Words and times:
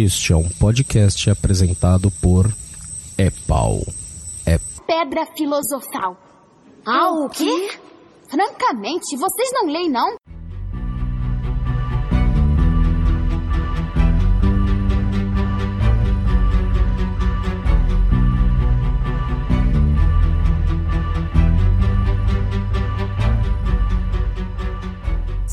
Este 0.00 0.32
é 0.32 0.36
um 0.36 0.48
podcast 0.48 1.28
apresentado 1.28 2.08
por 2.22 2.54
Epau. 3.18 3.80
É 4.46 4.56
Pedra 4.86 5.26
filosofal. 5.36 6.16
Ah, 6.86 7.10
o 7.10 7.28
quê? 7.28 7.68
Francamente, 8.30 9.16
vocês 9.16 9.50
não 9.52 9.66
leem, 9.66 9.90
não? 9.90 10.14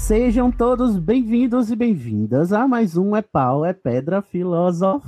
Sejam 0.05 0.51
todos 0.51 0.99
bem-vindos 0.99 1.71
e 1.71 1.75
bem-vindas 1.75 2.53
a 2.53 2.67
mais 2.67 2.95
um 2.95 3.15
É 3.15 3.23
Pau, 3.23 3.65
É 3.65 3.73
Pedra 3.73 4.21
Filosofal. 4.21 5.01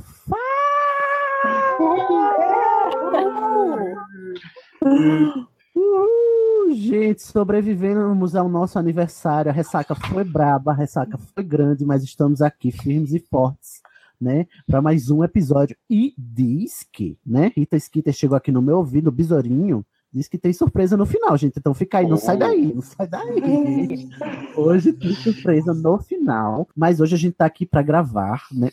Uhul, 5.75 6.73
gente, 6.73 7.21
sobrevivemos 7.21 8.35
ao 8.35 8.49
nosso 8.49 8.79
aniversário. 8.79 9.51
A 9.51 9.53
ressaca 9.53 9.93
foi 9.93 10.23
braba, 10.23 10.71
a 10.71 10.75
ressaca 10.75 11.15
foi 11.15 11.43
grande, 11.43 11.85
mas 11.85 12.01
estamos 12.01 12.41
aqui 12.41 12.71
firmes 12.71 13.13
e 13.13 13.19
fortes, 13.19 13.83
né? 14.19 14.47
Para 14.65 14.81
mais 14.81 15.11
um 15.11 15.23
episódio. 15.23 15.77
E 15.87 16.15
diz 16.17 16.83
que, 16.91 17.19
né? 17.23 17.51
Rita 17.55 17.79
Skeeter 17.79 18.13
chegou 18.13 18.35
aqui 18.35 18.51
no 18.51 18.63
meu 18.63 18.77
ouvido, 18.77 19.11
besourinho. 19.11 19.85
Diz 20.11 20.27
que 20.27 20.37
tem 20.37 20.53
surpresa 20.53 20.95
no 20.95 21.05
final, 21.05 21.37
gente. 21.37 21.59
Então 21.59 21.73
fica 21.73 21.97
aí, 21.97 22.07
não 22.07 22.17
sai 22.17 22.37
daí, 22.37 22.73
não 22.73 22.81
sai 22.81 23.07
daí. 23.07 24.09
Hoje 24.55 24.93
tem 24.93 25.13
surpresa 25.13 25.73
no 25.73 25.99
final, 25.99 26.67
mas 26.75 26.99
hoje 26.99 27.15
a 27.15 27.17
gente 27.17 27.35
tá 27.35 27.45
aqui 27.45 27.65
para 27.65 27.81
gravar, 27.81 28.43
né? 28.51 28.69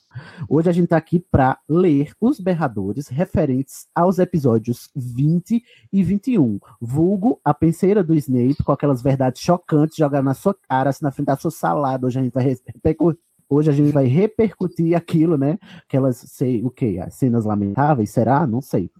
Hoje 0.49 0.71
a 0.71 0.73
gente 0.73 0.89
tá 0.89 0.97
aqui 0.97 1.19
para 1.19 1.59
ler 1.69 2.13
os 2.21 2.41
berradores 2.41 3.09
referentes 3.09 3.87
aos 3.95 4.19
episódios 4.19 4.89
20 4.95 5.63
e 5.93 6.03
21. 6.03 6.59
Vulgo 6.81 7.41
a 7.45 7.53
penseira 7.53 8.03
do 8.03 8.15
Snape 8.15 8.63
com 8.65 8.73
aquelas 8.73 9.03
verdades 9.03 9.43
chocantes 9.43 9.97
jogadas 9.97 10.25
na 10.25 10.35
sua 10.35 10.55
cara, 10.55 10.91
assim, 10.91 11.05
na 11.05 11.11
frente 11.11 11.27
da 11.27 11.37
sua 11.37 11.51
salada. 11.51 12.07
Hoje 12.07 12.19
a 12.19 12.23
gente 12.23 12.33
vai 12.33 12.45
repercutir 12.45 13.21
Hoje 13.55 13.71
a 13.71 13.73
gente 13.73 13.93
vai 13.93 14.07
repercutir 14.07 14.97
aquilo, 14.97 15.39
né? 15.39 15.57
Aquelas, 15.87 16.17
sei 16.17 16.61
o 16.65 16.71
que, 16.71 16.99
as 16.99 17.15
cenas 17.15 17.45
lamentáveis, 17.45 18.11
será? 18.11 18.45
Não 18.49 18.61
sei. 18.61 18.91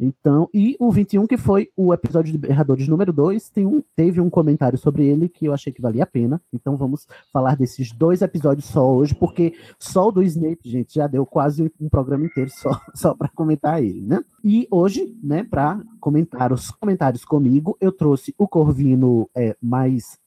Então, 0.00 0.48
e 0.54 0.74
o 0.80 0.90
21, 0.90 1.26
que 1.26 1.36
foi 1.36 1.68
o 1.76 1.92
episódio 1.92 2.32
de 2.32 2.38
Berradores 2.38 2.88
número 2.88 3.12
2, 3.12 3.50
tem 3.50 3.66
um, 3.66 3.82
teve 3.94 4.18
um 4.18 4.30
comentário 4.30 4.78
sobre 4.78 5.06
ele 5.06 5.28
que 5.28 5.44
eu 5.44 5.52
achei 5.52 5.70
que 5.70 5.82
valia 5.82 6.04
a 6.04 6.06
pena. 6.06 6.40
Então 6.50 6.74
vamos 6.74 7.06
falar 7.30 7.54
desses 7.54 7.92
dois 7.92 8.22
episódios 8.22 8.64
só 8.64 8.90
hoje, 8.90 9.14
porque 9.14 9.52
só 9.78 10.08
o 10.08 10.12
do 10.12 10.22
Snape, 10.22 10.70
gente, 10.70 10.94
já 10.94 11.06
deu 11.06 11.26
quase 11.26 11.70
um 11.78 11.88
programa 11.90 12.24
inteiro 12.24 12.50
só, 12.50 12.70
só 12.96 13.14
para 13.14 13.28
comentar 13.28 13.82
ele, 13.82 14.00
né? 14.00 14.24
E 14.42 14.66
hoje, 14.70 15.14
né, 15.22 15.44
para 15.44 15.82
comentar 16.00 16.50
os 16.50 16.70
comentários 16.70 17.26
comigo, 17.26 17.76
eu 17.78 17.92
trouxe 17.92 18.34
o 18.38 18.48
Corvino 18.48 19.28
é, 19.34 19.54
mais 19.60 20.18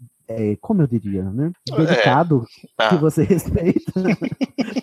é, 0.53 0.57
como 0.59 0.81
eu 0.81 0.87
diria, 0.87 1.23
né? 1.23 1.51
Dedicado, 1.77 2.45
É. 2.63 2.67
Ah. 2.85 2.89
que 2.89 2.95
você 2.95 3.23
respeita. 3.25 3.91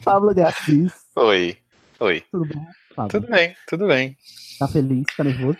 Pablo 0.05 0.35
de 0.35 0.43
Assis. 0.43 0.93
Oi. 1.17 1.57
Oi. 2.01 2.23
Tudo 2.31 2.45
bom, 2.47 2.67
Pablo? 2.95 3.11
Tudo 3.11 3.29
bem, 3.31 3.57
tudo 3.67 3.87
bem. 3.87 4.17
Tá 4.59 4.69
feliz? 4.69 5.05
Tá 5.17 5.25
nervoso? 5.25 5.59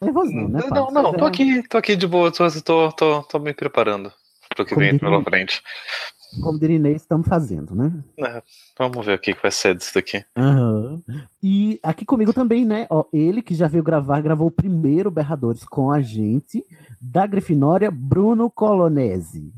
Nervoso 0.00 0.32
não, 0.32 0.48
né, 0.48 0.60
não, 0.60 0.68
Pablo? 0.68 0.90
não, 1.02 1.12
tô 1.14 1.24
É, 1.24 1.28
aqui, 1.28 1.62
tô 1.68 1.78
aqui 1.78 1.94
de 1.96 2.06
boa, 2.06 2.32
tô, 2.32 2.48
tô, 2.62 2.92
tô, 2.92 3.22
tô 3.22 3.38
me 3.38 3.54
preparando 3.54 4.12
pro 4.54 4.64
que 4.64 4.74
Como 4.74 4.84
vem 4.86 4.98
pela 4.98 5.22
frente. 5.22 5.62
Como 6.40 6.58
diria 6.58 6.76
Inês, 6.76 7.02
estamos 7.02 7.26
fazendo, 7.28 7.74
né? 7.74 7.92
É, 8.18 8.42
vamos 8.78 9.04
ver 9.04 9.16
o 9.16 9.18
que 9.18 9.34
que 9.34 9.42
vai 9.42 9.50
ser 9.50 9.74
disso 9.74 9.94
daqui. 9.94 10.24
Aham. 10.36 11.00
E 11.42 11.78
aqui 11.82 12.04
comigo 12.04 12.32
também, 12.32 12.64
né? 12.64 12.86
Ó, 12.88 13.04
ele 13.12 13.42
que 13.42 13.54
já 13.54 13.68
veio 13.68 13.82
gravar, 13.84 14.20
gravou 14.22 14.46
o 14.48 14.50
primeiro 14.52 15.10
Berradores 15.10 15.64
com 15.64 15.90
a 15.90 16.00
gente, 16.00 16.64
da 17.00 17.26
Grifinória, 17.26 17.90
Bruno 17.90 18.50
Colonese. 18.50 19.52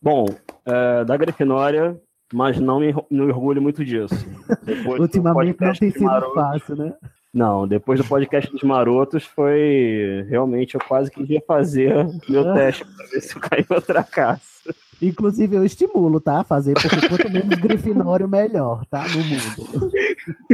Bom, 0.00 0.26
é, 0.64 1.04
da 1.04 1.16
Grifinória, 1.16 2.00
mas 2.32 2.58
não 2.58 2.80
me, 2.80 2.94
me 3.10 3.20
orgulho 3.22 3.60
muito 3.60 3.84
disso. 3.84 4.14
Ultimamente 4.98 5.60
não 5.60 5.72
tem 5.74 5.90
sido 5.90 6.04
Marotos- 6.04 6.34
fácil, 6.34 6.76
né? 6.76 6.94
Não, 7.34 7.66
depois 7.66 7.98
do 7.98 8.04
podcast 8.06 8.50
dos 8.52 8.62
Marotos 8.62 9.24
foi. 9.24 10.26
Realmente 10.28 10.74
eu 10.74 10.80
quase 10.86 11.10
queria 11.10 11.40
fazer 11.46 12.06
meu 12.28 12.44
teste 12.52 12.84
para 12.84 13.06
ver 13.06 13.20
se 13.22 13.34
eu 13.34 13.40
caí 13.40 13.64
em 13.68 13.74
outra 13.74 14.02
caça. 14.04 14.74
Inclusive, 15.02 15.56
eu 15.56 15.64
estimulo, 15.64 16.20
tá? 16.20 16.40
A 16.40 16.44
fazer, 16.44 16.74
porque 16.74 17.08
quanto 17.08 17.30
menos 17.30 17.58
Grifinório, 17.58 18.28
melhor, 18.28 18.86
tá? 18.86 19.02
No 19.08 19.18
mundo. 19.24 19.90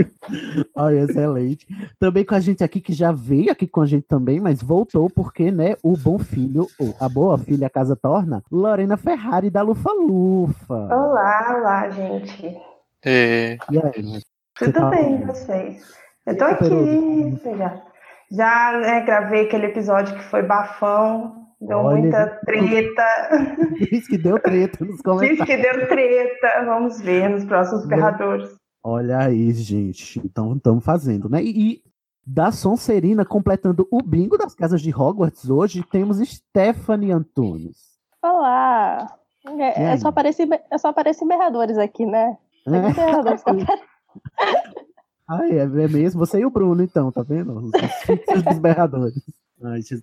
Olha, 0.74 1.00
excelente. 1.00 1.66
Também 1.98 2.24
com 2.24 2.34
a 2.34 2.40
gente 2.40 2.64
aqui, 2.64 2.80
que 2.80 2.94
já 2.94 3.12
veio 3.12 3.52
aqui 3.52 3.66
com 3.66 3.82
a 3.82 3.86
gente 3.86 4.06
também, 4.06 4.40
mas 4.40 4.62
voltou 4.62 5.10
porque, 5.10 5.50
né, 5.50 5.76
o 5.82 5.98
bom 5.98 6.18
filho, 6.18 6.66
ou 6.80 6.94
a 6.98 7.06
boa 7.10 7.36
filha, 7.36 7.66
a 7.66 7.70
casa 7.70 7.94
torna, 7.94 8.42
Lorena 8.50 8.96
Ferrari 8.96 9.50
da 9.50 9.60
Lufa 9.60 9.92
Lufa. 9.92 10.88
Olá, 10.94 11.56
olá, 11.58 11.90
gente. 11.90 12.56
E... 13.04 13.58
E 13.70 13.78
aí, 13.78 14.02
né? 14.02 14.20
Tudo 14.58 14.72
tá- 14.72 14.88
bem, 14.88 15.26
vocês? 15.26 15.82
Eu 16.26 16.36
tô 16.38 16.44
aqui. 16.44 17.38
Já, 17.56 17.82
já 18.30 18.78
né, 18.78 19.04
gravei 19.04 19.44
aquele 19.44 19.66
episódio 19.66 20.16
que 20.16 20.24
foi 20.24 20.42
bafão, 20.42 21.37
deu 21.60 21.78
Olha, 21.78 22.00
muita 22.00 22.26
treta. 22.44 23.28
Diz 23.90 24.06
que 24.06 24.18
deu 24.18 24.40
treta 24.40 24.84
nos 24.84 24.96
Diz 24.96 25.02
comentários. 25.02 25.46
que 25.46 25.56
deu 25.56 25.88
treta. 25.88 26.64
Vamos 26.64 27.00
ver 27.00 27.28
nos 27.30 27.44
próximos 27.44 27.86
berradores. 27.86 28.56
Olha 28.82 29.18
aí, 29.18 29.52
gente. 29.52 30.20
Então, 30.24 30.54
estamos 30.56 30.84
fazendo, 30.84 31.28
né? 31.28 31.42
E, 31.42 31.72
e 31.72 31.82
da 32.26 32.52
Sonserina, 32.52 33.24
completando 33.24 33.88
o 33.90 34.02
bingo 34.02 34.36
das 34.36 34.54
casas 34.54 34.82
de 34.82 34.94
Hogwarts 34.94 35.48
hoje, 35.48 35.82
temos 35.82 36.18
Stephanie 36.18 37.10
Antunes. 37.10 37.98
Olá! 38.22 39.06
É, 39.46 39.82
é 39.82 39.90
aí? 39.92 39.98
só 39.98 40.08
aparecer, 40.08 40.48
é 40.70 40.78
só 40.78 40.88
aparecer 40.88 41.26
berradores 41.26 41.78
aqui, 41.78 42.04
né? 42.04 42.36
Berradores 42.66 43.42
que 43.44 43.50
aparecem. 43.50 43.84
Ah, 45.26 45.46
é, 45.46 45.58
é 45.58 45.66
mesmo? 45.66 46.18
Você 46.20 46.40
e 46.40 46.44
o 46.44 46.50
Bruno, 46.50 46.82
então, 46.82 47.10
tá 47.10 47.22
vendo? 47.22 47.56
Os, 47.56 47.72
os 47.72 47.92
fixos 48.04 48.42
dos 48.42 48.58
berradores. 48.58 49.22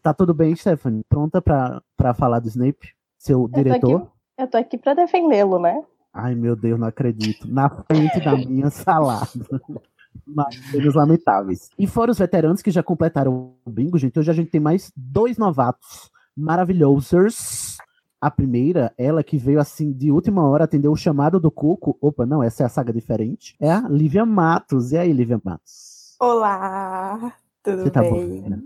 Tá 0.02 0.14
tudo 0.14 0.34
bem, 0.34 0.56
Stephanie? 0.56 1.04
Pronta 1.08 1.42
pra, 1.42 1.82
pra 1.96 2.14
falar 2.14 2.40
do 2.40 2.48
Snape? 2.48 2.94
Seu 3.18 3.44
Eu 3.44 3.48
tô 3.50 3.56
diretor? 3.56 3.96
aqui, 4.02 4.08
eu 4.38 4.48
tô 4.48 4.58
aqui 4.58 4.78
pra 4.78 4.94
defendê-lo, 4.94 5.60
né? 5.60 5.84
Ai, 6.14 6.36
meu 6.36 6.56
Deus, 6.56 6.80
não 6.80 6.88
acredito. 6.88 7.48
Na 7.48 7.70
frente 7.70 8.20
da 8.24 8.36
minha 8.38 8.70
salada. 8.70 9.28
Mas 10.26 10.56
lamentáveis. 10.96 11.70
E 11.78 11.86
foram 11.86 12.12
os 12.12 12.18
veteranos 12.18 12.62
que 12.62 12.72
já 12.72 12.82
completaram 12.82 13.54
o 13.66 13.70
bingo, 13.70 13.98
gente. 13.98 14.18
Hoje 14.18 14.32
a 14.32 14.34
gente 14.34 14.50
tem 14.50 14.62
mais 14.62 14.92
dois 14.96 15.38
novatos 15.38 16.10
maravilhosos. 16.36 17.78
A 18.20 18.32
primeira, 18.32 18.94
ela 18.98 19.24
que 19.24 19.38
veio 19.38 19.60
assim 19.60 19.92
de 19.92 20.10
última 20.12 20.48
hora, 20.48 20.64
atendeu 20.64 20.92
o 20.92 20.96
chamado 20.96 21.40
do 21.40 21.52
Cuco. 21.52 21.98
Opa, 22.02 22.26
não, 22.26 22.42
essa 22.42 22.64
é 22.64 22.66
a 22.66 22.70
saga 22.70 22.94
diferente. 22.94 23.56
É 23.60 23.72
a 23.72 23.82
Lívia 23.90 24.26
Matos. 24.26 24.94
E 24.94 24.98
aí, 24.98 25.12
Lívia 25.12 25.40
Matos? 25.44 26.16
Olá, 26.20 27.34
tudo 27.62 27.84
Você 27.84 27.92
tá 27.92 28.02
bem? 28.02 28.40
boa? 28.40 28.50
né? 28.50 28.60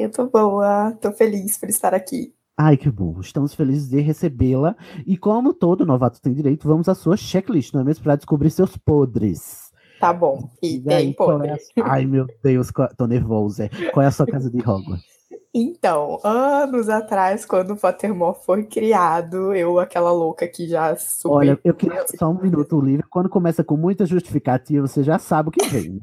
Eu 0.00 0.10
tô 0.10 0.26
boa, 0.26 0.92
tô 0.92 1.12
feliz 1.12 1.58
por 1.58 1.68
estar 1.68 1.92
aqui. 1.92 2.32
Ai, 2.56 2.76
que 2.78 2.90
bom. 2.90 3.20
Estamos 3.20 3.54
felizes 3.54 3.90
de 3.90 4.00
recebê-la. 4.00 4.74
E 5.06 5.14
como 5.18 5.52
todo 5.52 5.84
novato 5.84 6.20
tem 6.22 6.32
direito, 6.32 6.66
vamos 6.66 6.88
à 6.88 6.94
sua 6.94 7.18
checklist, 7.18 7.74
não 7.74 7.82
é 7.82 7.84
mesmo? 7.84 8.04
Para 8.04 8.16
descobrir 8.16 8.50
seus 8.50 8.76
podres. 8.78 9.70
Tá 10.00 10.10
bom. 10.12 10.48
E 10.62 10.76
E 10.76 10.80
tem 10.80 11.12
qual 11.12 11.38
podre. 11.38 11.50
é 11.50 11.58
Ai, 11.82 12.06
meu 12.06 12.26
Deus, 12.42 12.70
qual- 12.70 12.88
tô 12.96 13.06
nervosa. 13.06 13.68
Qual 13.92 14.02
é 14.02 14.06
a 14.06 14.10
sua 14.10 14.26
casa 14.26 14.50
de 14.50 14.56
Hogwarts? 14.66 15.19
Então, 15.52 16.20
anos 16.22 16.88
atrás, 16.88 17.44
quando 17.44 17.72
o 17.72 17.76
Pottermore 17.76 18.38
foi 18.44 18.62
criado, 18.64 19.52
eu, 19.52 19.80
aquela 19.80 20.12
louca 20.12 20.46
que 20.46 20.68
já 20.68 20.94
super. 20.94 21.34
Olha, 21.34 21.60
eu 21.64 21.74
queria 21.74 22.04
só 22.06 22.30
um 22.30 22.40
minuto, 22.40 22.76
o 22.78 22.80
livro. 22.80 23.06
Quando 23.10 23.28
começa 23.28 23.64
com 23.64 23.76
muita 23.76 24.06
justificativa, 24.06 24.86
você 24.86 25.02
já 25.02 25.18
sabe 25.18 25.48
o 25.48 25.52
que 25.52 25.66
vem. 25.66 26.00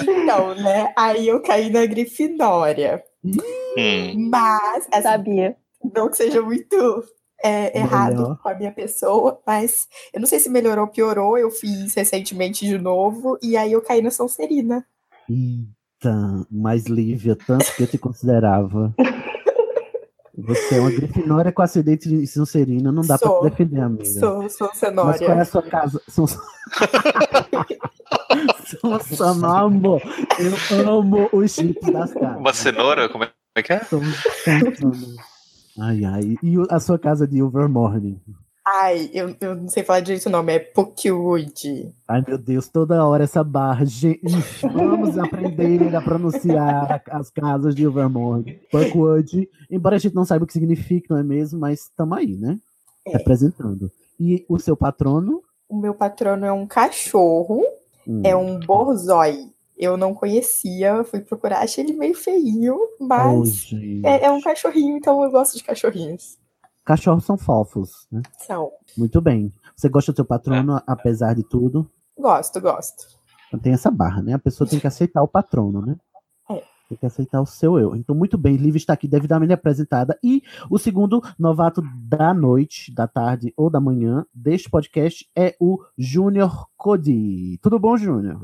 Então, 0.00 0.54
né? 0.54 0.92
Aí 0.96 1.26
eu 1.26 1.42
caí 1.42 1.68
na 1.68 1.84
Grifinória. 1.84 3.02
Hum, 3.24 4.28
Mas, 4.30 4.86
assim, 4.92 5.02
Sabia. 5.02 5.56
não 5.94 6.08
que 6.08 6.16
seja 6.16 6.40
muito 6.40 7.04
é, 7.42 7.76
errado 7.76 8.14
Melhor. 8.14 8.38
com 8.40 8.48
a 8.48 8.54
minha 8.54 8.72
pessoa, 8.72 9.40
mas 9.44 9.88
eu 10.12 10.20
não 10.20 10.28
sei 10.28 10.38
se 10.38 10.48
melhorou 10.48 10.84
ou 10.84 10.90
piorou. 10.90 11.36
Eu 11.36 11.50
fiz 11.50 11.92
recentemente 11.94 12.64
de 12.64 12.78
novo, 12.78 13.36
e 13.42 13.56
aí 13.56 13.72
eu 13.72 13.82
caí 13.82 14.00
na 14.00 14.12
Sonserina. 14.12 14.86
Eita, 16.04 16.46
mas 16.50 16.86
Lívia, 16.86 17.36
tanto 17.36 17.74
que 17.76 17.82
eu 17.82 17.86
te 17.86 17.98
considerava. 17.98 18.94
Você 20.38 20.76
é 20.76 20.80
uma 20.80 20.90
grifinória 20.90 21.52
com 21.52 21.60
acidente 21.60 22.08
de 22.08 22.26
Sonserina, 22.26 22.90
não 22.90 23.02
dá 23.02 23.18
Sou. 23.18 23.40
pra 23.40 23.50
te 23.50 23.52
defender, 23.58 23.80
amiga. 23.80 24.04
Sou, 24.06 24.48
sou 24.48 24.68
Mas 24.72 24.78
qual 24.80 25.10
é 25.10 25.14
Cenória. 25.18 25.42
a 25.42 25.44
sua 25.44 25.62
casa? 25.62 26.00
São... 26.08 26.24
Sonsono, 28.80 29.46
amor. 29.46 30.00
Eu 30.70 30.88
amo 30.90 31.28
os 31.32 31.52
chips 31.52 31.92
das 31.92 32.14
casas. 32.14 32.38
uma 32.38 32.54
cenoura? 32.54 33.08
Como 33.10 33.24
é 33.24 33.62
que 33.62 33.72
é? 33.74 33.80
Son- 33.84 34.00
Sonsono. 34.44 35.16
Ai, 35.78 36.04
ai. 36.04 36.36
E 36.42 36.54
a 36.70 36.80
sua 36.80 36.98
casa 36.98 37.26
de 37.26 37.42
Overmorning? 37.42 38.18
Ai, 38.72 39.10
eu, 39.12 39.34
eu 39.40 39.56
não 39.56 39.68
sei 39.68 39.82
falar 39.82 40.00
direito 40.00 40.26
o 40.26 40.30
nome, 40.30 40.52
é 40.52 40.58
Pokewood. 40.58 41.92
Ai, 42.06 42.22
meu 42.26 42.38
Deus, 42.38 42.68
toda 42.68 43.04
hora 43.04 43.24
essa 43.24 43.42
barra. 43.42 43.84
Gente, 43.84 44.22
vamos 44.72 45.18
aprender 45.18 45.94
a 45.94 46.00
pronunciar 46.00 47.02
as 47.10 47.30
casas 47.30 47.74
de 47.74 47.86
Overmore. 47.86 48.60
Buckwood, 48.72 49.48
embora 49.70 49.96
a 49.96 49.98
gente 49.98 50.14
não 50.14 50.24
saiba 50.24 50.44
o 50.44 50.46
que 50.46 50.52
significa, 50.52 51.14
não 51.14 51.20
é 51.20 51.24
mesmo? 51.24 51.58
Mas 51.58 51.80
estamos 51.82 52.16
aí, 52.16 52.36
né? 52.36 52.58
É. 53.06 53.16
Representando. 53.16 53.90
E 54.18 54.44
o 54.48 54.58
seu 54.58 54.76
patrono? 54.76 55.42
O 55.68 55.76
meu 55.76 55.94
patrono 55.94 56.44
é 56.44 56.52
um 56.52 56.66
cachorro, 56.66 57.64
Hum. 58.06 58.22
é 58.24 58.34
um 58.36 58.58
borzoi. 58.60 59.48
Eu 59.78 59.96
não 59.96 60.12
conhecia, 60.14 61.02
fui 61.04 61.20
procurar, 61.20 61.60
achei 61.60 61.82
ele 61.82 61.94
meio 61.94 62.14
feinho, 62.14 62.78
mas 63.00 63.70
Oh, 63.72 64.06
é, 64.06 64.24
é 64.26 64.30
um 64.30 64.40
cachorrinho, 64.40 64.96
então 64.96 65.22
eu 65.24 65.30
gosto 65.30 65.56
de 65.56 65.64
cachorrinhos. 65.64 66.36
Cachorros 66.84 67.24
são 67.24 67.36
fofos, 67.38 68.06
né? 68.10 68.22
São. 68.38 68.70
Muito 68.96 69.20
bem. 69.20 69.52
Você 69.76 69.88
gosta 69.88 70.12
do 70.12 70.16
seu 70.16 70.24
patrono, 70.24 70.80
apesar 70.86 71.34
de 71.34 71.42
tudo? 71.44 71.90
Gosto, 72.18 72.60
gosto. 72.60 73.06
Então 73.48 73.60
tem 73.60 73.72
essa 73.72 73.90
barra, 73.90 74.22
né? 74.22 74.32
A 74.34 74.38
pessoa 74.38 74.68
tem 74.68 74.78
que 74.80 74.86
aceitar 74.86 75.22
o 75.22 75.28
patrono, 75.28 75.84
né? 75.84 75.96
É. 76.50 76.62
Tem 76.88 76.98
que 76.98 77.06
aceitar 77.06 77.40
o 77.40 77.46
seu 77.46 77.78
eu. 77.78 77.94
Então, 77.94 78.14
muito 78.16 78.36
bem, 78.36 78.56
Liv 78.56 78.76
está 78.76 78.92
aqui 78.94 79.06
devidamente 79.06 79.52
apresentada. 79.52 80.18
E 80.22 80.42
o 80.68 80.78
segundo 80.78 81.22
novato 81.38 81.82
da 82.08 82.34
noite, 82.34 82.92
da 82.94 83.06
tarde 83.06 83.52
ou 83.56 83.70
da 83.70 83.80
manhã 83.80 84.24
deste 84.34 84.68
podcast 84.68 85.28
é 85.36 85.54
o 85.60 85.78
Júnior 85.96 86.66
Cody. 86.76 87.58
Tudo 87.62 87.78
bom, 87.78 87.96
Júnior? 87.96 88.38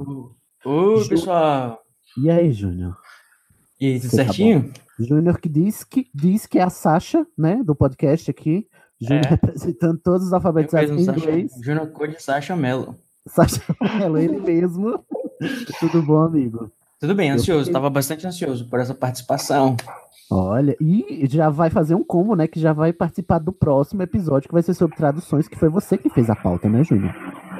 Oi, 0.64 1.02
Ju- 1.02 1.08
pessoal. 1.08 1.80
E 2.18 2.30
aí, 2.30 2.52
Júnior? 2.52 2.96
E 3.80 3.86
aí, 3.86 4.00
tudo 4.00 4.10
Você 4.10 4.16
tá 4.16 4.24
certinho? 4.24 4.72
Júnior 4.98 5.38
que 5.38 5.48
diz 5.48 5.84
que 5.84 6.06
diz 6.14 6.46
que 6.46 6.58
é 6.58 6.62
a 6.62 6.70
Sasha, 6.70 7.26
né, 7.36 7.62
do 7.62 7.74
podcast 7.74 8.30
aqui. 8.30 8.66
Júnior 9.00 9.26
É. 9.26 9.28
representando 9.28 9.98
todos 9.98 10.26
os 10.26 10.32
alfabetizados 10.32 10.90
em 10.90 11.02
inglês. 11.02 11.52
Júnior 11.62 11.88
Code 11.88 12.22
Sasha 12.22 12.56
Mello. 12.56 12.96
Sasha 13.28 13.60
Mello, 13.98 14.16
ele 14.18 14.38
mesmo. 14.40 15.04
Tudo 15.80 16.02
bom, 16.02 16.20
amigo? 16.22 16.70
Tudo 16.98 17.14
bem, 17.14 17.30
ansioso. 17.30 17.64
fiquei- 17.64 17.72
Tava 17.74 17.90
bastante 17.90 18.26
ansioso 18.26 18.66
por 18.70 18.80
essa 18.80 18.94
participação. 18.94 19.76
Olha, 20.30 20.74
e 20.80 21.24
já 21.30 21.50
vai 21.50 21.68
fazer 21.68 21.94
um 21.94 22.02
combo, 22.02 22.34
né? 22.34 22.48
Que 22.48 22.58
já 22.58 22.72
vai 22.72 22.92
participar 22.92 23.38
do 23.38 23.52
próximo 23.52 24.02
episódio, 24.02 24.48
que 24.48 24.54
vai 24.54 24.62
ser 24.62 24.72
sobre 24.74 24.96
traduções, 24.96 25.46
que 25.46 25.58
foi 25.58 25.68
você 25.68 25.98
que 25.98 26.08
fez 26.08 26.30
a 26.30 26.34
pauta, 26.34 26.68
né, 26.68 26.82
Júnior? 26.82 27.14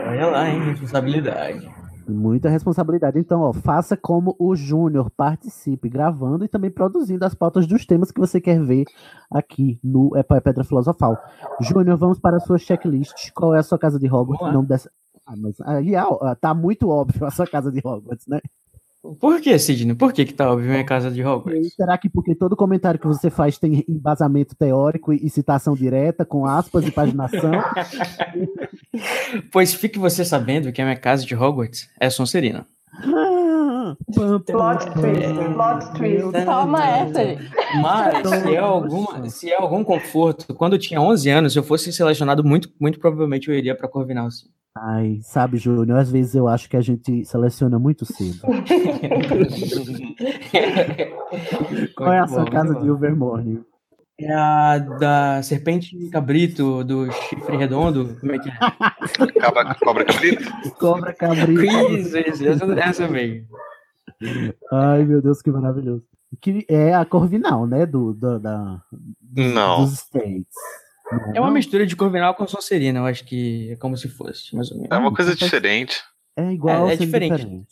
Olha 0.09 0.27
lá, 0.27 0.49
hein? 0.49 0.61
Responsabilidade. 0.71 1.69
Muita 2.09 2.49
responsabilidade. 2.49 3.19
Então, 3.19 3.41
ó, 3.41 3.53
faça 3.53 3.97
como 3.97 4.37
o 4.39 4.55
Júnior, 4.55 5.11
participe 5.11 5.89
gravando 5.89 6.45
e 6.45 6.49
também 6.49 6.71
produzindo 6.71 7.25
as 7.25 7.35
pautas 7.35 7.67
dos 7.67 7.85
temas 7.85 8.13
que 8.13 8.21
você 8.21 8.41
quer 8.41 8.63
ver 8.63 8.85
aqui 9.31 9.79
no 9.83 10.17
É 10.17 10.23
Pedra 10.23 10.65
Filosofal. 10.65 11.19
Júnior, 11.61 11.97
vamos 11.97 12.19
para 12.19 12.37
a 12.37 12.41
sua 12.41 12.59
checklist. 12.59 13.33
Qual 13.35 13.55
é 13.55 13.59
a 13.59 13.63
sua 13.63 13.79
casa 13.79 13.99
de 13.99 14.07
Hogwarts? 14.07 14.53
Não 14.53 14.65
dessa... 14.65 14.91
Ah, 15.27 15.35
mas 15.37 15.61
aí 15.63 15.97
ah, 15.97 16.37
tá 16.41 16.55
muito 16.55 16.89
óbvio 16.89 17.27
a 17.27 17.31
sua 17.33 17.47
casa 17.47 17.73
de 17.73 17.81
Hogwarts, 17.85 18.27
né? 18.29 18.41
Por 19.15 19.41
que, 19.41 19.59
Sidney? 19.59 19.95
Por 19.95 20.13
que 20.13 20.25
que 20.25 20.35
tá 20.35 20.51
óbvio 20.51 20.71
minha 20.71 20.85
casa 20.85 21.11
de 21.11 21.25
Hogwarts? 21.25 21.75
será 21.75 21.97
que 21.97 22.09
porque 22.09 22.35
todo 22.35 22.57
comentário 22.57 22.99
que 22.99 23.07
você 23.07 23.31
faz 23.31 23.59
tem 23.59 23.85
embasamento 23.89 24.55
teórico 24.55 25.13
e, 25.13 25.29
citação 25.31 25.75
direta, 25.75 26.25
com 26.25 26.47
aspas 26.47 26.87
e 26.87 26.91
paginação? 26.91 27.51
Pois 29.53 29.75
fique 29.75 29.99
você 29.99 30.25
sabendo 30.25 30.73
que 30.73 30.81
a 30.81 30.85
minha 30.85 30.97
casa 30.97 31.27
de 31.27 31.35
Hogwarts 31.35 31.89
é 32.01 32.09
Sonserina. 32.09 32.67
Plot 34.47 34.91
twist, 34.95 35.35
plot 35.55 35.93
twist. 35.97 36.45
Toma 36.45 36.89
essa, 36.89 37.25
gente. 37.25 37.51
Mas, 37.83 38.29
se 38.29 38.55
é, 38.55 38.59
alguma, 38.59 39.29
se 39.29 39.51
é 39.51 39.57
algum 39.57 39.85
conforto, 39.85 40.55
quando 40.55 40.73
eu 40.75 40.79
tinha 40.79 41.01
11 41.01 41.31
anos, 41.31 41.53
se 41.53 41.59
eu 41.59 41.63
fosse 41.63 41.93
selecionado, 41.93 42.43
muito, 42.43 42.71
muito 42.81 42.99
provavelmente 42.99 43.49
eu 43.49 43.55
iria 43.55 43.77
pra 43.77 43.89
Corvinal, 43.89 44.31
sim. 44.31 44.47
Ai, 44.79 45.21
sabe, 45.23 45.57
Júnior, 45.57 45.99
às 45.99 46.11
vezes 46.11 46.35
eu 46.35 46.47
acho 46.49 46.69
que 46.69 46.77
a 46.77 46.83
gente 46.83 47.25
seleciona 47.25 47.79
muito 47.79 48.05
cedo. 48.05 48.41
Qual 51.97 52.13
é 52.13 52.19
a 52.21 52.27
sua 52.27 52.45
bom, 52.45 52.51
casa 52.51 52.75
de. 52.75 52.91
Overmorning? 52.91 53.65
É 54.19 54.33
a 54.33 54.79
da 54.79 55.43
serpente 55.43 55.95
cabrito, 56.11 56.83
do 56.85 57.11
chifre 57.13 57.55
redondo, 57.57 58.17
como 58.19 58.33
é 58.33 58.39
que 58.39 58.49
é? 58.49 58.55
Cobra, 59.43 59.75
cobra 59.75 60.05
cabrito? 60.07 60.45
Cobra 60.79 61.13
cabrito. 61.15 61.63
Isso, 61.93 62.17
isso, 62.19 62.47
essa, 62.49 62.65
essa 62.81 63.09
mesmo. 63.09 63.47
Ai, 64.73 65.05
meu 65.05 65.21
Deus, 65.21 65.43
que 65.43 65.51
maravilhoso. 65.51 66.03
Que 66.41 66.65
é 66.69 66.95
a 66.95 67.05
Corvinal, 67.05 67.67
né? 67.67 67.85
Do, 67.85 68.15
do- 68.15 68.39
da, 68.41 68.81
Não. 69.35 69.85
dos 69.85 69.99
States. 69.99 70.47
É 71.35 71.41
uma 71.41 71.47
não? 71.49 71.55
mistura 71.55 71.87
de 71.87 71.95
Corvinal 71.97 72.35
com 72.35 72.47
Sonserina, 72.47 72.99
eu 73.01 73.07
acho 73.07 73.25
que 73.25 73.71
é 73.73 73.77
como 73.77 73.97
se 73.97 74.09
fosse, 74.09 74.55
mais 74.55 74.71
ou 74.71 74.77
menos. 74.79 74.91
É 74.91 74.97
uma 74.99 75.13
coisa 75.15 75.35
diferente. 75.37 76.03
É 76.37 76.53
igual, 76.53 76.89
É- 76.89 76.95
é 76.95 76.97
diferente. 76.97 77.65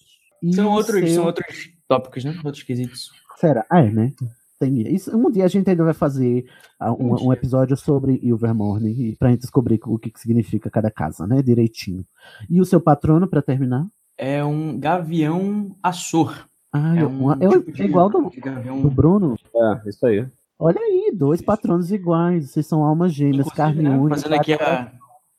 E 0.43 0.55
São 0.55 0.71
outros, 0.71 1.01
seu- 1.01 1.09
são 1.15 1.25
outros 1.27 1.71
tópicos, 1.89 2.25
né? 2.25 2.39
Outros 2.45 2.63
quesitos. 2.63 3.11
Será? 3.37 3.65
Ah, 3.71 3.81
é, 3.81 3.91
né? 3.91 4.13
Tem 4.61 4.81
isso. 4.95 5.15
Um 5.17 5.31
dia 5.31 5.45
a 5.45 5.49
gente 5.49 5.69
ainda 5.69 5.83
vai 5.85 5.93
fazer 5.95 6.47
ah, 6.79 6.93
um, 6.93 7.15
Um 7.15 7.29
um 7.29 7.33
episódio 7.33 7.77
sobre 7.77 8.21
Ilvermorning 8.23 8.93
e 9.11 9.17
pra 9.17 9.31
gente 9.31 9.41
descobrir 9.41 9.81
o 9.85 9.99
que, 9.99 10.11
que 10.11 10.21
significa 10.21 10.71
cada 10.71 10.91
casa, 10.91 11.27
né? 11.27 11.43
Direitinho. 11.43 12.05
E 12.49 12.61
o 12.61 12.65
seu 12.65 12.81
patrono, 12.81 13.27
pra 13.27 13.43
terminar? 13.43 13.85
É 14.17 14.45
um 14.45 14.79
gavião 14.79 15.75
açor. 15.83 16.47
Ah, 16.73 16.97
É 16.97 17.05
uma- 17.05 17.37
um 17.37 17.43
é, 17.43 17.49
tipo 17.59 17.73
de, 17.73 17.83
é 17.83 17.85
igual 17.87 18.09
do, 18.09 18.31
de 18.31 18.41
gavião. 18.41 18.81
do 18.81 18.91
Bruno. 18.91 19.37
É, 19.55 19.89
isso 19.89 20.07
aí. 20.07 20.27
Olha 20.59 20.81
aí, 20.81 21.13
dois 21.15 21.43
patronos 21.43 21.91
iguais. 21.91 22.51
Vocês 22.51 22.67
são 22.67 22.85
almas 22.85 23.13
gêmeas, 23.13 23.47
Inclusive, 23.47 23.57
carne 23.57 23.83
né, 23.83 23.91
única. 23.97 24.17
fazendo 24.17 24.35
aqui 24.35 24.53
a 24.55 24.93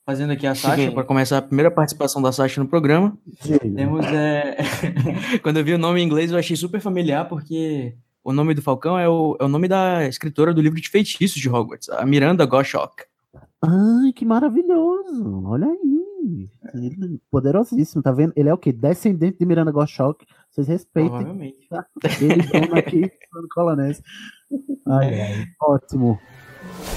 fazendo 0.05 0.31
aqui 0.33 0.45
a 0.45 0.53
Sasha 0.53 0.91
para 0.91 1.03
começar 1.03 1.39
a 1.39 1.41
primeira 1.41 1.71
participação 1.71 2.21
da 2.21 2.31
Sasha 2.31 2.61
no 2.61 2.67
programa. 2.69 3.17
Temos 3.75 4.05
é... 4.05 4.57
quando 5.41 5.57
eu 5.57 5.63
vi 5.63 5.73
o 5.73 5.79
nome 5.79 5.99
em 5.99 6.05
inglês 6.05 6.31
eu 6.31 6.37
achei 6.37 6.55
super 6.55 6.79
familiar 6.79 7.27
porque 7.27 7.95
o 8.23 8.31
nome 8.31 8.53
do 8.53 8.61
Falcão 8.61 8.99
é 8.99 9.09
o, 9.09 9.35
é 9.39 9.45
o 9.45 9.47
nome 9.47 9.67
da 9.67 10.05
escritora 10.07 10.53
do 10.53 10.61
livro 10.61 10.79
de 10.79 10.89
feitiços 10.89 11.41
de 11.41 11.49
Hogwarts, 11.49 11.89
a 11.89 12.05
Miranda 12.05 12.45
Goshawk. 12.45 13.03
Ai, 13.63 14.13
que 14.13 14.25
maravilhoso. 14.25 15.43
Olha 15.45 15.67
aí. 15.67 16.49
Ele- 16.75 17.19
Poderosíssimo, 17.31 18.03
tá 18.03 18.11
vendo? 18.11 18.33
Ele 18.35 18.49
é 18.49 18.53
o 18.53 18.57
quê? 18.57 18.71
Descendente 18.71 19.39
de 19.39 19.45
Miranda 19.45 19.71
Goshawk. 19.71 20.25
Vocês 20.55 20.69
respeitem. 20.69 21.09
Provavelmente. 21.09 21.67
Ele 22.21 22.43
dono 22.43 22.79
aqui 22.79 23.01
no 23.33 23.49
Colonés. 23.49 24.01
Ai, 24.87 25.21
ai. 25.21 25.45
Ótimo. 25.61 26.17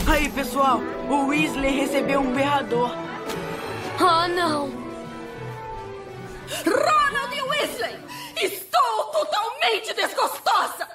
Aí, 0.07 0.31
pessoal, 0.31 0.79
o 1.11 1.27
Weasley 1.27 1.81
recebeu 1.81 2.21
um 2.21 2.33
berrador. 2.33 2.91
Oh, 4.01 4.29
não! 4.29 4.69
Ronald 6.65 7.35
Weasley! 7.51 7.97
Estou 8.41 9.05
totalmente 9.11 9.93
desgostosa! 9.93 10.87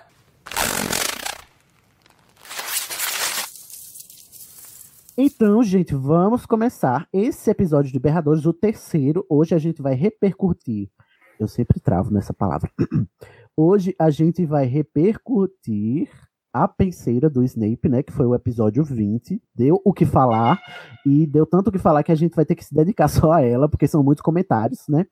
Então, 5.17 5.61
gente, 5.63 5.93
vamos 5.93 6.45
começar 6.45 7.09
esse 7.11 7.49
episódio 7.49 7.91
de 7.91 7.99
Berradores, 7.99 8.45
o 8.45 8.53
terceiro. 8.53 9.25
Hoje 9.29 9.53
a 9.53 9.59
gente 9.59 9.81
vai 9.81 9.95
repercutir. 9.95 10.89
Eu 11.39 11.47
sempre 11.47 11.79
travo 11.79 12.11
nessa 12.11 12.33
palavra. 12.33 12.69
Hoje 13.55 13.95
a 13.99 14.09
gente 14.09 14.45
vai 14.45 14.65
repercutir 14.65 16.09
a 16.53 16.67
penseira 16.67 17.29
do 17.29 17.43
Snape, 17.43 17.89
né? 17.89 18.03
Que 18.03 18.13
foi 18.13 18.25
o 18.25 18.35
episódio 18.35 18.83
20. 18.83 19.41
Deu 19.55 19.81
o 19.83 19.91
que 19.91 20.05
falar. 20.05 20.61
E 21.05 21.25
deu 21.25 21.45
tanto 21.45 21.67
o 21.67 21.71
que 21.71 21.79
falar 21.79 22.03
que 22.03 22.11
a 22.11 22.15
gente 22.15 22.35
vai 22.35 22.45
ter 22.45 22.55
que 22.55 22.63
se 22.63 22.73
dedicar 22.73 23.07
só 23.09 23.31
a 23.31 23.41
ela, 23.41 23.67
porque 23.67 23.87
são 23.87 24.03
muitos 24.03 24.21
comentários, 24.21 24.87
né? 24.87 25.05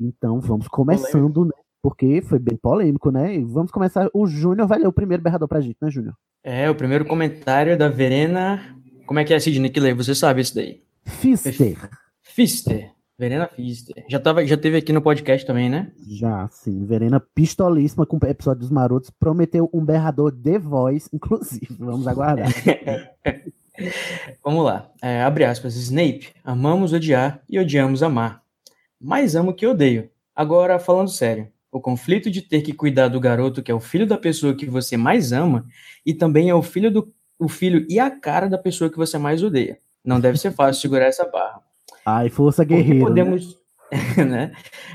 Então 0.00 0.40
vamos 0.40 0.68
começando, 0.68 1.44
né? 1.44 1.52
Porque 1.82 2.22
foi 2.22 2.38
bem 2.38 2.56
polêmico, 2.56 3.10
né? 3.10 3.36
E 3.36 3.44
vamos 3.44 3.70
começar. 3.70 4.08
O 4.12 4.26
Júnior 4.26 4.66
vai 4.66 4.78
ler 4.78 4.88
o 4.88 4.92
primeiro 4.92 5.22
berrador 5.22 5.48
pra 5.48 5.60
gente, 5.60 5.76
né, 5.80 5.90
Júnior? 5.90 6.14
É, 6.42 6.70
o 6.70 6.74
primeiro 6.74 7.04
comentário 7.04 7.72
é 7.72 7.76
da 7.76 7.88
Verena. 7.88 8.76
Como 9.06 9.20
é 9.20 9.24
que 9.24 9.34
é, 9.34 9.38
Sidney? 9.38 9.70
Que 9.70 9.80
lê? 9.80 9.94
Você 9.94 10.14
sabe 10.14 10.40
isso 10.40 10.54
daí. 10.54 10.82
Fister. 11.04 11.90
Fister. 12.22 12.95
Verena 13.18 13.48
Fister. 13.48 14.04
Já, 14.08 14.20
tava, 14.20 14.44
já 14.46 14.56
teve 14.58 14.76
aqui 14.76 14.92
no 14.92 15.00
podcast 15.00 15.46
também, 15.46 15.70
né? 15.70 15.90
Já, 16.06 16.48
sim. 16.50 16.84
Verena 16.84 17.18
pistolíssima 17.18 18.04
com 18.04 18.18
o 18.22 18.26
episódio 18.26 18.60
dos 18.60 18.70
Marotos. 18.70 19.10
Prometeu 19.10 19.70
um 19.72 19.82
berrador 19.82 20.30
de 20.30 20.58
voz, 20.58 21.08
inclusive. 21.12 21.66
Vamos 21.78 22.06
aguardar. 22.06 22.48
Vamos 24.44 24.64
lá. 24.64 24.90
É, 25.00 25.22
abre 25.22 25.44
aspas. 25.44 25.76
Snape. 25.76 26.28
Amamos 26.44 26.92
odiar 26.92 27.42
e 27.48 27.58
odiamos 27.58 28.02
amar. 28.02 28.42
Mais 29.00 29.34
amo 29.34 29.54
que 29.54 29.66
odeio. 29.66 30.10
Agora, 30.34 30.78
falando 30.78 31.08
sério. 31.08 31.48
O 31.72 31.80
conflito 31.80 32.30
de 32.30 32.42
ter 32.42 32.62
que 32.62 32.72
cuidar 32.72 33.08
do 33.08 33.20
garoto 33.20 33.62
que 33.62 33.70
é 33.70 33.74
o 33.74 33.80
filho 33.80 34.06
da 34.06 34.16
pessoa 34.16 34.54
que 34.54 34.66
você 34.66 34.96
mais 34.96 35.32
ama 35.32 35.66
e 36.04 36.14
também 36.14 36.48
é 36.48 36.54
o 36.54 36.62
filho 36.62 36.90
do 36.90 37.12
o 37.38 37.48
filho 37.48 37.86
e 37.88 37.98
a 37.98 38.10
cara 38.10 38.48
da 38.48 38.56
pessoa 38.56 38.90
que 38.90 38.96
você 38.96 39.18
mais 39.18 39.42
odeia. 39.42 39.78
Não 40.02 40.18
deve 40.20 40.38
ser 40.38 40.52
fácil 40.52 40.80
segurar 40.80 41.06
essa 41.06 41.26
barra. 41.26 41.65
Ai, 42.06 42.28
força 42.30 42.62
Porque 42.64 42.76
guerreira. 42.76 43.00
né? 43.00 43.04
podemos, 43.08 43.56
né? 44.16 44.52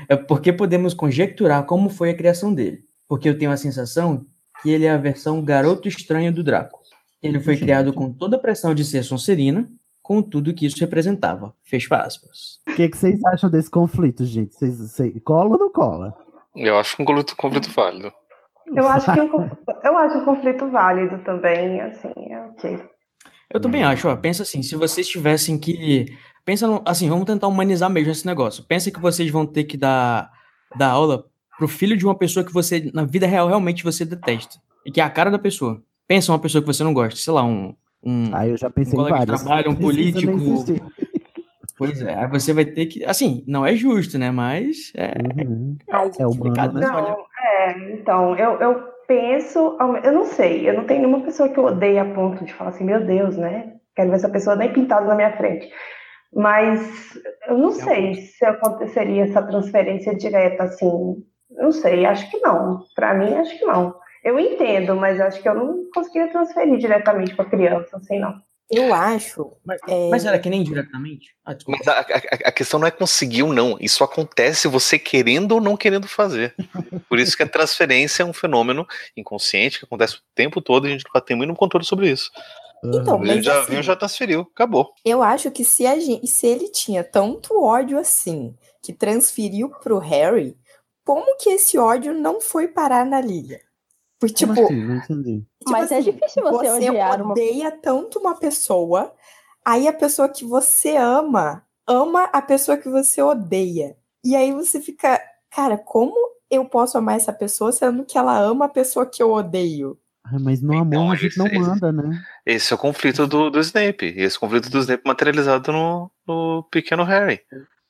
É 0.08 0.16
porque 0.16 0.52
podemos 0.52 0.94
conjecturar 0.94 1.64
como 1.64 1.88
foi 1.90 2.10
a 2.10 2.16
criação 2.16 2.52
dele. 2.54 2.80
Porque 3.06 3.28
eu 3.28 3.36
tenho 3.38 3.50
a 3.50 3.56
sensação 3.56 4.24
que 4.62 4.70
ele 4.70 4.86
é 4.86 4.90
a 4.90 4.96
versão 4.96 5.42
garoto 5.44 5.86
estranho 5.88 6.32
do 6.32 6.42
Draco. 6.42 6.80
Ele 7.22 7.38
foi 7.38 7.56
criado 7.56 7.92
com 7.92 8.12
toda 8.12 8.36
a 8.36 8.40
pressão 8.40 8.74
de 8.74 8.84
ser 8.84 9.02
Sonserina, 9.04 9.68
com 10.02 10.20
tudo 10.20 10.52
que 10.54 10.66
isso 10.66 10.80
representava. 10.80 11.54
Fecha 11.62 11.94
aspas. 11.96 12.58
O 12.68 12.74
que, 12.74 12.88
que 12.88 12.96
vocês 12.96 13.24
acham 13.26 13.48
desse 13.48 13.70
conflito, 13.70 14.24
gente? 14.24 14.54
Vocês, 14.54 14.78
vocês, 14.78 15.12
cola 15.24 15.50
ou 15.50 15.58
não 15.58 15.70
cola? 15.70 16.16
Eu 16.56 16.76
acho 16.78 17.00
um 17.00 17.04
conflito, 17.04 17.36
conflito 17.36 17.70
válido. 17.70 18.12
Eu 18.74 18.88
acho 18.88 19.12
que 19.12 19.20
um, 19.20 19.28
conf- 19.28 19.52
eu 19.84 19.96
acho 19.98 20.18
um 20.18 20.24
conflito 20.24 20.68
válido 20.70 21.18
também, 21.24 21.80
assim, 21.82 22.12
é 22.30 22.40
ok. 22.46 22.78
Eu 23.52 23.60
também 23.60 23.84
acho, 23.84 24.08
ó, 24.08 24.16
pensa 24.16 24.42
assim, 24.42 24.62
se 24.62 24.74
vocês 24.74 25.06
tivessem 25.06 25.58
que. 25.58 26.06
Pensa 26.44 26.66
no, 26.66 26.82
assim, 26.84 27.08
vamos 27.08 27.24
tentar 27.24 27.46
humanizar 27.46 27.88
mesmo 27.88 28.10
esse 28.10 28.26
negócio. 28.26 28.64
Pensa 28.64 28.90
que 28.90 29.00
vocês 29.00 29.30
vão 29.30 29.46
ter 29.46 29.64
que 29.64 29.76
dar, 29.76 30.30
dar 30.76 30.90
aula 30.90 31.24
pro 31.56 31.68
filho 31.68 31.96
de 31.96 32.04
uma 32.04 32.16
pessoa 32.16 32.44
que 32.44 32.52
você, 32.52 32.90
na 32.92 33.04
vida 33.04 33.26
real, 33.26 33.46
realmente 33.46 33.84
você 33.84 34.04
detesta. 34.04 34.56
E 34.84 34.90
que 34.90 35.00
é 35.00 35.04
a 35.04 35.10
cara 35.10 35.30
da 35.30 35.38
pessoa. 35.38 35.80
Pensa 36.08 36.32
uma 36.32 36.38
pessoa 36.38 36.60
que 36.60 36.66
você 36.66 36.82
não 36.82 36.92
gosta, 36.92 37.18
sei 37.18 37.32
lá, 37.32 37.44
um. 37.44 37.74
um 38.02 38.34
Aí 38.34 38.50
eu 38.50 38.56
já 38.56 38.68
pensei 38.68 38.98
um 38.98 39.02
em 39.02 39.04
colega 39.04 39.20
de 39.20 39.26
vários. 39.26 39.42
trabalho, 39.42 39.70
um 39.70 39.76
político. 39.76 40.32
Pois 41.78 42.02
é, 42.02 42.14
aí 42.14 42.28
você 42.28 42.52
vai 42.52 42.64
ter 42.64 42.86
que. 42.86 43.04
Assim, 43.04 43.42
não 43.46 43.64
é 43.64 43.74
justo, 43.74 44.18
né? 44.18 44.30
Mas 44.30 44.92
é. 44.94 45.14
Uhum. 45.42 45.76
É 45.88 46.24
complicado, 46.24 46.74
né? 46.74 46.86
Não, 46.86 47.16
é, 47.44 47.92
então, 47.94 48.36
eu, 48.36 48.60
eu 48.60 48.92
penso, 49.06 49.76
eu 50.04 50.12
não 50.12 50.24
sei, 50.24 50.68
eu 50.68 50.74
não 50.74 50.84
tenho 50.84 51.00
nenhuma 51.00 51.24
pessoa 51.24 51.48
que 51.48 51.58
eu 51.58 51.64
odeie 51.64 51.98
a 51.98 52.04
ponto 52.04 52.44
de 52.44 52.52
falar 52.52 52.70
assim, 52.70 52.84
meu 52.84 53.04
Deus, 53.04 53.36
né? 53.36 53.74
Quero 53.94 54.10
ver 54.10 54.16
essa 54.16 54.28
pessoa 54.28 54.56
nem 54.56 54.72
pintada 54.72 55.06
na 55.06 55.14
minha 55.14 55.36
frente. 55.36 55.68
Mas 56.34 56.80
eu 57.46 57.58
não 57.58 57.72
sei 57.72 58.14
se 58.16 58.44
aconteceria 58.44 59.24
essa 59.24 59.42
transferência 59.42 60.14
direta 60.16 60.64
assim. 60.64 61.22
Não 61.50 61.70
sei, 61.72 62.06
acho 62.06 62.30
que 62.30 62.38
não. 62.38 62.84
Para 62.94 63.12
mim, 63.14 63.34
acho 63.34 63.58
que 63.58 63.64
não. 63.64 63.94
Eu 64.24 64.38
entendo, 64.38 64.94
mas 64.96 65.20
acho 65.20 65.42
que 65.42 65.48
eu 65.48 65.54
não 65.54 65.84
conseguiria 65.92 66.30
transferir 66.32 66.78
diretamente 66.78 67.34
para 67.34 67.44
criança, 67.44 67.96
assim, 67.96 68.18
não. 68.20 68.34
eu 68.70 68.94
acho. 68.94 69.52
Mas, 69.66 69.80
É. 69.86 70.08
mas 70.08 70.24
era 70.24 70.38
que 70.38 70.48
nem 70.48 70.62
diretamente? 70.62 71.34
Ah. 71.44 71.54
Mas 71.68 71.86
a, 71.86 72.00
a- 72.00 72.04
a 72.46 72.52
questão 72.52 72.80
não 72.80 72.86
é 72.86 72.90
conseguir 72.90 73.42
ou 73.42 73.52
não. 73.52 73.76
Isso 73.80 74.02
acontece 74.02 74.66
você 74.68 74.98
querendo 74.98 75.52
ou 75.52 75.60
não 75.60 75.76
querendo 75.76 76.08
fazer. 76.08 76.54
Por 77.08 77.18
isso 77.18 77.36
que 77.36 77.42
a 77.42 77.48
transferência 77.48 78.22
é 78.22 78.26
um 78.26 78.32
fenômeno 78.32 78.86
inconsciente 79.14 79.78
que 79.80 79.84
acontece 79.84 80.16
o 80.16 80.20
tempo 80.34 80.62
todo 80.62 80.86
e 80.86 80.88
a 80.88 80.92
gente 80.92 81.04
nunca 81.04 81.20
tem 81.20 81.36
muito 81.36 81.52
controle 81.54 81.84
sobre 81.84 82.08
isso. 82.10 82.30
Então, 82.84 83.24
gente 83.24 83.44
já 83.44 83.60
assim, 83.60 83.70
viu, 83.72 83.82
já 83.82 83.96
transferiu, 83.96 84.40
acabou. 84.40 84.92
eu 85.04 85.22
acho 85.22 85.50
que 85.50 85.64
se, 85.64 85.86
a 85.86 85.98
gente, 85.98 86.26
se 86.26 86.46
ele 86.46 86.68
tinha 86.68 87.04
tanto 87.04 87.60
ódio 87.62 87.98
assim, 87.98 88.54
que 88.82 88.92
transferiu 88.92 89.68
pro 89.68 89.98
Harry, 89.98 90.56
como 91.04 91.36
que 91.36 91.50
esse 91.50 91.78
ódio 91.78 92.12
não 92.14 92.40
foi 92.40 92.68
parar 92.68 93.04
na 93.06 93.20
Liga? 93.20 93.60
Porque, 94.18 94.34
tipo, 94.34 94.52
assim? 94.52 94.76
Não 94.86 94.96
entendi. 94.96 95.44
Tipo 95.58 95.70
Mas 95.72 95.90
é 95.92 95.98
assim, 95.98 96.12
difícil 96.12 96.42
você 96.42 96.70
odiar 96.70 97.20
uma- 97.22 97.32
odeia 97.32 97.70
tanto 97.70 98.18
uma 98.18 98.34
pessoa, 98.36 99.12
aí 99.64 99.86
a 99.88 99.92
pessoa 99.92 100.28
que 100.28 100.44
você 100.44 100.96
ama, 100.96 101.64
ama 101.86 102.24
a 102.24 102.40
pessoa 102.42 102.76
que 102.76 102.88
você 102.88 103.20
odeia. 103.22 103.96
E 104.24 104.34
aí 104.36 104.52
você 104.52 104.80
fica, 104.80 105.20
cara, 105.50 105.76
como 105.76 106.14
eu 106.50 106.64
posso 106.64 106.96
amar 106.98 107.16
essa 107.16 107.32
pessoa 107.32 107.72
sendo 107.72 108.04
que 108.04 108.16
ela 108.18 108.38
ama 108.38 108.66
a 108.66 108.68
pessoa 108.68 109.06
que 109.06 109.22
eu 109.22 109.32
odeio? 109.32 109.98
Ah, 110.24 110.38
Mas 110.38 110.60
no 110.62 110.72
Então, 110.72 111.00
amor 111.00 111.12
a 111.12 111.16
gente 111.16 111.36
não 111.36 111.46
manda, 111.52 111.90
né? 111.90 112.22
Esse 112.44 112.72
é 112.72 112.76
o 112.76 112.78
conflito 112.78 113.26
do, 113.26 113.50
do 113.50 113.60
Snape. 113.60 114.06
E 114.06 114.20
esse 114.22 114.38
conflito 114.38 114.68
do 114.70 114.78
Snape 114.80 115.02
materializado 115.06 115.72
no, 115.72 116.10
no 116.26 116.62
pequeno 116.70 117.04
Harry. 117.04 117.40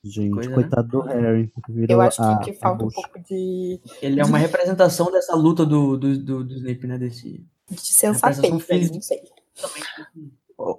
Gente, 0.05 0.33
Coisa, 0.33 0.49
né? 0.51 0.55
coitado 0.57 0.89
do 0.89 1.01
Harry. 1.03 1.53
Virou 1.69 1.87
Eu 1.89 2.01
acho 2.01 2.23
a- 2.23 2.39
que, 2.39 2.45
que 2.47 2.51
a 2.57 2.61
falta 2.61 2.85
um 2.85 2.89
pouco 2.89 3.19
de, 3.21 3.81
Ele 4.03 4.21
é 4.21 4.25
uma 4.25 4.39
representação 4.39 5.11
dessa 5.13 5.35
luta 5.37 5.65
do, 5.65 5.97
do, 5.97 6.19
do, 6.19 6.45
do 6.45 6.55
Snape, 6.55 6.87
né? 6.87 6.99
Desse 6.99 7.45
de 7.71 7.81
sensatez, 7.81 8.91
não 8.91 9.01
sei. 9.01 9.23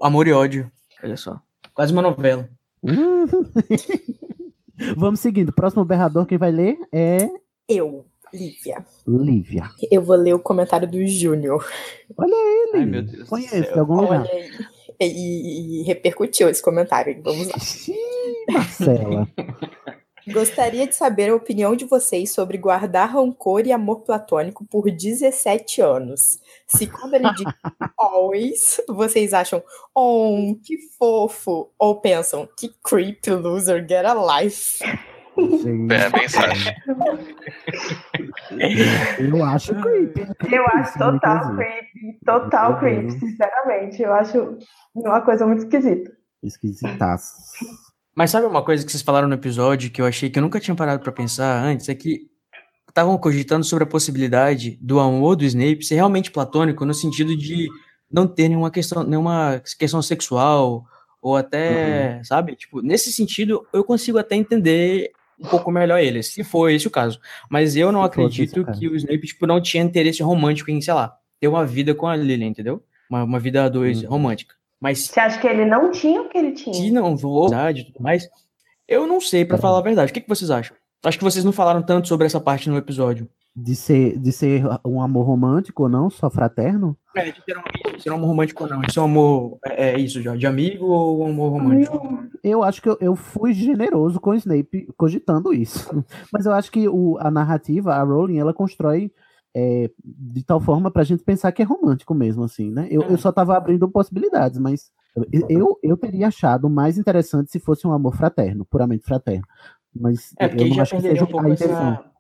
amor 0.02 0.28
e 0.28 0.34
ódio. 0.34 0.70
Olha 1.04 1.18
só. 1.18 1.42
Quase 1.74 1.92
uma 1.94 2.02
novela. 2.02 2.50
Vamos 4.98 5.20
seguindo. 5.20 5.54
Próximo 5.54 5.86
berrador, 5.86 6.26
quem 6.26 6.38
vai 6.38 6.52
ler 6.52 6.78
é 6.92 7.30
Eu, 7.68 8.06
Lívia. 8.34 8.86
Lívia. 9.08 9.70
Eu 9.92 10.02
vou 10.02 10.16
ler 10.16 10.34
o 10.34 10.40
comentário 10.40 10.90
do 10.90 11.06
Júnior. 11.06 11.66
Olha 12.18 12.34
ele. 12.34 12.78
Ai, 12.80 12.86
meu 12.86 13.04
Deus 13.04 13.30
Conheço 13.30 13.74
de 13.74 13.80
algum 13.80 14.02
lugar. 14.02 14.22
Olha 14.22 14.32
aí. 14.32 14.52
E, 15.00 15.82
e 15.82 15.84
repercutiu 15.84 16.50
esse 16.50 16.62
comentário. 16.62 17.22
Vamos 17.24 17.48
lá. 17.48 17.56
Ih, 17.88 18.52
Marcela. 18.52 19.28
Gostaria 20.26 20.88
de 20.88 20.96
saber 20.96 21.30
a 21.30 21.36
opinião 21.36 21.76
de 21.76 21.84
vocês 21.84 22.32
sobre 22.32 22.58
guardar 22.58 23.10
rancor 23.10 23.68
e 23.68 23.74
amor 23.74 24.02
platônico 24.02 24.64
por 24.66 24.90
17 24.90 25.82
anos. 25.82 26.40
Se 26.66 26.88
quando 26.88 27.16
ele 27.16 27.30
diz 27.34 27.44
always, 28.00 28.82
vocês 28.88 29.34
acham, 29.34 29.62
oh, 29.94 30.56
que 30.64 30.78
fofo, 30.98 31.70
ou 31.78 32.00
pensam, 32.00 32.48
que 32.58 32.74
creepy 32.82 33.32
loser, 33.32 33.86
get 33.86 34.06
a 34.06 34.42
life. 34.42 34.80
Gente, 35.38 35.94
É 35.94 36.06
a 36.06 36.10
mensagem. 36.10 36.76
eu 39.20 39.44
acho 39.46 39.74
creepy. 39.82 40.28
Eu 40.52 40.66
acho 40.68 40.98
total 40.98 41.56
creepy, 41.56 42.20
total 42.26 42.80
creepy, 42.80 43.12
sinceramente. 43.12 44.02
Eu 44.02 44.14
acho 44.14 44.58
uma 44.94 45.22
coisa 45.22 45.46
muito 45.46 45.64
esquisita. 45.64 46.12
Esquisitaço. 46.42 47.34
Mas 48.16 48.30
sabe 48.32 48.46
uma 48.46 48.64
coisa 48.64 48.86
que 48.86 48.92
vocês 48.92 49.02
falaram 49.02 49.28
no 49.28 49.34
episódio 49.34 49.90
que 49.90 50.02
eu 50.02 50.06
achei 50.06 50.30
que 50.30 50.38
eu 50.38 50.44
nunca 50.44 50.60
tinha 50.60 50.76
parado 50.76 51.02
pra 51.02 51.12
pensar 51.12 51.64
antes? 51.64 51.90
É 51.90 51.96
que 51.96 52.28
estavam 52.88 53.18
cogitando 53.18 53.64
sobre 53.66 53.86
a 53.86 53.88
possibilidade 53.88 54.78
do 54.80 55.00
amor 55.00 55.36
do 55.36 55.44
Snape 55.46 55.84
ser 55.84 55.96
realmente 55.96 56.30
platônico 56.30 56.86
no 56.86 56.94
sentido 56.94 57.36
de 57.36 57.68
não 58.12 58.28
ter 58.28 58.48
nenhuma 58.50 58.70
questão, 58.70 59.04
nenhuma 59.04 59.60
questão 59.80 60.00
sexual 60.02 60.86
ou 61.20 61.36
até, 61.36 62.22
sabe? 62.24 62.56
Tipo, 62.56 62.82
nesse 62.82 63.12
sentido, 63.12 63.66
eu 63.74 63.84
consigo 63.84 64.20
até 64.20 64.36
entender 64.36 65.12
um 65.44 65.48
pouco 65.48 65.70
melhor 65.72 66.00
ele, 66.00 66.24
se 66.24 66.44
for 66.44 66.70
esse 66.70 66.88
o 66.88 66.92
caso. 66.92 67.20
Mas 67.50 67.76
eu 67.76 67.92
não 67.92 68.02
acredito 68.04 68.64
que 68.66 68.88
o 68.88 68.96
Snape, 68.96 69.28
tipo, 69.28 69.46
não 69.46 69.62
tinha 69.62 69.84
interesse 69.84 70.24
romântico 70.24 70.72
em, 70.72 70.82
sei 70.82 70.94
lá, 70.94 71.16
ter 71.40 71.48
uma 71.48 71.66
vida 71.66 71.94
com 71.94 72.08
a 72.08 72.16
Lily, 72.16 72.46
entendeu? 72.46 72.82
Uma, 73.10 73.24
uma 73.24 73.40
vida 73.40 73.64
a 73.66 73.70
dois 73.70 74.02
Uhum. 74.04 74.10
romântica. 74.10 74.56
Mas 74.80 75.00
Você 75.08 75.20
acha 75.20 75.40
que 75.40 75.48
ele 75.48 75.66
não 75.66 75.92
tinha 75.92 76.22
o 76.22 76.30
que 76.30 76.38
ele 76.38 76.52
tinha? 76.54 76.74
se 76.74 76.92
não 76.92 77.16
vou 77.16 77.50
verdade 77.50 77.82
e 77.82 77.84
tudo 77.86 78.02
mais, 78.02 78.28
eu 78.88 79.06
não 79.08 79.20
sei, 79.22 79.46
pra 79.46 79.58
falar 79.58 79.78
a 79.80 79.82
verdade. 79.82 80.12
O 80.12 80.14
que, 80.14 80.22
que 80.22 80.28
vocês 80.30 80.50
acham? 80.52 80.76
Acho 81.04 81.18
que 81.18 81.24
vocês 81.24 81.44
não 81.46 81.52
falaram 81.52 81.82
tanto 81.82 82.08
sobre 82.08 82.26
essa 82.26 82.40
parte 82.40 82.70
no 82.70 82.78
episódio. 82.78 83.30
De 83.56 83.76
ser, 83.76 84.18
de 84.18 84.32
ser 84.32 84.64
um 84.84 85.00
amor 85.00 85.28
romântico 85.28 85.84
ou 85.84 85.90
não, 85.90 86.10
só 86.10 86.28
fraterno? 86.28 86.98
É, 87.16 87.32
de 87.32 87.40
ter 87.46 87.56
um, 87.56 88.00
ser 88.00 88.10
um 88.10 88.16
amor 88.16 88.28
romântico 88.30 88.64
ou 88.64 88.70
não. 88.70 88.82
Isso 88.82 89.00
é 89.00 89.02
um 89.04 89.06
amor, 89.06 89.60
é, 89.64 89.92
é 89.92 90.00
isso 90.00 90.22
já, 90.24 90.36
de 90.36 90.48
amigo 90.48 90.88
ou 90.88 91.22
um 91.22 91.28
amor 91.28 91.52
romântico? 91.52 92.24
Eu 92.44 92.64
acho 92.64 92.82
que 92.82 92.90
eu, 92.90 92.98
eu 93.00 93.16
fui 93.16 93.54
generoso 93.54 94.20
com 94.20 94.32
o 94.32 94.36
Snape 94.36 94.88
cogitando 94.98 95.54
isso. 95.54 96.04
Mas 96.34 96.48
eu 96.48 96.52
acho 96.52 96.72
que 96.72 96.90
o, 96.90 97.18
a 97.20 97.30
narrativa, 97.30 97.94
a 97.94 98.02
Rowling, 98.02 98.40
ela 98.40 98.56
constrói 98.56 99.12
é, 99.56 99.90
de 100.04 100.44
tal 100.44 100.60
forma 100.60 100.90
pra 100.90 101.04
gente 101.04 101.24
pensar 101.24 101.52
que 101.52 101.62
é 101.62 101.66
romântico 101.66 102.16
mesmo, 102.16 102.44
assim, 102.44 102.72
né? 102.72 102.88
Eu, 102.90 103.04
eu 103.04 103.18
só 103.18 103.32
tava 103.32 103.56
abrindo 103.56 103.88
possibilidades, 103.88 104.58
mas 104.58 104.92
eu, 105.32 105.46
eu, 105.48 105.80
eu 105.84 105.98
teria 105.98 106.28
achado 106.28 106.68
mais 106.70 106.98
interessante 106.98 107.52
se 107.52 107.60
fosse 107.60 107.86
um 107.86 107.94
amor 107.94 108.16
fraterno, 108.16 108.66
puramente 108.66 109.06
fraterno. 109.06 109.46
Mas 109.96 110.34
É, 110.40 110.48
eu 110.48 110.68
não 110.70 110.82
acho 110.82 110.96
que 110.96 111.02
seja 111.02 111.24
um 111.24 111.28
pouco 111.28 111.46
a 111.46 111.50
intenção. 111.52 111.94
essa... 111.94 112.14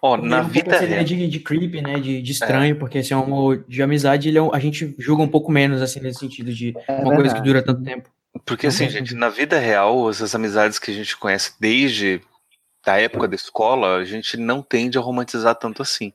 Ó, 0.00 0.16
perderia 0.16 0.36
na 0.36 0.40
um 0.40 0.44
pouco 0.44 0.54
vida 0.54 0.74
essa 0.76 0.84
ideia 0.84 0.96
real. 1.02 1.04
de, 1.04 1.28
de 1.28 1.40
creepy, 1.40 1.82
né? 1.82 1.98
De, 2.00 2.22
de 2.22 2.32
estranho, 2.32 2.76
porque 2.76 2.98
esse 2.98 3.12
é 3.12 3.16
um 3.16 3.22
amor 3.24 3.64
de 3.68 3.82
amizade, 3.82 4.28
ele 4.28 4.38
é 4.38 4.42
um- 4.42 4.54
a 4.54 4.58
gente 4.58 4.94
julga 4.98 5.22
um 5.22 5.28
pouco 5.28 5.50
menos, 5.50 5.82
assim, 5.82 6.00
nesse 6.00 6.20
sentido 6.20 6.52
de 6.52 6.74
É 6.86 6.92
uma 6.92 7.14
coisa 7.14 7.34
que 7.34 7.40
verdade. 7.40 7.42
dura 7.42 7.62
tanto 7.62 7.82
tempo. 7.82 8.08
Porque 8.44 8.66
assim, 8.68 8.84
tem 8.84 8.90
gente, 8.90 9.14
na 9.14 9.28
vida 9.28 9.58
real, 9.58 10.08
essas 10.08 10.34
amizades 10.34 10.78
que 10.78 10.90
a 10.90 10.94
gente 10.94 11.16
conhece 11.16 11.52
desde 11.58 12.20
a 12.86 12.98
época 13.00 13.26
da 13.28 13.34
escola, 13.34 13.96
a 13.96 14.04
gente 14.04 14.36
não 14.36 14.62
tende 14.62 14.96
a 14.96 15.00
romantizar 15.00 15.54
tanto 15.56 15.82
assim. 15.82 16.12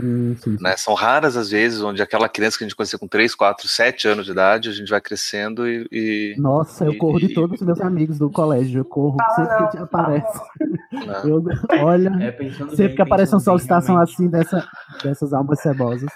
Hum, 0.00 0.34
sim, 0.36 0.56
sim. 0.56 0.62
né? 0.62 0.76
São 0.76 0.92
raras 0.94 1.36
as 1.36 1.50
vezes 1.50 1.80
onde 1.80 2.02
aquela 2.02 2.28
criança 2.28 2.58
que 2.58 2.64
a 2.64 2.66
gente 2.66 2.74
conhecia 2.76 2.98
com 2.98 3.06
3, 3.06 3.34
4, 3.34 3.68
7 3.68 4.08
anos 4.08 4.26
de 4.26 4.32
idade, 4.32 4.68
a 4.68 4.72
gente 4.72 4.88
vai 4.90 5.00
crescendo 5.00 5.68
e. 5.68 5.86
e- 5.92 6.34
Nossa, 6.38 6.84
eu 6.84 6.96
corro 6.98 7.20
de 7.20 7.26
E- 7.26 7.34
todos 7.34 7.60
os 7.60 7.66
meus 7.66 7.80
amigos 7.80 8.18
do 8.18 8.28
colégio. 8.30 8.80
Eu 8.80 8.84
corro 8.84 9.16
Fala 9.18 9.34
sempre 9.36 9.60
não, 9.62 9.70
que 9.70 9.78
aparece. 9.78 10.40
né? 10.58 10.78
Eu, 11.24 11.44
olha, 11.84 12.10
É, 12.20 12.30
pensando 12.32 12.70
sempre 12.70 12.86
bem, 12.88 12.96
que 12.96 13.02
aparece 13.02 13.34
uma 13.34 13.40
solicitação 13.40 13.94
realmente. 13.96 14.14
assim 14.14 14.28
dessa, 14.28 14.68
dessas 15.02 15.32
almas 15.32 15.60
cebosas. 15.60 16.08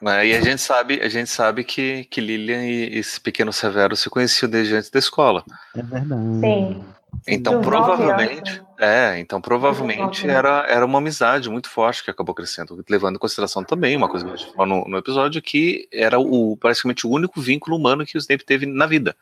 Né? 0.00 0.28
E 0.28 0.34
a 0.34 0.40
gente 0.40 0.62
sabe, 0.62 1.00
a 1.02 1.08
gente 1.08 1.28
sabe 1.28 1.62
que, 1.62 2.04
que 2.04 2.20
Lilian 2.20 2.64
e 2.64 2.98
esse 2.98 3.20
pequeno 3.20 3.52
Severo 3.52 3.94
se 3.94 4.08
conheciam 4.08 4.48
desde 4.50 4.74
antes 4.74 4.88
da 4.90 4.98
escola. 4.98 5.44
É 5.76 5.82
verdade. 5.82 6.40
Sim. 6.40 6.84
Então 7.28 7.60
provavelmente, 7.60 8.50
anos, 8.58 8.62
é, 8.80 9.18
então 9.20 9.40
provavelmente 9.40 10.26
era, 10.28 10.64
era 10.68 10.86
uma 10.86 10.98
amizade 10.98 11.50
muito 11.50 11.68
forte 11.68 12.02
que 12.02 12.10
acabou 12.10 12.34
crescendo, 12.34 12.82
levando 12.88 13.16
em 13.16 13.18
consideração 13.18 13.62
também 13.62 13.96
uma 13.96 14.08
coisa 14.08 14.24
que 14.24 14.32
a 14.32 14.36
gente 14.36 14.52
falou 14.54 14.84
no, 14.84 14.90
no 14.90 14.96
episódio 14.98 15.42
que 15.42 15.86
era 15.92 16.18
o 16.18 16.56
praticamente 16.56 17.06
o 17.06 17.10
único 17.10 17.40
vínculo 17.40 17.76
humano 17.76 18.06
que 18.06 18.16
o 18.16 18.18
Snape 18.18 18.44
teve 18.44 18.66
na 18.66 18.86
vida. 18.86 19.14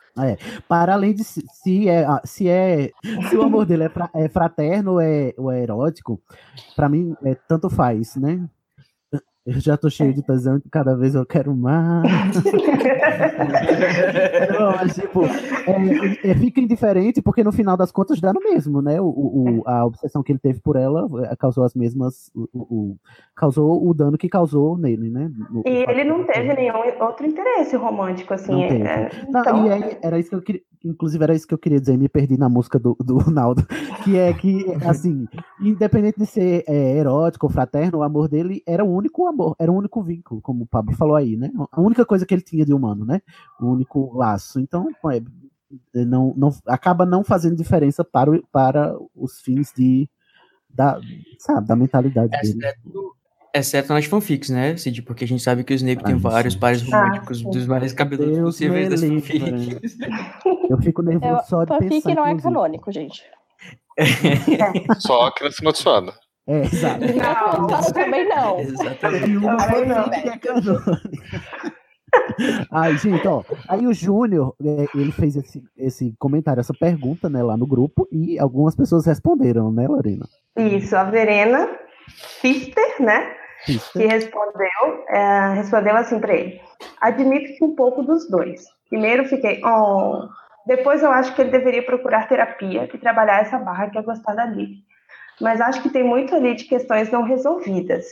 Para 0.67 0.93
além 0.93 1.13
de 1.13 1.23
se, 1.23 1.43
se 1.51 1.89
é, 1.89 2.05
ah, 2.05 2.21
se 2.23 2.47
é 2.47 2.91
se 3.29 3.35
o 3.35 3.43
amor 3.43 3.65
dele 3.65 3.83
é, 3.83 3.89
fra- 3.89 4.09
é 4.15 4.29
fraterno 4.29 4.93
ou 4.93 5.01
é, 5.01 5.33
ou 5.37 5.51
é 5.51 5.61
erótico, 5.61 6.21
pra 6.75 6.87
mim 6.87 7.15
é, 7.23 7.35
tanto 7.47 7.69
faz, 7.69 8.15
né? 8.15 8.47
Eu 9.49 9.59
já 9.59 9.75
tô 9.75 9.89
cheio 9.89 10.13
de 10.13 10.21
tesão 10.21 10.57
e 10.57 10.69
cada 10.69 10.95
vez 10.95 11.15
eu 11.15 11.25
quero 11.25 11.55
mais. 11.55 12.03
Não, 14.59 14.71
mas, 14.73 14.93
tipo, 14.93 15.25
é, 15.25 16.29
é, 16.29 16.35
fica 16.35 16.61
indiferente 16.61 17.19
porque 17.19 17.43
no 17.43 17.51
final 17.51 17.75
das 17.75 17.91
contas 17.91 18.21
dá 18.21 18.31
no 18.31 18.41
mesmo, 18.41 18.79
né? 18.79 19.01
O, 19.01 19.07
o, 19.07 19.63
a 19.65 19.83
obsessão 19.87 20.21
que 20.21 20.31
ele 20.31 20.37
teve 20.37 20.59
por 20.59 20.75
ela 20.75 21.07
é, 21.25 21.35
causou 21.35 21.63
as 21.63 21.73
mesmas. 21.73 22.29
O, 22.35 22.47
o 22.53 22.95
causou 23.35 23.89
o 23.89 23.91
dano 23.91 24.19
que 24.19 24.29
causou 24.29 24.77
nele, 24.77 25.09
né? 25.09 25.31
No, 25.49 25.63
e 25.65 25.83
ele 25.89 26.03
não 26.03 26.25
teve 26.25 26.53
nenhum 26.53 26.75
outro 26.99 27.25
interesse 27.25 27.75
romântico, 27.75 28.35
assim. 28.35 28.51
Não 28.51 28.63
é, 28.63 29.09
não, 29.29 29.41
então... 29.41 29.65
e 29.65 29.71
aí, 29.71 29.97
era 30.03 30.19
isso 30.19 30.29
que 30.29 30.35
eu 30.35 30.43
queria. 30.43 30.61
Inclusive, 30.85 31.23
era 31.23 31.35
isso 31.35 31.45
que 31.45 31.53
eu 31.53 31.57
queria 31.57 31.79
dizer, 31.79 31.97
me 31.97 32.07
perdi 32.07 32.37
na 32.37 32.47
música 32.47 32.79
do, 32.79 32.95
do 32.99 33.17
Ronaldo. 33.17 33.65
Que 33.99 34.17
é 34.17 34.33
que, 34.33 34.65
assim, 34.87 35.27
independente 35.61 36.17
de 36.17 36.25
ser 36.25 36.63
é, 36.65 36.97
erótico 36.97 37.47
ou 37.47 37.51
fraterno, 37.51 37.99
o 37.99 38.03
amor 38.03 38.29
dele 38.29 38.63
era 38.65 38.83
o 38.83 38.89
único 38.89 39.27
amor, 39.27 39.38
era 39.59 39.71
o 39.71 39.75
único 39.75 40.01
vínculo, 40.01 40.41
como 40.41 40.63
o 40.63 40.67
Pablo 40.67 40.95
falou 40.95 41.15
aí, 41.15 41.35
né? 41.37 41.51
A 41.71 41.81
única 41.81 42.05
coisa 42.05 42.25
que 42.25 42.33
ele 42.33 42.41
tinha 42.41 42.65
de 42.65 42.73
humano, 42.73 43.05
né? 43.05 43.21
O 43.59 43.67
único 43.67 44.15
laço. 44.17 44.59
Então, 44.59 44.87
é, 45.11 45.21
não, 46.05 46.33
não, 46.35 46.53
acaba 46.65 47.05
não 47.05 47.23
fazendo 47.23 47.55
diferença 47.55 48.03
para, 48.03 48.31
o, 48.31 48.43
para 48.51 48.95
os 49.15 49.39
fins 49.41 49.71
de, 49.75 50.09
da, 50.69 50.99
sabe, 51.37 51.67
da 51.67 51.75
mentalidade 51.75 52.35
é, 52.35 52.41
dele. 52.41 52.65
É 52.65 53.59
Exceto 53.59 53.91
nas 53.93 54.05
fanfics, 54.05 54.49
né, 54.49 54.77
Cid? 54.77 55.01
Porque 55.01 55.23
a 55.23 55.27
gente 55.27 55.41
sabe 55.41 55.63
que 55.63 55.73
o 55.73 55.75
Snape 55.75 56.03
tem 56.03 56.15
vários 56.17 56.55
pares 56.55 56.83
românticos 56.83 57.43
Ah, 57.43 57.49
dos 57.49 57.65
mais 57.65 57.93
cabeludos 57.93 58.35
Deus 58.35 58.45
possíveis 58.55 58.89
das 58.89 59.01
livre. 59.01 59.39
fanfics. 59.39 59.97
Eu 60.69 60.77
fico 60.79 61.01
nervoso 61.01 61.33
Eu, 61.33 61.43
só 61.45 61.63
de 61.63 61.69
fanfic 61.69 61.89
pensar. 62.03 62.15
não 62.15 62.27
é 62.27 62.39
canônico, 62.39 62.91
gente. 62.91 63.23
Só 64.99 65.27
a 65.27 65.33
criança 65.33 65.57
amaldiçoada. 65.61 66.13
É, 66.49 66.61
exato. 66.65 67.05
Não, 67.05 67.93
também 67.93 68.27
não. 68.27 68.57
Uma 68.57 68.95
Também 68.95 69.85
não. 69.85 70.09
que 70.09 70.29
é 70.29 70.37
canônica. 70.37 71.01
Ai, 72.71 72.97
gente, 72.97 73.27
ó. 73.27 73.43
Aí 73.67 73.85
o 73.85 73.93
Júnior, 73.93 74.55
é, 74.59 74.85
ele 74.95 75.11
fez 75.11 75.35
esse, 75.35 75.63
esse 75.77 76.15
comentário, 76.17 76.59
essa 76.59 76.73
pergunta, 76.73 77.29
né, 77.29 77.43
lá 77.43 77.55
no 77.55 77.67
grupo, 77.67 78.07
e 78.11 78.39
algumas 78.39 78.75
pessoas 78.75 79.05
responderam, 79.05 79.71
né, 79.71 79.87
Lorena? 79.87 80.25
Isso, 80.57 80.95
a 80.97 81.03
Verena 81.03 81.69
Fister, 82.41 82.99
né? 82.99 83.35
que 83.65 83.73
Fister. 83.73 84.09
respondeu, 84.09 85.05
é, 85.09 85.53
respondeu 85.53 85.95
assim 85.95 86.19
para 86.19 86.33
ele: 86.33 86.59
admito 86.99 87.53
que 87.57 87.63
um 87.63 87.75
pouco 87.75 88.01
dos 88.01 88.27
dois. 88.27 88.63
Primeiro 88.89 89.25
fiquei, 89.25 89.61
oh. 89.63 90.27
Depois 90.65 91.01
eu 91.01 91.11
acho 91.11 91.33
que 91.35 91.41
ele 91.41 91.51
deveria 91.51 91.83
procurar 91.83 92.27
terapia 92.27 92.89
e 92.91 92.97
trabalhar 92.97 93.41
essa 93.41 93.57
barra 93.57 93.89
que 93.89 93.97
é 93.97 94.01
gostar 94.01 94.35
da 94.35 94.45
Lili. 94.45 94.83
Mas 95.39 95.61
acho 95.61 95.81
que 95.81 95.89
tem 95.89 96.03
muito 96.03 96.35
ali 96.35 96.55
de 96.55 96.65
questões 96.65 97.09
não 97.09 97.23
resolvidas. 97.23 98.05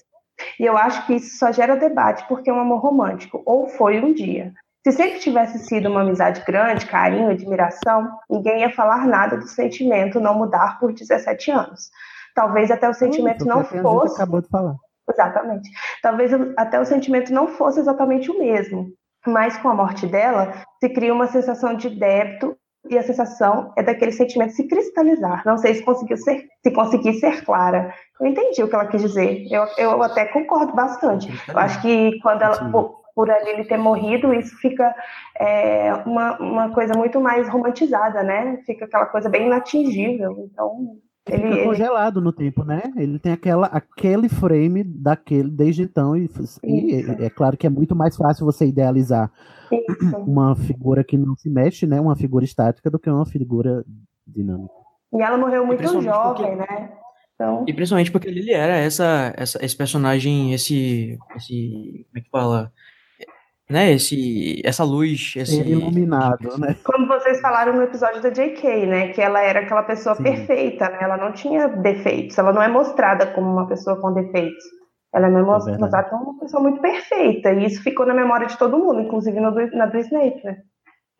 E 0.60 0.66
eu 0.66 0.78
acho 0.78 1.06
que 1.06 1.16
isso 1.16 1.38
só 1.38 1.52
gera 1.52 1.76
debate 1.76 2.26
porque 2.28 2.50
é 2.50 2.54
um 2.54 2.60
amor 2.60 2.80
romântico, 2.80 3.42
ou 3.46 3.68
foi 3.68 4.00
um 4.00 4.14
dia. 4.14 4.54
Se 4.86 4.92
sempre 4.92 5.20
tivesse 5.20 5.60
sido 5.60 5.90
uma 5.90 6.02
amizade 6.02 6.44
grande, 6.46 6.86
carinho, 6.86 7.30
admiração, 7.30 8.10
ninguém 8.30 8.62
ia 8.62 8.70
falar 8.70 9.06
nada 9.06 9.36
do 9.36 9.48
sentimento 9.48 10.20
não 10.20 10.36
mudar 10.36 10.80
por 10.80 10.94
17 10.94 11.52
anos. 11.52 11.90
Talvez 12.34 12.72
até 12.72 12.88
o 12.88 12.94
sentimento 12.94 13.44
Foi 13.44 13.48
não 13.48 13.66
fosse. 13.66 14.16
acabou 14.16 14.42
de 14.42 14.48
falar. 14.48 14.76
Exatamente. 15.10 15.70
Talvez 16.02 16.32
até 16.56 16.80
o 16.80 16.86
sentimento 16.86 17.34
não 17.34 17.48
fosse 17.48 17.80
exatamente 17.80 18.30
o 18.30 18.38
mesmo, 18.38 18.94
mas 19.26 19.58
com 19.58 19.70
a 19.70 19.74
morte 19.74 20.06
dela 20.06 20.54
se 20.80 20.90
cria 20.90 21.14
uma 21.14 21.28
sensação 21.28 21.76
de 21.76 21.90
débito 21.90 22.56
e 22.90 22.98
a 22.98 23.04
sensação 23.04 23.74
é 23.76 23.84
daquele 23.84 24.12
sentimento 24.12 24.54
se 24.54 24.68
cristalizar. 24.68 25.44
Não 25.46 25.58
sei 25.58 25.76
se 25.76 25.84
conseguiu 25.84 26.18
ser, 26.18 26.48
se 26.62 26.72
consegui 26.72 27.14
ser 27.14 27.44
clara. 27.44 27.94
Eu 28.20 28.28
entendi 28.28 28.64
o 28.64 28.68
que 28.68 28.76
ela 28.76 28.88
quis 28.88 29.02
dizer. 29.02 29.48
Eu, 29.52 29.66
eu 29.78 30.04
até 30.04 30.26
concordo 30.26 30.74
bastante. 30.74 31.30
Eu 31.48 31.58
acho 31.58 31.82
que 31.82 32.20
quando 32.22 32.42
ela 32.42 32.70
por, 32.72 33.02
por 33.16 33.30
a 33.32 33.40
Lily 33.40 33.66
ter 33.66 33.78
morrido, 33.78 34.34
isso 34.34 34.56
fica 34.58 34.96
é, 35.40 35.94
uma, 36.06 36.38
uma 36.40 36.70
coisa 36.74 36.94
muito 36.96 37.20
mais 37.20 37.50
romantizada, 37.50 38.24
né? 38.24 38.60
Fica 38.66 38.86
aquela 38.86 39.06
coisa 39.06 39.30
bem 39.30 39.48
inatingível. 39.48 40.50
Então 40.52 40.98
Ele 41.28 41.42
fica 41.44 41.56
ele 41.56 41.64
congelado 41.66 42.22
no 42.22 42.32
tempo, 42.32 42.64
né? 42.64 42.82
Ele 42.96 43.20
tem 43.20 43.32
aquela, 43.34 43.68
aquele 43.68 44.28
frame 44.30 44.84
daquele 44.84 45.50
desde 45.50 45.84
então. 45.84 46.16
E, 46.16 46.30
e 46.64 46.94
é, 47.22 47.26
é 47.26 47.30
claro 47.30 47.58
que 47.58 47.68
é 47.68 47.70
muito 47.70 47.96
mais 47.96 48.16
fácil 48.16 48.46
você 48.46 48.66
idealizar 48.66 49.32
isso. 49.72 50.18
uma 50.26 50.56
figura 50.56 51.04
que 51.04 51.18
não 51.18 51.36
se 51.36 51.50
mexe, 51.50 51.86
né? 51.86 52.00
Uma 52.00 52.16
figura 52.16 52.46
estática 52.46 52.90
do 52.90 53.00
que 53.00 53.10
uma 53.10 53.26
figura 53.26 53.84
dinâmica. 54.26 54.74
E 55.14 55.22
ela 55.22 55.38
morreu 55.38 55.66
muito 55.66 55.84
jovem, 56.02 56.34
porque- 56.34 56.56
né? 56.56 56.92
Então, 57.36 57.64
E 57.68 57.74
principalmente 57.74 58.12
porque 58.12 58.28
ele 58.30 58.52
era 58.52 58.76
essa, 58.78 59.32
essa, 59.38 59.64
esse 59.64 59.78
personagem, 59.78 60.54
esse, 60.56 61.20
esse, 61.36 62.04
como 62.10 62.18
é 62.18 62.22
que 62.22 62.30
fala? 62.32 62.72
Né, 63.70 63.92
esse, 63.92 64.62
essa 64.64 64.86
luz, 64.86 65.34
esse... 65.36 65.58
Ser 65.58 65.68
iluminado, 65.68 66.58
né? 66.58 66.74
como 66.86 67.06
vocês 67.06 67.42
falaram 67.42 67.74
no 67.74 67.84
episódio 67.84 68.22
da 68.22 68.30
JK, 68.30 68.86
né? 68.86 69.08
Que 69.10 69.22
ela 69.22 69.42
era 69.42 69.60
aquela 69.60 69.84
pessoa 69.84 70.16
Sim. 70.16 70.24
perfeita, 70.24 70.88
né? 70.90 71.00
Ela 71.02 71.18
não 71.18 71.34
tinha 71.34 71.68
defeitos. 71.68 72.38
Ela 72.38 72.54
não 72.54 72.62
é 72.62 72.70
mostrada 72.70 73.28
como 73.28 73.52
uma 73.52 73.68
pessoa 73.68 74.00
com 74.00 74.14
defeitos. 74.14 74.64
Ela 75.14 75.30
não 75.30 75.40
é 75.40 75.44
verdade. 75.44 75.82
mostrada 75.82 76.10
como 76.10 76.32
uma 76.32 76.40
pessoa 76.40 76.64
muito 76.64 76.80
perfeita. 76.80 77.52
E 77.52 77.66
isso 77.66 77.84
ficou 77.84 78.06
na 78.06 78.14
memória 78.14 78.48
de 78.48 78.58
todo 78.58 78.78
mundo, 78.78 79.02
inclusive 79.02 79.38
no 79.38 79.52
na 79.52 79.86
do 79.86 79.98
Snape, 79.98 80.46
né? 80.46 80.58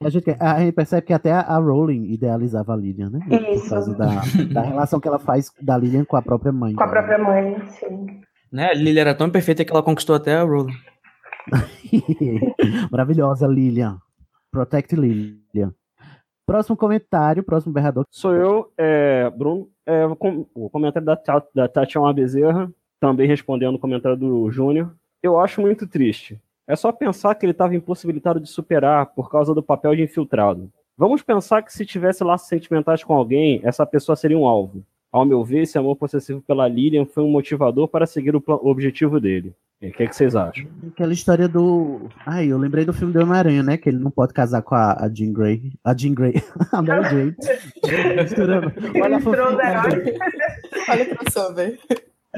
A 0.04 0.10
gente, 0.10 0.36
a 0.40 0.60
gente 0.60 0.74
percebe 0.74 1.08
que 1.08 1.14
até 1.14 1.32
a 1.32 1.58
Rowling 1.58 2.14
idealizava 2.14 2.74
a 2.74 2.78
Lilian, 2.78 3.10
né? 3.10 3.20
Por 3.28 3.42
Isso. 3.50 3.70
causa 3.70 3.96
da, 3.96 4.22
da 4.54 4.62
relação 4.62 5.00
que 5.00 5.08
ela 5.08 5.18
faz 5.18 5.52
da 5.60 5.76
Lilian 5.76 6.06
com 6.06 6.16
a 6.16 6.22
própria 6.22 6.52
mãe. 6.52 6.76
Com 6.76 6.84
a 6.84 6.86
dela. 6.86 6.98
própria 6.98 7.18
mãe, 7.18 7.60
sim. 7.80 8.22
Né, 8.52 8.70
a 8.70 8.74
Lily 8.74 9.00
era 9.00 9.16
tão 9.16 9.30
perfeita 9.30 9.66
que 9.66 9.72
ela 9.72 9.84
conquistou 9.84 10.16
até 10.16 10.36
a 10.36 10.44
Rowling. 10.44 10.74
Maravilhosa, 12.92 13.48
Lilian. 13.48 13.98
Protect 14.52 14.96
Lilian. 14.96 15.74
Próximo 16.46 16.78
comentário, 16.78 17.44
próximo 17.44 17.74
berrador. 17.74 18.06
Sou 18.10 18.34
eu, 18.34 18.72
é, 18.78 19.30
Bruno. 19.30 19.70
É, 19.86 20.06
o 20.06 20.16
com- 20.16 20.46
o 20.56 20.70
comentário 20.70 21.06
da, 21.06 21.18
da 21.54 21.68
Tatiana 21.68 22.14
Bezerra, 22.14 22.72
também 23.00 23.28
respondendo 23.28 23.76
o 23.76 23.80
comentário 23.80 24.18
do 24.18 24.50
Júnior. 24.50 24.94
Eu 25.22 25.40
acho 25.40 25.62
muito 25.62 25.86
triste. 25.88 26.40
É 26.66 26.76
só 26.76 26.92
pensar 26.92 27.36
que 27.36 27.46
ele 27.46 27.52
estava 27.52 27.76
impossibilitado 27.76 28.40
de 28.40 28.50
superar 28.50 29.08
por 29.08 29.30
causa 29.30 29.54
do 29.54 29.64
papel 29.64 29.96
de 29.96 30.04
infiltrado. 30.04 30.70
Vamos 30.98 31.22
pensar 31.22 31.62
que 31.62 31.72
se 31.72 31.86
tivesse 31.86 32.24
laços 32.24 32.48
sentimentais 32.48 33.04
com 33.04 33.14
alguém, 33.14 33.62
essa 33.64 33.86
pessoa 33.86 34.16
seria 34.16 34.38
um 34.38 34.48
alvo. 34.48 34.84
Ao 35.12 35.24
meu 35.26 35.44
ver, 35.44 35.62
esse 35.62 35.78
amor 35.78 35.96
possessivo 35.96 36.42
pela 36.42 36.68
Lilian 36.68 37.06
foi 37.06 37.24
um 37.24 37.30
motivador 37.30 37.88
para 37.88 38.06
seguir 38.06 38.36
o 38.36 38.44
objetivo 38.48 39.20
dele. 39.20 39.54
E 39.80 39.90
O 39.90 39.94
que, 39.94 40.04
é 40.04 40.08
que 40.08 40.16
vocês 40.16 40.36
acham? 40.36 40.68
Aquela 40.88 41.14
história 41.14 41.48
do. 41.48 42.10
Ai, 42.26 42.48
eu 42.48 42.58
lembrei 42.58 42.84
do 42.84 42.94
filme 42.94 43.14
do 43.14 43.22
Homem-Aranha, 43.22 43.62
né? 43.62 43.78
Que 43.78 43.90
ele 43.90 44.00
não 44.00 44.10
pode 44.10 44.34
casar 44.34 44.64
com 44.64 44.74
a, 44.74 44.94
a 44.94 45.10
Jean 45.14 45.32
Grey. 45.32 45.74
A 45.84 45.96
Jean 45.96 46.16
Grey. 46.16 46.42
a 46.72 46.82
Mary 46.82 47.10
Jane. 47.10 47.36
Olha 49.02 49.18
a 49.18 49.22
fofinha. 49.22 49.44
heróis. 49.44 50.20
Olha 50.90 51.04
o 51.04 51.16
crossover. 51.16 51.80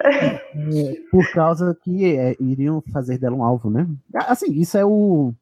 É, 0.04 0.40
por 1.12 1.32
causa 1.32 1.78
que 1.82 2.06
é, 2.06 2.36
iriam 2.40 2.82
fazer 2.92 3.18
dela 3.18 3.36
um 3.36 3.44
alvo, 3.44 3.70
né? 3.70 3.88
Assim, 4.14 4.52
isso 4.54 4.78
é 4.78 4.86
o. 4.86 5.34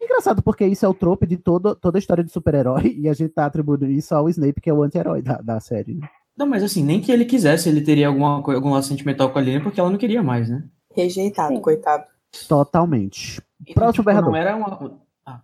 Engraçado, 0.00 0.42
porque 0.42 0.66
isso 0.66 0.86
é 0.86 0.88
o 0.88 0.94
trope 0.94 1.26
de 1.26 1.36
todo, 1.36 1.74
toda 1.74 1.98
a 1.98 2.00
história 2.00 2.22
de 2.22 2.30
super-herói, 2.30 2.94
e 3.00 3.08
a 3.08 3.12
gente 3.12 3.32
tá 3.32 3.46
atribuindo 3.46 3.86
isso 3.86 4.14
ao 4.14 4.28
Snape, 4.28 4.60
que 4.60 4.70
é 4.70 4.72
o 4.72 4.82
anti-herói 4.82 5.22
da, 5.22 5.38
da 5.38 5.60
série. 5.60 5.98
Não, 6.36 6.46
mas 6.46 6.62
assim, 6.62 6.84
nem 6.84 7.00
que 7.00 7.10
ele 7.10 7.24
quisesse, 7.24 7.68
ele 7.68 7.80
teria 7.80 8.06
alguma, 8.06 8.36
algum 8.36 8.70
laço 8.70 8.88
sentimental 8.88 9.30
com 9.30 9.38
a 9.38 9.42
Lily, 9.42 9.60
porque 9.60 9.80
ela 9.80 9.90
não 9.90 9.98
queria 9.98 10.22
mais, 10.22 10.48
né? 10.48 10.62
Rejeitado, 11.02 11.54
Sim. 11.54 11.60
coitado. 11.60 12.04
Totalmente. 12.48 13.40
Então, 13.62 13.74
Próximo 13.74 13.92
tipo, 13.92 14.04
berrador. 14.04 14.30
não 14.30 14.36
era 14.36 14.56
uma... 14.56 15.00
Ah, 15.26 15.40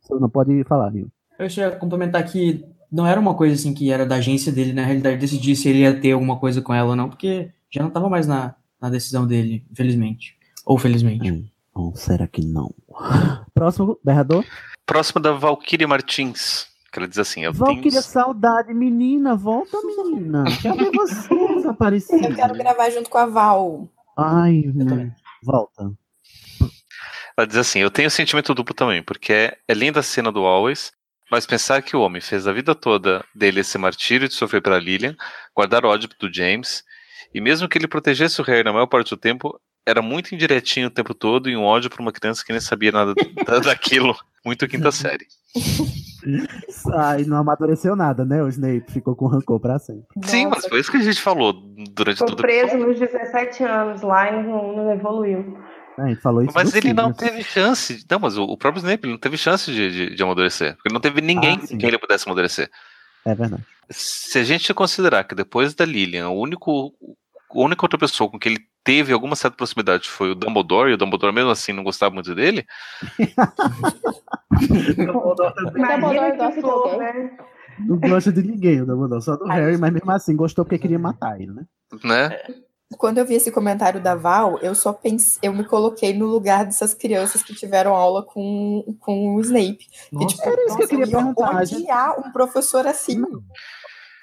você 0.00 0.14
não 0.14 0.28
pode 0.28 0.64
falar, 0.64 0.90
Nil. 0.90 1.08
Eu 1.38 1.48
só 1.50 1.62
ia 1.62 1.70
complementar 1.72 2.24
que 2.24 2.64
não 2.90 3.06
era 3.06 3.18
uma 3.20 3.34
coisa 3.34 3.54
assim 3.54 3.72
que 3.74 3.90
era 3.90 4.04
da 4.06 4.16
agência 4.16 4.52
dele, 4.52 4.72
na 4.72 4.84
realidade, 4.84 5.16
decidir 5.16 5.56
se 5.56 5.68
ele 5.68 5.80
ia 5.80 5.98
ter 6.00 6.12
alguma 6.12 6.38
coisa 6.38 6.60
com 6.62 6.72
ela 6.74 6.90
ou 6.90 6.96
não, 6.96 7.08
porque 7.08 7.50
já 7.70 7.82
não 7.82 7.90
tava 7.90 8.08
mais 8.08 8.26
na, 8.26 8.54
na 8.80 8.88
decisão 8.90 9.26
dele, 9.26 9.64
infelizmente. 9.70 10.36
Ou 10.64 10.78
felizmente. 10.78 11.30
Hum. 11.30 11.44
Ou 11.74 11.94
será 11.96 12.26
que 12.28 12.44
não? 12.44 12.72
Próximo 13.52 13.98
berrador. 14.04 14.44
Próximo 14.86 15.20
da 15.20 15.32
Valkyrie 15.32 15.86
Martins. 15.86 16.66
Que 16.92 17.00
ela 17.00 17.08
diz 17.08 17.18
assim: 17.18 17.42
Eu 17.42 17.52
Valkyria, 17.52 17.90
tenho. 17.90 18.02
saudade, 18.02 18.72
menina, 18.72 19.34
volta, 19.34 19.76
menina. 19.82 20.44
Cadê 20.62 20.90
vocês, 20.92 21.66
Aparecida? 21.66 22.28
Eu 22.28 22.34
quero 22.36 22.54
gravar 22.54 22.88
junto 22.90 23.10
com 23.10 23.18
a 23.18 23.26
Val. 23.26 23.88
Ai, 24.16 24.62
também. 24.78 25.12
volta. 25.42 25.90
Ela 27.36 27.46
diz 27.46 27.56
assim: 27.56 27.80
Eu 27.80 27.90
tenho 27.90 28.10
sentimento 28.10 28.54
duplo 28.54 28.74
também, 28.74 29.02
porque 29.02 29.32
é, 29.32 29.58
é 29.66 29.74
linda 29.74 30.00
a 30.00 30.02
cena 30.02 30.30
do 30.30 30.44
Always, 30.44 30.92
mas 31.30 31.46
pensar 31.46 31.82
que 31.82 31.96
o 31.96 32.00
homem 32.00 32.20
fez 32.20 32.46
a 32.46 32.52
vida 32.52 32.74
toda 32.74 33.24
dele 33.34 33.60
esse 33.60 33.76
martírio 33.78 34.28
de 34.28 34.34
sofrer 34.34 34.62
pela 34.62 34.78
Lilian, 34.78 35.16
guardar 35.54 35.84
ódio 35.84 36.08
do 36.18 36.32
James, 36.32 36.84
e 37.34 37.40
mesmo 37.40 37.68
que 37.68 37.76
ele 37.76 37.88
protegesse 37.88 38.40
o 38.40 38.44
Harry 38.44 38.62
na 38.62 38.72
maior 38.72 38.86
parte 38.86 39.10
do 39.10 39.16
tempo, 39.16 39.58
era 39.86 40.00
muito 40.00 40.34
indiretinho 40.34 40.86
o 40.86 40.90
tempo 40.90 41.12
todo 41.12 41.50
e 41.50 41.56
um 41.56 41.62
ódio 41.64 41.90
por 41.90 42.00
uma 42.00 42.12
criança 42.12 42.44
que 42.44 42.52
nem 42.52 42.60
sabia 42.60 42.92
nada 42.92 43.14
da- 43.44 43.58
daquilo. 43.58 44.16
Muito 44.44 44.68
quinta 44.68 44.90
série. 44.92 45.26
Ai, 46.94 47.24
não 47.24 47.36
amadureceu 47.36 47.94
nada, 47.94 48.24
né? 48.24 48.42
O 48.42 48.48
Snape 48.48 48.90
ficou 48.90 49.14
com 49.14 49.26
rancor 49.26 49.60
pra 49.60 49.78
sempre. 49.78 50.04
Sim, 50.24 50.46
mas 50.46 50.66
foi 50.66 50.80
isso 50.80 50.90
que 50.90 50.96
a 50.96 51.02
gente 51.02 51.20
falou 51.20 51.52
durante 51.92 52.18
Ficou 52.18 52.28
todo 52.28 52.38
o 52.38 52.42
preso 52.42 52.76
nos 52.76 52.98
17 52.98 53.64
anos 53.64 54.02
lá 54.02 54.28
e 54.28 54.42
não, 54.42 54.76
não 54.76 54.92
evoluiu. 54.92 55.56
A 55.96 56.08
gente 56.08 56.20
falou 56.20 56.42
isso 56.42 56.52
Mas 56.54 56.72
ele 56.72 56.88
filme, 56.88 56.94
não 57.00 57.08
né? 57.08 57.14
teve 57.16 57.42
chance. 57.44 58.04
Não, 58.10 58.18
mas 58.18 58.36
o, 58.36 58.44
o 58.44 58.56
próprio 58.56 58.80
Snape 58.80 59.04
ele 59.04 59.12
não 59.12 59.20
teve 59.20 59.36
chance 59.36 59.70
de, 59.70 59.90
de, 59.90 60.14
de 60.14 60.22
amadurecer. 60.22 60.74
Porque 60.74 60.88
ele 60.88 60.94
não 60.94 61.00
teve 61.00 61.20
ninguém 61.20 61.56
Ah, 61.62 61.68
com 61.68 61.78
quem 61.78 61.88
ele 61.88 61.98
pudesse 61.98 62.26
amadurecer. 62.26 62.68
É 63.24 63.34
verdade. 63.34 63.64
Se 63.90 64.38
a 64.38 64.44
gente 64.44 64.72
considerar 64.74 65.24
que 65.24 65.34
depois 65.34 65.74
da 65.74 65.84
Lilian, 65.84 66.30
o 66.30 66.40
único, 66.40 66.92
única 67.62 67.84
outra 67.84 67.98
pessoa 67.98 68.30
com 68.30 68.38
que 68.38 68.48
ele 68.48 68.58
teve 68.82 69.12
alguma 69.12 69.36
certa 69.36 69.56
proximidade 69.56 70.08
foi 70.08 70.30
o 70.30 70.34
Dumbledore, 70.34 70.90
e 70.90 70.94
o 70.94 70.96
Dumbledore 70.96 71.32
mesmo 71.32 71.50
assim 71.50 71.72
não 71.72 71.84
gostava 71.84 72.14
muito 72.14 72.34
dele, 72.34 72.66
Imagina 75.76 76.36
gosta 76.36 76.48
que 76.48 76.54
de 76.54 76.60
flor, 76.60 76.90
alguém. 76.90 76.98
né? 76.98 77.30
Não 77.78 77.98
gosta 77.98 78.32
de 78.32 78.42
ninguém, 78.42 78.82
o 78.82 78.86
Dumbledore, 78.86 79.22
só 79.22 79.36
do 79.36 79.46
Harry, 79.46 79.78
mas 79.78 79.92
mesmo 79.92 80.10
assim 80.10 80.36
gostou 80.36 80.64
porque 80.64 80.78
queria 80.78 80.98
matar 80.98 81.40
ele, 81.40 81.52
né? 81.52 81.64
né? 82.04 82.38
Quando 82.98 83.18
eu 83.18 83.26
vi 83.26 83.34
esse 83.34 83.50
comentário 83.50 84.00
da 84.00 84.14
Val, 84.14 84.58
eu 84.60 84.74
só 84.74 84.92
pensei, 84.92 85.40
eu 85.42 85.52
me 85.52 85.64
coloquei 85.64 86.12
no 86.12 86.26
lugar 86.26 86.64
dessas 86.64 86.94
crianças 86.94 87.42
que 87.42 87.54
tiveram 87.54 87.94
aula 87.94 88.22
com, 88.22 88.84
com 89.00 89.34
o 89.34 89.40
Snape. 89.40 89.88
Nossa, 90.12 90.28
tipo, 90.28 90.48
era 90.48 90.64
isso 90.66 90.76
que 90.76 90.84
eu 90.84 90.88
queria 90.88 91.06
ia 91.06 91.10
perguntar, 91.10 91.56
a 91.56 91.62
odiar 91.62 92.20
um 92.20 92.30
professor 92.30 92.86
assim. 92.86 93.20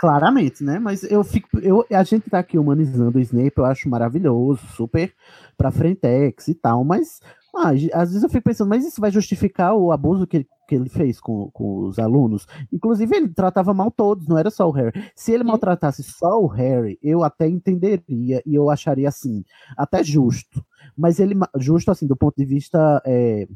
Claramente, 0.02 0.64
né? 0.64 0.80
Mas 0.80 1.04
eu 1.04 1.24
fico. 1.24 1.48
Eu, 1.60 1.86
a 1.92 2.02
gente 2.04 2.28
tá 2.28 2.40
aqui 2.40 2.58
humanizando 2.58 3.20
o 3.20 3.22
Snape, 3.22 3.54
eu 3.56 3.66
acho 3.66 3.88
maravilhoso, 3.88 4.66
super 4.76 5.14
pra 5.56 5.70
frentex 5.70 6.48
e 6.48 6.56
tal, 6.56 6.84
mas 6.84 7.22
ah, 7.56 7.70
às 7.70 8.10
vezes 8.10 8.24
eu 8.24 8.30
fico 8.30 8.46
pensando, 8.46 8.68
mas 8.70 8.84
isso 8.84 9.00
vai 9.00 9.12
justificar 9.12 9.76
o 9.76 9.92
abuso 9.92 10.26
que, 10.26 10.38
ele- 10.38 10.48
que 10.68 10.74
ele 10.74 10.90
fez 10.90 11.20
com, 11.20 11.52
com 11.52 11.82
os 11.86 12.00
alunos? 12.00 12.48
Inclusive, 12.74 13.16
ele 13.16 13.28
tratava 13.30 13.76
mal 13.76 13.92
todos, 13.92 14.28
não 14.28 14.40
era 14.40 14.50
só 14.50 14.68
o 14.68 14.72
Harry. 14.72 14.92
Se 15.16 15.34
ele 15.34 15.44
maltratasse 15.44 16.02
só 16.02 16.42
o 16.42 16.48
Harry, 16.48 16.98
eu 17.04 17.24
até 17.24 17.48
entenderia 17.48 18.42
e 18.44 18.56
eu 18.56 18.72
acharia 18.72 19.08
assim, 19.08 19.46
até 19.78 20.04
justo. 20.04 20.66
Mas 20.98 21.20
ele, 21.20 21.36
justo 21.58 21.92
assim, 21.92 22.08
do 22.08 22.16
ponto 22.16 22.36
de 22.36 22.46
vista. 22.46 23.00
é, 23.06 23.48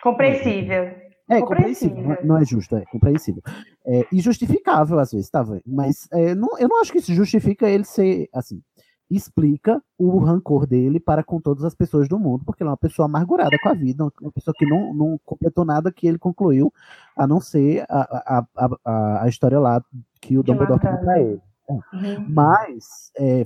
Compreensível. 0.00 0.84
é, 0.84 1.07
compreensível, 1.40 2.02
não 2.02 2.12
é- 2.12 2.24
não 2.24 2.36
é 2.38 2.44
justo, 2.44 2.76
é 2.76 2.84
compreensível. 2.86 3.42
É, 3.86 4.06
e 4.12 4.20
justificável, 4.20 4.98
às 4.98 5.12
vezes, 5.12 5.30
tá 5.30 5.42
vendo? 5.42 5.62
Mas 5.66 6.08
é, 6.12 6.34
não, 6.34 6.58
eu 6.58 6.68
não 6.68 6.80
acho 6.80 6.90
que 6.92 6.98
isso 6.98 7.12
justifica 7.12 7.68
ele 7.68 7.84
ser, 7.84 8.28
assim, 8.32 8.62
explica 9.10 9.82
o 9.96 10.18
rancor 10.18 10.66
dele 10.66 11.00
para 11.00 11.22
com 11.22 11.40
todas 11.40 11.64
as 11.64 11.74
pessoas 11.74 12.08
do 12.08 12.18
mundo, 12.18 12.44
porque 12.44 12.62
ele 12.62 12.68
é 12.68 12.72
uma 12.72 12.76
pessoa 12.76 13.06
amargurada 13.06 13.56
com 13.62 13.68
a 13.68 13.74
vida, 13.74 14.06
uma 14.20 14.32
pessoa 14.32 14.54
que 14.56 14.66
não, 14.66 14.92
não 14.92 15.20
completou 15.24 15.64
nada 15.64 15.90
que 15.90 16.06
ele 16.06 16.18
concluiu, 16.18 16.72
a 17.16 17.26
não 17.26 17.40
ser 17.40 17.84
a, 17.88 18.38
a, 18.38 18.68
a, 18.84 19.22
a, 19.24 19.28
história 19.28 19.58
lá 19.58 19.82
que 20.20 20.36
o 20.36 20.42
Dumbledore 20.42 20.80
contou 20.80 20.98
pra 20.98 21.14
né? 21.14 21.22
ele. 21.22 21.40
É. 21.70 22.18
Mas, 22.28 23.10
é, 23.16 23.44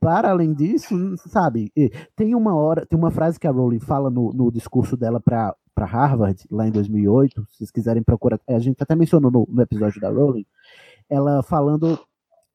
para 0.00 0.30
além 0.30 0.54
disso, 0.54 0.94
sabe, 1.28 1.72
tem 2.14 2.34
uma 2.34 2.54
hora, 2.54 2.86
tem 2.86 2.98
uma 2.98 3.10
frase 3.10 3.38
que 3.38 3.46
a 3.46 3.50
Rowling 3.50 3.80
fala 3.80 4.10
no, 4.10 4.32
no 4.32 4.50
discurso 4.50 4.96
dela 4.96 5.20
para 5.20 5.54
para 5.74 5.86
Harvard, 5.86 6.44
lá 6.50 6.66
em 6.66 6.72
2008, 6.72 7.40
se 7.50 7.58
vocês 7.58 7.70
quiserem 7.70 8.02
procurar, 8.02 8.40
a 8.48 8.58
gente 8.58 8.82
até 8.82 8.96
mencionou 8.96 9.30
no, 9.30 9.46
no 9.48 9.62
episódio 9.62 10.00
da 10.00 10.10
Rowling, 10.10 10.44
ela 11.08 11.40
falando 11.40 11.96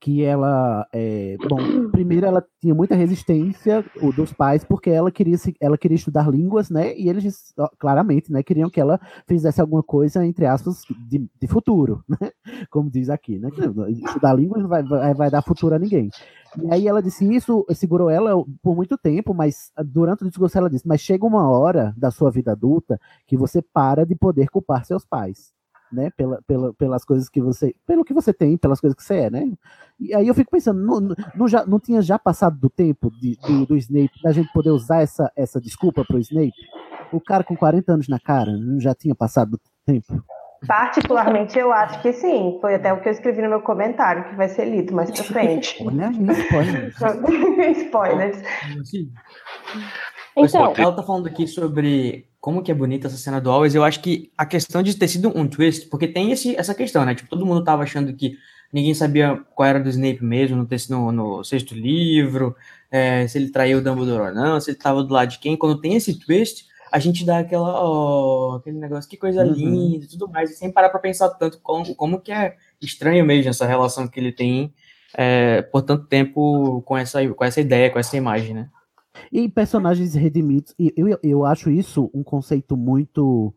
que 0.03 0.21
ela, 0.21 0.85
é, 0.91 1.37
bom, 1.47 1.89
primeiro 1.89 2.25
ela 2.25 2.45
tinha 2.59 2.75
muita 2.75 2.93
resistência 2.93 3.85
dos 4.17 4.33
pais 4.33 4.61
porque 4.61 4.89
ela 4.89 5.09
queria 5.09 5.37
se, 5.37 5.55
ela 5.61 5.77
queria 5.77 5.95
estudar 5.95 6.29
línguas, 6.29 6.69
né? 6.69 6.93
E 6.97 7.07
eles 7.07 7.53
claramente, 7.79 8.29
né, 8.29 8.43
queriam 8.43 8.69
que 8.69 8.81
ela 8.81 8.99
fizesse 9.25 9.61
alguma 9.61 9.81
coisa 9.81 10.25
entre 10.25 10.45
aspas 10.45 10.81
de, 11.07 11.25
de 11.39 11.47
futuro, 11.47 12.03
né? 12.19 12.31
Como 12.69 12.91
diz 12.91 13.09
aqui, 13.09 13.39
né? 13.39 13.47
Estudar 14.05 14.33
línguas 14.33 14.63
não 14.63 14.67
vai, 14.67 14.83
vai, 14.83 15.13
vai 15.13 15.31
dar 15.31 15.41
futuro 15.41 15.73
a 15.73 15.79
ninguém. 15.79 16.09
E 16.61 16.73
aí 16.73 16.85
ela 16.85 17.01
disse 17.01 17.25
isso, 17.33 17.65
segurou 17.73 18.09
ela 18.09 18.31
por 18.61 18.75
muito 18.75 18.97
tempo, 18.97 19.33
mas 19.33 19.71
durante 19.85 20.23
o 20.23 20.27
discurso 20.27 20.57
ela 20.57 20.69
disse, 20.69 20.85
mas 20.85 20.99
chega 20.99 21.25
uma 21.25 21.49
hora 21.49 21.93
da 21.95 22.11
sua 22.11 22.29
vida 22.29 22.51
adulta 22.51 22.99
que 23.25 23.37
você 23.37 23.61
para 23.61 24.05
de 24.05 24.15
poder 24.15 24.49
culpar 24.49 24.83
seus 24.83 25.05
pais 25.05 25.53
né, 25.93 26.09
pela, 26.17 26.41
pela, 26.47 26.73
pelas 26.73 27.05
coisas 27.05 27.29
que 27.29 27.41
você, 27.41 27.75
pelo 27.85 28.03
que 28.03 28.13
você 28.13 28.33
tem, 28.33 28.57
pelas 28.57 28.81
coisas 28.81 28.95
que 28.95 29.03
você 29.03 29.15
é, 29.15 29.29
né? 29.29 29.51
E 29.99 30.13
aí 30.13 30.27
eu 30.27 30.33
fico 30.33 30.51
pensando, 30.51 30.79
não, 30.79 31.15
não, 31.35 31.47
já, 31.47 31.65
não 31.65 31.79
tinha 31.79 32.01
já 32.01 32.17
passado 32.17 32.57
do 32.57 32.69
tempo 32.69 33.11
de, 33.11 33.37
do, 33.37 33.65
do 33.65 33.77
Snape, 33.77 34.21
da 34.23 34.31
gente 34.31 34.51
poder 34.51 34.71
usar 34.71 35.01
essa, 35.01 35.31
essa 35.35 35.61
desculpa 35.61 36.03
pro 36.03 36.19
Snape? 36.19 36.53
O 37.11 37.21
cara 37.21 37.43
com 37.43 37.55
40 37.55 37.93
anos 37.93 38.07
na 38.07 38.19
cara, 38.19 38.57
não 38.57 38.79
já 38.79 38.95
tinha 38.95 39.13
passado 39.13 39.51
do 39.51 39.59
tempo? 39.85 40.23
Particularmente, 40.67 41.59
eu 41.59 41.71
acho 41.71 42.01
que 42.01 42.13
sim. 42.13 42.57
Foi 42.61 42.75
até 42.75 42.93
o 42.93 43.01
que 43.01 43.09
eu 43.09 43.11
escrevi 43.11 43.41
no 43.41 43.49
meu 43.49 43.61
comentário, 43.61 44.29
que 44.29 44.35
vai 44.35 44.47
ser 44.47 44.65
lido 44.65 44.93
mais 44.93 45.11
pra 45.11 45.23
frente. 45.23 45.77
Olha 45.85 46.07
aí, 46.07 46.31
spoiler. 46.31 46.93
Spoilers. 47.77 48.41
Então, 50.35 50.73
ela 50.75 50.95
tá 50.95 51.03
falando 51.03 51.27
aqui 51.27 51.45
sobre 51.45 52.27
como 52.43 52.61
que 52.61 52.69
é 52.69 52.75
bonita 52.75 53.07
essa 53.07 53.15
cena 53.15 53.39
do 53.39 53.49
Always. 53.49 53.73
Eu 53.73 53.85
acho 53.85 54.01
que 54.01 54.29
a 54.37 54.45
questão 54.45 54.83
de 54.83 54.97
ter 54.97 55.07
sido 55.07 55.31
um 55.33 55.47
twist, 55.47 55.87
porque 55.87 56.09
tem 56.09 56.29
esse, 56.29 56.53
essa 56.57 56.75
questão, 56.75 57.05
né? 57.05 57.15
Tipo, 57.15 57.29
todo 57.29 57.45
mundo 57.45 57.63
tava 57.63 57.83
achando 57.83 58.13
que 58.13 58.37
ninguém 58.69 58.93
sabia 58.93 59.41
qual 59.55 59.69
era 59.69 59.79
do 59.79 59.87
Snape 59.87 60.21
mesmo 60.21 60.57
no, 60.57 60.67
no, 60.89 61.11
no 61.13 61.43
sexto 61.45 61.73
livro, 61.73 62.53
é, 62.91 63.25
se 63.29 63.37
ele 63.37 63.49
traiu 63.49 63.77
o 63.77 63.81
Dumbledore 63.81 64.27
ou 64.27 64.35
não, 64.35 64.59
se 64.59 64.71
ele 64.71 64.77
tava 64.77 65.01
do 65.01 65.13
lado 65.13 65.29
de 65.29 65.39
quem. 65.39 65.55
Quando 65.55 65.79
tem 65.79 65.95
esse 65.95 66.19
twist, 66.19 66.65
a 66.91 66.99
gente 66.99 67.25
dá 67.25 67.39
aquela, 67.39 67.81
ó, 67.81 68.57
aquele 68.57 68.77
negócio, 68.77 69.09
que 69.09 69.15
coisa 69.15 69.41
Uhum. 69.45 69.53
linda 69.53 70.03
e 70.03 70.07
tudo 70.09 70.27
mais, 70.27 70.51
e 70.51 70.55
sem 70.55 70.69
parar 70.69 70.89
pra 70.89 70.99
pensar 70.99 71.29
tanto 71.29 71.61
como, 71.61 71.95
como 71.95 72.19
que 72.19 72.33
é 72.33 72.57
estranho 72.81 73.23
mesmo 73.25 73.51
essa 73.51 73.65
relação 73.65 74.05
que 74.05 74.19
ele 74.19 74.33
tem 74.33 74.73
é, 75.15 75.61
por 75.61 75.81
tanto 75.81 76.07
tempo 76.07 76.81
com 76.81 76.97
essa, 76.97 77.25
com 77.25 77.45
essa 77.45 77.61
ideia, 77.61 77.89
com 77.89 77.99
essa 77.99 78.17
imagem, 78.17 78.53
né? 78.53 78.69
E 79.31 79.47
personagens 79.49 80.13
redimidos, 80.15 80.73
e 80.77 80.93
eu, 80.95 81.17
eu 81.21 81.45
acho 81.45 81.69
isso 81.69 82.09
um 82.13 82.23
conceito 82.23 82.75
muito 82.77 83.53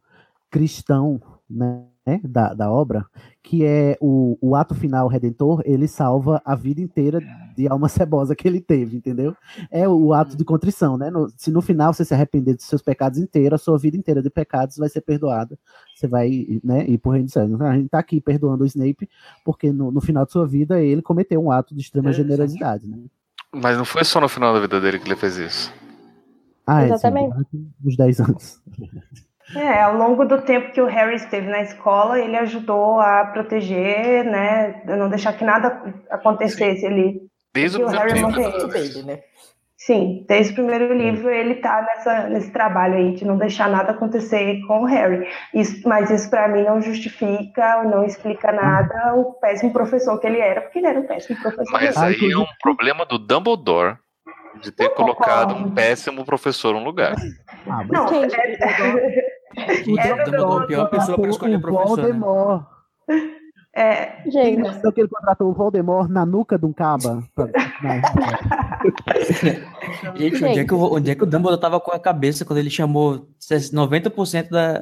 cristão, 0.50 1.20
né, 1.48 1.84
da, 2.24 2.54
da 2.54 2.70
obra, 2.70 3.04
que 3.42 3.64
é 3.64 3.96
o, 4.00 4.38
o 4.40 4.54
ato 4.54 4.74
final 4.74 5.08
redentor, 5.08 5.60
ele 5.64 5.88
salva 5.88 6.40
a 6.44 6.54
vida 6.54 6.80
inteira 6.80 7.20
de 7.56 7.68
alma 7.68 7.88
cebosa 7.88 8.34
que 8.36 8.46
ele 8.46 8.60
teve, 8.60 8.96
entendeu? 8.96 9.36
É 9.70 9.88
o 9.88 10.12
ato 10.12 10.36
de 10.36 10.44
contrição, 10.44 10.96
né? 10.96 11.10
No- 11.10 11.28
se 11.36 11.50
no 11.50 11.60
final 11.62 11.92
você 11.92 12.04
se 12.04 12.14
arrepender 12.14 12.54
dos 12.54 12.64
seus 12.66 12.82
pecados 12.82 13.18
inteiros, 13.18 13.60
a 13.60 13.64
sua 13.64 13.78
vida 13.78 13.96
inteira 13.96 14.22
de 14.22 14.30
pecados 14.30 14.76
vai 14.76 14.88
ser 14.88 15.00
perdoada. 15.00 15.58
Você 15.94 16.06
vai, 16.06 16.46
né, 16.62 16.86
ir 16.88 16.98
pro 16.98 17.10
reino 17.12 17.26
do 17.26 17.32
céu. 17.32 17.48
A 17.62 17.76
gente 17.76 17.88
tá 17.88 17.98
aqui 17.98 18.20
perdoando 18.20 18.62
o 18.64 18.66
Snape, 18.66 19.08
porque 19.44 19.72
no, 19.72 19.90
no 19.90 20.00
final 20.00 20.24
de 20.26 20.32
sua 20.32 20.46
vida 20.46 20.80
ele 20.80 21.02
cometeu 21.02 21.40
um 21.42 21.50
ato 21.50 21.74
de 21.74 21.80
extrema 21.80 22.10
generosidade, 22.12 22.86
né? 22.86 22.98
Mas 23.54 23.76
não 23.76 23.84
foi 23.84 24.04
só 24.04 24.20
no 24.20 24.28
final 24.28 24.52
da 24.52 24.60
vida 24.60 24.80
dele 24.80 24.98
que 24.98 25.06
ele 25.08 25.16
fez 25.16 25.36
isso. 25.36 25.72
Ah, 26.66 26.82
é, 26.82 26.88
sim, 26.88 26.92
Exatamente. 26.94 27.34
uns 27.84 27.96
10 27.96 28.20
anos. 28.20 28.60
É, 29.54 29.80
ao 29.82 29.96
longo 29.96 30.24
do 30.24 30.42
tempo 30.42 30.72
que 30.72 30.80
o 30.80 30.86
Harry 30.86 31.14
esteve 31.14 31.46
na 31.48 31.62
escola, 31.62 32.18
ele 32.18 32.36
ajudou 32.36 32.98
a 33.00 33.26
proteger, 33.26 34.24
né, 34.24 34.82
não 34.84 35.08
deixar 35.08 35.32
que 35.34 35.44
nada 35.44 35.68
acontecesse 36.10 36.84
ali. 36.84 37.20
Desde 37.54 37.78
Que 37.78 37.84
o 37.84 37.86
o 37.86 37.90
Harry 37.90 38.14
tempo. 38.14 38.30
morresse. 38.32 38.66
dele, 38.68 39.02
né? 39.06 39.20
Sim, 39.86 40.24
desde 40.26 40.50
o 40.50 40.54
primeiro 40.56 40.92
livro 40.92 41.30
ele 41.30 41.54
tá 41.54 41.80
nessa, 41.80 42.28
nesse 42.28 42.50
trabalho 42.50 42.94
aí 42.96 43.14
de 43.14 43.24
não 43.24 43.38
deixar 43.38 43.68
nada 43.68 43.92
acontecer 43.92 44.60
com 44.66 44.80
o 44.80 44.84
Harry. 44.84 45.28
Isso, 45.54 45.88
mas 45.88 46.10
isso 46.10 46.28
pra 46.28 46.48
mim 46.48 46.64
não 46.64 46.82
justifica, 46.82 47.84
não 47.84 48.04
explica 48.04 48.50
nada 48.50 49.14
o 49.14 49.34
péssimo 49.34 49.72
professor 49.72 50.18
que 50.18 50.26
ele 50.26 50.40
era, 50.40 50.62
porque 50.62 50.80
ele 50.80 50.88
era 50.88 50.98
um 50.98 51.06
péssimo 51.06 51.40
professor. 51.40 51.70
Mas 51.70 51.82
mesmo. 51.84 52.02
aí 52.02 52.32
é 52.32 52.36
um 52.36 52.46
problema 52.60 53.06
do 53.06 53.16
Dumbledore 53.16 53.96
de 54.60 54.72
ter 54.72 54.88
colocado 54.88 55.54
um 55.54 55.70
péssimo 55.70 56.24
professor 56.24 56.74
no 56.74 56.82
lugar. 56.82 57.14
Não, 57.88 58.08
é, 58.08 58.26
O 59.86 60.00
É, 60.00 60.14
Dumbledore 60.24 60.62
é 60.62 60.64
a 60.64 60.66
pior 60.66 60.90
pessoa 60.90 61.16
para 61.16 61.30
escolher 61.30 61.56
o 61.58 61.60
professor, 61.60 62.12
né? 62.12 62.66
É, 63.78 64.22
Quem 64.30 64.62
pensou 64.62 64.90
que 64.90 65.02
ele 65.02 65.08
contratou 65.08 65.50
o 65.50 65.52
Voldemort 65.52 66.08
na 66.08 66.24
nuca 66.24 66.58
de 66.58 66.64
um 66.64 66.72
caba? 66.72 67.22
Gente, 70.16 70.44
onde 70.44 70.60
é, 70.60 70.64
que 70.64 70.72
o, 70.72 70.94
onde 70.94 71.10
é 71.10 71.14
que 71.14 71.22
o 71.22 71.26
Dumbledore 71.26 71.60
tava 71.60 71.78
com 71.78 71.92
a 71.92 71.98
cabeça 71.98 72.42
quando 72.42 72.58
ele 72.58 72.70
chamou 72.70 73.26
90% 73.38 74.48
da, 74.48 74.78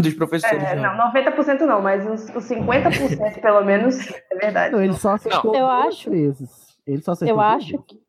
dos 0.00 0.14
professores? 0.14 0.62
é, 0.62 0.76
né? 0.76 0.82
não, 0.82 1.12
90% 1.12 1.60
não, 1.62 1.82
mas 1.82 2.06
os, 2.06 2.28
os 2.36 2.44
50% 2.48 3.40
pelo 3.40 3.64
menos 3.64 3.96
é 4.30 4.36
verdade. 4.36 4.72
Não, 4.72 4.80
ele 4.82 4.94
só 4.94 5.14
acertou 5.14 5.52
Eu 5.52 5.66
duas 5.66 5.86
acho- 5.88 6.10
vezes. 6.10 6.50
Ele 6.86 7.02
só 7.02 7.12
acertou 7.12 7.34
Eu 7.34 7.40
acho, 7.40 7.78
que, 7.82 8.00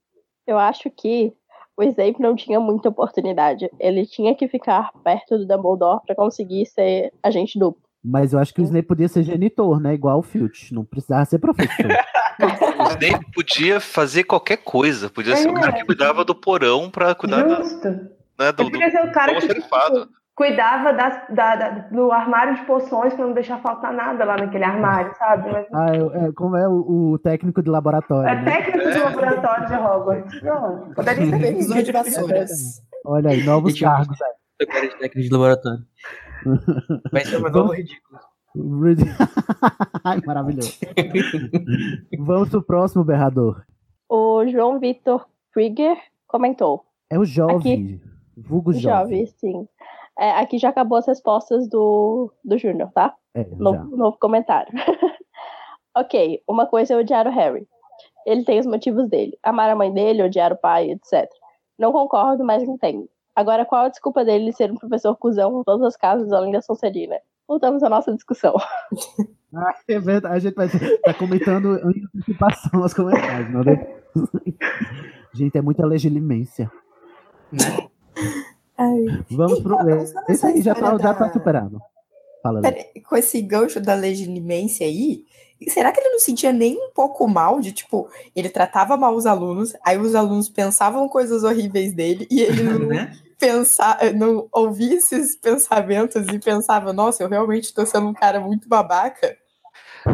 eu 0.46 0.60
acho 0.60 0.92
que 0.92 1.34
o 1.76 1.82
Snape 1.82 2.22
não 2.22 2.36
tinha 2.36 2.60
muita 2.60 2.90
oportunidade. 2.90 3.72
Ele 3.80 4.06
tinha 4.06 4.36
que 4.36 4.48
ficar 4.48 4.92
perto 5.04 5.40
do 5.40 5.48
Dumbledore 5.48 6.02
para 6.06 6.16
conseguir 6.16 6.68
ser 6.68 7.12
agente 7.24 7.58
duplo. 7.58 7.87
Mas 8.04 8.32
eu 8.34 8.40
acho 8.40 8.54
que 8.54 8.62
o 8.62 8.64
Snape 8.64 8.88
podia 8.88 9.08
ser 9.08 9.24
genitor, 9.24 9.80
né? 9.80 9.94
Igual 9.94 10.20
o 10.20 10.24
Filch. 10.24 10.74
Não 10.74 10.86
precisava 10.86 11.26
ser 11.26 11.40
professor. 11.40 11.88
O 12.40 12.84
Snape 12.92 13.26
podia 13.34 13.80
fazer 13.80 14.24
qualquer 14.24 14.58
coisa. 14.58 15.10
Podia 15.10 15.36
ser 15.36 15.50
o 15.50 15.56
cara 15.56 15.72
que 15.74 15.84
cuidava 15.84 16.24
do 16.24 16.36
porão 16.36 16.88
pra 16.88 17.16
cuidar 17.16 17.42
da, 17.42 17.58
né, 17.64 18.52
do, 18.52 18.64
do 18.66 18.72
queria 18.72 18.92
ser 18.92 19.00
o 19.04 19.12
cara 19.12 19.32
que 19.34 19.38
almoxarifado. 19.42 20.10
cuidava 20.36 20.94
das, 20.94 21.20
da, 21.34 21.56
da- 21.56 21.70
do 21.90 22.12
armário 22.12 22.54
de 22.54 22.62
poções 22.68 23.12
para 23.16 23.26
não 23.26 23.34
deixar 23.34 23.58
faltar 23.58 23.92
nada 23.92 24.24
lá 24.24 24.38
naquele 24.38 24.64
armário, 24.66 25.12
sabe? 25.18 25.52
Mas 25.52 25.66
Ah, 25.74 25.88
é, 25.96 26.28
é, 26.28 26.32
como 26.34 26.56
é 26.56 26.68
o, 26.70 27.14
o 27.14 27.18
técnico 27.18 27.64
de 27.64 27.72
laboratório, 27.72 28.30
é 28.30 28.36
né? 28.40 28.52
técnico 28.62 28.92
de 28.92 29.00
laboratório 29.00 29.66
de 29.68 29.74
Hogwarts. 29.74 30.42
Não, 30.44 30.94
poderia 30.94 32.48
ser. 32.48 32.84
Olha 33.04 33.32
aí, 33.32 33.44
novos 33.44 33.80
cargos. 33.80 34.16
Eu 34.60 34.68
quero 34.68 34.90
de 34.90 34.98
técnico 35.00 35.28
de 35.28 35.34
laboratório. 35.34 35.80
Vai 37.12 37.26
ser 37.26 37.38
uma 37.38 37.50
nova 37.50 37.76
ridícula. 37.76 38.20
Ai, 40.04 40.22
maravilhoso. 40.26 40.80
Vamos 42.20 42.50
pro 42.50 42.64
próximo 42.64 43.04
berrador. 43.04 43.64
O 44.10 44.46
João 44.48 44.80
Vitor 44.80 45.28
Krieger 45.52 45.98
comentou. 46.28 46.84
É 47.10 47.20
o 47.20 47.26
jovem, 47.26 48.02
vulgo 48.36 48.74
jovem. 48.74 49.26
Jovem, 49.26 49.26
sim. 49.38 49.68
É, 50.20 50.32
aqui 50.32 50.58
já 50.58 50.70
acabou 50.70 50.98
as 50.98 51.06
respostas 51.06 51.68
do, 51.70 52.32
do 52.44 52.58
Júnior, 52.58 52.92
tá? 52.92 53.14
É. 53.36 53.44
Novo, 53.56 53.96
novo 53.96 54.18
comentário. 54.20 54.74
ok, 55.96 56.42
uma 56.48 56.66
coisa 56.66 56.94
é 56.94 56.98
odiar 56.98 57.28
o 57.28 57.32
Harry. 57.32 57.68
Ele 58.26 58.44
tem 58.44 58.60
os 58.60 58.66
motivos 58.66 59.08
dele. 59.08 59.38
Amar 59.44 59.70
a 59.70 59.76
mãe 59.76 59.94
dele, 59.94 60.24
odiar 60.24 60.52
o 60.52 60.58
pai, 60.58 60.92
etc. 60.92 61.30
Não 61.78 61.92
concordo, 61.92 62.44
mas 62.44 62.64
entendo. 62.64 63.08
Agora, 63.38 63.66
qual 63.66 63.86
a 63.86 63.90
desculpa 63.90 64.26
dele 64.26 64.52
ser 64.52 64.72
um 64.72 64.76
professor 64.76 65.16
cuzão 65.16 65.60
em 65.62 65.64
todas 65.64 65.86
as 65.86 65.96
casas 65.96 66.32
além 66.34 66.52
da 66.52 66.62
Sonserina? 66.62 67.18
Voltamos 67.48 67.84
à 67.84 67.90
nossa 67.90 68.12
discussão. 68.14 68.56
Ah, 69.56 69.74
é 69.88 69.98
verdade, 69.98 70.36
a 70.36 70.40
gente 70.40 70.56
vai 70.56 70.68
tá 70.68 71.14
comentando 71.14 71.78
em 71.90 72.04
antecipação 72.14 72.82
os 72.84 72.94
comentários, 72.94 73.50
não 73.50 73.64
depois. 73.64 74.04
Gente, 75.34 75.58
é 75.58 75.62
muita 75.62 75.86
legilimência. 75.86 76.70
Ai, 78.78 79.06
Vamos 79.32 79.60
pro. 79.62 79.76
Então, 79.76 79.90
é, 79.90 80.32
Esse 80.34 80.46
aí 80.46 80.62
já 80.62 80.74
tá, 80.76 80.80
história 80.82 81.00
já 81.00 81.14
tá 81.14 81.26
da- 81.28 81.34
superado. 81.34 81.80
Fala, 82.44 82.62
pera- 82.62 82.86
com 83.08 83.16
esse 83.16 83.42
gancho 83.42 83.80
da 83.80 83.94
legilimência 83.96 84.86
aí, 84.86 85.24
será 85.70 85.92
que 85.94 86.00
ele 86.02 86.10
não 86.10 86.20
sentia 86.20 86.52
nem 86.52 86.76
um 86.76 86.92
pouco 86.94 87.26
mal 87.28 87.60
de, 87.62 87.72
tipo, 87.72 88.10
ele 88.36 88.50
tratava 88.50 88.98
mal 88.98 89.16
os 89.16 89.26
alunos, 89.26 89.74
aí 89.84 89.98
os 89.98 90.14
alunos 90.14 90.50
pensavam 90.50 91.08
coisas 91.08 91.44
horríveis 91.44 91.94
dele 91.94 92.28
e 92.30 92.42
ele 92.42 92.62
não 92.64 92.80
Né? 92.88 93.18
Pensar, 93.40 93.98
não 94.16 94.48
ouvia 94.52 94.96
esses 94.96 95.36
pensamentos 95.36 96.28
e 96.28 96.40
pensava, 96.40 96.92
nossa, 96.94 97.24
eu 97.24 97.30
realmente 97.30 97.74
tô 97.74 97.86
sendo 97.86 98.08
um 98.08 98.14
cara 98.14 98.40
muito 98.40 98.68
babaca. 98.68 99.36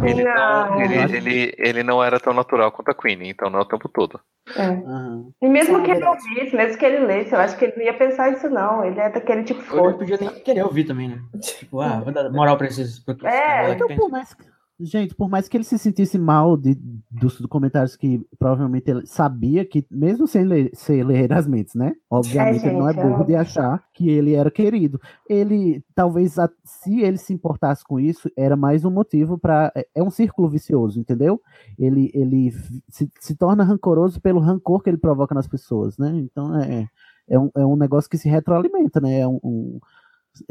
Ele 0.04 0.24
não, 0.24 0.70
Não. 0.70 0.82
ele, 0.82 1.16
ele, 1.18 1.56
ele 1.58 1.84
não 1.84 2.04
era 2.04 2.20
tão 2.20 2.34
natural 2.34 2.72
quanto 2.72 2.90
a 2.90 2.94
Queen, 2.96 3.30
então 3.30 3.50
não 3.50 3.60
é 3.60 3.62
o 3.62 3.68
tempo 3.68 3.88
todo. 3.88 4.20
É. 4.56 4.62
Aham. 4.62 5.32
E 5.42 5.48
mesmo 5.48 5.78
Ah, 5.78 5.82
que 5.84 5.92
ele 5.92 6.06
ouvisse, 6.06 6.56
mesmo 6.56 6.78
que 6.78 6.86
ele 6.86 7.06
lesse, 7.06 7.34
eu 7.34 7.40
acho 7.40 7.58
que 7.58 7.66
ele 7.66 7.74
não 7.78 7.84
ia 7.84 7.94
pensar 7.98 8.32
isso, 8.32 8.50
não. 8.50 8.84
Ele 8.84 9.00
é 9.00 9.10
daquele 9.10 9.44
tipo 9.44 9.62
ele 9.78 9.98
podia 9.98 10.18
nem 10.18 10.30
querer 10.42 10.64
ouvir 10.64 10.84
também, 10.86 11.10
né? 11.10 11.22
Tipo, 11.40 11.80
ah, 11.82 12.02
vou 12.02 12.12
dar 12.14 12.30
moral 12.32 12.58
pra 12.58 12.68
esses. 12.68 13.00
Pra 13.00 13.16
É, 13.30 13.72
Então, 13.72 14.10
mais 14.10 14.34
que- 14.34 14.44
Gente, 14.84 15.16
por 15.16 15.30
mais 15.30 15.48
que 15.48 15.56
ele 15.56 15.64
se 15.64 15.78
sentisse 15.78 16.18
mal 16.20 16.58
de, 16.58 16.76
dos 17.10 17.38
comentários 17.46 17.96
que 17.96 18.22
provavelmente 18.38 18.92
ele 18.92 19.06
sabia 19.06 19.64
que, 19.64 19.86
mesmo 19.90 20.28
sem 20.28 20.44
ler, 20.44 20.72
sem 20.74 21.04
ler 21.04 21.32
as 21.32 21.48
mentes, 21.48 21.74
né? 21.74 21.94
Obviamente 22.10 22.66
É, 22.66 22.68
ele 22.70 22.78
não 22.78 22.90
é 22.90 22.94
gente, 22.94 23.04
burro 23.04 23.24
é. 23.24 23.26
de 23.26 23.36
achar 23.36 23.84
que 23.94 24.10
ele 24.10 24.34
era 24.34 24.52
querido. 24.52 25.00
Ele, 25.30 25.84
talvez, 25.96 26.36
se 26.66 27.02
ele 27.02 27.18
se 27.18 27.34
importasse 27.34 27.84
com 27.84 28.00
isso, 28.00 28.30
era 28.38 28.56
mais 28.58 28.84
um 28.84 28.92
motivo 28.92 29.38
para 29.38 29.72
É 29.96 30.04
um 30.04 30.12
círculo 30.12 30.50
vicioso, 30.50 31.00
entendeu? 31.00 31.42
Ele, 31.80 32.12
ele 32.14 32.52
se, 32.90 33.10
se 33.20 33.36
torna 33.36 33.64
rancoroso 33.64 34.20
pelo 34.20 34.40
rancor 34.42 34.82
que 34.84 34.90
ele 34.90 34.98
provoca 34.98 35.34
nas 35.34 35.48
pessoas, 35.48 35.98
né? 35.98 36.12
Então 36.18 36.60
é, 36.60 36.88
é, 37.30 37.40
um, 37.40 37.50
é 37.56 37.66
um 37.66 37.76
negócio 37.78 38.10
que 38.10 38.18
se 38.18 38.28
retroalimenta, 38.28 39.00
né? 39.00 39.20
É 39.20 39.28
um, 39.28 39.40
um- 39.44 39.80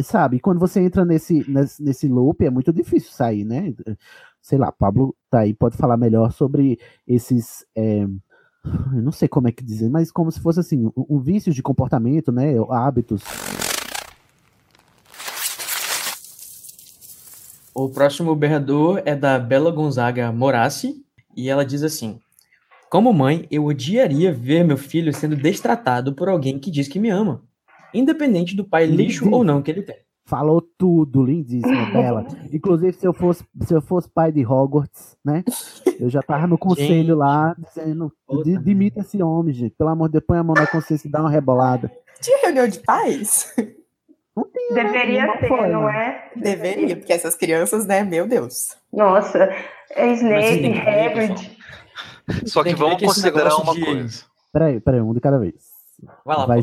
sabe, 0.01 0.41
quando 0.41 0.59
você 0.59 0.81
entra 0.81 1.05
nesse, 1.05 1.49
nesse, 1.51 1.83
nesse 1.83 2.09
loop, 2.09 2.45
é 2.45 2.51
muito 2.51 2.73
difícil 2.73 3.11
sair, 3.13 3.45
né? 3.45 3.75
Sei 4.41 4.59
lá, 4.59 4.73
Pablo 4.73 5.15
tá 5.31 5.41
aí, 5.41 5.55
pode 5.55 5.77
falar 5.77 5.97
melhor 5.97 6.33
sobre 6.33 6.79
esses. 7.07 7.65
é, 7.77 8.03
eu 8.65 9.03
não 9.03 9.13
sei 9.13 9.29
como 9.29 9.49
é 9.49 9.53
que 9.53 9.65
dizer, 9.65 9.89
mas 9.89 10.11
como 10.11 10.31
se 10.31 10.41
fosse 10.41 10.61
assim, 10.61 10.87
um, 10.87 11.17
um 11.17 11.21
vício 11.21 11.53
de 11.53 11.63
comportamento, 11.63 12.31
né? 12.31 12.55
Hábitos. 12.71 13.23
O 17.75 17.89
próximo 17.89 18.37
berrador 18.37 19.03
é 19.05 19.17
da 19.17 19.39
Bela 19.39 19.71
Gonzaga 19.71 20.31
Morassi, 20.31 21.03
e 21.35 21.49
ela 21.49 21.65
diz 21.65 21.83
assim: 21.83 22.21
Como 22.91 23.13
mãe, 23.13 23.47
eu 23.51 23.65
odiaria 23.65 24.33
ver 24.33 24.65
meu 24.65 24.77
filho 24.77 25.13
sendo 25.13 25.35
destratado 25.35 26.15
por 26.15 26.29
alguém 26.29 26.59
que 26.59 26.71
diz 26.71 26.87
que 26.87 27.01
me 27.01 27.09
ama, 27.09 27.43
independente 27.95 28.57
do 28.57 28.65
pai 28.65 28.87
lixo 28.87 29.29
ou 29.31 29.43
não 29.45 29.63
que 29.63 29.71
ele 29.71 29.83
tem. 29.83 29.97
Falou 30.25 30.63
tudo, 30.79 31.23
lindíssima, 31.25 31.87
Bela. 31.93 32.27
Inclusive, 32.53 32.93
se 32.93 33.07
eu 33.07 33.13
fosse, 33.13 33.45
se 33.65 33.75
eu 33.75 33.83
fosse 33.83 34.09
pai 34.09 34.31
de 34.31 34.47
Hogwarts, 34.47 35.17
né? 35.25 35.43
Eu 35.99 36.09
já 36.09 36.23
tava 36.23 36.47
no 36.47 36.57
conselho 36.57 37.17
lá, 37.17 37.55
dizendo, 37.59 38.13
de, 38.45 38.57
demita 38.59 39.01
esse 39.01 39.21
homem, 39.23 39.53
gente. 39.53 39.75
Pelo 39.77 39.91
amor 39.91 40.09
de 40.09 40.13
Deus, 40.13 40.25
põe 40.27 40.39
a 40.39 40.43
mão 40.45 40.55
na 40.55 40.67
consciência 40.67 41.09
e 41.09 41.11
dá 41.11 41.21
uma 41.21 41.31
rebolada. 41.31 41.91
Tinha 42.21 42.39
reunião 42.43 42.69
de 42.69 42.79
pais? 42.81 43.53
Deveria 44.73 45.27
não 45.27 45.37
ter, 45.39 45.49
foi, 45.49 45.69
não 45.69 45.85
né? 45.85 46.31
é? 46.35 46.39
Deveria, 46.41 46.97
porque 46.97 47.13
essas 47.13 47.35
crianças, 47.35 47.85
né, 47.85 48.03
meu 48.03 48.27
Deus. 48.27 48.77
Nossa, 48.93 49.51
é 49.91 50.13
Snape, 50.15 50.79
Hagrid. 50.79 51.59
Só 52.47 52.63
que 52.63 52.75
vamos 52.75 52.97
que 52.97 53.05
esse 53.05 53.15
considerar 53.15 53.57
uma 53.57 53.75
de- 53.75 53.85
coisa. 53.85 54.25
Peraí, 54.53 54.81
peraí, 54.81 55.01
um 55.01 55.13
de 55.13 55.21
cada 55.21 55.39
vez. 55.39 55.55
Vai 56.25 56.37
lá, 56.37 56.47
Vai, 56.47 56.63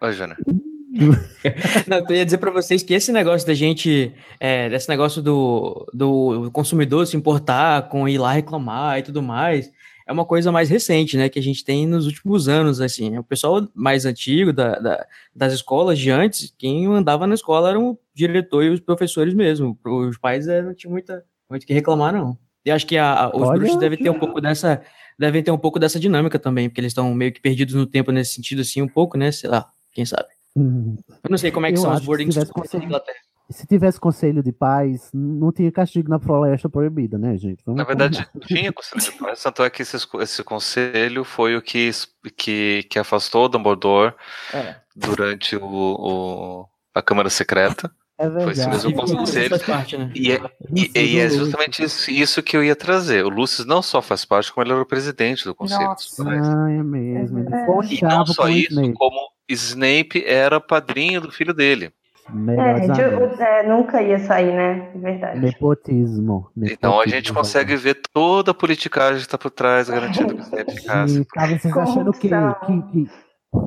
Oi, 0.00 0.12
Júnior. 0.12 0.36
Não, 1.86 1.98
eu 2.08 2.16
ia 2.16 2.24
dizer 2.24 2.38
pra 2.38 2.50
vocês 2.50 2.82
que 2.82 2.94
esse 2.94 3.12
negócio 3.12 3.46
da 3.46 3.54
gente, 3.54 4.12
é, 4.40 4.68
desse 4.68 4.88
negócio 4.88 5.22
do, 5.22 5.86
do 5.92 6.50
consumidor 6.52 7.06
se 7.06 7.16
importar 7.16 7.88
com 7.88 8.08
ir 8.08 8.18
lá 8.18 8.32
reclamar 8.32 8.98
e 8.98 9.02
tudo 9.02 9.22
mais, 9.22 9.70
é 10.06 10.12
uma 10.12 10.24
coisa 10.24 10.50
mais 10.50 10.70
recente, 10.70 11.16
né, 11.16 11.28
que 11.28 11.38
a 11.38 11.42
gente 11.42 11.62
tem 11.64 11.86
nos 11.86 12.06
últimos 12.06 12.48
anos, 12.48 12.80
assim, 12.80 13.18
o 13.18 13.22
pessoal 13.22 13.68
mais 13.74 14.06
antigo 14.06 14.52
da, 14.52 14.78
da- 14.78 15.06
das 15.34 15.52
escolas 15.52 15.98
de 15.98 16.10
antes, 16.10 16.52
quem 16.58 16.86
andava 16.86 17.26
na 17.26 17.34
escola 17.34 17.68
eram 17.70 17.90
o 17.90 17.98
diretor 18.14 18.64
e 18.64 18.70
os 18.70 18.80
professores 18.80 19.34
mesmo, 19.34 19.78
os 19.84 20.16
pais 20.16 20.48
eh, 20.48 20.62
não 20.62 20.74
tinham 20.74 20.92
muita, 20.92 21.22
muito 21.50 21.64
o 21.64 21.66
que 21.66 21.74
reclamar, 21.74 22.12
não. 22.12 22.38
E 22.64 22.70
acho 22.70 22.86
que 22.86 22.96
a, 22.96 23.24
a- 23.24 23.28
os 23.36 23.42
Olha 23.48 23.58
bruxos 23.58 23.78
devem 23.78 23.98
ter 23.98 24.08
um 24.10 24.18
pouco 24.18 24.40
dessa, 24.40 24.80
devem 25.18 25.42
ter 25.42 25.50
um 25.50 25.58
pouco 25.58 25.78
dessa 25.78 26.00
dinâmica 26.00 26.38
também, 26.38 26.68
porque 26.70 26.80
eles 26.80 26.90
estão 26.92 27.12
meio 27.14 27.30
que 27.32 27.40
perdidos 27.40 27.74
no 27.74 27.84
tempo 27.86 28.10
nesse 28.10 28.34
sentido, 28.34 28.62
assim, 28.62 28.80
um 28.80 28.88
pouco, 28.88 29.18
né, 29.18 29.30
sei 29.30 29.50
lá, 29.50 29.66
quem 29.98 30.06
sabe. 30.06 30.28
Hum. 30.56 30.96
Eu 31.24 31.30
não 31.30 31.36
sei 31.38 31.50
como 31.50 31.66
é 31.66 31.72
que 31.72 31.78
Eu 31.78 31.82
são 31.82 31.90
os 31.90 31.96
acho 31.96 32.02
que 32.02 32.06
boarding 32.06 32.26
se 32.26 32.30
tivesse 32.34 32.50
schools 32.52 32.72
na 32.72 32.84
Inglaterra. 32.84 33.18
Se 33.50 33.66
tivesse 33.66 33.98
conselho 33.98 34.42
de 34.44 34.52
pais, 34.52 35.10
não 35.12 35.50
tinha 35.50 35.72
castigo 35.72 36.08
na 36.08 36.20
floresta 36.20 36.68
proibida, 36.68 37.18
né, 37.18 37.36
gente? 37.36 37.62
Vamos 37.66 37.78
Na 37.78 37.84
verdade, 37.84 38.24
combinar. 38.26 38.46
tinha 38.46 38.72
conselho 38.72 39.00
de 39.02 39.10
paz, 39.12 39.42
tanto 39.42 39.62
é 39.64 39.70
que 39.70 39.82
esse, 39.82 39.96
esse 40.20 40.44
conselho 40.44 41.24
foi 41.24 41.56
o 41.56 41.62
que, 41.62 41.90
que, 42.36 42.84
que 42.88 42.98
afastou 42.98 43.46
o 43.46 43.48
Dumbledore 43.48 44.14
É. 44.54 44.76
durante 44.94 45.56
o, 45.56 45.64
o- 45.64 46.66
a 46.94 47.02
Câmara 47.02 47.28
Secreta. 47.30 47.90
É 48.20 48.28
Foi 48.28 48.52
esse 48.52 48.60
verdade. 48.68 48.86
mesmo 48.88 49.16
conselho. 49.16 49.48
faz 49.50 49.62
parte, 49.62 49.96
né? 49.96 50.10
E 50.14 50.32
é, 50.32 50.40
e- 50.74 50.90
e 50.94 51.18
é 51.20 51.28
justamente 51.30 51.82
isso, 51.84 52.10
isso 52.10 52.42
que 52.42 52.56
eu 52.56 52.62
ia 52.64 52.74
trazer. 52.76 53.24
O 53.24 53.28
Lúcio 53.28 53.64
não 53.64 53.80
só 53.80 54.02
faz 54.02 54.24
parte, 54.24 54.52
como 54.52 54.64
ele 54.64 54.72
era 54.72 54.82
o 54.82 54.86
presidente 54.86 55.44
do 55.44 55.54
Conselho 55.54 55.94
dos 55.94 56.18
Nossa. 56.18 56.24
Pais. 56.24 56.46
Ah, 56.48 56.70
é 56.70 56.82
mesmo. 56.82 57.38
É. 57.38 57.66
E 57.94 58.02
não 58.02 58.26
só 58.26 58.48
isso, 58.48 58.92
como 58.94 59.16
Snape 59.48 60.24
era 60.24 60.60
padrinho 60.60 61.20
do 61.20 61.30
filho 61.32 61.54
dele. 61.54 61.90
É, 62.30 63.60
é, 63.60 63.66
nunca 63.66 64.02
ia 64.02 64.18
sair, 64.18 64.52
né? 64.54 64.90
É 64.94 64.98
Verdade. 64.98 65.40
Nepotismo. 65.40 66.50
Então 66.58 66.92
a 66.92 66.96
Nepotismo, 66.98 67.16
gente 67.16 67.32
consegue 67.32 67.74
ver 67.76 67.98
toda 68.12 68.50
a 68.50 68.54
politicagem 68.54 69.16
que 69.16 69.22
está 69.22 69.38
por 69.38 69.50
trás, 69.50 69.88
garantindo 69.88 70.34
que 70.34 70.40
o 70.40 70.44
Snape 70.44 70.72
ficasse. 70.74 71.24
Tá 71.34 71.46
vocês 71.46 71.74
achando 71.76 72.12
que, 72.12 72.28
que, 72.28 72.82
que- 72.92 73.08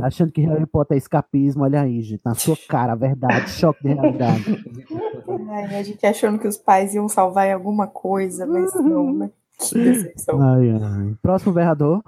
achando 0.03 0.31
que 0.31 0.41
Harry 0.41 0.67
Potter 0.67 0.93
é 0.95 0.97
escapismo, 0.99 1.63
olha 1.63 1.81
aí, 1.81 2.03
gente, 2.03 2.21
na 2.23 2.35
sua 2.35 2.55
cara, 2.69 2.91
a 2.93 2.95
verdade, 2.95 3.49
choque 3.49 3.81
de 3.83 3.93
realidade. 3.95 4.63
Ai, 5.49 5.75
a 5.77 5.83
gente 5.83 6.05
achando 6.05 6.37
que 6.37 6.47
os 6.47 6.57
pais 6.57 6.93
iam 6.93 7.09
salvar 7.09 7.47
em 7.47 7.53
alguma 7.53 7.87
coisa, 7.87 8.45
mas 8.45 8.73
não, 8.75 9.11
né? 9.11 9.31
Que 9.59 9.75
decepção. 9.79 10.39
Ai, 10.41 10.69
ai. 10.69 11.15
Próximo 11.21 11.51
berrador. 11.53 12.03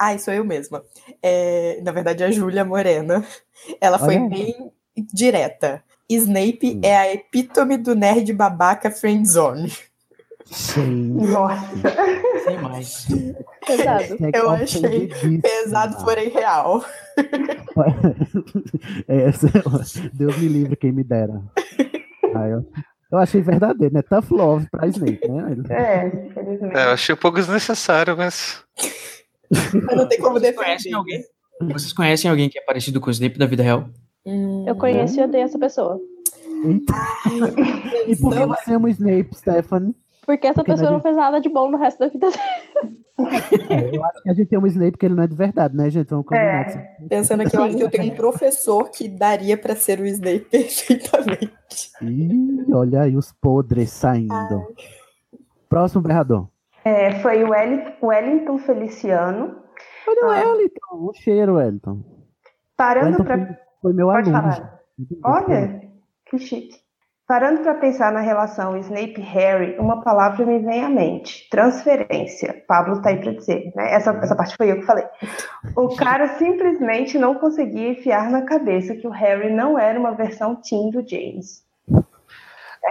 Ai, 0.00 0.18
sou 0.18 0.32
eu 0.32 0.44
mesma. 0.44 0.82
É, 1.22 1.78
na 1.82 1.92
verdade, 1.92 2.24
a 2.24 2.30
Júlia 2.30 2.64
Morena. 2.64 3.22
Ela 3.80 3.98
foi 3.98 4.16
Olha. 4.16 4.28
bem 4.30 4.72
direta. 5.12 5.82
Snape 6.08 6.76
Hum. 6.76 6.80
é 6.82 6.96
a 6.96 7.12
epítome 7.12 7.76
do 7.76 7.94
nerd 7.94 8.32
babaca 8.32 8.90
friendzone. 8.90 9.70
Gente, 10.50 11.30
Nossa. 11.30 11.64
Sem 12.44 12.58
mais. 12.58 13.06
Pesado. 13.66 14.02
é 14.20 14.30
Eu 14.38 14.50
achei. 14.50 15.08
Pesado, 15.40 16.02
porém 16.02 16.28
real. 16.30 16.82
É, 19.06 19.22
essa- 19.28 19.46
Deus 20.12 20.36
me 20.38 20.48
livre 20.48 20.76
quem 20.76 20.92
me 20.92 21.04
dera. 21.04 21.40
Ai, 22.34 22.52
eu, 22.54 22.64
eu 23.12 23.18
achei 23.18 23.40
verdadeiro, 23.40 23.94
né? 23.94 24.02
Tough 24.02 24.30
love 24.32 24.68
pra 24.70 24.86
Snape, 24.88 25.28
né? 25.28 25.56
É, 25.70 26.06
infelizmente. 26.26 26.76
É, 26.76 26.84
eu 26.86 26.90
achei 26.90 27.14
um 27.14 27.18
pouco 27.18 27.38
desnecessário, 27.38 28.16
mas. 28.16 28.64
Mas 29.50 29.96
não 29.96 30.08
tem 30.08 30.18
como 30.18 30.32
Vocês 30.38 30.42
defender. 30.52 30.64
conhecem 30.64 30.92
alguém? 30.94 31.24
Vocês 31.62 31.92
conhecem 31.92 32.30
alguém 32.30 32.48
que 32.48 32.58
é 32.58 32.62
parecido 32.62 33.00
com 33.00 33.08
o 33.08 33.10
Snape 33.10 33.38
da 33.38 33.46
vida 33.46 33.62
real? 33.62 33.88
Eu 34.66 34.74
conheci 34.76 35.20
e 35.20 35.24
odeio 35.24 35.44
essa 35.44 35.58
pessoa. 35.58 36.00
E 38.06 38.16
por 38.16 38.32
que 38.34 38.46
você 38.46 38.74
ama 38.74 38.86
o 38.86 38.90
Snape, 38.90 39.34
Stephanie? 39.34 39.94
Porque 40.24 40.46
essa 40.46 40.54
Porque 40.56 40.72
pessoa 40.72 40.90
não 40.90 41.00
fez 41.00 41.16
nada 41.16 41.40
de 41.40 41.48
bom 41.48 41.70
no 41.70 41.78
resto 41.78 41.98
da 41.98 42.08
vida 42.08 42.28
dele. 42.30 43.00
Eu 43.94 44.04
acho 44.04 44.22
que 44.22 44.30
a 44.30 44.34
gente 44.34 44.48
tem 44.48 44.58
um 44.58 44.66
Snape 44.66 44.96
que 44.96 45.06
ele 45.06 45.14
não 45.14 45.24
é 45.24 45.26
de 45.26 45.34
verdade, 45.34 45.76
né, 45.76 45.90
gente? 45.90 46.08
Vamos 46.08 46.24
combinar 46.26 46.68
É, 46.70 47.06
pensando 47.08 47.42
aqui, 47.42 47.56
eu 47.56 47.62
acho 47.62 47.76
que 47.76 47.82
eu 47.82 47.90
tenho 47.90 48.12
um 48.12 48.16
professor 48.16 48.90
que 48.90 49.08
daria 49.08 49.56
pra 49.58 49.74
ser 49.74 50.00
o 50.00 50.06
Snape 50.06 50.40
perfeitamente. 50.50 51.90
Ih, 52.02 52.72
olha 52.72 53.02
aí 53.02 53.16
os 53.16 53.32
podres 53.32 53.90
saindo. 53.90 54.66
Próximo 55.68 56.00
berrador. 56.02 56.48
É, 56.84 57.12
foi 57.20 57.44
o 57.44 57.50
Welli- 57.50 57.94
Wellington 58.02 58.58
Feliciano. 58.58 59.62
Olha 60.06 60.24
o 60.24 60.28
Wellington, 60.30 60.80
o 61.08 61.12
cheiro, 61.14 61.56
Wellington. 61.56 62.02
Parando 62.76 63.22
para. 63.24 63.36
foi, 63.46 63.56
foi 63.82 63.92
meu 63.92 64.06
Pode 64.08 64.30
aluno. 64.30 64.52
falar. 64.52 64.80
Olha, 65.24 65.80
que 66.26 66.38
chique. 66.38 66.80
Parando 67.26 67.60
para 67.62 67.74
pensar 67.74 68.10
na 68.10 68.20
relação 68.20 68.76
Snape-Harry, 68.78 69.78
uma 69.78 70.02
palavra 70.02 70.44
me 70.44 70.58
vem 70.58 70.82
à 70.84 70.88
mente: 70.88 71.48
transferência. 71.48 72.64
Pablo 72.66 73.00
tá 73.00 73.10
aí 73.10 73.20
para 73.20 73.32
dizer, 73.34 73.72
né? 73.76 73.92
Essa, 73.92 74.10
essa 74.20 74.34
parte 74.34 74.56
foi 74.56 74.72
eu 74.72 74.80
que 74.80 74.86
falei. 74.86 75.04
O 75.76 75.94
cara 75.94 76.38
simplesmente 76.38 77.16
não 77.18 77.36
conseguia 77.36 77.90
enfiar 77.90 78.30
na 78.30 78.42
cabeça 78.42 78.96
que 78.96 79.06
o 79.06 79.10
Harry 79.10 79.52
não 79.52 79.78
era 79.78 79.98
uma 79.98 80.12
versão 80.12 80.56
teen 80.56 80.90
do 80.90 81.06
James. 81.08 81.64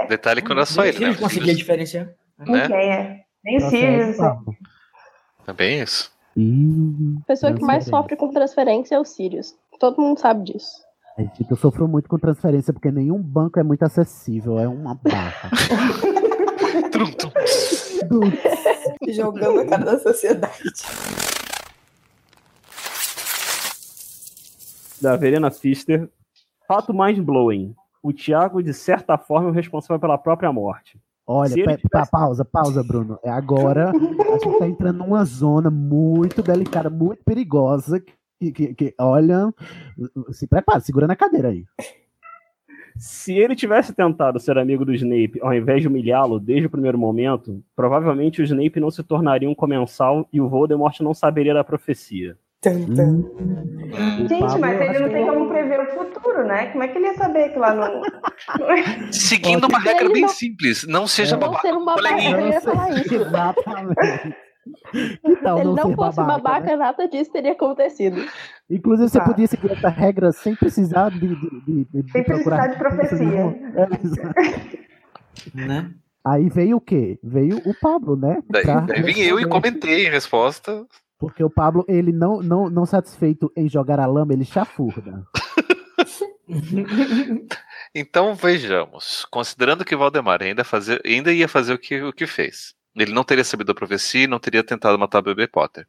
Detalhe 0.08 0.42
que 0.42 0.48
não 0.50 0.56
era 0.58 0.66
só 0.66 0.86
ele, 0.86 1.00
né? 1.00 1.08
Ele 1.10 1.18
conseguia 1.18 1.54
diferenciar. 1.56 2.06
Né? 2.38 2.62
Ninguém 2.62 2.92
é. 2.94 3.20
Nem 3.44 3.58
o 3.58 3.62
Tá 3.62 3.70
Sirius. 3.70 4.16
certo, 4.16 4.18
Pablo. 4.18 4.56
É 5.48 5.54
bem 5.54 5.82
isso. 5.82 6.12
A 7.22 7.26
pessoa 7.26 7.54
que 7.54 7.62
mais 7.64 7.86
sofre 7.86 8.16
com 8.16 8.32
transferência 8.32 8.96
é 8.96 9.00
o 9.00 9.06
Sirius. 9.06 9.56
Todo 9.80 10.02
mundo 10.02 10.20
sabe 10.20 10.44
disso. 10.52 10.72
É, 11.18 11.24
gente, 11.24 11.46
eu 11.50 11.58
sofro 11.58 11.88
muito 11.88 12.08
com 12.08 12.18
transferência 12.18 12.72
porque 12.72 12.92
nenhum 12.92 13.22
banco 13.22 13.60
é 13.60 13.64
muito 13.64 13.84
acessível, 13.84 14.60
é 14.60 14.68
uma 14.68 14.96
barra. 14.96 15.50
Jogando 19.10 19.60
a 19.60 19.66
cara 19.66 19.86
da 19.86 20.00
sociedade. 20.00 20.64
Da 25.02 25.16
Verena 25.16 25.50
Pfister. 25.50 26.10
Fato 26.68 26.94
mind-blowing. 26.94 27.76
O 28.04 28.14
Thiago, 28.14 28.62
de 28.62 28.74
certa 28.74 29.18
forma, 29.18 29.48
é 29.50 29.52
o 29.52 29.54
responsável 29.54 30.00
pela 30.00 30.18
própria 30.18 30.52
morte. 30.54 31.00
Olha, 31.32 31.54
pa- 31.90 32.06
pausa, 32.12 32.44
pausa, 32.44 32.84
Bruno. 32.84 33.20
É 33.24 33.30
agora 33.30 33.92
a 33.92 34.38
gente 34.40 34.58
tá 34.60 34.68
entrando 34.68 34.98
numa 34.98 35.24
zona 35.24 35.70
muito 35.70 36.42
delicada, 36.42 36.90
muito 36.90 37.24
perigosa. 37.24 38.00
Que, 38.40 38.52
que, 38.52 38.74
que- 38.74 38.96
olha, 39.00 39.54
se 40.32 40.48
prepara, 40.48 40.80
segura 40.80 41.06
na 41.06 41.16
cadeira 41.16 41.50
aí. 41.50 41.66
Se 42.98 43.34
ele 43.34 43.56
tivesse 43.56 43.94
tentado 43.94 44.40
ser 44.40 44.58
amigo 44.58 44.84
do 44.84 44.94
Snape 44.94 45.40
ao 45.42 45.54
invés 45.54 45.82
de 45.82 45.88
humilhá-lo 45.88 46.40
desde 46.40 46.66
o 46.66 46.70
primeiro 46.70 46.98
momento, 46.98 47.64
provavelmente 47.76 48.42
o 48.42 48.44
Snape 48.44 48.80
não 48.80 48.90
se 48.92 49.04
tornaria 49.04 49.50
um 49.50 49.56
comensal 49.56 50.28
e 50.34 50.42
o 50.42 50.50
Voldemort 50.50 51.00
não 51.02 51.14
saberia 51.14 51.54
da 51.54 51.64
profecia. 51.64 52.38
Gente, 54.28 54.60
mas 54.60 54.82
ele 54.82 55.00
não 55.00 55.10
tem 55.10 55.26
como 55.26 55.48
prever 55.50 55.80
o 55.80 55.86
futuro, 55.96 56.46
né? 56.46 56.68
Como 56.72 56.84
é 56.84 56.88
que 56.90 56.98
ele 56.98 57.06
ia 57.08 57.14
saber 57.16 57.50
que 57.54 57.60
lá 57.60 57.74
não. 57.74 58.02
Seguindo 59.14 59.66
uma 59.68 59.80
regra 59.80 60.10
bem 60.10 60.24
não- 60.24 60.28
simples, 60.30 60.86
não 60.88 61.08
seja 61.08 61.38
não 61.38 61.48
babaca. 61.48 61.62
ser 61.68 61.74
um 61.74 61.86
babaca, 61.86 62.42
ia 62.42 62.62
falar 62.62 62.90
isso. 62.92 63.16
Exatamente. 63.16 64.36
Tal 65.42 65.58
Se 65.58 65.64
ele 65.64 65.70
não 65.70 65.76
não 65.76 65.96
fosse 65.96 66.18
babaca, 66.18 66.42
babaca, 66.42 66.66
né? 66.68 66.76
nada 66.76 67.08
disso 67.08 67.32
teria 67.32 67.54
acontecido. 67.54 68.24
Inclusive, 68.70 69.10
você 69.10 69.18
Tá. 69.20 69.26
podia 69.26 69.48
seguir 69.48 69.72
essa 69.72 69.90
regra 69.90 70.32
sem 70.34 70.54
precisar 70.56 71.10
de, 71.12 71.20
de, 71.20 71.28
de, 71.28 71.86
de- 71.86 72.04
de 72.04 72.12
Sem 72.12 72.24
precisar 72.24 72.68
de 72.68 72.78
profecia. 72.78 73.56
É. 73.76 74.80
Né? 75.56 75.90
Aí 76.26 76.50
veio 76.50 76.76
o 76.78 76.82
quê? 76.82 77.18
Veio 77.24 77.62
o 77.66 77.74
Pablo, 77.80 78.18
né? 78.18 78.44
Daí, 78.50 78.66
daí 78.66 79.02
vim 79.04 79.22
eu 79.22 79.40
e 79.40 79.48
comentei 79.48 80.06
em 80.06 80.10
resposta. 80.10 80.86
Porque 81.20 81.44
o 81.44 81.50
Pablo, 81.50 81.84
ele 81.88 82.14
não, 82.14 82.42
não, 82.42 82.70
não 82.70 82.86
satisfeito 82.86 83.52
em 83.56 83.68
jogar 83.68 84.00
a 84.00 84.06
lama, 84.06 84.34
ele 84.34 84.46
chafurda. 84.46 85.24
Então 87.94 88.34
vejamos, 88.36 89.26
considerando 89.30 89.86
que 89.86 89.96
Valdemar 89.96 90.42
ainda, 90.42 90.64
fazer, 90.64 91.02
ainda 91.06 91.32
ia 91.32 91.48
fazer 91.48 91.74
o 91.74 91.78
que, 91.78 92.02
o 92.02 92.14
que 92.14 92.28
fez, 92.28 92.76
ele 92.96 93.14
não 93.14 93.24
teria 93.24 93.44
sabido 93.44 93.72
a 93.72 93.76
profecia 93.76 94.24
e 94.24 94.28
não 94.28 94.40
teria 94.40 94.64
tentado 94.64 94.98
matar 94.98 95.22
bebê 95.22 95.48
Potter. 95.48 95.88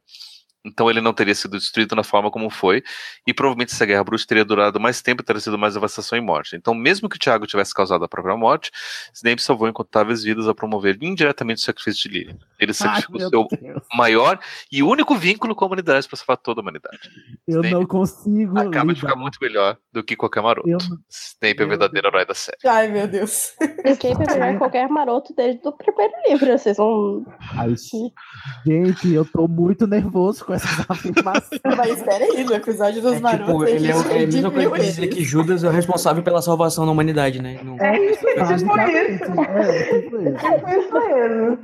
Então 0.63 0.89
ele 0.89 1.01
não 1.01 1.11
teria 1.13 1.33
sido 1.33 1.57
destruído 1.57 1.95
na 1.95 2.03
forma 2.03 2.29
como 2.29 2.49
foi, 2.49 2.83
e 3.25 3.33
provavelmente 3.33 3.73
essa 3.73 3.85
guerra 3.85 4.03
bruxa 4.03 4.25
teria 4.27 4.45
durado 4.45 4.79
mais 4.79 5.01
tempo 5.01 5.21
e 5.21 5.25
teria 5.25 5.39
sido 5.39 5.57
mais 5.57 5.73
devastação 5.73 6.17
e 6.17 6.21
morte. 6.21 6.55
Então, 6.55 6.73
mesmo 6.75 7.09
que 7.09 7.15
o 7.15 7.19
Tiago 7.19 7.47
tivesse 7.47 7.73
causado 7.73 8.05
a 8.05 8.07
própria 8.07 8.37
morte, 8.37 8.71
Snape 9.13 9.41
salvou 9.41 9.67
incontáveis 9.67 10.23
vidas 10.23 10.47
ao 10.47 10.53
promover 10.53 10.97
indiretamente 11.01 11.61
o 11.61 11.65
sacrifício 11.65 12.09
de 12.09 12.17
Lily. 12.19 12.37
Ele 12.59 12.73
sacrificou 12.73 13.19
meu 13.19 13.29
seu 13.29 13.47
Deus. 13.59 13.81
maior 13.95 14.39
e 14.71 14.83
único 14.83 15.15
vínculo 15.15 15.55
com 15.55 15.65
a 15.65 15.67
humanidade 15.67 16.07
para 16.07 16.15
salvar 16.17 16.37
toda 16.37 16.59
a 16.59 16.63
humanidade. 16.63 16.99
Eu 17.47 17.55
Snape 17.63 17.73
não 17.73 17.85
consigo. 17.87 18.59
Acaba 18.59 18.93
de 18.93 18.99
lidar. 18.99 19.09
ficar 19.09 19.15
muito 19.15 19.39
melhor 19.41 19.77
do 19.91 20.03
que 20.03 20.15
qualquer 20.15 20.43
maroto. 20.43 20.69
Eu- 20.69 20.77
Snape 21.09 21.59
é 21.61 21.65
o 21.65 21.69
verdadeiro 21.69 22.07
herói 22.07 22.25
da 22.25 22.35
série. 22.35 22.57
Ai, 22.67 22.87
meu 22.87 23.07
Deus. 23.07 23.53
Escape 23.83 24.23
é 24.29 24.33
melhor 24.33 24.51
que 24.53 24.57
qualquer 24.59 24.87
maroto 24.87 25.33
desde 25.35 25.67
o 25.67 25.71
primeiro 25.71 26.13
livro. 26.27 26.51
Vocês 26.51 26.77
vão. 26.77 27.25
Ai, 27.57 27.73
gente, 28.65 29.11
eu 29.13 29.25
tô 29.25 29.47
muito 29.47 29.87
nervoso 29.87 30.45
com 30.51 30.55
essas 30.55 30.85
afirmações. 30.89 31.61
Mas 31.77 31.89
espera 31.97 32.25
aí, 32.25 32.43
no 32.43 32.53
episódio 32.53 33.01
dos 33.01 33.13
É, 33.13 33.19
marotos. 33.19 33.45
tipo, 33.47 33.63
ele 33.65 33.91
é, 33.91 33.95
o- 33.95 34.01
é 34.11 34.23
a 34.23 34.27
mesma 34.27 34.51
coisa 34.51 34.69
que 34.71 34.79
dizer 34.81 35.07
que 35.07 35.23
Judas 35.23 35.63
é 35.63 35.67
o 35.67 35.71
responsável 35.71 36.21
pela 36.23 36.41
salvação 36.41 36.85
da 36.85 36.91
humanidade, 36.91 37.41
né? 37.41 37.59
Não- 37.63 37.77
É 37.79 37.97
isso, 37.99 38.19
tipo 38.25 38.39
Basicamente, 38.39 39.13
isso. 39.13 39.41
é, 39.41 40.01
tipo 40.01 40.17
isso. 40.21 40.45
É 40.45 40.79
isso 40.79 40.93
mesmo. 40.93 41.59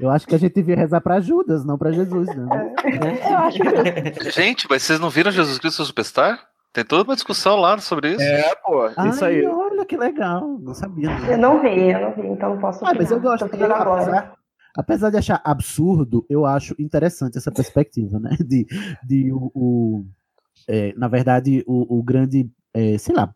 Eu 0.00 0.10
acho 0.10 0.26
que 0.26 0.34
a 0.34 0.38
gente 0.38 0.54
devia 0.54 0.76
rezar 0.76 1.00
pra 1.00 1.20
Judas, 1.20 1.64
não 1.64 1.78
pra 1.78 1.92
Jesus, 1.92 2.26
né? 2.34 2.74
Eu 3.30 3.38
acho 3.38 3.58
que 3.58 4.30
Gente, 4.30 4.66
mas 4.68 4.82
vocês 4.82 4.98
não 5.00 5.08
viram 5.08 5.30
Jesus 5.30 5.58
Cristo 5.58 5.84
Superstar? 5.84 6.40
Tem 6.74 6.84
toda 6.84 7.04
uma 7.04 7.14
discussão 7.14 7.56
lá 7.56 7.78
sobre 7.78 8.12
isso. 8.12 8.22
É, 8.22 8.54
pô, 8.64 8.86
isso 8.86 9.24
Ai, 9.24 9.36
aí. 9.40 9.46
olha 9.46 9.84
que 9.84 9.96
legal. 9.96 10.58
Não 10.60 10.74
sabia. 10.74 11.10
não. 11.10 11.26
Eu 11.26 11.38
não 11.38 11.60
vi, 11.60 11.90
eu 11.90 12.00
não 12.00 12.12
vi, 12.14 12.26
então 12.28 12.50
não 12.50 12.58
posso 12.58 12.84
Ah, 12.84 12.92
mas 12.96 13.10
eu 13.10 13.20
gosto. 13.20 13.46
Fazendo 13.48 13.72
agora. 13.72 14.32
Apesar, 14.76 15.10
de 15.10 15.16
achar 15.16 15.40
absurdo, 15.44 16.24
eu 16.28 16.44
acho 16.46 16.74
interessante 16.78 17.38
essa 17.38 17.50
perspectiva, 17.52 18.18
né? 18.18 18.36
De, 18.46 18.66
de 19.04 19.32
o, 19.32 19.50
o- 19.54 20.06
é, 20.68 20.92
na 20.96 21.08
verdade, 21.08 21.64
o, 21.66 21.98
o 21.98 22.02
grande, 22.02 22.48
é, 22.72 22.96
sei 22.98 23.14
lá, 23.14 23.34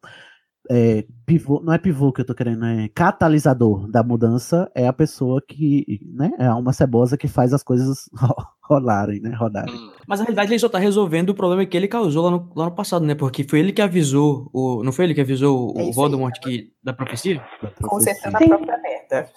é, 0.71 1.05
pivô, 1.25 1.61
não 1.63 1.73
é 1.73 1.79
pivô 1.79 2.13
que 2.13 2.21
eu 2.21 2.25
tô 2.25 2.35
querendo, 2.35 2.65
é 2.65 2.89
catalisador 2.89 3.89
da 3.89 4.03
mudança 4.03 4.71
é 4.75 4.87
a 4.89 4.93
pessoa 4.93 5.41
que, 5.47 6.01
né? 6.13 6.33
É 6.39 6.51
uma 6.53 6.73
cebosa 6.73 7.17
que 7.17 7.29
faz 7.29 7.53
as 7.53 7.63
coisas 7.63 8.09
ro- 8.19 8.35
rolarem, 8.65 9.21
né? 9.21 9.33
Rodarem. 9.35 9.75
Hum, 9.75 9.91
Mas 10.09 10.19
na 10.19 10.25
realidade 10.27 10.53
ele 10.53 10.59
só 10.59 10.69
tá 10.69 10.79
resolvendo 10.79 11.31
o 11.31 11.35
problema 11.35 11.65
que 11.65 11.77
ele 11.77 11.87
causou 11.89 12.25
lá 12.25 12.31
no, 12.33 12.51
lá 12.57 12.65
no 12.67 12.73
passado, 12.75 13.05
né? 13.07 13.15
Porque 13.15 13.45
foi 13.45 13.61
ele 13.61 13.73
que 13.73 13.81
avisou, 13.83 14.51
o, 14.53 14.83
não 14.83 14.93
foi 14.93 15.05
ele 15.05 15.15
que 15.15 15.21
avisou 15.21 15.73
É 15.77 15.83
o. 15.85 15.93
Voldemort 15.93 16.37
que, 16.41 16.73
da 16.83 16.93
profecia? 16.93 17.41
profecia. 17.61 18.15
a 18.25 18.31
própria 18.31 18.79
merda. 18.79 19.29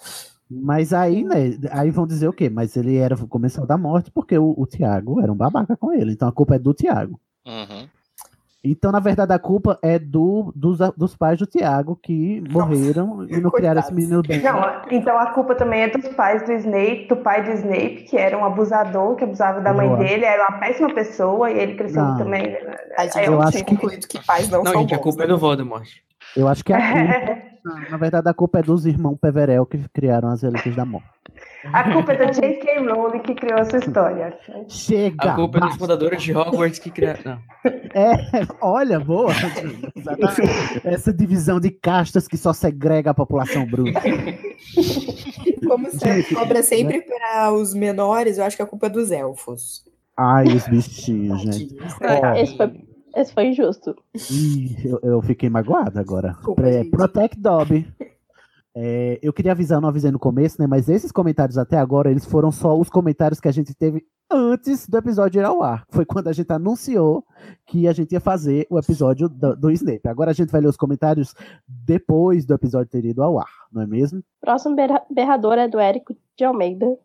Mas 0.50 0.92
aí, 0.92 1.22
né? 1.22 1.56
Aí 1.70 1.90
vão 1.90 2.06
dizer 2.06 2.26
o 2.28 2.32
quê? 2.32 2.50
Mas 2.50 2.76
ele 2.76 2.96
era 2.96 3.14
o 3.14 3.28
comensal 3.28 3.64
da 3.66 3.78
morte 3.78 4.10
porque 4.10 4.36
o, 4.36 4.52
o 4.56 4.66
Tiago 4.66 5.20
era 5.20 5.30
um 5.32 5.36
babaca 5.36 5.76
com 5.76 5.92
ele. 5.92 6.12
Então 6.12 6.26
a 6.28 6.32
culpa 6.32 6.56
é 6.56 6.58
do 6.58 6.74
Tiago. 6.74 7.20
uhum. 7.46 7.86
Então, 8.62 8.92
na 8.92 9.00
verdade, 9.00 9.32
a 9.32 9.38
culpa 9.38 9.78
é 9.80 9.98
do, 9.98 10.52
dos, 10.54 10.76
dos 10.94 11.16
pais 11.16 11.38
do 11.38 11.46
Tiago 11.46 11.96
que 12.02 12.42
morreram 12.50 13.24
e 13.26 13.40
não 13.40 13.50
criaram 13.50 13.80
esse 13.80 13.90
menino 13.94 14.20
bem. 14.22 14.42
Não, 14.42 14.60
então 14.90 15.18
a 15.18 15.30
culpa 15.32 15.54
também 15.54 15.80
é 15.84 15.88
dos 15.88 16.06
pais 16.08 16.44
do 16.44 16.52
Snape, 16.52 17.06
do 17.08 17.16
pai 17.16 17.42
do 17.42 17.52
Snape, 17.52 18.04
que 18.06 18.18
era 18.18 18.36
um 18.36 18.44
abusador, 18.44 19.16
que 19.16 19.24
abusava 19.24 19.62
da 19.62 19.72
mãe 19.72 19.88
dele, 19.96 20.26
era 20.26 20.46
uma 20.50 20.58
péssima 20.58 20.92
pessoa, 20.92 21.50
e 21.50 21.58
ele 21.58 21.74
cresceu 21.74 22.02
Não. 22.02 22.18
também. 22.18 22.54
A 22.98 23.04
gente 23.04 23.18
Aí 23.18 23.24
eu 23.24 23.32
eu 23.32 23.40
acho 23.40 23.64
que- 23.64 23.76
que 24.06 24.26
pais 24.26 24.50
não, 24.50 24.62
Não, 24.62 24.72
são 24.72 24.80
gente, 24.82 24.92
a 24.92 24.96
bons. 24.98 25.02
culpa 25.04 25.24
é 25.24 25.26
do 25.26 25.38
Voldemort. 25.38 25.88
Eu 26.36 26.48
acho 26.48 26.64
que 26.64 26.72
a 26.72 26.78
culpa, 26.78 27.42
na 27.90 27.96
verdade, 27.96 28.28
a 28.28 28.34
culpa 28.34 28.58
é 28.60 28.62
dos 28.62 28.86
irmãos 28.86 29.18
Peverel 29.20 29.66
que 29.66 29.78
criaram 29.88 30.28
as 30.28 30.42
relíquias 30.42 30.76
da 30.76 30.84
morte. 30.84 31.08
A 31.72 31.92
culpa 31.92 32.12
é 32.12 32.16
da 32.16 32.32
J.K. 32.32 32.78
Rowling 32.88 33.20
que 33.20 33.34
criou 33.34 33.58
essa 33.58 33.76
história. 33.76 34.36
Chega! 34.68 35.32
A 35.32 35.34
culpa 35.34 35.58
é 35.58 35.60
dos 35.60 35.68
basta. 35.70 35.78
fundadores 35.78 36.22
de 36.22 36.34
Hogwarts 36.34 36.78
que 36.78 36.90
criaram. 36.90 37.38
É, 37.92 38.12
olha, 38.62 38.98
boa. 38.98 39.32
Essa 40.84 41.12
divisão 41.12 41.60
de 41.60 41.70
castas 41.70 42.26
que 42.26 42.36
só 42.36 42.52
segrega 42.52 43.10
a 43.10 43.14
população 43.14 43.66
bruxa. 43.66 44.00
Como 45.66 45.90
se 45.90 46.34
cobra 46.34 46.62
sempre 46.62 47.02
para 47.02 47.52
os 47.52 47.74
menores, 47.74 48.38
eu 48.38 48.44
acho 48.44 48.56
que 48.56 48.62
a 48.62 48.66
culpa 48.66 48.86
é 48.86 48.90
dos 48.90 49.10
elfos. 49.10 49.84
Ai, 50.16 50.46
os 50.48 50.66
bichinhos, 50.66 51.42
gente. 51.42 51.76
Esse 52.36 52.56
foi, 52.56 52.72
esse 53.14 53.32
foi 53.32 53.46
injusto. 53.48 53.94
Ih, 54.30 54.76
eu, 54.84 54.98
eu 55.02 55.22
fiquei 55.22 55.48
magoado 55.50 55.98
agora. 55.98 56.32
Desculpa, 56.32 56.70
gente. 56.72 56.90
Protect 56.90 57.38
Dobby. 57.40 57.86
É, 58.74 59.18
eu 59.20 59.32
queria 59.32 59.50
avisar, 59.52 59.80
não 59.80 59.88
avisei 59.88 60.12
no 60.12 60.18
começo, 60.18 60.60
né? 60.60 60.66
Mas 60.66 60.88
esses 60.88 61.10
comentários 61.10 61.58
até 61.58 61.76
agora, 61.76 62.08
eles 62.10 62.24
foram 62.24 62.52
só 62.52 62.78
os 62.78 62.88
comentários 62.88 63.40
que 63.40 63.48
a 63.48 63.52
gente 63.52 63.74
teve 63.74 64.06
antes 64.30 64.88
do 64.88 64.96
episódio 64.96 65.40
ir 65.40 65.44
ao 65.44 65.60
ar. 65.60 65.84
Foi 65.90 66.04
quando 66.06 66.28
a 66.28 66.32
gente 66.32 66.52
anunciou 66.52 67.24
que 67.66 67.88
a 67.88 67.92
gente 67.92 68.12
ia 68.12 68.20
fazer 68.20 68.68
o 68.70 68.78
episódio 68.78 69.28
do, 69.28 69.56
do 69.56 69.70
Snape. 69.72 70.06
Agora 70.08 70.30
a 70.30 70.34
gente 70.34 70.52
vai 70.52 70.60
ler 70.60 70.68
os 70.68 70.76
comentários 70.76 71.34
depois 71.66 72.46
do 72.46 72.54
episódio 72.54 72.88
ter 72.90 73.04
ido 73.04 73.24
ao 73.24 73.40
ar, 73.40 73.50
não 73.72 73.82
é 73.82 73.86
mesmo? 73.88 74.22
Próximo 74.40 74.76
berra- 74.76 75.02
berrador 75.10 75.58
é 75.58 75.66
do 75.66 75.80
Érico 75.80 76.14
de 76.38 76.44
Almeida, 76.44 76.96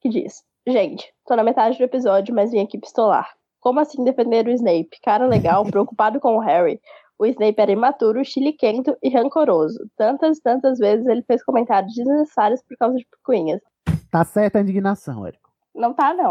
que 0.00 0.08
diz: 0.08 0.44
Gente, 0.64 1.12
tô 1.26 1.34
na 1.34 1.42
metade 1.42 1.76
do 1.76 1.82
episódio, 1.82 2.32
mas 2.32 2.52
vim 2.52 2.60
aqui 2.60 2.78
pistolar. 2.78 3.28
Como 3.64 3.80
assim 3.80 4.04
defender 4.04 4.46
o 4.46 4.50
Snape? 4.50 5.00
Cara 5.02 5.26
legal, 5.26 5.64
preocupado 5.72 6.20
com 6.20 6.36
o 6.36 6.40
Harry. 6.40 6.78
O 7.18 7.24
Snape 7.24 7.58
era 7.58 7.72
imaturo, 7.72 8.22
chiliquento 8.22 8.94
e 9.02 9.08
rancoroso. 9.08 9.88
Tantas, 9.96 10.38
tantas 10.38 10.78
vezes 10.78 11.06
ele 11.06 11.22
fez 11.22 11.42
comentários 11.42 11.94
desnecessários 11.94 12.62
por 12.62 12.76
causa 12.76 12.98
de 12.98 13.06
picuinhas. 13.06 13.62
Tá 14.10 14.22
certa 14.22 14.58
a 14.58 14.60
indignação, 14.60 15.26
Érico. 15.26 15.50
Não 15.74 15.94
tá, 15.94 16.12
não. 16.12 16.28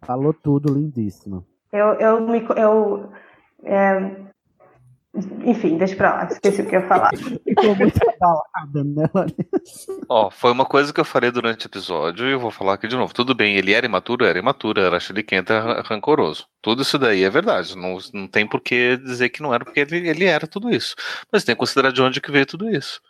Falou 0.00 0.32
tudo, 0.32 0.72
lindíssimo. 0.72 1.44
Eu, 1.70 1.92
eu 1.94 2.20
me. 2.22 2.40
Eu, 2.56 3.10
é, 3.62 4.16
Enfim, 5.44 5.76
deixa 5.76 5.96
pra 5.96 6.14
lá, 6.14 6.24
esqueci 6.24 6.62
o 6.62 6.68
que 6.68 6.76
eu 6.76 6.80
ia 6.80 6.88
falar. 6.88 7.10
Ficou 7.16 7.74
muito 7.74 7.98
abalada, 8.08 8.84
né? 8.84 9.10
Ó, 10.08 10.30
foi 10.30 10.52
uma 10.52 10.64
coisa 10.64 10.92
que 10.92 11.00
eu 11.00 11.04
falei 11.04 11.32
durante 11.32 11.66
o 11.66 11.68
episódio 11.68 12.28
e 12.28 12.32
eu 12.32 12.38
vou 12.38 12.52
falar 12.52 12.74
aqui 12.74 12.86
de 12.86 12.96
novo. 12.96 13.12
Tudo 13.12 13.34
bem, 13.34 13.56
ele 13.56 13.72
era 13.72 13.84
imaturo, 13.84 14.24
era 14.24 14.38
imaturo, 14.38 14.80
era 14.80 15.00
chiliquento, 15.00 15.52
era 15.52 15.82
rancoroso. 15.82 16.46
Tudo 16.62 16.82
isso 16.82 16.96
daí 16.96 17.24
é 17.24 17.30
verdade. 17.30 17.76
Não, 17.76 17.98
não 18.14 18.28
tem 18.28 18.46
por 18.46 18.60
que 18.60 18.96
dizer 18.98 19.30
que 19.30 19.42
não 19.42 19.52
era, 19.52 19.64
porque 19.64 19.80
ele, 19.80 20.08
ele 20.08 20.24
era 20.26 20.46
tudo 20.46 20.70
isso. 20.70 20.94
Mas 21.32 21.42
tem 21.42 21.56
que 21.56 21.60
considerar 21.60 21.92
de 21.92 22.00
onde 22.00 22.20
que 22.20 22.30
veio 22.30 22.46
tudo 22.46 22.70
isso. 22.70 23.00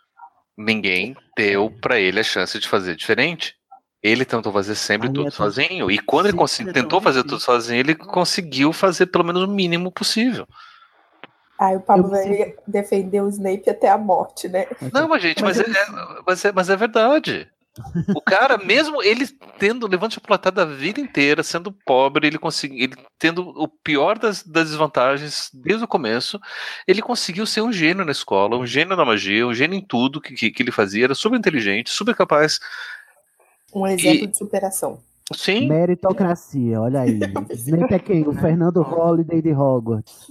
Ninguém 0.57 1.15
deu 1.37 1.69
pra 1.81 1.99
ele 1.99 2.19
a 2.19 2.23
chance 2.23 2.59
de 2.59 2.67
fazer 2.67 2.95
diferente. 2.95 3.55
Ele 4.01 4.25
tentou 4.25 4.51
fazer 4.51 4.73
sempre 4.73 5.07
Ai, 5.07 5.13
tudo 5.13 5.29
sozinho. 5.29 5.91
E 5.91 5.99
quando 5.99 6.27
ele 6.27 6.37
é 6.69 6.73
tentou 6.73 6.99
fazer 6.99 7.21
tudo 7.21 7.39
sozinho, 7.39 7.79
ele 7.79 7.93
conseguiu 7.93 8.73
fazer 8.73 9.05
pelo 9.05 9.23
menos 9.23 9.43
o 9.43 9.47
mínimo 9.47 9.91
possível. 9.91 10.47
Aí 11.61 11.75
o 11.75 11.79
Pablo 11.79 12.05
Eu 12.07 12.09
vai 12.09 12.55
defender 12.65 13.21
o 13.21 13.29
Snape 13.29 13.69
até 13.69 13.87
a 13.87 13.95
morte, 13.95 14.49
né? 14.49 14.65
Não, 14.91 15.07
mas 15.07 15.21
gente, 15.21 15.43
mas, 15.43 15.57
Mas 15.57 15.67
é, 15.67 15.79
é- 15.79 16.21
mas, 16.25 16.45
é, 16.45 16.51
mas 16.51 16.69
é 16.71 16.75
verdade. 16.75 17.47
O 18.15 18.19
cara, 18.19 18.57
mesmo 18.57 19.01
ele 19.03 19.27
tendo 19.59 19.85
levando 19.87 20.13
chocolatada 20.15 20.63
a 20.63 20.65
vida 20.65 20.99
inteira, 20.99 21.43
sendo 21.43 21.71
pobre, 21.71 22.25
ele 22.25 22.39
conseguiu, 22.39 22.83
ele 22.83 22.95
tendo 23.19 23.47
o 23.49 23.67
pior 23.67 24.17
das, 24.17 24.41
das 24.41 24.69
desvantagens 24.69 25.51
desde 25.53 25.83
o 25.83 25.87
começo, 25.87 26.39
ele 26.87 27.01
conseguiu 27.01 27.45
ser 27.45 27.61
um 27.61 27.71
gênio 27.71 28.03
na 28.03 28.11
escola, 28.11 28.57
um 28.57 28.65
gênio 28.65 28.97
na 28.97 29.05
magia, 29.05 29.45
um 29.45 29.53
gênio 29.53 29.77
em 29.77 29.85
tudo 29.85 30.19
que, 30.19 30.33
que, 30.33 30.49
que 30.49 30.63
ele 30.63 30.71
fazia, 30.71 31.03
era 31.05 31.13
super 31.15 31.37
inteligente, 31.37 31.91
super 31.91 32.15
capaz. 32.15 32.59
Um 33.73 33.85
exemplo 33.85 34.25
E- 34.25 34.27
de 34.27 34.37
superação. 34.37 34.99
Sim, 35.33 35.67
Meritocracia, 35.67 36.81
olha 36.81 37.01
aí. 37.01 37.19
Snape 37.51 37.93
é 37.93 37.99
quem? 37.99 38.27
O 38.27 38.33
Fernando 38.33 38.81
Holliday 38.81 39.41
de 39.41 39.53
Hogwarts. 39.53 40.27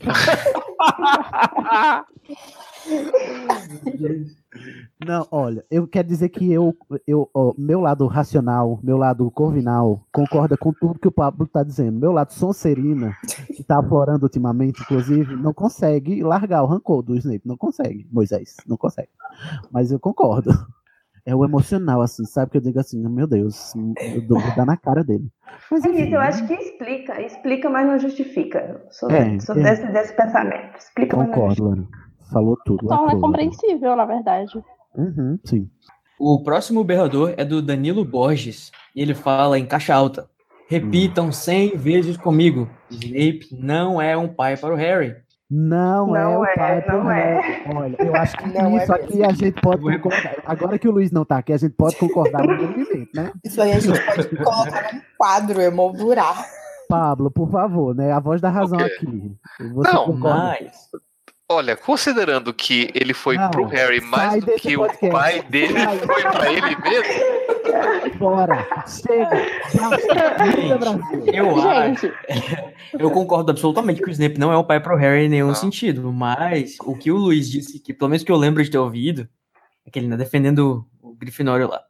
Não, 5.04 5.26
olha, 5.30 5.64
eu 5.70 5.86
quero 5.86 6.08
dizer 6.08 6.28
que 6.28 6.50
eu, 6.52 6.76
eu 7.06 7.28
ó, 7.34 7.52
meu 7.58 7.80
lado 7.80 8.06
racional, 8.06 8.78
meu 8.82 8.96
lado 8.96 9.28
corvinal, 9.30 10.06
concorda 10.12 10.56
com 10.56 10.72
tudo 10.72 10.98
que 10.98 11.08
o 11.08 11.12
Pablo 11.12 11.46
tá 11.46 11.62
dizendo. 11.62 11.98
Meu 11.98 12.12
lado 12.12 12.32
sonserina, 12.32 13.16
que 13.54 13.62
tá 13.62 13.78
aflorando 13.78 14.24
ultimamente, 14.24 14.82
inclusive, 14.82 15.34
não 15.36 15.52
consegue 15.52 16.22
largar 16.22 16.62
o 16.62 16.66
rancor 16.66 17.02
do 17.02 17.16
Snape. 17.16 17.42
Não 17.44 17.56
consegue, 17.56 18.06
Moisés, 18.10 18.56
não 18.66 18.76
consegue. 18.76 19.10
Mas 19.70 19.90
eu 19.90 19.98
concordo. 19.98 20.50
É 21.26 21.34
o 21.34 21.44
emocional, 21.44 22.02
assim, 22.02 22.24
sabe? 22.26 22.50
Que 22.50 22.58
eu 22.58 22.60
digo 22.60 22.78
assim, 22.78 23.02
meu 23.08 23.26
Deus, 23.26 23.72
eu 24.14 24.20
dou 24.20 24.38
dar 24.54 24.66
na 24.66 24.76
cara 24.76 25.02
dele. 25.02 25.26
Mas 25.70 25.84
É 25.84 25.88
enfim, 25.88 26.02
isso, 26.02 26.14
eu 26.14 26.20
acho 26.20 26.46
que 26.46 26.52
explica, 26.52 27.20
explica, 27.22 27.70
mas 27.70 27.86
não 27.86 27.98
justifica. 27.98 28.84
Sou, 28.90 29.10
É, 29.10 29.40
sou 29.40 29.56
é. 29.56 29.62
Desse, 29.62 29.86
desse 29.86 30.14
pensamento. 30.14 30.76
Explica, 30.78 31.16
mas 31.16 31.28
não 31.28 31.34
concordo. 31.34 31.88
Falou 32.30 32.58
tudo. 32.64 32.84
Então 32.84 33.04
é 33.04 33.08
Lana. 33.08 33.20
compreensível, 33.20 33.96
na 33.96 34.04
verdade. 34.04 34.62
Uhum, 34.94 35.38
sim. 35.44 35.70
O 36.18 36.42
próximo 36.42 36.84
berrador 36.84 37.34
é 37.36 37.44
do 37.44 37.62
Danilo 37.62 38.04
Borges. 38.04 38.70
E 38.94 39.00
ele 39.00 39.14
fala 39.14 39.58
em 39.58 39.66
caixa 39.66 39.94
alta. 39.94 40.28
Repitam 40.68 41.30
100 41.30 41.76
vezes 41.76 42.16
comigo. 42.16 42.68
Snape 42.90 43.48
não 43.52 44.00
é 44.00 44.16
um 44.16 44.28
pai 44.28 44.56
para 44.56 44.72
o 44.72 44.76
Harry. 44.76 45.14
Não, 45.50 46.16
é 46.16 46.22
Não 46.24 46.40
o 46.40 46.44
é, 46.46 46.54
pai 46.54 46.82
pro 46.82 47.04
não 47.04 47.10
é. 47.10 47.40
Harry. 47.40 47.76
Olha, 47.76 47.96
eu 47.98 48.16
acho 48.16 48.36
que 48.36 48.48
Não 48.58 48.78
é 48.78 48.82
isso 48.82 48.92
aqui 48.92 49.24
a 49.24 49.32
gente 49.32 49.60
pode 49.60 49.82
concordar. 49.82 50.36
Agora 50.46 50.78
que 50.78 50.88
o 50.88 50.90
Luiz 50.92 51.10
não 51.12 51.24
tá 51.24 51.38
aqui, 51.38 51.52
a 51.52 51.56
gente 51.58 51.74
pode 51.74 51.96
concordar 51.96 52.42
unanimemente, 52.44 53.10
né? 53.14 53.30
Isso 53.44 53.60
aí 53.60 53.72
a 53.72 53.78
gente 53.78 54.00
pode 54.04 54.28
colocar 54.36 54.92
num 54.94 55.00
quadro, 55.18 55.60
emoldurar. 55.60 56.44
Pablo, 56.88 57.30
por 57.30 57.50
favor, 57.50 57.94
né? 57.94 58.12
A 58.12 58.20
voz 58.20 58.40
da 58.40 58.50
razão 58.50 58.78
aqui. 58.78 59.32
Você 59.74 59.92
Não, 59.92 60.06
concorda? 60.06 60.38
Mas 60.60 60.88
olha, 61.50 61.76
considerando 61.76 62.52
que 62.52 62.90
ele 62.94 63.14
foi 63.14 63.36
Não, 63.36 63.50
pro 63.50 63.64
Harry 63.66 64.00
mais 64.00 64.42
do 64.44 64.52
que 64.52 64.76
o 64.76 64.80
podcast. 64.80 65.10
pai 65.10 65.42
dele 65.42 65.74
foi 66.06 66.22
pra 66.22 66.52
ele 66.52 66.76
mesmo, 66.76 67.12
Bora! 68.18 68.66
Chega! 68.86 69.30
Eu 71.32 71.56
acho. 71.60 72.00
Gente, 72.00 72.14
Eu 72.98 73.10
concordo 73.10 73.50
absolutamente 73.50 74.02
que 74.02 74.08
o 74.08 74.12
Snape 74.12 74.38
não 74.38 74.52
é 74.52 74.56
o 74.56 74.64
pai 74.64 74.80
pro 74.80 74.96
Harry 74.96 75.24
em 75.26 75.28
nenhum 75.28 75.48
Não. 75.48 75.54
sentido, 75.54 76.12
mas 76.12 76.76
o 76.80 76.96
que 76.96 77.10
o 77.10 77.16
Luiz 77.16 77.50
disse, 77.50 77.80
que 77.80 77.92
pelo 77.92 78.10
menos 78.10 78.22
que 78.22 78.30
eu 78.30 78.36
lembro 78.36 78.62
de 78.62 78.70
ter 78.70 78.78
ouvido, 78.78 79.28
é 79.86 79.90
que 79.90 79.98
ele 79.98 80.08
tá 80.08 80.16
defendendo 80.16 80.86
o 81.02 81.14
Grifinório 81.14 81.68
lá, 81.68 81.80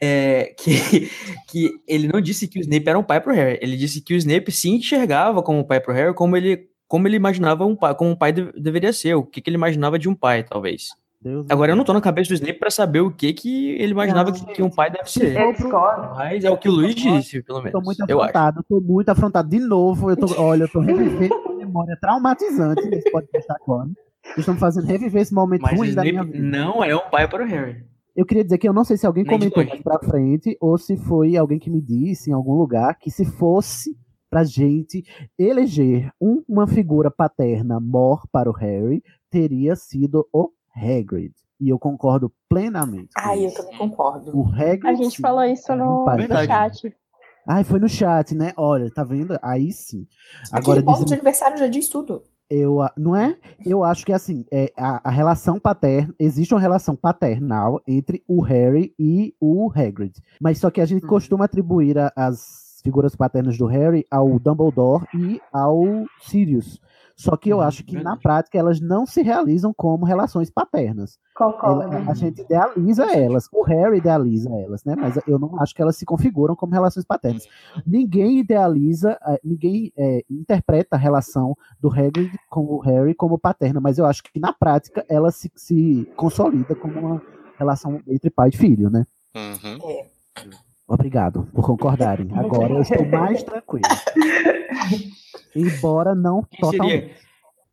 é 0.00 0.54
que, 0.58 1.10
que 1.48 1.70
ele 1.86 2.08
não 2.08 2.20
disse 2.20 2.48
que 2.48 2.58
o 2.58 2.62
Snape 2.62 2.88
era 2.88 2.98
um 2.98 3.04
pai 3.04 3.20
pro 3.20 3.34
Harry, 3.34 3.58
ele 3.62 3.76
disse 3.76 4.00
que 4.00 4.14
o 4.14 4.16
Snape 4.16 4.50
se 4.50 4.68
enxergava 4.68 5.42
como 5.42 5.64
pai 5.66 5.80
pro 5.80 5.94
Harry, 5.94 6.14
como 6.14 6.36
ele, 6.36 6.68
como 6.88 7.06
ele 7.06 7.16
imaginava 7.16 7.64
um 7.64 7.76
pai, 7.76 7.94
como 7.94 8.10
um 8.10 8.16
pai 8.16 8.32
de- 8.32 8.52
deveria 8.60 8.92
ser, 8.92 9.14
o 9.14 9.22
que, 9.24 9.40
que 9.40 9.48
ele 9.48 9.56
imaginava 9.56 9.98
de 9.98 10.08
um 10.08 10.14
pai, 10.14 10.42
talvez. 10.42 10.88
Deus 11.22 11.46
Agora 11.50 11.72
eu 11.72 11.76
não 11.76 11.84
tô 11.84 11.92
na 11.92 12.00
cabeça 12.00 12.28
do 12.30 12.34
Snape 12.34 12.58
pra 12.58 12.70
saber 12.70 13.00
o 13.00 13.10
que, 13.10 13.32
que 13.32 13.70
ele 13.72 13.92
imaginava 13.92 14.30
Não, 14.30 14.38
que, 14.38 14.52
que 14.54 14.62
um 14.62 14.70
pai 14.70 14.90
deve 14.90 15.10
ser. 15.10 15.38
Eu 15.40 15.52
discordo. 15.52 16.14
Mas 16.16 16.44
é 16.44 16.50
o 16.50 16.56
que 16.58 16.68
o 16.68 16.72
Luiz 16.72 16.94
disse, 16.94 17.42
pelo 17.42 17.58
Tô 17.58 17.64
menos. 17.64 17.84
muito 17.84 18.04
Eu 18.08 18.20
acho. 18.20 18.30
afrontado, 18.30 18.64
tô 18.68 18.80
muito 18.80 19.08
afrontado. 19.08 19.48
De 19.48 19.58
novo, 19.60 20.10
eu 20.10 20.16
tô, 20.16 20.26
olha, 20.40 20.64
eu 20.64 20.68
tô 20.68 20.80
revivendo 20.80 21.34
uma 21.46 21.54
memória 21.56 21.96
traumatizante 22.00 22.86
nesse 22.88 23.10
podcast 23.10 23.46
agora. 23.62 23.88
Vocês 24.24 24.38
estão 24.38 24.54
me 24.54 24.60
fazendo 24.60 24.86
reviver 24.86 25.22
esse 25.22 25.34
momento 25.34 25.62
Mas 25.62 25.72
o 25.72 25.76
ruim 25.76 25.94
da 25.94 26.02
minha 26.02 26.14
Snape 26.14 26.32
vida. 26.32 26.56
não 26.58 26.82
é 26.84 26.94
um 26.94 27.10
pai 27.10 27.28
para 27.28 27.44
o 27.44 27.46
Harry. 27.46 27.84
Eu 28.14 28.26
queria 28.26 28.44
dizer 28.44 28.58
que 28.58 28.68
eu 28.68 28.72
não 28.74 28.84
sei 28.84 28.96
se 28.96 29.06
alguém 29.06 29.24
Nem 29.24 29.32
comentou 29.32 29.64
mais 29.64 29.80
pra 29.82 29.98
frente 29.98 30.56
ou 30.60 30.76
se 30.76 30.96
foi 30.96 31.36
alguém 31.36 31.58
que 31.58 31.70
me 31.70 31.80
disse 31.80 32.30
em 32.30 32.34
algum 32.34 32.54
lugar 32.54 32.98
que 32.98 33.10
se 33.10 33.24
fosse 33.24 33.96
pra 34.30 34.44
gente 34.44 35.02
eleger 35.38 36.10
um- 36.20 36.42
uma 36.48 36.66
figura 36.66 37.10
paterna 37.10 37.78
mor 37.80 38.22
para 38.30 38.48
o 38.50 38.52
Harry, 38.52 39.02
teria 39.30 39.74
sido 39.76 40.26
o 40.32 40.50
Hagrid. 40.74 41.32
E 41.60 41.68
eu 41.68 41.78
concordo 41.78 42.32
plenamente. 42.48 43.10
Ai, 43.16 43.46
eu 43.46 43.54
também 43.54 43.76
concordo. 43.78 44.36
O 44.36 44.46
Hagrid, 44.48 44.86
a 44.86 44.94
gente 44.94 45.16
sim, 45.16 45.22
falou 45.22 45.44
isso 45.44 45.74
no, 45.74 46.04
no 46.04 46.46
chat. 46.46 46.94
Ai, 47.48 47.64
foi 47.64 47.78
no 47.80 47.88
chat, 47.88 48.34
né? 48.34 48.52
Olha, 48.56 48.90
tá 48.90 49.04
vendo? 49.04 49.38
Aí 49.42 49.72
sim. 49.72 50.06
Agora, 50.50 50.80
Aquele 50.80 50.94
bolo 50.94 51.04
de 51.04 51.14
aniversário 51.14 51.56
já 51.58 51.66
diz 51.66 51.88
tudo. 51.88 52.22
eu, 52.50 52.78
não 52.96 53.16
é? 53.16 53.36
Eu 53.64 53.82
acho 53.82 54.04
que 54.04 54.12
assim, 54.12 54.44
é, 54.52 54.72
a, 54.76 55.08
a 55.08 55.10
relação 55.10 55.58
paterna, 55.58 56.14
existe 56.18 56.52
uma 56.54 56.60
relação 56.60 56.94
paternal 56.96 57.80
entre 57.86 58.22
o 58.28 58.40
Harry 58.42 58.94
e 58.98 59.34
o 59.40 59.70
Hagrid. 59.74 60.12
Mas 60.40 60.58
só 60.58 60.70
que 60.70 60.80
a 60.80 60.84
gente 60.86 61.06
costuma 61.06 61.44
atribuir 61.46 61.98
a- 61.98 62.12
as 62.16 62.80
figuras 62.84 63.14
paternas 63.14 63.56
do 63.56 63.66
Harry 63.66 64.04
ao 64.10 64.38
Dumbledore 64.38 65.06
e 65.14 65.40
ao 65.52 65.80
Sirius. 66.20 66.80
Só 67.22 67.36
que 67.36 67.50
eu 67.50 67.58
Uhum, 67.58 67.62
acho 67.62 67.84
que 67.84 67.96
na 68.02 68.16
prática 68.16 68.58
elas 68.58 68.80
não 68.80 69.06
se 69.06 69.22
realizam 69.22 69.72
como 69.72 70.04
relações 70.04 70.50
paternas. 70.50 71.20
Concordo. 71.36 71.82
Ela- 71.82 72.10
a 72.10 72.14
gente 72.14 72.40
idealiza 72.42 73.04
elas, 73.16 73.48
o 73.52 73.62
Harry 73.62 73.98
idealiza 73.98 74.50
elas, 74.58 74.82
né? 74.84 74.96
Mas 74.96 75.16
eu 75.24 75.38
não 75.38 75.60
acho 75.60 75.72
que 75.72 75.80
elas 75.80 75.96
se 75.96 76.04
configuram 76.04 76.56
como 76.56 76.72
relações 76.72 77.04
paternas. 77.06 77.46
Ninguém 77.86 78.40
idealiza, 78.40 79.16
eh, 79.24 79.40
ninguém 79.44 79.92
eh, 79.96 80.24
interpreta 80.28 80.96
a 80.96 80.98
relação 80.98 81.56
do 81.80 81.88
Hagrid 81.92 82.36
com 82.48 82.64
o 82.64 82.80
Harry 82.80 83.14
como 83.14 83.38
paterna, 83.38 83.80
mas 83.80 83.98
eu 83.98 84.04
acho 84.04 84.20
que 84.24 84.40
na 84.40 84.52
prática 84.52 85.04
ela 85.08 85.30
se, 85.30 85.48
se 85.54 86.08
consolida 86.16 86.74
como 86.74 86.98
uma 86.98 87.22
relação 87.56 88.00
entre 88.08 88.30
pai 88.30 88.48
e 88.48 88.56
filho, 88.56 88.90
né? 88.90 89.06
Uhum. 89.36 89.78
Obrigado 90.88 91.46
por 91.54 91.64
concordarem. 91.64 92.26
Agora 92.34 92.74
eu 92.74 92.82
estou 92.82 93.06
mais 93.06 93.44
tranquilo. 93.44 93.86
Embora 95.54 96.14
não 96.14 96.42
Quem 96.42 96.60
totalmente. 96.60 97.00
seria, 97.00 97.16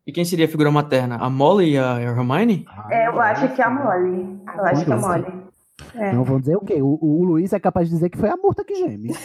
e 0.06 0.12
quem 0.12 0.24
seria 0.24 0.46
a 0.46 0.48
figura 0.48 0.70
materna? 0.70 1.16
A 1.16 1.30
Molly 1.30 1.72
e 1.72 1.78
a 1.78 2.00
Hermione? 2.00 2.66
É, 2.90 3.08
eu 3.08 3.20
acho 3.20 3.54
que 3.54 3.62
é 3.62 3.64
a 3.64 3.70
Molly. 3.70 4.40
Eu 4.56 4.64
acho 4.64 4.84
que 4.84 4.90
é 4.90 4.94
a 4.94 4.98
Molly. 4.98 5.50
É. 5.94 6.12
Não 6.12 6.24
vão 6.24 6.38
dizer 6.38 6.56
o 6.56 6.60
quê? 6.60 6.80
O, 6.82 6.98
o 7.00 7.24
Luiz 7.24 7.52
é 7.52 7.58
capaz 7.58 7.88
de 7.88 7.94
dizer 7.94 8.10
que 8.10 8.18
foi 8.18 8.28
a 8.28 8.36
murta 8.36 8.62
que 8.62 8.74
geme. 8.74 9.10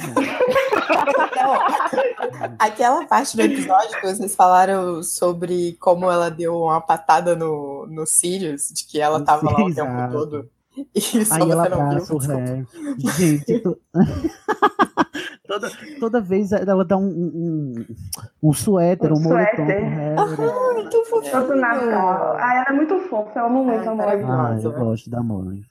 Aquela 2.58 3.06
parte 3.06 3.36
do 3.36 3.44
episódio 3.44 4.00
que 4.00 4.08
vocês 4.08 4.36
falaram 4.36 5.04
sobre 5.04 5.74
como 5.80 6.10
ela 6.10 6.30
deu 6.30 6.56
uma 6.56 6.82
patada 6.82 7.36
no, 7.36 7.86
no 7.88 8.06
Sirius, 8.06 8.70
de 8.74 8.86
que 8.86 9.00
ela 9.00 9.24
tava 9.24 9.52
lá 9.52 9.66
o 9.66 9.74
tempo 9.74 10.12
todo. 10.12 10.50
E 10.94 11.02
só 11.26 11.36
Aí 11.36 11.40
você 11.42 11.52
ela 11.52 11.70
não 11.70 11.78
viu. 11.78 11.86
abraça 11.88 12.16
o. 12.16 12.18
Harry. 12.20 12.68
Gente, 13.18 13.60
to- 13.60 13.80
Toda, 15.48 15.72
toda 16.00 16.22
vez 16.22 16.52
ela 16.52 16.84
dá 16.84 16.98
um, 16.98 17.06
um, 17.08 17.86
um 18.42 18.52
suéter, 18.54 19.14
um, 19.14 19.18
Um 19.18 19.22
moletom 19.22 19.56
pro 19.56 19.66
suéter. 19.66 19.90
Harry. 19.90 20.16
Ah, 20.18 20.74
muito 20.74 21.06
fofinho. 21.06 21.32
Todo 21.32 21.56
Natal. 21.56 22.36
Ah, 22.38 22.56
ela 22.56 22.66
é 22.70 22.74
muito 22.74 23.00
fofa, 23.08 23.40
eu 23.40 23.46
amo 23.46 23.64
muito 23.64 23.88
a 23.88 23.94
Molly. 23.96 24.24
Ah, 24.24 24.60
eu 24.62 24.72
gosto 24.74 25.10
da 25.10 25.22
Molly. 25.22 25.62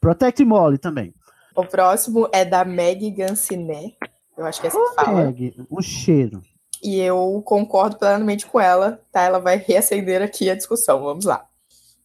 Protect 0.00 0.44
Molly 0.44 0.78
também. 0.78 1.14
O 1.54 1.64
próximo 1.64 2.28
é 2.32 2.44
da 2.44 2.64
Meg 2.64 3.08
Ganciné. 3.12 3.92
Eu 4.36 4.44
acho 4.46 4.60
que 4.60 4.66
é 4.66 4.70
assim 4.70 4.78
que 4.84 4.94
fala. 4.96 5.24
Meg, 5.26 5.54
um 5.70 5.80
cheiro. 5.80 6.42
E 6.82 6.98
eu 7.00 7.40
concordo 7.46 7.96
plenamente 7.96 8.44
com 8.46 8.58
ela, 8.60 9.00
tá? 9.12 9.22
Ela 9.22 9.38
vai 9.38 9.56
reacender 9.56 10.20
aqui 10.22 10.50
a 10.50 10.56
discussão. 10.56 11.02
Vamos 11.04 11.24
lá. 11.24 11.46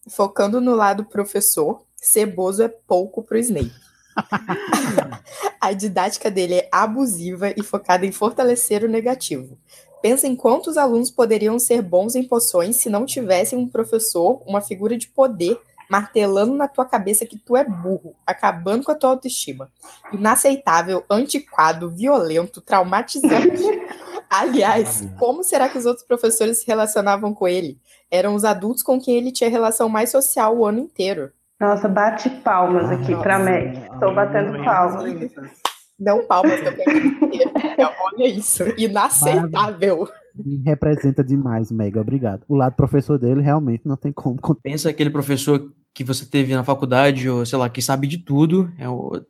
Focando 0.07 0.61
no 0.61 0.75
lado 0.75 1.03
professor, 1.05 1.81
ceboso 2.01 2.63
é 2.63 2.67
pouco 2.67 3.23
pro 3.23 3.37
Snape. 3.37 3.71
a 5.59 5.71
didática 5.73 6.29
dele 6.29 6.55
é 6.55 6.69
abusiva 6.71 7.53
e 7.55 7.63
focada 7.63 8.05
em 8.05 8.11
fortalecer 8.11 8.83
o 8.83 8.89
negativo. 8.89 9.57
Pensa 10.01 10.27
em 10.27 10.35
quantos 10.35 10.77
alunos 10.77 11.11
poderiam 11.11 11.59
ser 11.59 11.81
bons 11.81 12.15
em 12.15 12.23
poções 12.23 12.77
se 12.77 12.89
não 12.89 13.05
tivessem 13.05 13.59
um 13.59 13.67
professor, 13.67 14.41
uma 14.45 14.61
figura 14.61 14.97
de 14.97 15.09
poder, 15.09 15.59
martelando 15.89 16.53
na 16.53 16.67
tua 16.67 16.85
cabeça 16.85 17.25
que 17.25 17.37
tu 17.37 17.57
é 17.57 17.63
burro, 17.63 18.15
acabando 18.25 18.85
com 18.85 18.91
a 18.91 18.95
tua 18.95 19.09
autoestima. 19.09 19.69
Inaceitável, 20.13 21.03
antiquado, 21.09 21.89
violento, 21.89 22.61
traumatizante. 22.61 23.63
Aliás, 24.29 25.07
como 25.17 25.43
será 25.43 25.67
que 25.67 25.77
os 25.77 25.87
outros 25.87 26.05
professores 26.05 26.59
se 26.59 26.67
relacionavam 26.67 27.33
com 27.33 27.47
ele? 27.47 27.79
Eram 28.11 28.35
os 28.35 28.45
adultos 28.45 28.83
com 28.83 29.01
quem 29.01 29.17
ele 29.17 29.31
tinha 29.31 29.49
relação 29.49 29.89
mais 29.89 30.11
social 30.11 30.55
o 30.55 30.65
ano 30.65 30.79
inteiro. 30.79 31.31
Nossa, 31.59 31.89
bate 31.89 32.29
palmas 32.29 32.89
aqui 32.89 33.13
pra 33.15 33.37
Meg. 33.37 33.77
Estou 33.93 34.13
batendo 34.13 34.63
palmas. 34.63 35.31
Não 35.99 36.25
palmas 36.25 36.61
também. 36.61 36.85
Olha 38.01 38.27
isso. 38.27 38.63
Inaceitável. 38.77 40.07
Me 40.35 40.61
representa 40.63 41.21
demais, 41.21 41.69
Mega. 41.69 41.99
Obrigado. 41.99 42.43
O 42.47 42.55
lado 42.55 42.75
professor 42.75 43.19
dele 43.19 43.41
realmente 43.41 43.85
não 43.85 43.97
tem 43.97 44.13
como. 44.13 44.39
Pensa 44.63 44.89
aquele 44.89 45.09
professor 45.09 45.69
que 45.93 46.03
você 46.03 46.25
teve 46.25 46.53
na 46.53 46.63
faculdade, 46.63 47.29
ou 47.29 47.45
sei 47.45 47.59
lá, 47.59 47.69
que 47.69 47.81
sabe 47.81 48.07
de 48.07 48.19
tudo, 48.19 48.71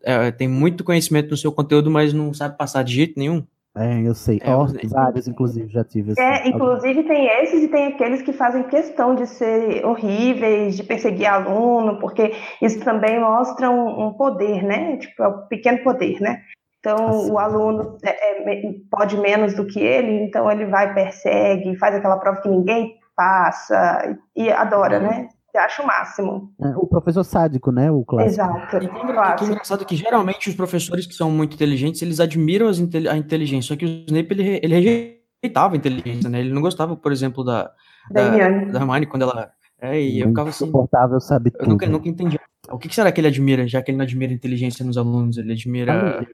é 0.04 0.28
é, 0.28 0.32
tem 0.32 0.48
muito 0.48 0.84
conhecimento 0.84 1.32
no 1.32 1.38
seu 1.38 1.52
conteúdo, 1.52 1.90
mas 1.90 2.14
não 2.14 2.32
sabe 2.32 2.58
passar 2.58 2.84
de 2.84 2.94
jeito 2.94 3.18
nenhum. 3.18 3.44
É, 3.80 4.02
eu 4.02 4.14
sei. 4.14 4.42
É, 4.44 4.88
vários, 4.90 5.28
inclusive, 5.28 5.72
já 5.72 5.84
tive. 5.86 6.12
assim. 6.12 6.22
É, 6.22 6.48
inclusive 6.50 7.04
tem 7.04 7.28
esses 7.42 7.64
e 7.64 7.68
tem 7.70 7.88
aqueles 7.88 8.22
que 8.22 8.34
fazem 8.34 8.64
questão 8.64 9.16
de 9.16 9.26
ser 9.26 9.86
horríveis, 9.86 10.76
de 10.76 10.84
perseguir 10.84 11.28
aluno, 11.28 11.98
porque 12.00 12.34
isso 12.62 12.84
também 12.84 13.20
mostra 13.22 13.70
um, 13.72 14.08
um 14.08 14.14
poder, 14.14 14.64
né? 14.64 14.98
Tipo, 14.98 15.24
é 15.24 15.28
um 15.30 15.48
pequeno 15.48 15.82
poder, 15.82 16.20
né? 16.20 16.42
Então, 16.80 17.08
Assim. 17.08 17.32
o 17.32 17.38
aluno 17.40 17.98
é- 18.04 18.52
é 18.54 18.74
pode 18.92 19.18
menos 19.18 19.54
do 19.54 19.66
que 19.66 19.80
ele, 19.80 20.24
então 20.24 20.50
ele 20.52 20.66
vai, 20.66 20.94
persegue, 20.94 21.78
faz 21.78 21.96
aquela 21.96 22.18
prova 22.18 22.42
que 22.42 22.50
ninguém 22.50 22.96
passa 23.16 24.18
e 24.36 24.50
adora, 24.50 25.00
né? 25.00 25.30
Eu 25.60 25.66
acho 25.66 25.82
o 25.84 25.88
máximo. 25.88 26.54
É, 26.62 26.68
o 26.78 26.88
professor 26.88 27.24
sádico, 27.24 27.72
né? 27.72 27.92
O 27.92 28.06
clássico. 28.06 28.34
Exato. 28.34 28.78
E 28.78 28.80
que, 28.80 28.86
é 28.86 29.14
Clássico. 29.14 29.52
engraçado 29.52 29.86
que 29.86 29.96
geralmente 29.96 30.50
os 30.50 30.56
professores 30.56 31.06
que 31.06 31.14
são 31.14 31.30
muito 31.30 31.56
inteligentes, 31.56 32.02
eles 32.02 32.20
admiram 32.20 32.70
inte- 32.72 33.08
a 33.08 33.18
inteligência, 33.18 33.68
só 33.74 33.76
que 33.78 33.86
o 33.86 33.90
Snape, 34.08 34.28
ele, 34.32 34.60
ele 34.64 35.20
rejeitava 35.42 35.74
a 35.74 35.78
inteligência, 35.78 36.30
né? 36.30 36.40
Ele 36.40 36.54
não 36.54 36.62
gostava, 36.62 36.96
por 36.96 37.12
exemplo, 37.12 37.44
da, 37.44 37.64
Da 38.10 38.22
da, 38.30 38.38
Hermione. 38.38 38.72
da 38.72 38.80
Hermione 38.80 39.06
quando 39.06 39.24
ela... 39.24 39.52
É, 39.82 40.00
e 40.00 40.20
eu 40.22 40.28
ficava 40.30 40.50
assim... 40.50 40.64
Insuportável, 40.66 41.20
sabe 41.20 41.52
Eu 41.54 41.60
tudo. 41.60 41.70
nunca, 41.70 41.86
nunca 41.88 42.08
entendi. 42.10 42.40
O 42.72 42.78
que, 42.78 42.88
que 42.90 42.96
será 42.96 43.12
que 43.12 43.20
ele 43.20 43.28
admira, 43.28 43.68
já 43.68 43.82
que 43.82 43.92
ele 43.92 43.98
não 43.98 44.04
admira 44.04 44.32
a 44.32 44.36
inteligência 44.36 44.86
nos 44.86 44.98
alunos? 44.98 45.38
Ele 45.38 45.54
admira 45.54 46.26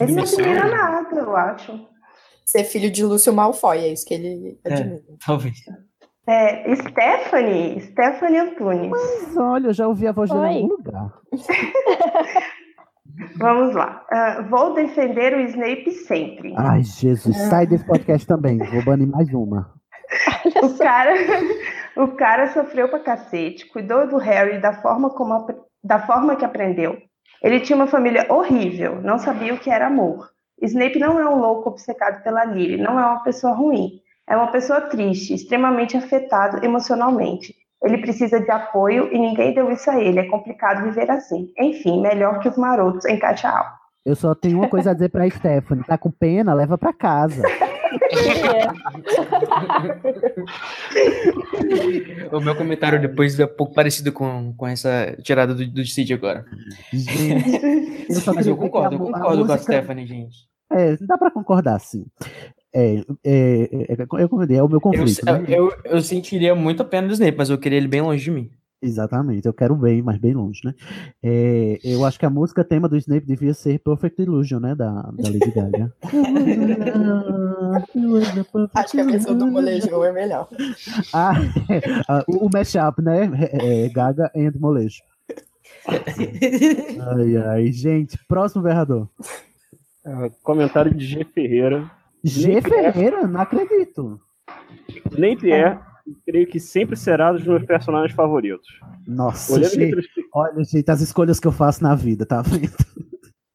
Ele 0.00 0.12
não 0.12 0.22
admira 0.22 0.66
nada, 0.68 1.14
eu 1.18 1.36
acho. 1.36 1.86
Ser 2.44 2.64
filho 2.64 2.90
de 2.90 3.04
Lúcio 3.04 3.32
Malfoy, 3.32 3.78
é 3.78 3.92
isso 3.92 4.04
que 4.06 4.14
ele 4.14 4.58
admira. 4.64 5.00
Talvez. 5.24 5.56
É, 6.26 6.74
Stephanie, 6.76 7.80
Stephanie 7.80 8.38
Antunes. 8.38 8.90
Mas 8.90 9.36
olha, 9.36 9.68
eu 9.68 9.72
já 9.72 9.88
ouvi 9.88 10.06
a 10.06 10.12
voz 10.12 10.30
em 10.30 10.34
Oi. 10.34 10.46
algum 10.46 10.68
lugar. 10.68 11.12
Vamos 13.36 13.74
lá. 13.74 14.04
Ah, 14.10 14.46
vou 14.48 14.74
defender 14.74 15.34
o 15.34 15.40
Snape 15.40 15.90
sempre. 15.90 16.54
Ai, 16.56 16.82
Jesus, 16.82 17.36
sai 17.48 17.66
desse 17.66 17.84
podcast 17.86 18.26
também. 18.26 18.58
Vou 18.58 18.84
banir 18.84 19.08
mais 19.08 19.32
uma. 19.34 19.74
O 20.62 20.78
cara, 20.78 21.14
o 21.96 22.08
cara 22.08 22.52
sofreu 22.52 22.88
pra 22.88 23.00
cacete, 23.00 23.66
cuidou 23.66 24.08
do 24.08 24.16
Harry 24.16 24.60
da 24.60 24.72
forma, 24.74 25.10
como, 25.10 25.46
da 25.82 26.00
forma 26.06 26.36
que 26.36 26.44
aprendeu. 26.44 26.96
Ele 27.42 27.60
tinha 27.60 27.76
uma 27.76 27.86
família 27.86 28.26
horrível, 28.30 29.00
não 29.02 29.18
sabia 29.18 29.52
o 29.52 29.58
que 29.58 29.70
era 29.70 29.88
amor. 29.88 30.30
Snape 30.62 30.98
não 30.98 31.18
é 31.18 31.28
um 31.28 31.40
louco 31.40 31.70
obcecado 31.70 32.22
pela 32.22 32.44
Lily, 32.44 32.76
não 32.76 32.98
é 32.98 33.04
uma 33.04 33.22
pessoa 33.24 33.52
ruim. 33.52 34.01
É 34.28 34.36
uma 34.36 34.50
pessoa 34.52 34.80
triste, 34.82 35.34
extremamente 35.34 35.96
afetado 35.96 36.64
emocionalmente. 36.64 37.54
Ele 37.82 37.98
precisa 37.98 38.38
de 38.40 38.50
apoio 38.50 39.12
e 39.12 39.18
ninguém 39.18 39.52
deu 39.54 39.70
isso 39.70 39.90
a 39.90 40.00
ele. 40.00 40.20
É 40.20 40.28
complicado 40.28 40.84
viver 40.84 41.10
assim. 41.10 41.48
Enfim, 41.58 42.00
melhor 42.00 42.38
que 42.38 42.48
os 42.48 42.56
marotos 42.56 43.04
em 43.06 43.18
caixa 43.18 43.48
alta. 43.48 43.72
Eu 44.06 44.14
só 44.16 44.34
tenho 44.34 44.58
uma 44.58 44.68
coisa 44.68 44.90
a 44.90 44.94
dizer 44.94 45.08
pra 45.10 45.28
Stephanie. 45.28 45.84
Tá 45.84 45.98
com 45.98 46.10
pena? 46.10 46.54
Leva 46.54 46.76
pra 46.78 46.92
casa. 46.92 47.42
O 52.32 52.40
meu 52.40 52.54
comentário 52.56 53.00
depois 53.00 53.38
é 53.38 53.44
um 53.44 53.48
pouco 53.48 53.74
parecido 53.74 54.12
com, 54.12 54.54
com 54.56 54.66
essa 54.66 55.14
tirada 55.22 55.54
do, 55.54 55.66
do 55.66 55.84
Cid 55.84 56.14
agora. 56.14 56.44
Gente, 56.92 58.06
eu 58.08 58.20
só 58.20 58.32
Mas 58.34 58.46
eu 58.46 58.56
concordo, 58.56 58.94
eu 58.94 58.98
a 58.98 59.02
mu- 59.02 59.08
a 59.08 59.12
concordo 59.12 59.36
com 59.46 59.52
a 59.52 59.54
música- 59.54 59.58
Stephanie, 59.72 60.06
gente. 60.06 60.36
É, 60.70 60.96
dá 61.06 61.18
pra 61.18 61.30
concordar, 61.30 61.78
sim. 61.80 62.06
É, 62.74 62.96
é, 62.96 63.04
é, 63.24 63.92
é, 63.92 63.96
eu 63.98 64.18
é 64.20 64.24
o 64.62 64.68
meu 64.68 64.76
Eu, 64.76 64.80
conflito. 64.80 65.24
né? 65.26 65.44
eu, 65.48 65.72
eu 65.84 66.00
sentiria 66.00 66.54
muito 66.54 66.80
a 66.82 66.84
pena 66.84 67.06
do 67.06 67.12
Snape, 67.12 67.36
mas 67.36 67.50
eu 67.50 67.58
queria 67.58 67.76
ele 67.76 67.88
bem 67.88 68.00
longe 68.00 68.24
de 68.24 68.30
mim. 68.30 68.50
Exatamente, 68.84 69.46
eu 69.46 69.54
quero 69.54 69.76
bem, 69.76 70.02
mas 70.02 70.18
bem 70.18 70.34
longe, 70.34 70.58
né? 70.64 70.74
É, 71.22 71.78
eu 71.84 72.04
acho 72.04 72.18
que 72.18 72.26
a 72.26 72.30
música 72.30 72.64
tema 72.64 72.88
do 72.88 72.96
Snape 72.96 73.24
devia 73.24 73.54
ser 73.54 73.78
Perfect 73.78 74.20
Illusion, 74.20 74.58
né? 74.58 74.74
Da, 74.74 74.90
da 74.90 75.28
Lady 75.28 75.52
Gaga. 75.52 75.92
Acho 78.74 78.92
que 78.92 79.00
a 79.00 79.04
versão 79.04 79.38
do 79.38 79.46
molejão 79.46 80.04
é 80.04 80.10
melhor. 80.10 80.48
Ah, 81.14 81.34
ah, 82.08 82.24
o, 82.26 82.46
o 82.46 82.50
mashup, 82.52 83.00
né? 83.00 83.30
É, 83.52 83.84
é, 83.84 83.88
Gaga 83.88 84.32
and 84.34 84.54
Molejo. 84.58 85.00
Ai, 85.86 87.36
ai, 87.36 87.72
gente, 87.72 88.18
próximo 88.28 88.62
berrador. 88.62 89.08
Ah, 90.04 90.30
comentário 90.42 90.94
de 90.94 91.04
G. 91.04 91.24
Ferreira. 91.24 91.90
G. 92.24 92.52
É- 92.52 92.62
Ferreira, 92.62 93.26
não 93.26 93.40
acredito. 93.40 94.20
Snape 95.12 95.52
é, 95.52 95.78
creio 96.26 96.46
que 96.46 96.60
sempre 96.60 96.96
será 96.96 97.32
dos 97.32 97.44
meus 97.44 97.64
personagens 97.64 98.14
favoritos. 98.14 98.66
Nossa, 99.06 99.52
Olhando 99.52 99.66
em 99.66 99.70
gente, 99.70 99.84
retrospectiva, 99.86 100.28
olha, 100.34 100.64
gente, 100.64 100.90
as 100.90 101.00
escolhas 101.00 101.40
que 101.40 101.46
eu 101.46 101.52
faço 101.52 101.82
na 101.82 101.94
vida, 101.94 102.26
tá 102.26 102.42
vendo? 102.42 102.72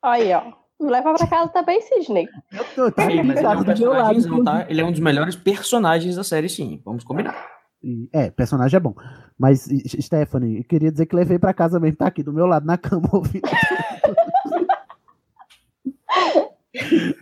Aí, 0.03 0.33
ó. 0.33 0.53
Leva 0.79 1.15
pra 1.15 1.25
casa 1.25 1.51
também, 1.51 1.81
Sidney. 1.81 2.27
Eu 2.53 2.63
tô 2.75 2.91
tá 2.91 3.09
Sim, 3.09 3.23
mas 3.23 3.39
ele 3.39 3.47
é 3.47 3.49
um 3.49 3.63
personagem, 3.63 4.43
tá? 4.43 4.65
Ele 4.69 4.81
é 4.81 4.85
um 4.85 4.91
dos 4.91 4.99
melhores 4.99 5.35
personagens 5.35 6.15
da 6.15 6.23
série, 6.23 6.47
sim. 6.47 6.79
Vamos 6.85 7.03
combinar. 7.03 7.35
É, 8.13 8.29
personagem 8.29 8.77
é 8.77 8.79
bom. 8.79 8.93
Mas, 9.39 9.67
Stephanie, 9.99 10.59
eu 10.59 10.63
queria 10.63 10.91
dizer 10.91 11.07
que 11.07 11.15
levei 11.15 11.39
pra 11.39 11.53
casa 11.53 11.79
mesmo, 11.79 11.97
tá 11.97 12.07
aqui 12.07 12.21
do 12.21 12.33
meu 12.33 12.45
lado 12.45 12.65
na 12.65 12.77
cama 12.77 13.09
ouvindo. 13.11 13.41